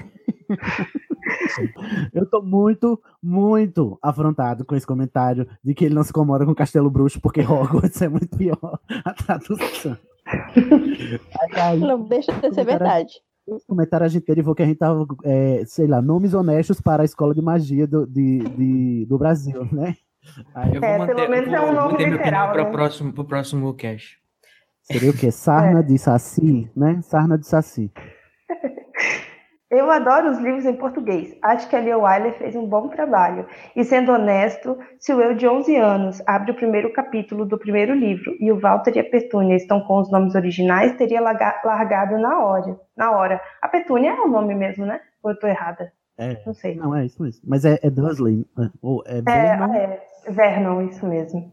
Eu 2.14 2.26
tô 2.30 2.42
muito, 2.42 3.02
muito 3.22 3.98
afrontado 4.02 4.66
com 4.66 4.76
esse 4.76 4.86
comentário 4.86 5.48
de 5.64 5.74
que 5.74 5.86
ele 5.86 5.96
não 5.96 6.04
se 6.04 6.10
incomoda 6.10 6.46
com 6.46 6.54
Castelo 6.54 6.90
Bruxo, 6.90 7.22
porque 7.22 7.42
Hogwarts 7.42 8.02
é 8.02 8.10
muito 8.10 8.36
pior 8.38 8.80
a 9.06 9.14
tradução. 9.14 9.98
Ai, 11.56 11.78
Não 11.78 12.02
deixa 12.04 12.32
de 12.34 12.54
ser 12.54 12.66
verdade. 12.66 13.14
esse 13.48 13.66
comentário 13.66 14.06
a 14.06 14.10
gente 14.10 14.26
derivou 14.26 14.54
que 14.54 14.64
a 14.64 14.66
gente 14.66 14.78
tava, 14.78 15.06
é, 15.24 15.64
sei 15.66 15.88
lá, 15.88 16.02
nomes 16.02 16.34
honestos 16.34 16.82
para 16.82 17.04
a 17.04 17.06
escola 17.06 17.34
de 17.34 17.42
magia 17.42 17.88
do, 17.88 18.06
de, 18.06 18.40
de- 18.40 19.06
do 19.08 19.18
Brasil, 19.18 19.66
né? 19.72 19.96
Eu 20.74 20.80
vou 20.82 20.90
É, 20.90 20.98
manter, 20.98 21.16
pelo 21.16 21.30
menos 21.30 21.48
vou 21.50 21.56
é 21.58 21.62
um 21.72 21.74
nome 21.74 22.06
literal, 22.06 22.52
para 22.52 22.64
né? 22.64 22.70
o 22.70 22.72
próximo, 22.72 23.14
pro 23.14 23.26
próximo 23.26 23.74
cast. 23.74 24.18
Seria 24.84 25.12
o 25.12 25.14
quê? 25.18 25.32
Sarna 25.32 25.82
de 25.82 25.98
Saci, 25.98 26.70
né? 26.76 27.02
Sarna 27.02 27.38
de 27.38 27.48
Saci. 27.48 27.90
Eu 29.76 29.90
adoro 29.90 30.30
os 30.30 30.38
livros 30.38 30.66
em 30.66 30.76
português. 30.76 31.36
Acho 31.42 31.68
que 31.68 31.76
a 31.76 31.80
Lia 31.80 31.98
Wyler 31.98 32.34
fez 32.38 32.56
um 32.56 32.68
bom 32.68 32.88
trabalho. 32.90 33.48
E 33.76 33.84
sendo 33.84 34.12
honesto, 34.12 34.78
se 35.00 35.12
o 35.12 35.20
eu 35.20 35.34
de 35.34 35.48
11 35.48 35.76
anos 35.76 36.22
abre 36.28 36.52
o 36.52 36.56
primeiro 36.56 36.94
capítulo 36.94 37.44
do 37.44 37.58
primeiro 37.58 37.96
livro 37.96 38.36
e 38.40 38.52
o 38.52 38.60
Walter 38.60 38.96
e 38.96 39.00
a 39.00 39.04
Petúnia 39.04 39.56
estão 39.56 39.82
com 39.82 40.00
os 40.00 40.12
nomes 40.12 40.36
originais, 40.36 40.96
teria 40.96 41.20
larga- 41.20 41.60
largado 41.66 42.20
na 42.20 42.38
hora. 42.46 42.80
Na 42.96 43.12
hora. 43.12 43.42
A 43.62 43.68
Petúnia 43.68 44.12
é 44.12 44.22
o 44.22 44.28
nome 44.28 44.54
mesmo, 44.54 44.86
né? 44.86 45.02
Ou 45.24 45.32
eu 45.32 45.40
tô 45.40 45.48
errada? 45.48 45.92
É. 46.20 46.38
Não 46.46 46.54
sei. 46.54 46.76
Não, 46.76 46.96
é 46.96 47.06
isso 47.08 47.24
mesmo. 47.24 47.42
Mas 47.48 47.66
é, 47.66 47.80
é 47.82 47.90
Dursley. 47.90 48.46
é, 48.60 48.70
Ou 48.80 49.04
é 49.08 49.18
É, 49.18 49.22
Vernon. 49.24 49.74
é, 49.74 50.00
Vernon, 50.30 50.82
isso 50.84 51.08
mesmo. 51.08 51.52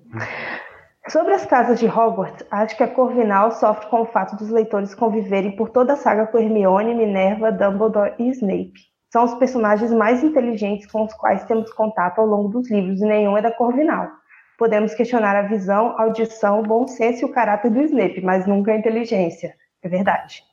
Sobre 1.11 1.35
as 1.35 1.45
casas 1.45 1.81
de 1.81 1.89
Hogwarts, 1.89 2.47
acho 2.53 2.77
que 2.77 2.85
a 2.85 2.89
Corvinal 2.89 3.51
sofre 3.51 3.89
com 3.89 4.03
o 4.03 4.07
fato 4.07 4.37
dos 4.37 4.49
leitores 4.49 4.95
conviverem 4.95 5.57
por 5.57 5.69
toda 5.71 5.95
a 5.95 5.97
saga 5.97 6.29
com 6.29 6.39
Hermione, 6.39 6.95
Minerva, 6.95 7.51
Dumbledore 7.51 8.15
e 8.17 8.29
Snape. 8.29 8.75
São 9.13 9.25
os 9.25 9.35
personagens 9.35 9.93
mais 9.93 10.23
inteligentes 10.23 10.87
com 10.87 11.03
os 11.03 11.13
quais 11.15 11.43
temos 11.47 11.73
contato 11.73 12.21
ao 12.21 12.27
longo 12.27 12.49
dos 12.51 12.71
livros 12.71 13.01
e 13.01 13.05
nenhum 13.05 13.37
é 13.37 13.43
da 13.43 13.51
Corvinal. 13.51 14.09
Podemos 14.57 14.95
questionar 14.95 15.35
a 15.35 15.49
visão, 15.49 16.01
audição, 16.01 16.61
o 16.61 16.63
bom 16.63 16.87
senso 16.87 17.23
e 17.23 17.25
o 17.25 17.33
caráter 17.33 17.73
do 17.73 17.83
Snape, 17.83 18.21
mas 18.21 18.47
nunca 18.47 18.71
a 18.71 18.77
inteligência. 18.77 19.53
É 19.83 19.89
verdade. 19.89 20.45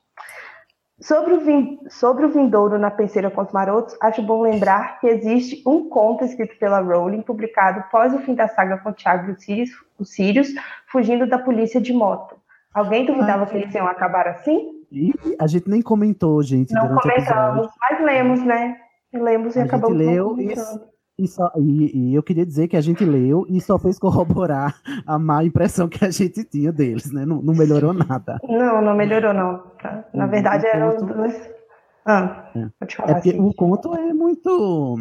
Sobre 1.00 1.34
o, 1.34 1.40
vin- 1.40 1.78
sobre 1.88 2.26
o 2.26 2.28
vindouro 2.28 2.76
na 2.76 2.90
penseira 2.90 3.30
com 3.30 3.42
os 3.42 3.52
marotos, 3.52 3.96
acho 4.00 4.20
bom 4.20 4.42
lembrar 4.42 4.98
que 5.00 5.06
existe 5.06 5.62
um 5.64 5.88
conto 5.88 6.24
escrito 6.24 6.58
pela 6.58 6.80
Rowling, 6.80 7.22
publicado 7.22 7.80
após 7.80 8.12
o 8.12 8.18
fim 8.18 8.34
da 8.34 8.48
saga 8.48 8.78
com 8.78 8.92
Tiago 8.92 9.30
e 9.30 9.64
os 9.98 10.10
Sirius, 10.10 10.48
fugindo 10.88 11.26
da 11.26 11.38
polícia 11.38 11.80
de 11.80 11.92
moto. 11.92 12.36
Alguém 12.74 13.06
duvidava 13.06 13.46
que 13.46 13.56
eles 13.56 13.72
iam 13.74 13.86
acabar 13.86 14.26
assim? 14.26 14.84
E 14.90 15.12
a 15.38 15.46
gente 15.46 15.68
nem 15.70 15.82
comentou, 15.82 16.42
gente, 16.42 16.72
Não 16.72 16.88
comentamos, 16.96 17.68
mas 17.80 18.00
lemos, 18.00 18.42
né? 18.42 18.76
Lemos 19.12 19.54
e 19.54 19.60
A 19.60 19.62
gente 19.62 19.74
acabamos 19.74 19.98
não 19.98 20.04
leu 20.12 20.36
e. 20.40 20.54
e, 21.18 21.26
só, 21.26 21.50
e, 21.56 22.10
e 22.10 22.14
eu 22.14 22.22
queria 22.22 22.46
dizer 22.46 22.68
que 22.68 22.76
a 22.76 22.80
gente 22.80 23.04
leu 23.04 23.44
e 23.48 23.60
só 23.60 23.78
fez 23.78 23.98
corroborar 23.98 24.80
a 25.06 25.18
má 25.18 25.42
impressão 25.44 25.88
que 25.88 26.04
a 26.04 26.10
gente 26.10 26.44
tinha 26.44 26.70
deles, 26.72 27.10
né? 27.12 27.26
Não, 27.26 27.42
não 27.42 27.54
melhorou 27.54 27.92
nada. 27.92 28.38
Não, 28.48 28.80
não 28.80 28.96
melhorou, 28.96 29.34
não. 29.34 29.58
tá? 29.82 30.04
Na 30.14 30.24
Uhum, 30.24 30.30
verdade, 30.30 30.66
eram 30.66 30.92
conto- 30.96 31.14
dois. 31.14 31.50
Ah, 32.06 32.50
É. 32.56 32.66
pode 32.78 32.94
É 32.94 32.96
falar 32.96 33.14
porque 33.14 33.30
assim. 33.30 33.40
o 33.40 33.52
conto 33.52 33.94
é 33.94 34.14
muito. 34.14 34.96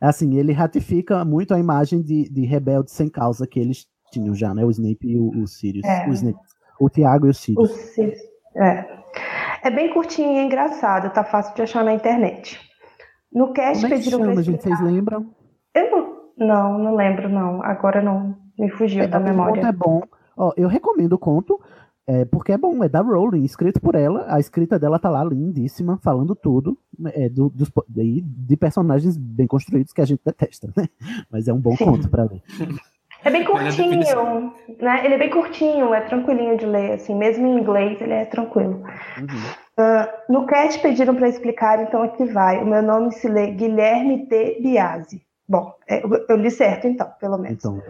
Assim, 0.00 0.36
ele 0.38 0.52
ratifica 0.52 1.24
muito 1.24 1.54
a 1.54 1.58
imagem 1.58 2.02
de, 2.02 2.28
de 2.30 2.44
rebelde 2.44 2.90
sem 2.90 3.08
causa 3.08 3.46
que 3.46 3.58
eles 3.58 3.86
tinham 4.12 4.34
já, 4.34 4.54
né? 4.54 4.64
O 4.64 4.70
Snape 4.70 5.06
e 5.08 5.18
o, 5.18 5.30
o 5.42 5.46
Sirius. 5.46 5.84
É. 5.86 6.06
O, 6.08 6.12
Snape, 6.12 6.38
o 6.80 6.88
Tiago 6.90 7.26
e 7.26 7.30
o 7.30 7.34
Sirius. 7.34 7.70
Os 7.70 7.76
Sirius, 7.76 8.18
É. 8.56 8.86
é 9.64 9.70
bem 9.70 9.92
curtinho 9.92 10.32
e 10.32 10.44
engraçado, 10.44 11.12
tá 11.12 11.24
fácil 11.24 11.54
de 11.54 11.62
achar 11.62 11.82
na 11.84 11.92
internet. 11.94 12.60
No 13.32 13.52
cast 13.52 13.82
Como 13.82 13.92
é 13.94 13.96
pediram 13.96 14.18
pra 14.20 14.28
gente? 14.42 14.56
explicar- 14.56 14.76
Vocês 14.78 14.92
lembram? 14.92 15.26
Eu 15.74 15.90
não, 15.90 16.46
não, 16.46 16.78
não 16.78 16.96
lembro, 16.96 17.28
não. 17.28 17.62
Agora 17.62 18.00
não 18.02 18.34
me 18.58 18.70
fugiu 18.70 19.08
da 19.08 19.18
O 19.18 19.22
memória. 19.22 19.54
conto 19.62 19.66
é 19.66 19.72
bom. 19.72 20.02
Ó, 20.36 20.52
eu 20.56 20.68
recomendo 20.68 21.12
o 21.14 21.18
conto, 21.18 21.60
é, 22.06 22.24
porque 22.24 22.52
é 22.52 22.56
bom, 22.58 22.82
é 22.82 22.88
da 22.88 23.00
Rowling, 23.02 23.44
escrito 23.44 23.80
por 23.80 23.94
ela. 23.94 24.24
A 24.28 24.40
escrita 24.40 24.78
dela 24.78 24.98
tá 24.98 25.10
lá 25.10 25.22
lindíssima, 25.24 25.98
falando 26.02 26.34
tudo, 26.34 26.78
é, 27.12 27.28
do- 27.28 27.50
dos, 27.50 27.70
de, 27.88 28.22
de 28.22 28.56
personagens 28.56 29.16
bem 29.16 29.46
construídos 29.46 29.92
que 29.92 30.00
a 30.00 30.04
gente 30.06 30.20
detesta, 30.24 30.72
né? 30.76 30.86
Mas 31.30 31.48
é 31.48 31.52
um 31.52 31.60
bom 31.60 31.76
Sim. 31.76 31.84
conto 31.84 32.08
pra 32.08 32.22
ler. 32.24 32.42
É 33.24 33.30
bem 33.30 33.44
curtinho, 33.44 33.98
né? 34.80 35.04
Ele 35.04 35.14
é 35.14 35.18
bem 35.18 35.28
curtinho, 35.30 35.92
é 35.92 36.00
tranquilinho 36.02 36.56
de 36.56 36.64
ler, 36.64 36.92
assim, 36.92 37.16
mesmo 37.16 37.46
em 37.46 37.58
inglês 37.58 38.00
ele 38.00 38.12
é 38.12 38.24
tranquilo. 38.24 38.82
Ah, 39.78 40.12
no 40.28 40.44
cast 40.44 40.82
pediram 40.82 41.14
para 41.14 41.28
explicar, 41.28 41.80
então 41.80 42.02
aqui 42.02 42.24
vai. 42.24 42.60
O 42.60 42.66
meu 42.66 42.82
nome 42.82 43.12
se 43.12 43.28
lê 43.28 43.52
Guilherme 43.52 44.26
T. 44.26 44.58
Biasi. 44.60 45.22
Bom, 45.48 45.72
é, 45.86 46.04
eu, 46.04 46.26
eu 46.28 46.36
li 46.36 46.50
certo 46.50 46.88
então, 46.88 47.08
pelo 47.20 47.38
menos. 47.38 47.64
Então, 47.64 47.80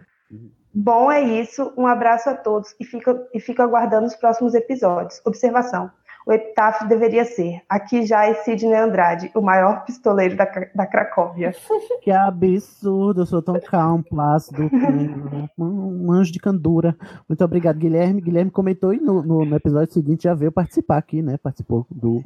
Bom, 0.74 1.10
é 1.10 1.22
isso. 1.22 1.72
Um 1.76 1.86
abraço 1.86 2.28
a 2.28 2.34
todos 2.34 2.76
e 2.78 2.84
fica, 2.84 3.26
e 3.32 3.40
fica 3.40 3.64
aguardando 3.64 4.06
os 4.06 4.14
próximos 4.14 4.54
episódios. 4.54 5.20
Observação. 5.24 5.90
O 6.28 6.32
epitáfio 6.32 6.86
deveria 6.86 7.24
ser: 7.24 7.62
Aqui 7.66 8.04
já 8.04 8.26
é 8.26 8.34
Sidney 8.34 8.74
Andrade, 8.74 9.30
o 9.34 9.40
maior 9.40 9.82
pistoleiro 9.86 10.36
da, 10.36 10.44
da 10.74 10.86
Cracóvia. 10.86 11.54
que 12.04 12.10
absurdo, 12.10 13.22
eu 13.22 13.26
sou 13.26 13.40
tão 13.40 13.58
calmo, 13.58 14.04
plácido, 14.04 14.70
um, 15.58 16.04
um 16.04 16.12
anjo 16.12 16.30
de 16.30 16.38
candura. 16.38 16.94
Muito 17.26 17.42
obrigado, 17.42 17.78
Guilherme. 17.78 18.20
Guilherme 18.20 18.50
comentou 18.50 18.92
e 18.92 19.00
no, 19.00 19.22
no, 19.22 19.42
no 19.46 19.56
episódio 19.56 19.94
seguinte 19.94 20.24
já 20.24 20.34
veio 20.34 20.52
participar 20.52 20.98
aqui, 20.98 21.22
né? 21.22 21.38
Participou 21.38 21.86
do, 21.90 22.20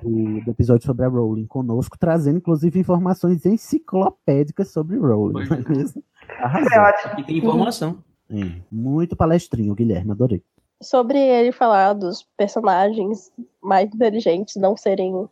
do, 0.00 0.40
do 0.44 0.50
episódio 0.52 0.86
sobre 0.86 1.04
a 1.04 1.08
Rowling 1.08 1.48
conosco, 1.48 1.98
trazendo 1.98 2.38
inclusive 2.38 2.78
informações 2.78 3.44
enciclopédicas 3.44 4.70
sobre 4.70 4.96
Rowling, 4.98 5.48
não 5.48 5.56
é 5.56 5.68
mesmo? 5.68 6.00
Arrasou. 6.38 6.72
É 6.72 6.80
ótimo. 6.80 7.12
Aqui 7.14 7.24
tem 7.24 7.38
informação. 7.38 7.98
É, 8.30 8.60
muito 8.70 9.16
palestrinho, 9.16 9.74
Guilherme, 9.74 10.12
adorei. 10.12 10.44
Sobre 10.82 11.18
ele 11.18 11.52
falar 11.52 11.92
dos 11.94 12.26
personagens 12.36 13.30
mais 13.62 13.88
inteligentes 13.94 14.56
não 14.56 14.76
serem 14.76 15.28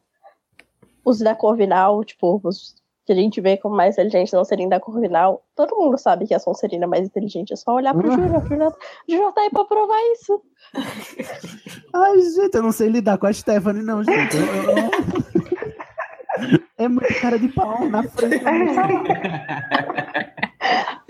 os 1.05 1.18
da 1.18 1.35
Corvinal, 1.35 2.02
tipo, 2.05 2.40
os 2.44 2.78
que 3.06 3.12
a 3.12 3.16
gente 3.16 3.40
vê 3.40 3.56
como 3.56 3.74
mais 3.74 3.94
inteligentes 3.94 4.32
não 4.32 4.44
serem 4.44 4.68
da 4.68 4.78
Corvinal, 4.78 5.43
todo 5.56 5.74
mundo 5.77 5.98
sabe 5.98 6.27
que 6.28 6.35
a 6.35 6.39
Sonserina 6.39 6.85
é 6.85 6.86
mais 6.86 7.06
inteligente, 7.06 7.52
é 7.52 7.56
só 7.56 7.74
olhar 7.74 7.93
pro 7.94 8.06
Ah. 8.09 8.14
Júnior, 8.14 8.44
o 8.44 8.47
Júnior 8.47 8.77
Júnior 9.09 9.32
tá 9.32 9.40
aí 9.40 9.51
pra 9.51 9.64
provar 9.64 9.98
isso. 10.12 10.40
Ai, 11.93 12.20
gente, 12.20 12.55
eu 12.55 12.62
não 12.62 12.70
sei 12.72 12.89
lidar 12.89 13.18
com 13.18 13.27
a 13.27 13.32
Stephanie, 13.32 13.82
não, 13.82 14.05
gente. 14.05 14.36
Eu- 14.36 14.44
eu- 14.47 14.77
eu- 14.77 16.60
É 16.78 16.89
muito 16.89 17.20
cara 17.20 17.39
de 17.39 17.48
pau 17.48 17.85
na 17.89 18.02
frente. 18.05 18.39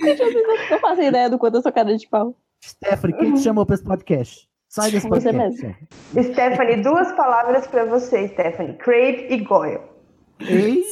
Gente, 0.01 0.23
eu 0.23 0.33
não- 0.33 0.71
não 0.71 0.79
faço 0.81 1.03
ideia 1.03 1.29
do 1.29 1.39
quanto 1.39 1.57
eu 1.57 1.63
sou 1.63 1.73
cara 1.73 1.97
de 1.97 2.09
pau. 2.09 2.35
Stephanie, 2.63 3.17
quem 3.17 3.35
te 3.35 3.41
chamou 3.41 3.65
pra 3.67 3.75
esse 3.75 3.85
podcast? 3.85 4.49
Sai 4.69 4.91
desse 4.91 5.09
Você 5.09 5.33
podcast. 5.33 5.63
mesmo. 6.15 6.33
Stephanie, 6.33 6.83
duas 6.83 7.11
palavras 7.13 7.67
para 7.67 7.85
você, 7.87 8.29
Stephanie: 8.29 8.75
Crave 8.75 9.27
e 9.31 9.39
Goyle. 9.39 9.81
Ei. 10.41 10.83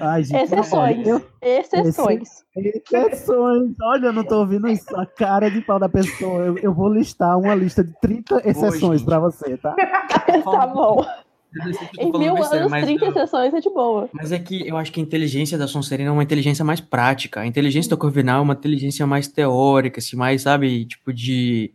Ai, 0.00 0.22
gente, 0.24 0.44
Exceções. 0.44 1.06
olha, 1.06 1.22
Exceções. 1.42 2.28
exceções. 2.56 3.74
Olha, 3.82 4.06
eu 4.06 4.12
não 4.12 4.24
tô 4.24 4.38
ouvindo 4.40 4.68
isso. 4.68 4.96
A 4.98 5.04
cara 5.06 5.50
de 5.50 5.60
pau 5.60 5.78
da 5.78 5.88
pessoa. 5.88 6.44
Eu, 6.46 6.58
eu 6.58 6.74
vou 6.74 6.88
listar 6.88 7.38
uma 7.38 7.54
lista 7.54 7.84
de 7.84 7.92
30 8.00 8.48
exceções 8.48 9.02
pra 9.02 9.18
você, 9.18 9.56
tá? 9.58 9.74
tá 10.44 10.66
bom. 10.66 11.04
Que 11.52 12.02
Em 12.02 12.12
mil 12.12 12.36
anos, 12.36 12.70
mas 12.70 12.84
30 12.84 13.04
eu- 13.04 13.10
exceções 13.10 13.52
é 13.52 13.60
de 13.60 13.68
boa. 13.70 14.08
Mas 14.12 14.30
é 14.30 14.38
que 14.38 14.68
eu 14.68 14.76
acho 14.76 14.92
que 14.92 15.00
a 15.00 15.02
inteligência 15.02 15.58
da 15.58 15.66
Sonserina 15.66 16.08
é 16.08 16.12
uma 16.12 16.22
inteligência 16.22 16.64
mais 16.64 16.80
prática. 16.80 17.40
A 17.40 17.46
inteligência 17.46 17.90
da 17.90 17.96
Corvinal 17.96 18.38
é 18.38 18.42
uma 18.42 18.54
inteligência 18.54 19.06
mais 19.06 19.26
teórica, 19.26 19.98
assim, 19.98 20.16
mais, 20.16 20.42
sabe, 20.42 20.84
tipo 20.84 21.12
de, 21.12 21.72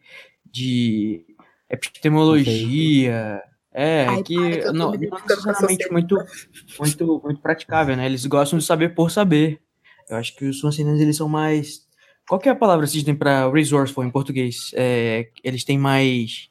de 0.49 1.25
epistemologia. 1.69 3.41
É, 3.77 4.05
Ai, 4.07 4.23
que 4.23 4.35
para, 4.35 4.59
que 4.61 4.65
não, 4.71 4.91
não 4.93 5.17
a 5.17 5.21
necessariamente 5.27 5.91
muito, 5.91 6.17
muito, 6.79 7.21
muito 7.23 7.41
praticável, 7.41 7.97
né? 7.97 8.05
Eles 8.05 8.25
gostam 8.25 8.57
de 8.57 8.63
saber 8.63 8.95
por 8.95 9.11
saber. 9.11 9.59
Eu 10.09 10.15
acho 10.17 10.33
que 10.35 10.45
os 10.45 10.59
Sonserinos, 10.59 11.01
eles 11.01 11.17
são 11.17 11.27
mais... 11.27 11.83
Qual 12.27 12.39
que 12.39 12.47
é 12.47 12.51
a 12.51 12.55
palavra, 12.55 12.87
Sidney, 12.87 13.15
para 13.15 13.51
resourceful 13.51 14.03
em 14.05 14.09
português? 14.09 14.71
É, 14.75 15.27
eles 15.43 15.63
têm 15.65 15.77
mais... 15.77 16.49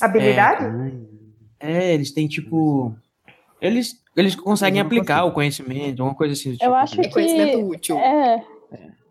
Habilidade? 0.00 0.64
É, 0.64 0.92
eles 1.62 2.12
têm, 2.12 2.26
tipo... 2.28 2.94
Eles, 3.60 4.02
eles 4.16 4.34
conseguem 4.34 4.80
aplicar 4.80 5.18
consigo. 5.18 5.28
o 5.30 5.34
conhecimento, 5.34 6.02
uma 6.02 6.14
coisa 6.14 6.32
assim. 6.32 6.50
do 6.50 6.54
Eu 6.54 6.58
tipo, 6.58 6.74
acho 6.74 6.96
né? 6.96 7.02
É 7.04 7.08
conhecimento 7.10 7.58
que. 7.58 7.64
útil. 7.64 7.98
É, 7.98 8.44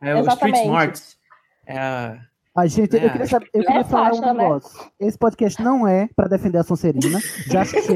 É 0.02 0.16
o 0.16 0.28
Street. 0.28 0.56
Smarts. 0.58 1.18
É 1.66 1.78
a... 1.78 2.20
Ai, 2.54 2.68
gente, 2.68 2.94
eu 2.94 3.00
É, 3.00 3.10
queria, 3.10 3.28
saber, 3.28 3.50
eu 3.54 3.64
queria 3.64 3.80
é 3.80 3.84
falar 3.86 4.10
faixa, 4.10 4.22
um 4.22 4.34
né? 4.34 4.44
negócio. 4.44 4.92
Esse 5.00 5.18
podcast 5.18 5.64
não 5.64 5.88
é 5.88 6.10
pra 6.14 6.28
defender 6.28 6.58
a 6.58 6.64
Sonserina. 6.64 7.18
Já 7.48 7.64
chega. 7.64 7.80
isso. 7.82 7.94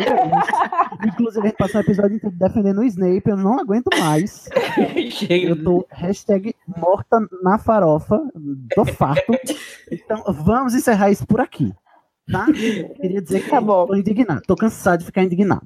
Inclusive, 1.05 1.41
a 1.41 1.49
gente 1.49 1.57
passou 1.57 1.81
o 1.81 1.83
episódio 1.83 2.15
inteiro 2.15 2.35
defendendo 2.37 2.79
o 2.79 2.83
Snape. 2.85 3.29
Eu 3.29 3.35
não 3.35 3.59
aguento 3.59 3.89
mais. 3.99 4.47
Chega. 5.11 5.49
Eu 5.49 5.61
tô 5.61 5.85
hashtag 5.91 6.55
morta 6.65 7.17
na 7.43 7.59
farofa. 7.59 8.17
Tô 8.73 8.85
farto. 8.85 9.37
Então, 9.91 10.23
vamos 10.29 10.73
encerrar 10.73 11.11
isso 11.11 11.27
por 11.27 11.41
aqui. 11.41 11.73
Tá? 12.31 12.45
Queria 13.01 13.21
dizer 13.21 13.43
que 13.43 13.49
Tá 13.49 13.61
bom. 13.61 13.85
tô 13.85 13.95
indignado. 13.95 14.41
Tô 14.47 14.55
cansado 14.55 14.99
de 14.99 15.05
ficar 15.05 15.23
indignado. 15.23 15.65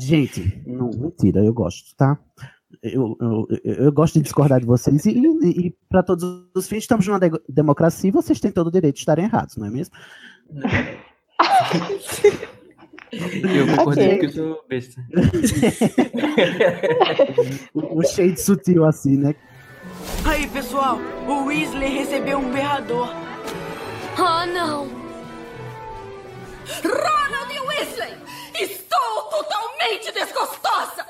Gente, 0.00 0.62
não, 0.66 0.88
mentira, 0.90 1.44
eu 1.44 1.52
gosto, 1.52 1.94
tá? 1.96 2.18
Eu, 2.82 3.14
eu, 3.20 3.46
eu, 3.62 3.74
eu 3.84 3.92
gosto 3.92 4.14
de 4.14 4.22
discordar 4.22 4.58
de 4.58 4.64
vocês 4.66 5.04
e, 5.04 5.10
e, 5.10 5.66
e 5.66 5.76
para 5.90 6.02
todos 6.02 6.24
os 6.54 6.66
fins, 6.66 6.78
estamos 6.78 7.06
numa 7.06 7.20
de- 7.20 7.30
democracia 7.48 8.08
e 8.08 8.12
vocês 8.12 8.40
têm 8.40 8.50
todo 8.50 8.68
o 8.68 8.72
direito 8.72 8.94
de 8.94 9.00
estarem 9.00 9.26
errados, 9.26 9.56
não 9.58 9.66
é 9.66 9.70
mesmo? 9.70 9.94
Eu 13.12 13.66
concordei 13.76 14.06
Ok. 14.06 14.18
porque 14.20 14.26
eu 14.26 14.32
sou 14.32 14.64
besta. 14.66 15.04
o, 17.74 17.98
o 18.00 18.04
shade 18.06 18.40
sutil 18.40 18.86
assim, 18.86 19.18
né? 19.18 19.34
Aí, 20.24 20.46
pessoal, 20.48 20.98
o 21.28 21.44
Weasley 21.44 21.92
recebeu 21.98 22.38
um 22.38 22.50
berrador. 22.50 23.08
Oh, 24.18 24.46
não! 24.46 24.88
Ronald 26.82 27.60
Weasley! 27.66 28.14
Estou 28.60 29.30
totalmente 29.30 30.12
desgostosa! 30.12 31.06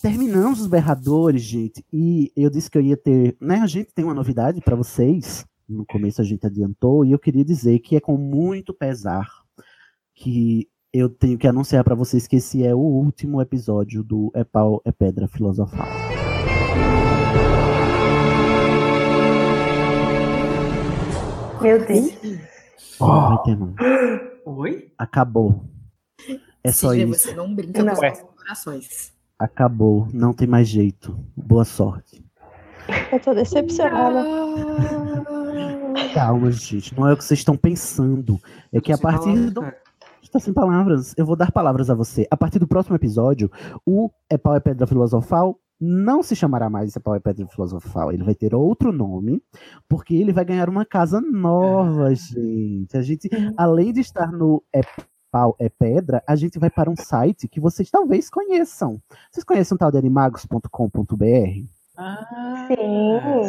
Terminamos 0.00 0.60
os 0.60 0.68
berradores, 0.68 1.42
gente, 1.42 1.84
e 1.92 2.32
eu 2.36 2.48
disse 2.48 2.70
que 2.70 2.78
eu 2.78 2.82
ia 2.82 2.96
ter, 2.96 3.36
né, 3.40 3.56
a 3.56 3.66
gente 3.66 3.92
tem 3.92 4.04
uma 4.04 4.14
novidade 4.14 4.60
para 4.60 4.76
vocês. 4.76 5.44
No 5.68 5.84
começo 5.84 6.20
a 6.20 6.24
gente 6.24 6.46
adiantou 6.46 7.04
e 7.04 7.10
eu 7.10 7.18
queria 7.18 7.44
dizer 7.44 7.80
que 7.80 7.96
é 7.96 8.00
com 8.00 8.16
muito 8.16 8.72
pesar 8.72 9.26
que 10.14 10.68
eu 10.92 11.08
tenho 11.08 11.36
que 11.36 11.48
anunciar 11.48 11.82
para 11.82 11.96
vocês 11.96 12.26
que 12.26 12.36
esse 12.36 12.64
é 12.64 12.74
o 12.74 12.78
último 12.78 13.42
episódio 13.42 14.02
do 14.02 14.30
É 14.34 14.44
Pau 14.44 14.80
é 14.84 14.92
Pedra 14.92 15.26
Filosofal. 15.28 15.86
Meu 21.62 21.84
Deus. 21.86 22.12
Oi? 24.44 24.92
Acabou. 24.98 25.64
É 26.64 26.72
só 26.72 26.90
Sidney, 26.90 27.10
isso. 27.10 27.28
você 27.28 27.34
não 27.34 27.54
brinca 27.54 27.82
Não. 27.82 27.94
com 27.94 28.00
os 28.00 28.08
nossos 28.08 28.34
corações. 28.36 29.12
Acabou. 29.38 30.08
Não 30.12 30.32
tem 30.32 30.48
mais 30.48 30.68
jeito. 30.68 31.18
Boa 31.36 31.64
sorte. 31.64 32.24
Eu 33.12 33.20
tô 33.20 33.34
decepcionada. 33.34 34.24
Calma, 36.14 36.50
gente. 36.50 36.96
Não 36.98 37.06
é 37.08 37.12
o 37.12 37.16
que 37.16 37.24
vocês 37.24 37.40
estão 37.40 37.56
pensando. 37.56 38.40
É 38.72 38.80
que 38.80 38.92
a 38.92 38.98
partir 38.98 39.50
do. 39.50 39.62
Está 40.22 40.38
sem 40.38 40.52
palavras. 40.52 41.14
Eu 41.16 41.24
vou 41.24 41.36
dar 41.36 41.50
palavras 41.52 41.88
a 41.88 41.94
você. 41.94 42.26
A 42.30 42.36
partir 42.36 42.58
do 42.58 42.66
próximo 42.68 42.96
episódio, 42.96 43.50
o 43.86 44.10
É 44.28 44.36
Pau 44.36 44.54
é 44.54 44.60
Pedra 44.60 44.86
Filosofal 44.86 45.58
não 45.80 46.22
se 46.22 46.34
chamará 46.34 46.68
mais 46.68 46.96
Pau 46.98 47.14
é 47.14 47.20
Pedra 47.20 47.46
Filosofal. 47.46 48.12
Ele 48.12 48.24
vai 48.24 48.34
ter 48.34 48.54
outro 48.54 48.92
nome, 48.92 49.42
porque 49.88 50.14
ele 50.14 50.32
vai 50.32 50.44
ganhar 50.44 50.68
uma 50.68 50.84
casa 50.84 51.20
nova, 51.20 52.14
gente. 52.14 52.96
A 52.96 53.02
gente, 53.02 53.28
além 53.56 53.92
de 53.92 54.00
estar 54.00 54.32
no 54.32 54.62
É 54.72 54.80
Pau 55.30 55.54
é 55.58 55.68
Pedra, 55.68 56.22
a 56.26 56.34
gente 56.34 56.58
vai 56.58 56.70
para 56.70 56.90
um 56.90 56.96
site 56.96 57.46
que 57.46 57.60
vocês 57.60 57.90
talvez 57.90 58.30
conheçam. 58.30 59.00
Vocês 59.30 59.44
conhecem 59.44 59.74
o 59.74 59.78
tal 59.78 59.90
de 59.90 59.98
animagos.com.br? 59.98 60.68
Ah, 61.96 62.68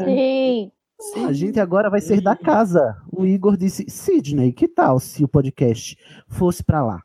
Sim. 0.05 0.71
Sim. 1.01 1.25
A 1.25 1.31
gente 1.31 1.59
agora 1.59 1.89
vai 1.89 2.01
ser 2.01 2.19
da 2.19 2.35
casa. 2.35 2.97
O 3.09 3.25
Igor 3.25 3.55
disse: 3.55 3.85
Sidney, 3.89 4.51
que 4.51 4.67
tal 4.67 4.99
se 4.99 5.23
o 5.23 5.29
podcast 5.29 5.97
fosse 6.27 6.61
para 6.61 6.83
lá? 6.85 7.01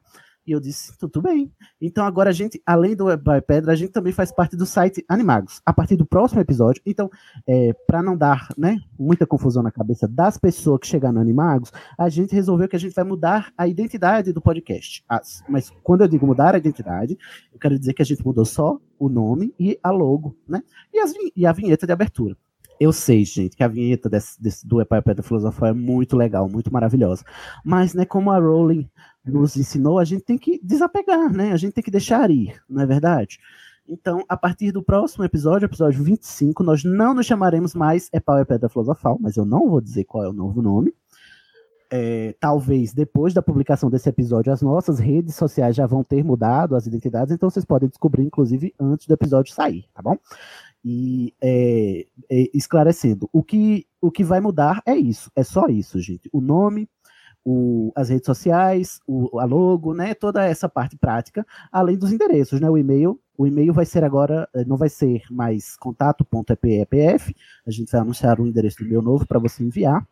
E 0.46 0.52
eu 0.52 0.60
disse: 0.60 0.96
tudo 0.98 1.22
bem. 1.22 1.50
Então 1.80 2.04
agora 2.04 2.30
a 2.30 2.32
gente, 2.32 2.60
além 2.66 2.94
do 2.94 3.06
Web 3.06 3.24
Pedra, 3.46 3.72
a 3.72 3.76
gente 3.76 3.92
também 3.92 4.12
faz 4.12 4.30
parte 4.32 4.56
do 4.56 4.66
site 4.66 5.04
Animagos. 5.08 5.60
A 5.64 5.72
partir 5.72 5.96
do 5.96 6.06
próximo 6.06 6.40
episódio, 6.40 6.82
então, 6.84 7.10
é, 7.46 7.72
para 7.86 8.02
não 8.02 8.16
dar 8.16 8.48
né, 8.56 8.80
muita 8.98 9.26
confusão 9.26 9.62
na 9.62 9.70
cabeça 9.70 10.06
das 10.06 10.36
pessoas 10.36 10.80
que 10.80 10.86
chegaram 10.86 11.14
no 11.14 11.20
Animagos, 11.20 11.72
a 11.98 12.08
gente 12.08 12.34
resolveu 12.34 12.68
que 12.68 12.76
a 12.76 12.80
gente 12.80 12.94
vai 12.94 13.04
mudar 13.04 13.52
a 13.56 13.66
identidade 13.66 14.32
do 14.32 14.40
podcast. 14.40 15.04
As- 15.08 15.42
mas 15.48 15.70
quando 15.82 16.02
eu 16.02 16.08
digo 16.08 16.26
mudar 16.26 16.54
a 16.54 16.58
identidade, 16.58 17.18
eu 17.52 17.58
quero 17.58 17.78
dizer 17.78 17.94
que 17.94 18.02
a 18.02 18.04
gente 18.06 18.24
mudou 18.24 18.44
só 18.44 18.78
o 18.98 19.08
nome 19.08 19.54
e 19.58 19.78
a 19.82 19.90
logo, 19.90 20.36
né? 20.48 20.62
E, 20.92 20.98
as 20.98 21.12
e 21.34 21.46
a 21.46 21.52
vinheta 21.52 21.86
de 21.86 21.92
abertura. 21.92 22.36
Eu 22.80 22.92
sei, 22.92 23.24
gente, 23.24 23.56
que 23.56 23.62
a 23.62 23.68
vinheta 23.68 24.08
desse, 24.08 24.40
desse- 24.42 24.66
do 24.66 24.80
Epai 24.80 25.00
Pedra 25.00 25.22
Filosofal 25.22 25.68
é 25.68 25.72
muito 25.72 26.16
legal, 26.16 26.48
muito 26.48 26.72
maravilhosa. 26.72 27.24
Mas, 27.64 27.94
né, 27.94 28.04
como 28.04 28.30
a 28.30 28.38
Rowling 28.38 28.88
nos 29.24 29.56
ensinou, 29.56 29.98
a 29.98 30.04
gente 30.04 30.22
tem 30.24 30.36
que 30.36 30.60
desapegar, 30.62 31.32
né? 31.32 31.52
A 31.52 31.56
gente 31.56 31.72
tem 31.74 31.84
que 31.84 31.90
deixar 31.90 32.30
ir, 32.30 32.60
não 32.68 32.82
é 32.82 32.86
verdade? 32.86 33.38
Então, 33.86 34.24
a 34.28 34.36
partir 34.36 34.72
do 34.72 34.82
próximo 34.82 35.24
episódio, 35.24 35.66
episódio 35.66 36.02
25, 36.02 36.62
nós 36.62 36.84
não 36.84 37.12
nos 37.14 37.26
chamaremos 37.26 37.74
mais 37.74 38.08
É 38.12 38.18
Pau 38.18 38.38
é 38.38 38.44
Pedra 38.44 38.68
Filosofal, 38.68 39.18
mas 39.20 39.36
eu 39.36 39.44
não 39.44 39.68
vou 39.68 39.80
dizer 39.80 40.04
qual 40.04 40.24
é 40.24 40.28
o 40.28 40.32
novo 40.32 40.62
nome. 40.62 40.92
É, 41.90 42.34
talvez 42.40 42.92
depois 42.92 43.32
da 43.34 43.42
publicação 43.42 43.88
desse 43.90 44.08
episódio, 44.08 44.52
as 44.52 44.62
nossas 44.62 44.98
redes 44.98 45.36
sociais 45.36 45.76
já 45.76 45.86
vão 45.86 46.02
ter 46.02 46.24
mudado 46.24 46.74
as 46.74 46.86
identidades, 46.86 47.32
então 47.32 47.48
vocês 47.48 47.64
podem 47.64 47.88
descobrir, 47.88 48.24
inclusive, 48.24 48.74
antes 48.80 49.06
do 49.06 49.14
episódio 49.14 49.54
sair, 49.54 49.84
tá 49.94 50.02
bom? 50.02 50.16
E 50.84 51.32
é, 51.40 52.06
é, 52.30 52.50
esclarecendo, 52.52 53.28
o 53.32 53.42
que, 53.42 53.86
o 54.00 54.10
que 54.10 54.22
vai 54.22 54.40
mudar 54.40 54.82
é 54.84 54.94
isso, 54.94 55.30
é 55.34 55.42
só 55.42 55.66
isso, 55.66 55.98
gente. 55.98 56.28
O 56.30 56.42
nome, 56.42 56.88
o, 57.44 57.92
as 57.94 58.08
redes 58.08 58.26
sociais, 58.26 59.00
o, 59.06 59.38
a 59.38 59.44
logo, 59.44 59.94
né? 59.94 60.14
Toda 60.14 60.44
essa 60.44 60.68
parte 60.68 60.96
prática, 60.96 61.46
além 61.72 61.96
dos 61.96 62.12
endereços, 62.12 62.60
né? 62.60 62.68
O 62.68 62.76
e-mail, 62.76 63.18
o 63.36 63.46
e-mail 63.46 63.72
vai 63.72 63.84
ser 63.84 64.04
agora, 64.04 64.48
eh, 64.54 64.64
não 64.64 64.76
vai 64.76 64.88
ser 64.88 65.22
mais 65.30 65.76
contato.epf, 65.76 67.34
a 67.66 67.70
gente 67.70 67.90
vai 67.90 68.00
anunciar 68.00 68.40
o 68.40 68.46
endereço 68.46 68.78
do 68.78 68.84
e-mail 68.84 69.02
novo 69.02 69.26
para 69.26 69.38
você 69.38 69.64
enviar, 69.64 70.06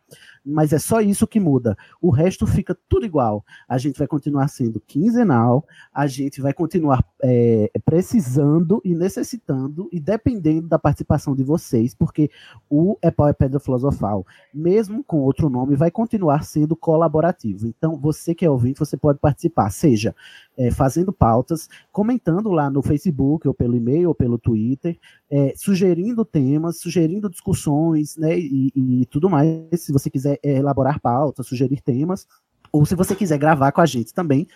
mas 0.45 0.73
é 0.73 0.79
só 0.79 0.99
isso 0.99 1.25
que 1.25 1.39
muda. 1.39 1.77
O 2.01 2.09
resto 2.09 2.45
fica 2.45 2.77
tudo 2.89 3.05
igual. 3.05 3.45
A 3.67 3.77
gente 3.77 3.97
vai 3.97 4.07
continuar 4.07 4.49
sendo 4.49 4.79
quinzenal, 4.79 5.65
a 5.93 6.05
gente 6.05 6.41
vai 6.41 6.53
continuar 6.53 7.03
eh, 7.23 7.71
precisando 7.85 8.81
e 8.83 8.93
necessitando 8.93 9.87
e 9.91 9.99
dependendo 9.99 10.67
da 10.67 10.77
participação 10.77 11.33
de 11.33 11.43
vocês, 11.43 11.93
porque 11.95 12.29
o 12.69 12.97
É 13.01 13.07
é 13.07 13.33
Pedra 13.33 13.59
Filosofal, 13.59 14.25
mesmo 14.53 15.03
com 15.03 15.19
outro 15.19 15.49
nome, 15.49 15.75
vai 15.75 15.89
continuar 15.89 16.43
sendo 16.43 16.75
colaborativo. 16.75 17.67
Então, 17.67 17.97
você 17.97 18.35
que 18.35 18.45
é 18.45 18.49
ouvinte, 18.49 18.79
você 18.79 18.97
pode 18.97 19.19
participar, 19.19 19.69
seja 19.69 20.13
eh, 20.57 20.71
fazendo 20.71 21.11
pautas, 21.11 21.67
comentando 21.91 22.49
lá 22.51 22.69
no 22.69 22.81
Facebook, 22.81 23.47
ou 23.47 23.53
pelo 23.53 23.75
e-mail, 23.75 24.09
ou 24.09 24.15
pelo 24.15 24.37
Twitter, 24.37 24.97
eh, 25.29 25.53
sugerindo 25.55 26.23
temas, 26.25 26.79
sugerindo 26.79 27.29
discussões, 27.29 28.17
né, 28.17 28.37
e, 28.37 28.71
e 28.75 29.05
tudo 29.07 29.29
mais. 29.29 29.81
Se 29.81 29.91
você 29.91 30.09
quiser 30.09 30.39
eh, 30.43 30.57
elaborar 30.57 30.99
pautas, 30.99 31.47
sugerir 31.47 31.81
temas, 31.81 32.27
ou 32.71 32.85
se 32.85 32.95
você 32.95 33.15
quiser 33.15 33.37
gravar 33.37 33.71
com 33.71 33.81
a 33.81 33.85
gente 33.85 34.13
também, 34.13 34.47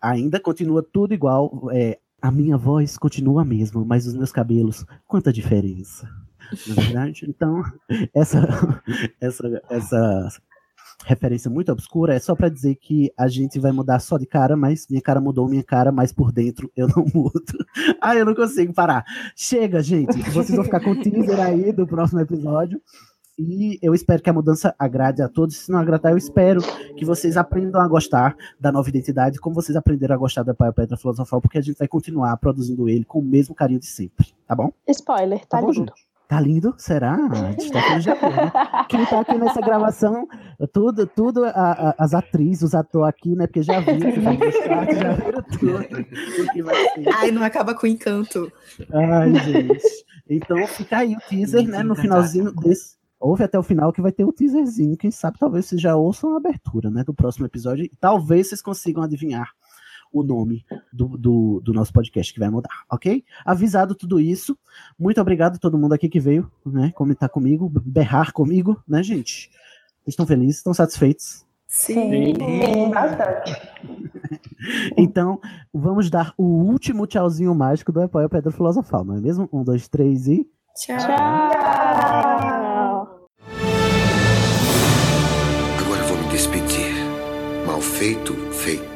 ainda 0.00 0.40
continua 0.40 0.82
tudo 0.82 1.14
igual. 1.14 1.68
eh, 1.72 1.98
a 2.20 2.30
minha 2.30 2.56
voz 2.56 2.96
continua 2.96 3.42
a 3.42 3.44
mesma, 3.44 3.84
mas 3.84 4.06
os 4.06 4.14
meus 4.14 4.32
cabelos, 4.32 4.84
quanta 5.06 5.32
diferença. 5.32 6.08
Na 6.66 6.74
verdade, 6.74 7.26
então, 7.28 7.62
essa, 8.14 8.82
essa, 9.20 9.62
essa 9.68 10.42
referência 11.04 11.50
muito 11.50 11.70
obscura 11.70 12.14
é 12.14 12.18
só 12.18 12.34
pra 12.34 12.48
dizer 12.48 12.76
que 12.76 13.12
a 13.16 13.28
gente 13.28 13.58
vai 13.58 13.72
mudar 13.72 13.98
só 14.00 14.16
de 14.18 14.26
cara, 14.26 14.56
mas 14.56 14.86
minha 14.88 15.02
cara 15.02 15.20
mudou 15.20 15.48
minha 15.48 15.62
cara, 15.62 15.92
mas 15.92 16.12
por 16.12 16.32
dentro 16.32 16.70
eu 16.76 16.88
não 16.88 17.04
mudo. 17.14 17.66
Ah, 18.00 18.16
eu 18.16 18.24
não 18.24 18.34
consigo 18.34 18.72
parar. 18.72 19.04
Chega, 19.34 19.82
gente. 19.82 20.18
Vocês 20.30 20.54
vão 20.54 20.64
ficar 20.64 20.80
com 20.80 20.90
o 20.90 21.00
teaser 21.00 21.40
aí 21.40 21.72
do 21.72 21.86
próximo 21.86 22.20
episódio. 22.20 22.80
E 23.38 23.78
eu 23.82 23.94
espero 23.94 24.22
que 24.22 24.30
a 24.30 24.32
mudança 24.32 24.74
agrade 24.78 25.20
a 25.20 25.28
todos. 25.28 25.56
Se 25.56 25.70
não 25.70 25.78
agradar, 25.78 26.12
eu 26.12 26.16
espero 26.16 26.62
que 26.96 27.04
vocês 27.04 27.36
aprendam 27.36 27.80
a 27.82 27.86
gostar 27.86 28.34
da 28.58 28.72
nova 28.72 28.88
identidade, 28.88 29.38
como 29.38 29.54
vocês 29.54 29.76
aprenderam 29.76 30.14
a 30.14 30.18
gostar 30.18 30.42
da 30.42 30.54
Pai 30.54 30.72
Pedra 30.72 30.96
Filosofal, 30.96 31.40
porque 31.40 31.58
a 31.58 31.60
gente 31.60 31.78
vai 31.78 31.86
continuar 31.86 32.34
produzindo 32.38 32.88
ele 32.88 33.04
com 33.04 33.18
o 33.18 33.22
mesmo 33.22 33.54
carinho 33.54 33.80
de 33.80 33.86
sempre, 33.86 34.32
tá 34.46 34.54
bom? 34.54 34.72
Spoiler, 34.88 35.44
tá, 35.44 35.60
bom, 35.60 35.70
lindo. 35.70 35.92
gente? 35.94 36.05
Tá 36.28 36.40
lindo? 36.40 36.74
Será? 36.76 37.16
Stephanie 37.60 38.00
já 38.00 38.14
viu, 38.14 38.30
né? 38.30 38.52
Quem 38.88 39.04
tá 39.06 39.20
aqui 39.20 39.38
nessa 39.38 39.60
gravação, 39.60 40.26
tudo, 40.72 41.06
tudo 41.06 41.44
a- 41.44 41.50
a- 41.50 41.94
as 41.98 42.14
atrizes, 42.14 42.62
os 42.62 42.74
atores 42.74 43.08
aqui, 43.08 43.36
né? 43.36 43.46
Porque 43.46 43.62
já 43.62 43.78
viram, 43.78 44.00
tá 44.00 44.92
já 44.92 45.12
viram 45.12 45.42
tudo. 45.42 45.76
O 46.42 46.52
que 46.52 46.62
vai 46.62 46.74
ser. 46.74 47.08
Ai, 47.14 47.30
não 47.30 47.44
acaba 47.44 47.74
com 47.74 47.86
o 47.86 47.88
encanto. 47.88 48.50
Ai, 48.92 49.34
gente. 49.36 49.80
Então 50.28 50.66
fica 50.66 50.98
aí 50.98 51.14
o 51.14 51.18
teaser, 51.28 51.66
né? 51.68 51.82
No 51.84 51.94
finalzinho 51.94 52.50
desse. 52.52 52.96
Ouve 53.20 53.44
até 53.44 53.58
o 53.58 53.62
final 53.62 53.92
que 53.92 54.02
vai 54.02 54.10
ter 54.12 54.24
o 54.24 54.32
teaserzinho. 54.32 54.96
Quem 54.96 55.10
sabe 55.12 55.38
talvez 55.38 55.66
vocês 55.66 55.80
já 55.80 55.94
ouçam 55.96 56.34
a 56.34 56.38
abertura, 56.38 56.90
né? 56.90 57.02
Do 57.04 57.14
próximo 57.14 57.46
episódio. 57.46 57.84
E 57.84 57.90
talvez 58.00 58.48
vocês 58.48 58.60
consigam 58.60 59.02
adivinhar 59.02 59.48
o 60.12 60.22
nome 60.22 60.64
do, 60.92 61.16
do, 61.16 61.60
do 61.64 61.72
nosso 61.72 61.92
podcast 61.92 62.32
que 62.32 62.40
vai 62.40 62.50
mudar, 62.50 62.84
ok? 62.90 63.24
Avisado 63.44 63.94
tudo 63.94 64.20
isso. 64.20 64.56
Muito 64.98 65.20
obrigado 65.20 65.56
a 65.56 65.58
todo 65.58 65.78
mundo 65.78 65.92
aqui 65.92 66.08
que 66.08 66.20
veio, 66.20 66.50
né? 66.64 66.92
Comentar 66.94 67.28
comigo, 67.28 67.70
berrar 67.84 68.32
comigo, 68.32 68.82
né, 68.86 69.02
gente? 69.02 69.50
Estão 70.06 70.26
felizes? 70.26 70.56
Estão 70.58 70.72
satisfeitos? 70.74 71.44
Sim. 71.66 72.34
Sim, 72.34 72.90
bastante. 72.90 73.52
Então, 74.96 75.38
vamos 75.72 76.10
dar 76.10 76.32
o 76.36 76.42
último 76.42 77.06
tchauzinho 77.06 77.54
mágico 77.54 77.92
do 77.92 78.02
Apoio 78.02 78.28
Pedra 78.28 78.50
Filosofal, 78.50 79.04
não 79.04 79.16
é 79.16 79.20
mesmo? 79.20 79.48
Um, 79.52 79.62
dois, 79.62 79.86
três 79.86 80.26
e. 80.26 80.48
Tchau. 80.74 80.98
Tchau. 80.98 81.50
Agora 85.78 86.02
vou 86.04 86.18
me 86.18 86.28
despedir. 86.30 86.94
Mal 87.66 87.80
feito, 87.80 88.32
feito. 88.50 88.95